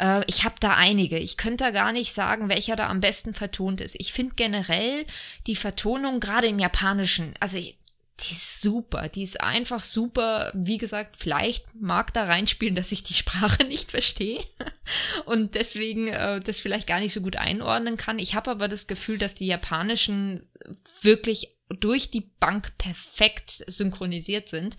Äh, 0.00 0.24
ich 0.26 0.44
habe 0.44 0.54
da 0.58 0.72
einige. 0.72 1.18
Ich 1.18 1.36
könnte 1.36 1.64
da 1.64 1.70
gar 1.70 1.92
nicht 1.92 2.14
sagen, 2.14 2.48
welcher 2.48 2.76
da 2.76 2.88
am 2.88 3.00
besten 3.00 3.34
vertont 3.34 3.82
ist. 3.82 3.96
Ich 3.98 4.14
finde 4.14 4.36
generell 4.36 5.04
die 5.46 5.56
Vertonung 5.56 6.18
gerade 6.18 6.46
im 6.46 6.58
Japanischen, 6.58 7.34
also 7.40 7.58
ich, 7.58 7.76
die 8.20 8.32
ist 8.32 8.60
super, 8.60 9.08
die 9.08 9.22
ist 9.22 9.40
einfach 9.40 9.82
super. 9.82 10.50
Wie 10.54 10.78
gesagt, 10.78 11.16
vielleicht 11.18 11.74
mag 11.80 12.12
da 12.12 12.24
reinspielen, 12.24 12.74
dass 12.74 12.92
ich 12.92 13.02
die 13.02 13.14
Sprache 13.14 13.64
nicht 13.68 13.90
verstehe 13.90 14.42
und 15.24 15.54
deswegen 15.54 16.08
äh, 16.08 16.40
das 16.40 16.60
vielleicht 16.60 16.86
gar 16.86 17.00
nicht 17.00 17.12
so 17.12 17.20
gut 17.20 17.36
einordnen 17.36 17.96
kann. 17.96 18.18
Ich 18.18 18.34
habe 18.34 18.50
aber 18.50 18.68
das 18.68 18.86
Gefühl, 18.86 19.18
dass 19.18 19.34
die 19.34 19.46
japanischen 19.46 20.42
wirklich 21.02 21.56
durch 21.68 22.10
die 22.10 22.30
Bank 22.40 22.76
perfekt 22.78 23.64
synchronisiert 23.66 24.48
sind. 24.48 24.76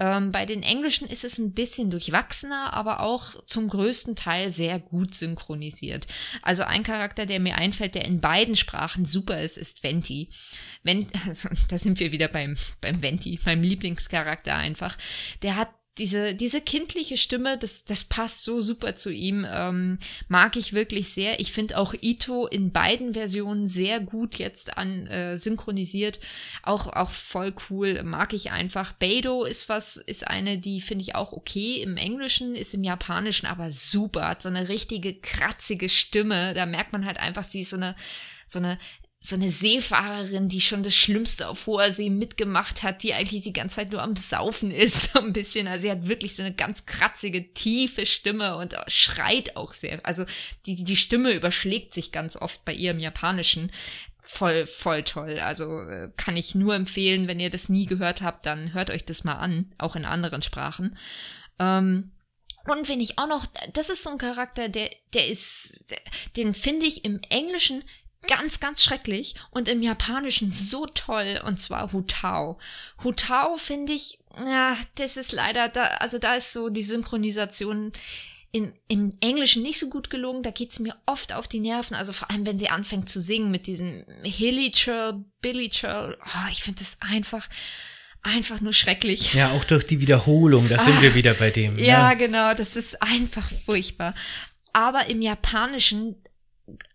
Ähm, 0.00 0.32
bei 0.32 0.44
den 0.44 0.62
Englischen 0.62 1.08
ist 1.08 1.24
es 1.24 1.38
ein 1.38 1.52
bisschen 1.52 1.90
durchwachsener, 1.90 2.72
aber 2.72 3.00
auch 3.00 3.44
zum 3.46 3.68
größten 3.68 4.16
Teil 4.16 4.50
sehr 4.50 4.80
gut 4.80 5.14
synchronisiert. 5.14 6.06
Also 6.42 6.64
ein 6.64 6.82
Charakter, 6.82 7.26
der 7.26 7.40
mir 7.40 7.56
einfällt, 7.56 7.94
der 7.94 8.04
in 8.04 8.20
beiden 8.20 8.56
Sprachen 8.56 9.04
super 9.04 9.40
ist, 9.40 9.56
ist 9.56 9.82
Venti. 9.82 10.30
Wenn, 10.82 11.06
also, 11.26 11.48
da 11.68 11.78
sind 11.78 12.00
wir 12.00 12.12
wieder 12.12 12.28
beim, 12.28 12.56
beim 12.80 13.02
Venti, 13.02 13.38
meinem 13.44 13.62
Lieblingscharakter 13.62 14.56
einfach. 14.56 14.96
Der 15.42 15.56
hat 15.56 15.70
diese, 15.98 16.34
diese 16.34 16.60
kindliche 16.60 17.16
Stimme, 17.16 17.56
das, 17.56 17.84
das 17.84 18.02
passt 18.02 18.42
so 18.42 18.60
super 18.60 18.96
zu 18.96 19.10
ihm, 19.10 19.46
ähm, 19.48 19.98
mag 20.26 20.56
ich 20.56 20.72
wirklich 20.72 21.10
sehr. 21.10 21.38
Ich 21.38 21.52
finde 21.52 21.78
auch 21.78 21.94
Ito 22.00 22.48
in 22.48 22.72
beiden 22.72 23.14
Versionen 23.14 23.68
sehr 23.68 24.00
gut 24.00 24.36
jetzt 24.36 24.76
an 24.76 25.06
äh, 25.06 25.38
synchronisiert. 25.38 26.18
Auch, 26.64 26.88
auch 26.88 27.10
voll 27.10 27.54
cool, 27.70 28.02
mag 28.02 28.32
ich 28.32 28.50
einfach. 28.50 28.92
Beidou 28.92 29.44
ist 29.44 29.68
was, 29.68 29.96
ist 29.96 30.26
eine, 30.26 30.58
die 30.58 30.80
finde 30.80 31.02
ich 31.02 31.14
auch 31.14 31.32
okay 31.32 31.80
im 31.82 31.96
Englischen, 31.96 32.56
ist 32.56 32.74
im 32.74 32.82
Japanischen 32.82 33.46
aber 33.46 33.70
super, 33.70 34.28
hat 34.28 34.42
so 34.42 34.48
eine 34.48 34.68
richtige 34.68 35.14
kratzige 35.14 35.88
Stimme. 35.88 36.54
Da 36.54 36.66
merkt 36.66 36.92
man 36.92 37.06
halt 37.06 37.18
einfach, 37.18 37.44
sie 37.44 37.60
ist 37.60 37.70
so 37.70 37.76
eine, 37.76 37.94
so 38.46 38.58
eine 38.58 38.78
so 39.26 39.36
eine 39.36 39.48
Seefahrerin, 39.48 40.50
die 40.50 40.60
schon 40.60 40.82
das 40.82 40.94
Schlimmste 40.94 41.48
auf 41.48 41.64
hoher 41.64 41.90
See 41.90 42.10
mitgemacht 42.10 42.82
hat, 42.82 43.02
die 43.02 43.14
eigentlich 43.14 43.42
die 43.42 43.54
ganze 43.54 43.76
Zeit 43.76 43.90
nur 43.90 44.02
am 44.02 44.16
Saufen 44.16 44.70
ist, 44.70 45.12
so 45.14 45.18
ein 45.18 45.32
bisschen. 45.32 45.66
Also 45.66 45.84
sie 45.84 45.90
hat 45.90 46.06
wirklich 46.06 46.36
so 46.36 46.42
eine 46.42 46.52
ganz 46.52 46.84
kratzige, 46.84 47.54
tiefe 47.54 48.04
Stimme 48.04 48.58
und 48.58 48.76
schreit 48.86 49.56
auch 49.56 49.72
sehr. 49.72 49.98
Also 50.04 50.26
die, 50.66 50.84
die 50.84 50.96
Stimme 50.96 51.32
überschlägt 51.32 51.94
sich 51.94 52.12
ganz 52.12 52.36
oft 52.36 52.66
bei 52.66 52.74
ihr 52.74 52.90
im 52.90 53.00
Japanischen. 53.00 53.72
Voll, 54.20 54.66
voll 54.66 55.04
toll. 55.04 55.38
Also 55.38 55.80
äh, 55.80 56.10
kann 56.18 56.36
ich 56.36 56.54
nur 56.54 56.74
empfehlen, 56.74 57.26
wenn 57.26 57.40
ihr 57.40 57.50
das 57.50 57.70
nie 57.70 57.86
gehört 57.86 58.20
habt, 58.20 58.44
dann 58.44 58.74
hört 58.74 58.90
euch 58.90 59.06
das 59.06 59.24
mal 59.24 59.36
an, 59.36 59.72
auch 59.78 59.96
in 59.96 60.04
anderen 60.04 60.42
Sprachen. 60.42 60.98
Ähm, 61.58 62.12
und 62.66 62.88
wenn 62.90 63.00
ich 63.00 63.18
auch 63.18 63.28
noch, 63.28 63.46
das 63.72 63.88
ist 63.88 64.02
so 64.02 64.10
ein 64.10 64.18
Charakter, 64.18 64.68
der, 64.68 64.90
der 65.14 65.28
ist, 65.28 65.90
der, 65.90 66.00
den 66.36 66.52
finde 66.52 66.84
ich 66.84 67.06
im 67.06 67.20
Englischen 67.30 67.84
ganz, 68.26 68.60
ganz 68.60 68.82
schrecklich 68.82 69.34
und 69.50 69.68
im 69.68 69.82
Japanischen 69.82 70.50
so 70.50 70.86
toll 70.86 71.40
und 71.44 71.60
zwar 71.60 71.92
Hutao. 71.92 72.58
Hutao 73.02 73.56
finde 73.56 73.92
ich, 73.92 74.18
ja, 74.46 74.76
das 74.96 75.16
ist 75.16 75.32
leider 75.32 75.68
da, 75.68 75.84
also 75.98 76.18
da 76.18 76.34
ist 76.34 76.52
so 76.52 76.68
die 76.68 76.82
Synchronisation 76.82 77.92
in, 78.54 78.72
im 78.86 79.12
Englischen 79.20 79.62
nicht 79.62 79.80
so 79.80 79.88
gut 79.88 80.10
gelungen, 80.10 80.44
da 80.44 80.52
geht's 80.52 80.78
mir 80.78 80.94
oft 81.06 81.32
auf 81.32 81.48
die 81.48 81.58
Nerven, 81.58 81.96
also 81.96 82.12
vor 82.12 82.30
allem 82.30 82.46
wenn 82.46 82.56
sie 82.56 82.68
anfängt 82.68 83.08
zu 83.08 83.20
singen 83.20 83.50
mit 83.50 83.66
diesem 83.66 84.04
Hilly 84.22 84.70
Churl, 84.70 85.24
Billy 85.40 85.68
Churl, 85.70 86.16
oh, 86.24 86.48
ich 86.52 86.62
finde 86.62 86.78
das 86.78 86.98
einfach, 87.00 87.48
einfach 88.22 88.60
nur 88.60 88.72
schrecklich. 88.72 89.34
Ja, 89.34 89.50
auch 89.50 89.64
durch 89.64 89.84
die 89.84 90.00
Wiederholung, 90.00 90.68
da 90.68 90.78
sind 90.78 90.96
ah, 90.98 91.02
wir 91.02 91.16
wieder 91.16 91.34
bei 91.34 91.50
dem. 91.50 91.80
Ja, 91.80 91.84
ja, 91.84 92.14
genau, 92.14 92.54
das 92.54 92.76
ist 92.76 93.02
einfach 93.02 93.50
furchtbar. 93.64 94.14
Aber 94.72 95.06
im 95.06 95.20
Japanischen, 95.20 96.14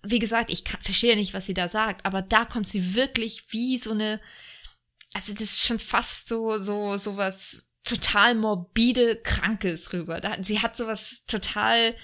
wie 0.03 0.20
gesagt, 0.20 0.51
ich 0.51 0.63
kann, 0.63 0.82
verstehe 0.82 1.15
nicht, 1.15 1.34
was 1.34 1.45
sie 1.45 1.53
da 1.53 1.67
sagt, 1.67 2.05
aber 2.05 2.22
da 2.22 2.45
kommt 2.45 2.67
sie 2.67 2.95
wirklich 2.95 3.45
wie 3.49 3.78
so 3.78 3.91
eine, 3.91 4.20
also 5.13 5.34
das 5.34 5.41
ist 5.41 5.61
schon 5.61 5.80
fast 5.80 6.28
so, 6.28 6.57
so, 6.57 6.97
so 6.97 7.17
was 7.17 7.70
total 7.84 8.36
morbide 8.36 9.17
Krankes 9.17 9.93
rüber. 9.93 10.20
Da, 10.20 10.38
sie 10.41 10.59
hat 10.59 10.78
sowas 10.78 11.26
total, 11.28 11.95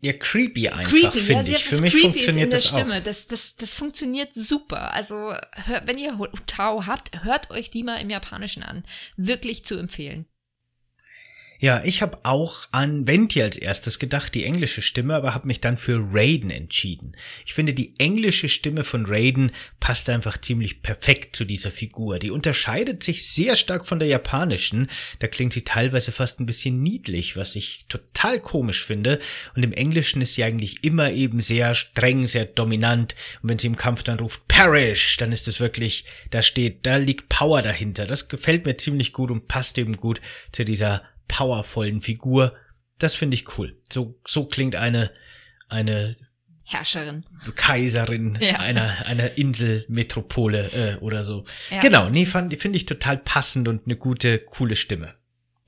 ja, 0.00 0.12
creepy 0.12 0.68
einfach, 0.68 1.12
finde 1.12 1.52
ja, 1.52 1.56
ich. 1.58 1.64
Für 1.64 1.80
mich 1.80 1.94
funktioniert 1.94 2.52
das 2.52 2.66
Stimme. 2.66 2.98
auch. 2.98 3.02
Das, 3.04 3.28
das, 3.28 3.54
das 3.54 3.72
funktioniert 3.72 4.34
super. 4.34 4.92
Also, 4.92 5.32
hör, 5.52 5.82
wenn 5.86 5.96
ihr 5.96 6.18
Tao 6.46 6.86
habt, 6.86 7.22
hört 7.22 7.50
euch 7.50 7.70
die 7.70 7.84
mal 7.84 7.98
im 7.98 8.10
Japanischen 8.10 8.64
an. 8.64 8.82
Wirklich 9.16 9.64
zu 9.64 9.78
empfehlen. 9.78 10.26
Ja, 11.62 11.80
ich 11.84 12.02
habe 12.02 12.16
auch 12.24 12.66
an 12.72 13.06
Venti 13.06 13.40
als 13.40 13.56
erstes 13.56 14.00
gedacht, 14.00 14.34
die 14.34 14.44
englische 14.44 14.82
Stimme, 14.82 15.14
aber 15.14 15.32
habe 15.32 15.46
mich 15.46 15.60
dann 15.60 15.76
für 15.76 16.04
Raiden 16.12 16.50
entschieden. 16.50 17.12
Ich 17.46 17.54
finde, 17.54 17.72
die 17.72 17.94
englische 17.98 18.48
Stimme 18.48 18.82
von 18.82 19.06
Raiden 19.06 19.52
passt 19.78 20.10
einfach 20.10 20.36
ziemlich 20.40 20.82
perfekt 20.82 21.36
zu 21.36 21.44
dieser 21.44 21.70
Figur. 21.70 22.18
Die 22.18 22.32
unterscheidet 22.32 23.04
sich 23.04 23.28
sehr 23.28 23.54
stark 23.54 23.86
von 23.86 24.00
der 24.00 24.08
japanischen. 24.08 24.88
Da 25.20 25.28
klingt 25.28 25.52
sie 25.52 25.62
teilweise 25.62 26.10
fast 26.10 26.40
ein 26.40 26.46
bisschen 26.46 26.82
niedlich, 26.82 27.36
was 27.36 27.54
ich 27.54 27.86
total 27.88 28.40
komisch 28.40 28.84
finde. 28.84 29.20
Und 29.54 29.62
im 29.62 29.72
Englischen 29.72 30.20
ist 30.20 30.34
sie 30.34 30.42
eigentlich 30.42 30.82
immer 30.82 31.12
eben 31.12 31.40
sehr 31.40 31.76
streng, 31.76 32.26
sehr 32.26 32.46
dominant. 32.46 33.14
Und 33.40 33.50
wenn 33.50 33.60
sie 33.60 33.68
im 33.68 33.76
Kampf 33.76 34.02
dann 34.02 34.18
ruft, 34.18 34.48
Perish, 34.48 35.16
dann 35.18 35.30
ist 35.30 35.46
es 35.46 35.60
wirklich, 35.60 36.06
da 36.30 36.42
steht, 36.42 36.84
da 36.86 36.96
liegt 36.96 37.28
Power 37.28 37.62
dahinter. 37.62 38.06
Das 38.06 38.28
gefällt 38.28 38.66
mir 38.66 38.76
ziemlich 38.78 39.12
gut 39.12 39.30
und 39.30 39.46
passt 39.46 39.78
eben 39.78 39.92
gut 39.92 40.20
zu 40.50 40.64
dieser 40.64 41.02
powervollen 41.28 42.00
Figur. 42.00 42.54
Das 42.98 43.14
finde 43.14 43.34
ich 43.34 43.58
cool. 43.58 43.80
So, 43.90 44.20
so 44.26 44.46
klingt 44.46 44.76
eine, 44.76 45.10
eine 45.68 46.14
Herrscherin. 46.64 47.24
Kaiserin 47.56 48.38
ja. 48.40 48.60
einer, 48.60 49.06
einer 49.06 49.36
Inselmetropole 49.36 50.70
äh, 50.72 50.96
oder 51.00 51.24
so. 51.24 51.44
Ja. 51.70 51.80
Genau, 51.80 52.08
nee, 52.08 52.26
finde 52.26 52.76
ich 52.76 52.86
total 52.86 53.18
passend 53.18 53.68
und 53.68 53.86
eine 53.86 53.96
gute, 53.96 54.38
coole 54.38 54.76
Stimme. 54.76 55.14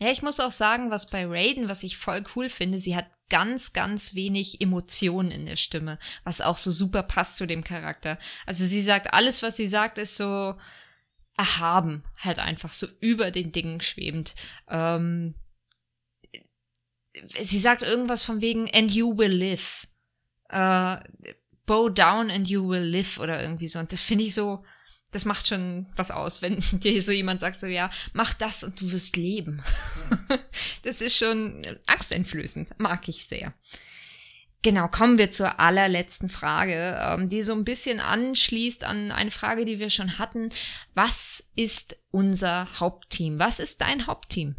Ja, 0.01 0.11
ich 0.11 0.23
muss 0.23 0.41
auch 0.41 0.53
sagen, 0.53 0.91
was 0.91 1.09
bei 1.09 1.25
Raiden, 1.27 1.69
was 1.69 1.83
ich 1.83 1.97
voll 1.97 2.25
cool 2.35 2.49
finde, 2.49 2.79
sie 2.79 2.97
hat 2.97 3.07
ganz, 3.31 3.73
ganz 3.73 4.15
wenig 4.15 4.61
Emotionen 4.61 5.31
in 5.31 5.47
der 5.47 5.57
Stimme, 5.57 5.99
was 6.25 6.41
auch 6.41 6.59
so 6.59 6.71
super 6.71 7.03
passt 7.03 7.37
zu 7.37 7.47
dem 7.47 7.65
Charakter. 7.65 8.19
Also 8.45 8.65
sie 8.65 8.83
sagt, 8.83 9.15
alles, 9.15 9.43
was 9.43 9.57
sie 9.57 9.67
sagt, 9.67 9.99
ist 9.99 10.17
so 10.17 10.57
erhaben, 11.37 12.05
halt 12.19 12.39
einfach 12.39 12.73
so 12.73 12.87
über 13.01 13.31
den 13.31 13.53
Dingen 13.53 13.81
schwebend. 13.81 14.35
Ähm, 14.69 15.35
sie 17.41 17.59
sagt 17.59 17.83
irgendwas 17.83 18.23
von 18.23 18.41
wegen 18.41 18.69
and 18.73 18.91
you 18.91 19.17
will 19.17 19.33
live. 19.33 19.87
Äh, 20.49 20.97
bow 21.67 21.89
down 21.89 22.31
and 22.31 22.49
you 22.49 22.69
will 22.69 22.83
live 22.83 23.19
oder 23.19 23.41
irgendwie 23.41 23.69
so. 23.69 23.79
Und 23.79 23.93
das 23.93 24.03
finde 24.03 24.25
ich 24.25 24.35
so, 24.35 24.63
das 25.13 25.25
macht 25.25 25.47
schon 25.47 25.87
was 25.97 26.11
aus, 26.11 26.43
wenn 26.43 26.59
dir 26.73 27.03
so 27.03 27.13
jemand 27.13 27.41
sagt, 27.41 27.59
so 27.59 27.67
ja, 27.67 27.91
mach 28.13 28.35
das 28.35 28.65
und 28.65 28.81
du 28.81 28.93
wirst 28.93 29.17
leben. 29.17 29.63
das 30.83 31.01
ist 31.01 31.17
schon 31.17 31.65
angsteinflößend, 31.87 32.79
mag 32.79 33.09
ich 33.09 33.27
sehr. 33.27 33.55
Genau, 34.63 34.89
kommen 34.89 35.19
wir 35.19 35.31
zur 35.31 35.61
allerletzten 35.61 36.31
Frage, 36.31 36.99
ähm, 36.99 37.29
die 37.29 37.43
so 37.43 37.53
ein 37.53 37.65
bisschen 37.65 38.01
anschließt 38.01 38.85
an 38.85 39.13
eine 39.13 39.31
Frage, 39.31 39.67
die 39.67 39.79
wir 39.79 39.91
schon 39.91 40.19
hatten. 40.19 40.49
Was 40.95 41.51
ist 41.55 41.99
unser 42.11 42.67
Hauptteam? 42.81 43.39
Was 43.39 43.61
ist 43.61 43.83
dein 43.83 44.07
Hauptteam? 44.07 44.57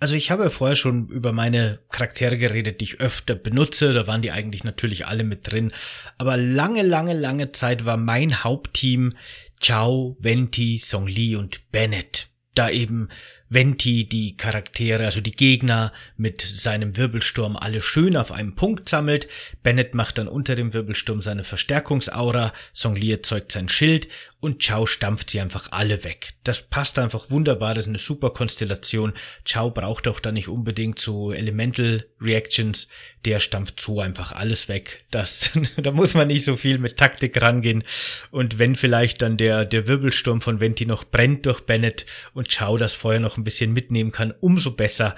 Also 0.00 0.14
ich 0.14 0.30
habe 0.30 0.50
vorher 0.50 0.76
schon 0.76 1.08
über 1.08 1.32
meine 1.32 1.78
Charaktere 1.90 2.36
geredet, 2.36 2.80
die 2.80 2.84
ich 2.86 3.00
öfter 3.00 3.34
benutze. 3.34 3.92
Da 3.92 4.06
waren 4.06 4.22
die 4.22 4.32
eigentlich 4.32 4.64
natürlich 4.64 5.06
alle 5.06 5.24
mit 5.24 5.50
drin. 5.50 5.72
Aber 6.18 6.36
lange, 6.36 6.82
lange, 6.82 7.14
lange 7.14 7.52
Zeit 7.52 7.84
war 7.84 7.96
mein 7.96 8.42
Hauptteam 8.42 9.14
Chao, 9.60 10.16
Venti, 10.18 10.78
Song 10.78 11.06
Li 11.06 11.36
und 11.36 11.70
Bennett. 11.70 12.28
Da 12.54 12.68
eben 12.68 13.08
Venti 13.52 14.08
die 14.08 14.36
Charaktere, 14.36 15.04
also 15.04 15.20
die 15.20 15.32
Gegner 15.32 15.92
mit 16.16 16.40
seinem 16.40 16.96
Wirbelsturm 16.96 17.56
alle 17.56 17.80
schön 17.80 18.16
auf 18.16 18.32
einem 18.32 18.54
Punkt 18.54 18.88
sammelt. 18.88 19.28
Bennett 19.62 19.94
macht 19.94 20.18
dann 20.18 20.28
unter 20.28 20.54
dem 20.54 20.72
Wirbelsturm 20.72 21.20
seine 21.20 21.44
Verstärkungsaura, 21.44 22.52
Songli 22.74 23.12
erzeugt 23.12 23.52
sein 23.52 23.68
Schild 23.68 24.08
und 24.40 24.60
Chao 24.60 24.86
stampft 24.86 25.30
sie 25.30 25.40
einfach 25.40 25.70
alle 25.70 26.02
weg. 26.02 26.34
Das 26.44 26.62
passt 26.62 26.98
einfach 26.98 27.30
wunderbar, 27.30 27.74
das 27.74 27.84
ist 27.84 27.90
eine 27.90 27.98
super 27.98 28.30
Konstellation. 28.30 29.12
Chao 29.44 29.70
braucht 29.70 30.08
auch 30.08 30.18
da 30.18 30.32
nicht 30.32 30.48
unbedingt 30.48 30.98
so 30.98 31.32
Elemental 31.32 32.04
Reactions, 32.20 32.88
der 33.24 33.38
stampft 33.38 33.80
so 33.80 34.00
einfach 34.00 34.32
alles 34.32 34.68
weg. 34.68 35.04
Das, 35.10 35.52
da 35.76 35.92
muss 35.92 36.14
man 36.14 36.26
nicht 36.26 36.44
so 36.44 36.56
viel 36.56 36.78
mit 36.78 36.96
Taktik 36.96 37.40
rangehen. 37.40 37.84
Und 38.30 38.58
wenn 38.58 38.74
vielleicht 38.74 39.22
dann 39.22 39.36
der, 39.36 39.64
der 39.64 39.86
Wirbelsturm 39.86 40.40
von 40.40 40.58
Venti 40.58 40.86
noch 40.86 41.04
brennt 41.04 41.46
durch 41.46 41.60
Bennett 41.60 42.06
und 42.34 42.48
Chao 42.48 42.78
das 42.78 42.94
Feuer 42.94 43.20
noch 43.20 43.41
ein 43.42 43.44
bisschen 43.44 43.72
mitnehmen 43.72 44.10
kann, 44.10 44.32
umso 44.40 44.72
besser. 44.72 45.14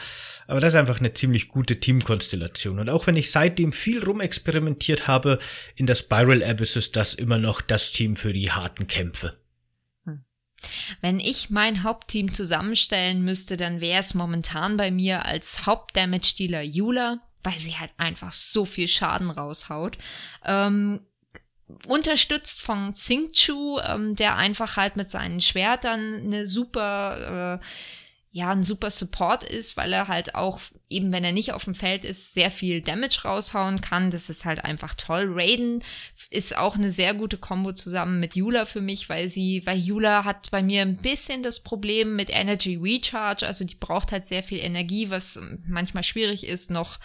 Aber 0.46 0.60
das 0.60 0.74
ist 0.74 0.80
einfach 0.80 0.98
eine 0.98 1.12
ziemlich 1.12 1.48
gute 1.48 1.78
Teamkonstellation. 1.78 2.78
Und 2.78 2.90
auch 2.90 3.06
wenn 3.06 3.16
ich 3.16 3.30
seitdem 3.30 3.72
viel 3.72 4.02
rumexperimentiert 4.02 5.06
habe, 5.06 5.38
in 5.76 5.86
der 5.86 5.94
Spiral 5.94 6.42
Abyss 6.42 6.76
ist 6.76 6.96
das 6.96 7.14
immer 7.14 7.38
noch 7.38 7.60
das 7.60 7.92
Team 7.92 8.16
für 8.16 8.32
die 8.32 8.50
harten 8.50 8.86
Kämpfe. 8.86 9.36
Hm. 10.04 10.24
Wenn 11.00 11.20
ich 11.20 11.50
mein 11.50 11.82
Hauptteam 11.82 12.32
zusammenstellen 12.32 13.22
müsste, 13.22 13.56
dann 13.56 13.80
wäre 13.80 14.00
es 14.00 14.14
momentan 14.14 14.76
bei 14.76 14.90
mir 14.90 15.24
als 15.24 15.66
Hauptdamage-Dealer 15.66 16.62
Yula, 16.62 17.20
weil 17.42 17.58
sie 17.58 17.76
halt 17.76 17.92
einfach 17.98 18.32
so 18.32 18.64
viel 18.64 18.88
Schaden 18.88 19.30
raushaut. 19.30 19.98
Ähm, 20.44 21.00
unterstützt 21.86 22.60
von 22.60 22.92
Xingchu, 22.92 23.78
ähm, 23.80 24.16
der 24.16 24.36
einfach 24.36 24.76
halt 24.76 24.96
mit 24.96 25.10
seinen 25.10 25.40
Schwertern 25.40 26.22
eine 26.24 26.46
super, 26.46 27.60
äh, 27.60 27.64
ja, 28.34 28.50
ein 28.50 28.64
super 28.64 28.90
Support 28.90 29.44
ist, 29.44 29.76
weil 29.76 29.92
er 29.92 30.08
halt 30.08 30.34
auch 30.34 30.60
eben 30.90 31.12
wenn 31.12 31.24
er 31.24 31.32
nicht 31.32 31.52
auf 31.52 31.64
dem 31.64 31.74
Feld 31.74 32.04
ist, 32.04 32.34
sehr 32.34 32.50
viel 32.50 32.80
Damage 32.80 33.22
raushauen 33.24 33.80
kann. 33.80 34.10
Das 34.10 34.28
ist 34.28 34.44
halt 34.44 34.64
einfach 34.64 34.94
toll. 34.94 35.26
Raiden 35.28 35.82
ist 36.30 36.56
auch 36.56 36.76
eine 36.76 36.90
sehr 36.90 37.14
gute 37.14 37.38
Kombo 37.38 37.72
zusammen 37.72 38.20
mit 38.20 38.36
Yula 38.36 38.66
für 38.66 38.80
mich, 38.80 39.08
weil 39.08 39.28
sie, 39.28 39.62
weil 39.64 39.78
Yula 39.78 40.24
hat 40.24 40.50
bei 40.50 40.62
mir 40.62 40.82
ein 40.82 40.96
bisschen 40.96 41.42
das 41.42 41.60
Problem 41.60 42.16
mit 42.16 42.30
Energy 42.30 42.76
Recharge. 42.76 43.46
Also 43.46 43.64
die 43.64 43.74
braucht 43.74 44.12
halt 44.12 44.26
sehr 44.26 44.42
viel 44.42 44.58
Energie, 44.58 45.10
was 45.10 45.40
manchmal 45.66 46.02
schwierig 46.02 46.46
ist, 46.46 46.70
noch, 46.70 46.98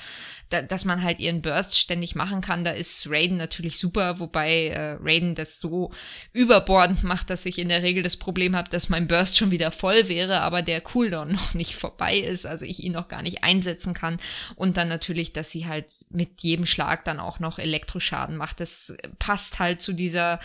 da, 0.49 0.61
dass 0.61 0.83
man 0.83 1.01
halt 1.03 1.19
ihren 1.19 1.41
Burst 1.41 1.79
ständig 1.79 2.15
machen 2.15 2.41
kann. 2.41 2.63
Da 2.63 2.71
ist 2.71 3.09
Raiden 3.09 3.37
natürlich 3.37 3.77
super, 3.77 4.19
wobei 4.19 4.67
äh, 4.67 4.97
Raiden 5.01 5.35
das 5.35 5.59
so 5.59 5.91
überbordend 6.33 7.03
macht, 7.03 7.29
dass 7.29 7.45
ich 7.45 7.59
in 7.59 7.69
der 7.69 7.83
Regel 7.83 8.03
das 8.03 8.17
Problem 8.17 8.55
habe, 8.55 8.69
dass 8.69 8.89
mein 8.89 9.07
Burst 9.07 9.37
schon 9.37 9.51
wieder 9.51 9.71
voll 9.71 10.09
wäre, 10.09 10.41
aber 10.41 10.61
der 10.61 10.81
Cooldown 10.81 11.31
noch 11.31 11.53
nicht 11.53 11.75
vorbei 11.75 12.17
ist, 12.17 12.45
also 12.45 12.65
ich 12.65 12.83
ihn 12.83 12.93
noch 12.93 13.07
gar 13.07 13.21
nicht 13.21 13.43
einsetzen 13.69 13.93
kann. 13.93 14.17
Und 14.55 14.77
dann 14.77 14.87
natürlich, 14.87 15.33
dass 15.33 15.51
sie 15.51 15.67
halt 15.67 16.05
mit 16.09 16.41
jedem 16.41 16.65
Schlag 16.65 17.05
dann 17.05 17.19
auch 17.19 17.39
noch 17.39 17.59
Elektroschaden 17.59 18.35
macht. 18.35 18.59
Das 18.59 18.95
passt 19.19 19.59
halt 19.59 19.81
zu 19.81 19.93
dieser 19.93 20.39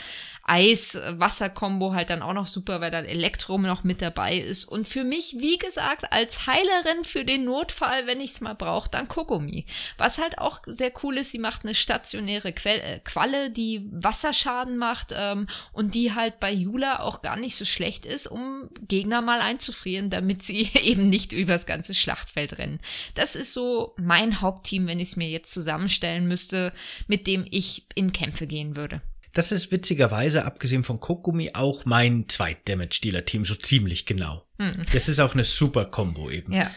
Eis-Wasser-Kombo 0.45 1.95
halt 1.95 2.11
dann 2.11 2.23
auch 2.23 2.35
noch 2.35 2.47
super, 2.47 2.81
weil 2.81 2.91
dann 2.91 3.07
Elektrum 3.07 3.63
noch 3.63 3.85
mit 3.85 4.03
dabei 4.03 4.37
ist. 4.37 4.67
Und 4.67 4.87
für 4.87 5.05
mich, 5.05 5.37
wie 5.39 5.59
gesagt, 5.59 6.13
als 6.13 6.47
Heilerin 6.47 7.05
für 7.05 7.25
den 7.25 7.45
Notfall, 7.45 8.07
wenn 8.07 8.21
ich 8.21 8.33
es 8.33 8.41
mal 8.41 8.55
brauche, 8.55 8.91
dann 8.91 9.09
Kokomi. 9.09 9.65
Was 9.97 10.19
halt 10.19 10.39
auch 10.39 10.61
sehr 10.67 10.93
cool 11.03 11.19
ist, 11.19 11.31
sie 11.31 11.39
macht 11.39 11.65
eine 11.65 11.75
stationäre 11.75 12.53
que 12.53 12.69
äh, 12.69 13.01
Qualle, 13.01 13.51
die 13.51 13.87
Wasserschaden 13.91 14.77
macht 14.77 15.15
ähm, 15.17 15.47
und 15.73 15.95
die 15.95 16.15
halt 16.15 16.41
bei 16.41 16.53
Jula 16.53 17.01
auch 17.01 17.23
gar 17.23 17.37
nicht 17.37 17.57
so 17.57 17.65
schlecht 17.65 18.05
ist, 18.05 18.27
um 18.27 18.69
Gegner 18.87 19.23
mal 19.23 19.41
einzufrieren, 19.41 20.11
damit 20.11 20.43
sie 20.43 20.69
eben 20.83 21.09
nicht 21.09 21.33
übers 21.33 21.67
ganze 21.67 21.95
Schlachtfeld 21.95 22.59
rennen. 22.59 22.81
Das 23.15 23.37
ist 23.37 23.53
so 23.53 23.95
mein 23.97 24.41
Hauptteam, 24.41 24.87
wenn 24.87 25.01
ich 25.01 25.09
es 25.09 25.17
mir 25.17 25.29
jetzt 25.29 25.53
zusammenstellen 25.53 26.27
müsste, 26.27 26.73
mit 27.07 27.27
dem 27.27 27.47
ich 27.51 27.87
in 27.95 28.13
Kämpfe 28.13 28.47
gehen 28.47 28.77
würde. 28.77 29.03
Das 29.35 29.51
ist 29.51 29.73
witzigerweise, 29.73 30.45
abgesehen 30.45 30.85
von 30.85 31.01
Kokumi, 31.01 31.51
auch 31.55 31.85
mein 31.87 32.29
Zweit-Damage-Dealer-Team, 32.29 33.45
so 33.45 33.55
ziemlich 33.57 34.07
genau. 34.07 34.47
Hm. 34.59 34.85
Das 34.93 35.09
ist 35.09 35.21
auch 35.21 35.35
eine 35.35 35.45
super 35.45 35.87
Combo 35.87 36.31
eben. 36.31 36.53
Ja. 36.53 36.71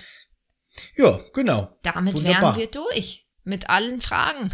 Ja, 0.95 1.19
genau. 1.33 1.77
Damit 1.83 2.15
Wunderbar. 2.15 2.55
wären 2.55 2.57
wir 2.57 2.67
durch. 2.67 3.27
Mit 3.43 3.69
allen 3.69 4.01
Fragen. 4.01 4.51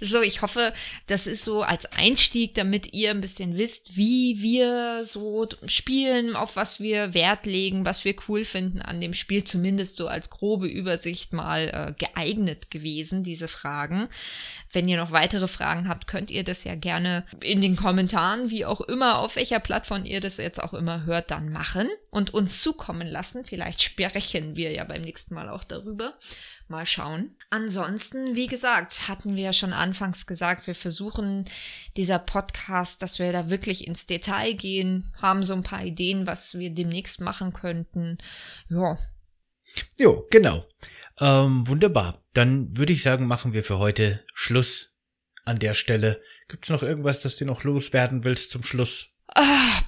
So, 0.00 0.22
ich 0.22 0.42
hoffe, 0.42 0.72
das 1.06 1.26
ist 1.26 1.44
so 1.44 1.62
als 1.62 1.86
Einstieg, 1.92 2.54
damit 2.54 2.92
ihr 2.94 3.10
ein 3.10 3.20
bisschen 3.20 3.56
wisst, 3.56 3.96
wie 3.96 4.40
wir 4.40 5.04
so 5.06 5.46
spielen, 5.66 6.36
auf 6.36 6.56
was 6.56 6.80
wir 6.80 7.14
Wert 7.14 7.46
legen, 7.46 7.84
was 7.84 8.04
wir 8.04 8.14
cool 8.28 8.44
finden 8.44 8.82
an 8.82 9.00
dem 9.00 9.14
Spiel, 9.14 9.44
zumindest 9.44 9.96
so 9.96 10.08
als 10.08 10.30
grobe 10.30 10.66
Übersicht 10.66 11.32
mal 11.32 11.68
äh, 11.68 11.92
geeignet 11.98 12.70
gewesen, 12.70 13.22
diese 13.22 13.48
Fragen. 13.48 14.08
Wenn 14.70 14.88
ihr 14.88 14.98
noch 14.98 15.12
weitere 15.12 15.48
Fragen 15.48 15.88
habt, 15.88 16.06
könnt 16.06 16.30
ihr 16.30 16.44
das 16.44 16.64
ja 16.64 16.74
gerne 16.74 17.24
in 17.42 17.62
den 17.62 17.76
Kommentaren, 17.76 18.50
wie 18.50 18.66
auch 18.66 18.82
immer, 18.82 19.18
auf 19.18 19.36
welcher 19.36 19.60
Plattform 19.60 20.04
ihr 20.04 20.20
das 20.20 20.36
jetzt 20.36 20.62
auch 20.62 20.74
immer 20.74 21.06
hört, 21.06 21.30
dann 21.30 21.50
machen 21.50 21.88
und 22.10 22.34
uns 22.34 22.62
zukommen 22.62 23.06
lassen. 23.06 23.44
Vielleicht 23.44 23.82
sprechen 23.82 24.56
wir 24.56 24.72
ja 24.72 24.84
beim 24.84 25.02
nächsten 25.02 25.34
Mal 25.34 25.48
auch 25.48 25.64
darüber. 25.64 26.14
Mal 26.68 26.84
schauen. 26.84 27.34
Ansonsten, 27.50 28.34
wie 28.34 28.46
gesagt, 28.46 29.08
hatten 29.08 29.36
wir 29.36 29.44
ja 29.44 29.52
schon 29.52 29.72
anfangs 29.72 30.26
gesagt, 30.26 30.66
wir 30.66 30.74
versuchen 30.74 31.46
dieser 31.96 32.18
Podcast, 32.18 33.00
dass 33.02 33.18
wir 33.18 33.32
da 33.32 33.48
wirklich 33.48 33.86
ins 33.86 34.04
Detail 34.06 34.52
gehen, 34.52 35.10
haben 35.20 35.42
so 35.42 35.54
ein 35.54 35.62
paar 35.62 35.82
Ideen, 35.82 36.26
was 36.26 36.58
wir 36.58 36.70
demnächst 36.70 37.20
machen 37.20 37.54
könnten. 37.54 38.18
Ja. 38.68 38.98
Jo, 39.98 40.26
genau. 40.30 40.66
Ähm, 41.20 41.66
wunderbar. 41.66 42.22
Dann 42.34 42.76
würde 42.76 42.92
ich 42.92 43.02
sagen, 43.02 43.26
machen 43.26 43.54
wir 43.54 43.64
für 43.64 43.78
heute 43.78 44.22
Schluss 44.34 44.94
an 45.44 45.58
der 45.58 45.74
Stelle. 45.74 46.20
Gibt's 46.48 46.68
noch 46.68 46.82
irgendwas, 46.82 47.20
das 47.20 47.36
du 47.36 47.44
noch 47.44 47.64
loswerden 47.64 48.24
willst 48.24 48.50
zum 48.50 48.62
Schluss? 48.62 49.08
Ah, 49.34 49.80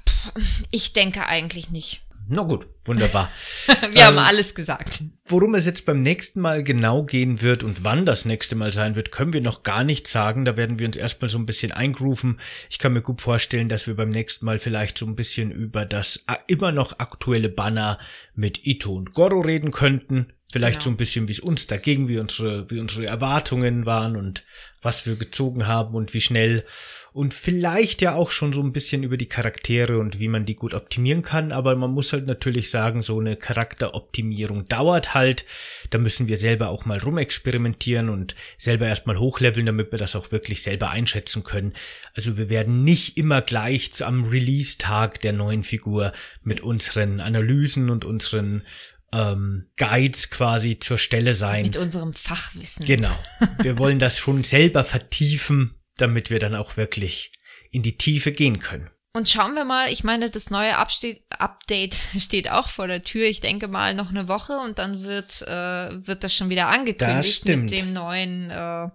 ich 0.70 0.92
denke 0.92 1.26
eigentlich 1.26 1.70
nicht. 1.70 2.02
Na 2.32 2.42
gut, 2.42 2.68
wunderbar. 2.84 3.28
Wir 3.66 4.02
ähm, 4.02 4.06
haben 4.06 4.18
alles 4.18 4.54
gesagt. 4.54 5.02
Worum 5.26 5.56
es 5.56 5.66
jetzt 5.66 5.84
beim 5.84 5.98
nächsten 5.98 6.40
Mal 6.40 6.62
genau 6.62 7.02
gehen 7.02 7.42
wird 7.42 7.64
und 7.64 7.82
wann 7.82 8.06
das 8.06 8.24
nächste 8.24 8.54
Mal 8.54 8.72
sein 8.72 8.94
wird, 8.94 9.10
können 9.10 9.32
wir 9.32 9.40
noch 9.40 9.64
gar 9.64 9.82
nicht 9.82 10.06
sagen. 10.06 10.44
Da 10.44 10.56
werden 10.56 10.78
wir 10.78 10.86
uns 10.86 10.96
erstmal 10.96 11.28
so 11.28 11.38
ein 11.38 11.46
bisschen 11.46 11.72
eingrooven. 11.72 12.38
Ich 12.70 12.78
kann 12.78 12.92
mir 12.92 13.02
gut 13.02 13.20
vorstellen, 13.20 13.68
dass 13.68 13.88
wir 13.88 13.96
beim 13.96 14.10
nächsten 14.10 14.46
Mal 14.46 14.60
vielleicht 14.60 14.96
so 14.96 15.06
ein 15.06 15.16
bisschen 15.16 15.50
über 15.50 15.84
das 15.84 16.24
immer 16.46 16.70
noch 16.70 17.00
aktuelle 17.00 17.48
Banner 17.48 17.98
mit 18.36 18.64
Ito 18.64 18.94
und 18.94 19.12
Goro 19.12 19.40
reden 19.40 19.72
könnten. 19.72 20.32
Vielleicht 20.52 20.80
genau. 20.80 20.84
so 20.84 20.90
ein 20.90 20.96
bisschen, 20.96 21.28
wie 21.28 21.32
es 21.32 21.40
uns 21.40 21.66
dagegen, 21.68 22.08
wie 22.08 22.18
unsere, 22.18 22.70
wie 22.70 22.80
unsere 22.80 23.06
Erwartungen 23.06 23.86
waren 23.86 24.16
und 24.16 24.42
was 24.82 25.06
wir 25.06 25.16
gezogen 25.16 25.66
haben 25.66 25.94
und 25.94 26.12
wie 26.12 26.20
schnell. 26.20 26.64
Und 27.12 27.34
vielleicht 27.34 28.02
ja 28.02 28.14
auch 28.14 28.30
schon 28.30 28.52
so 28.52 28.62
ein 28.62 28.72
bisschen 28.72 29.02
über 29.02 29.16
die 29.16 29.28
Charaktere 29.28 29.98
und 29.98 30.18
wie 30.18 30.28
man 30.28 30.44
die 30.44 30.54
gut 30.54 30.74
optimieren 30.74 31.22
kann. 31.22 31.52
Aber 31.52 31.74
man 31.76 31.90
muss 31.90 32.12
halt 32.12 32.26
natürlich 32.26 32.70
sagen, 32.70 33.02
so 33.02 33.18
eine 33.18 33.36
Charakteroptimierung 33.36 34.64
dauert 34.64 35.14
halt. 35.14 35.44
Da 35.90 35.98
müssen 35.98 36.28
wir 36.28 36.36
selber 36.36 36.68
auch 36.68 36.84
mal 36.84 36.98
rumexperimentieren 36.98 38.08
und 38.08 38.34
selber 38.58 38.86
erstmal 38.86 39.18
hochleveln, 39.18 39.66
damit 39.66 39.92
wir 39.92 39.98
das 39.98 40.16
auch 40.16 40.32
wirklich 40.32 40.62
selber 40.62 40.90
einschätzen 40.90 41.44
können. 41.44 41.74
Also 42.14 42.38
wir 42.38 42.48
werden 42.48 42.82
nicht 42.84 43.16
immer 43.16 43.42
gleich 43.42 44.04
am 44.04 44.24
Release-Tag 44.24 45.20
der 45.20 45.32
neuen 45.32 45.64
Figur 45.64 46.12
mit 46.42 46.60
unseren 46.60 47.20
Analysen 47.20 47.90
und 47.90 48.04
unseren 48.04 48.62
ähm, 49.12 49.68
Guides 49.76 50.30
quasi 50.30 50.78
zur 50.78 50.98
Stelle 50.98 51.34
sein. 51.34 51.62
Mit 51.62 51.76
unserem 51.76 52.12
Fachwissen. 52.12 52.86
Genau. 52.86 53.16
Wir 53.58 53.78
wollen 53.78 53.98
das 53.98 54.18
schon 54.18 54.44
selber 54.44 54.84
vertiefen, 54.84 55.74
damit 55.96 56.30
wir 56.30 56.38
dann 56.38 56.54
auch 56.54 56.76
wirklich 56.76 57.32
in 57.70 57.82
die 57.82 57.98
Tiefe 57.98 58.32
gehen 58.32 58.58
können. 58.58 58.90
Und 59.12 59.28
schauen 59.28 59.54
wir 59.54 59.64
mal, 59.64 59.90
ich 59.90 60.04
meine, 60.04 60.30
das 60.30 60.50
neue 60.50 60.76
Update 60.78 61.98
steht 62.18 62.48
auch 62.48 62.68
vor 62.68 62.86
der 62.86 63.02
Tür. 63.02 63.26
Ich 63.26 63.40
denke 63.40 63.66
mal 63.66 63.92
noch 63.92 64.10
eine 64.10 64.28
Woche 64.28 64.56
und 64.58 64.78
dann 64.78 65.02
wird, 65.02 65.42
äh, 65.42 66.06
wird 66.06 66.22
das 66.22 66.32
schon 66.32 66.48
wieder 66.48 66.68
angekündigt 66.68 67.44
mit 67.44 67.72
dem 67.72 67.92
neuen 67.92 68.50
äh, 68.50 68.88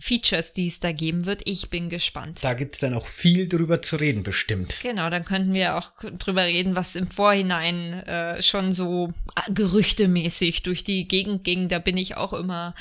Features, 0.00 0.52
die 0.52 0.66
es 0.66 0.80
da 0.80 0.90
geben 0.90 1.26
wird. 1.26 1.42
Ich 1.44 1.70
bin 1.70 1.88
gespannt. 1.88 2.40
Da 2.42 2.54
gibt's 2.54 2.80
dann 2.80 2.94
auch 2.94 3.06
viel 3.06 3.48
drüber 3.48 3.82
zu 3.82 3.94
reden, 3.94 4.24
bestimmt. 4.24 4.80
Genau, 4.82 5.08
dann 5.10 5.24
könnten 5.24 5.54
wir 5.54 5.76
auch 5.76 5.92
drüber 6.18 6.42
reden, 6.42 6.74
was 6.74 6.96
im 6.96 7.06
Vorhinein 7.06 7.92
äh, 8.08 8.42
schon 8.42 8.72
so 8.72 9.12
äh, 9.36 9.52
gerüchtemäßig 9.52 10.64
durch 10.64 10.82
die 10.82 11.06
Gegend 11.06 11.44
ging. 11.44 11.68
Da 11.68 11.78
bin 11.78 11.96
ich 11.96 12.16
auch 12.16 12.32
immer, 12.32 12.74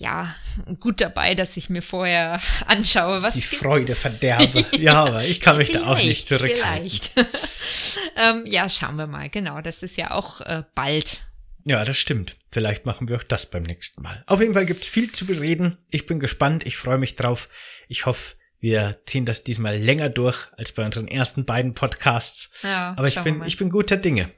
ja, 0.00 0.34
gut 0.80 1.00
dabei, 1.00 1.36
dass 1.36 1.56
ich 1.56 1.70
mir 1.70 1.82
vorher 1.82 2.40
anschaue, 2.66 3.22
was. 3.22 3.34
Die 3.34 3.42
Freude 3.42 3.94
verderbe. 3.94 4.66
ja, 4.76 5.04
aber 5.04 5.24
ich 5.24 5.40
kann 5.40 5.58
mich 5.58 5.70
da 5.70 5.86
auch 5.92 5.98
nicht 5.98 6.15
zurückhalten. 6.24 6.88
Vielleicht. 6.88 7.12
ähm, 8.16 8.44
ja, 8.46 8.68
schauen 8.68 8.96
wir 8.96 9.06
mal. 9.06 9.28
Genau, 9.28 9.60
das 9.60 9.82
ist 9.82 9.96
ja 9.96 10.12
auch 10.12 10.40
äh, 10.40 10.62
bald. 10.74 11.26
Ja, 11.66 11.84
das 11.84 11.98
stimmt. 11.98 12.36
Vielleicht 12.50 12.86
machen 12.86 13.08
wir 13.08 13.16
auch 13.16 13.24
das 13.24 13.50
beim 13.50 13.64
nächsten 13.64 14.02
Mal. 14.02 14.22
Auf 14.26 14.40
jeden 14.40 14.54
Fall 14.54 14.66
gibt's 14.66 14.86
viel 14.86 15.10
zu 15.10 15.26
bereden. 15.26 15.76
Ich 15.90 16.06
bin 16.06 16.20
gespannt. 16.20 16.64
Ich 16.64 16.76
freue 16.76 16.98
mich 16.98 17.16
drauf. 17.16 17.48
Ich 17.88 18.06
hoffe, 18.06 18.36
wir 18.60 19.00
ziehen 19.06 19.26
das 19.26 19.42
diesmal 19.42 19.76
länger 19.76 20.08
durch 20.08 20.48
als 20.56 20.72
bei 20.72 20.84
unseren 20.84 21.08
ersten 21.08 21.44
beiden 21.44 21.74
Podcasts. 21.74 22.50
Ja, 22.62 22.94
Aber 22.96 23.08
ich 23.08 23.20
bin, 23.20 23.42
ich 23.44 23.56
bin 23.56 23.68
guter 23.68 23.96
Dinge. 23.96 24.30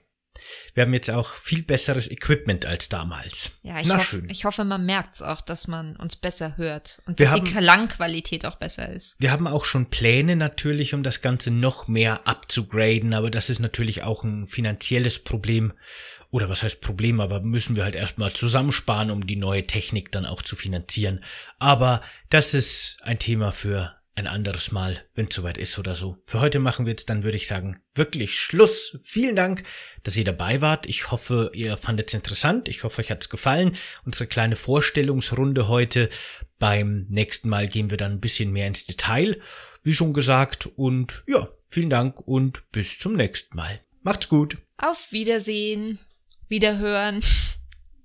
Wir 0.75 0.85
haben 0.85 0.95
jetzt 0.95 1.11
auch 1.11 1.29
viel 1.29 1.63
besseres 1.63 2.11
Equipment 2.11 2.65
als 2.65 2.89
damals. 2.89 3.59
Ja, 3.63 3.81
ich, 3.81 3.91
hoff, 3.91 4.21
ich 4.29 4.45
hoffe, 4.45 4.65
man 4.65 4.87
merkt 4.87 5.23
auch, 5.23 5.41
dass 5.41 5.67
man 5.67 5.97
uns 5.97 6.17
besser 6.17 6.57
hört 6.57 7.03
und 7.07 7.19
wir 7.19 7.27
dass 7.27 7.35
haben, 7.35 7.45
die 7.45 7.53
Klangqualität 7.53 8.47
auch 8.47 8.57
besser 8.57 8.89
ist. 8.89 9.17
Wir 9.19 9.33
haben 9.33 9.47
auch 9.47 9.65
schon 9.65 9.91
Pläne 9.91 10.37
natürlich, 10.37 10.95
um 10.95 11.03
das 11.03 11.21
Ganze 11.21 11.51
noch 11.51 11.89
mehr 11.89 12.27
abzugraden, 12.27 13.15
aber 13.15 13.31
das 13.31 13.51
ist 13.51 13.59
natürlich 13.59 14.03
auch 14.05 14.25
ein 14.25 14.47
finanzielles 14.47 15.19
Problem. 15.19 15.73
Oder 16.31 16.51
was 16.51 16.63
heißt 16.63 16.83
Problem, 16.83 17.21
aber 17.21 17.41
müssen 17.41 17.75
wir 17.75 17.85
halt 17.85 17.97
erstmal 17.97 18.33
zusammensparen, 18.33 19.11
um 19.11 19.27
die 19.27 19.37
neue 19.37 19.63
Technik 19.63 20.13
dann 20.13 20.27
auch 20.27 20.43
zu 20.43 20.57
finanzieren. 20.57 21.25
Aber 21.59 22.03
das 22.29 22.53
ist 22.53 22.99
ein 23.03 23.19
Thema 23.19 23.51
für 23.51 23.98
ein 24.19 24.27
anderes 24.27 24.73
Mal, 24.73 25.01
wenn 25.15 25.29
es 25.29 25.35
soweit 25.37 25.59
ist 25.59 25.79
oder 25.79 25.95
so. 25.95 26.19
Für 26.27 26.41
heute 26.41 26.59
machen 26.59 26.87
wir 26.87 26.91
jetzt 26.91 27.09
dann, 27.09 27.23
würde 27.23 27.37
ich 27.37 27.47
sagen, 27.47 27.81
wirklich 27.95 28.35
Schluss. 28.35 28.99
Vielen 29.01 29.37
Dank, 29.37 29.63
dass 30.03 30.17
ihr 30.17 30.25
dabei 30.25 30.61
wart. 30.61 30.87
Ich 30.87 31.13
hoffe, 31.13 31.53
ihr 31.55 31.77
fandet 31.77 32.09
es 32.09 32.15
interessant. 32.15 32.69
Ich 32.69 32.83
hoffe, 32.83 33.01
euch 33.01 33.13
hat 33.13 33.23
es 33.23 33.29
gefallen. 33.29 33.77
Unsere 34.05 34.27
kleine 34.27 34.57
Vorstellungsrunde 34.57 35.69
heute. 35.69 36.09
Beim 36.59 37.07
nächsten 37.09 37.49
Mal 37.49 37.69
gehen 37.69 37.91
wir 37.91 37.97
dann 37.97 38.15
ein 38.15 38.21
bisschen 38.21 38.51
mehr 38.53 38.67
ins 38.67 38.87
Detail, 38.87 39.41
wie 39.85 39.95
schon 39.95 40.13
gesagt. 40.13 40.67
Und 40.67 41.23
ja, 41.29 41.47
vielen 41.69 41.91
Dank 41.91 42.21
und 42.21 42.69
bis 42.73 42.99
zum 42.99 43.13
nächsten 43.13 43.57
Mal. 43.57 43.81
Macht's 44.03 44.29
gut. 44.29 44.59
Auf 44.79 45.13
Wiedersehen. 45.13 46.01
Wiederhören. 46.49 47.23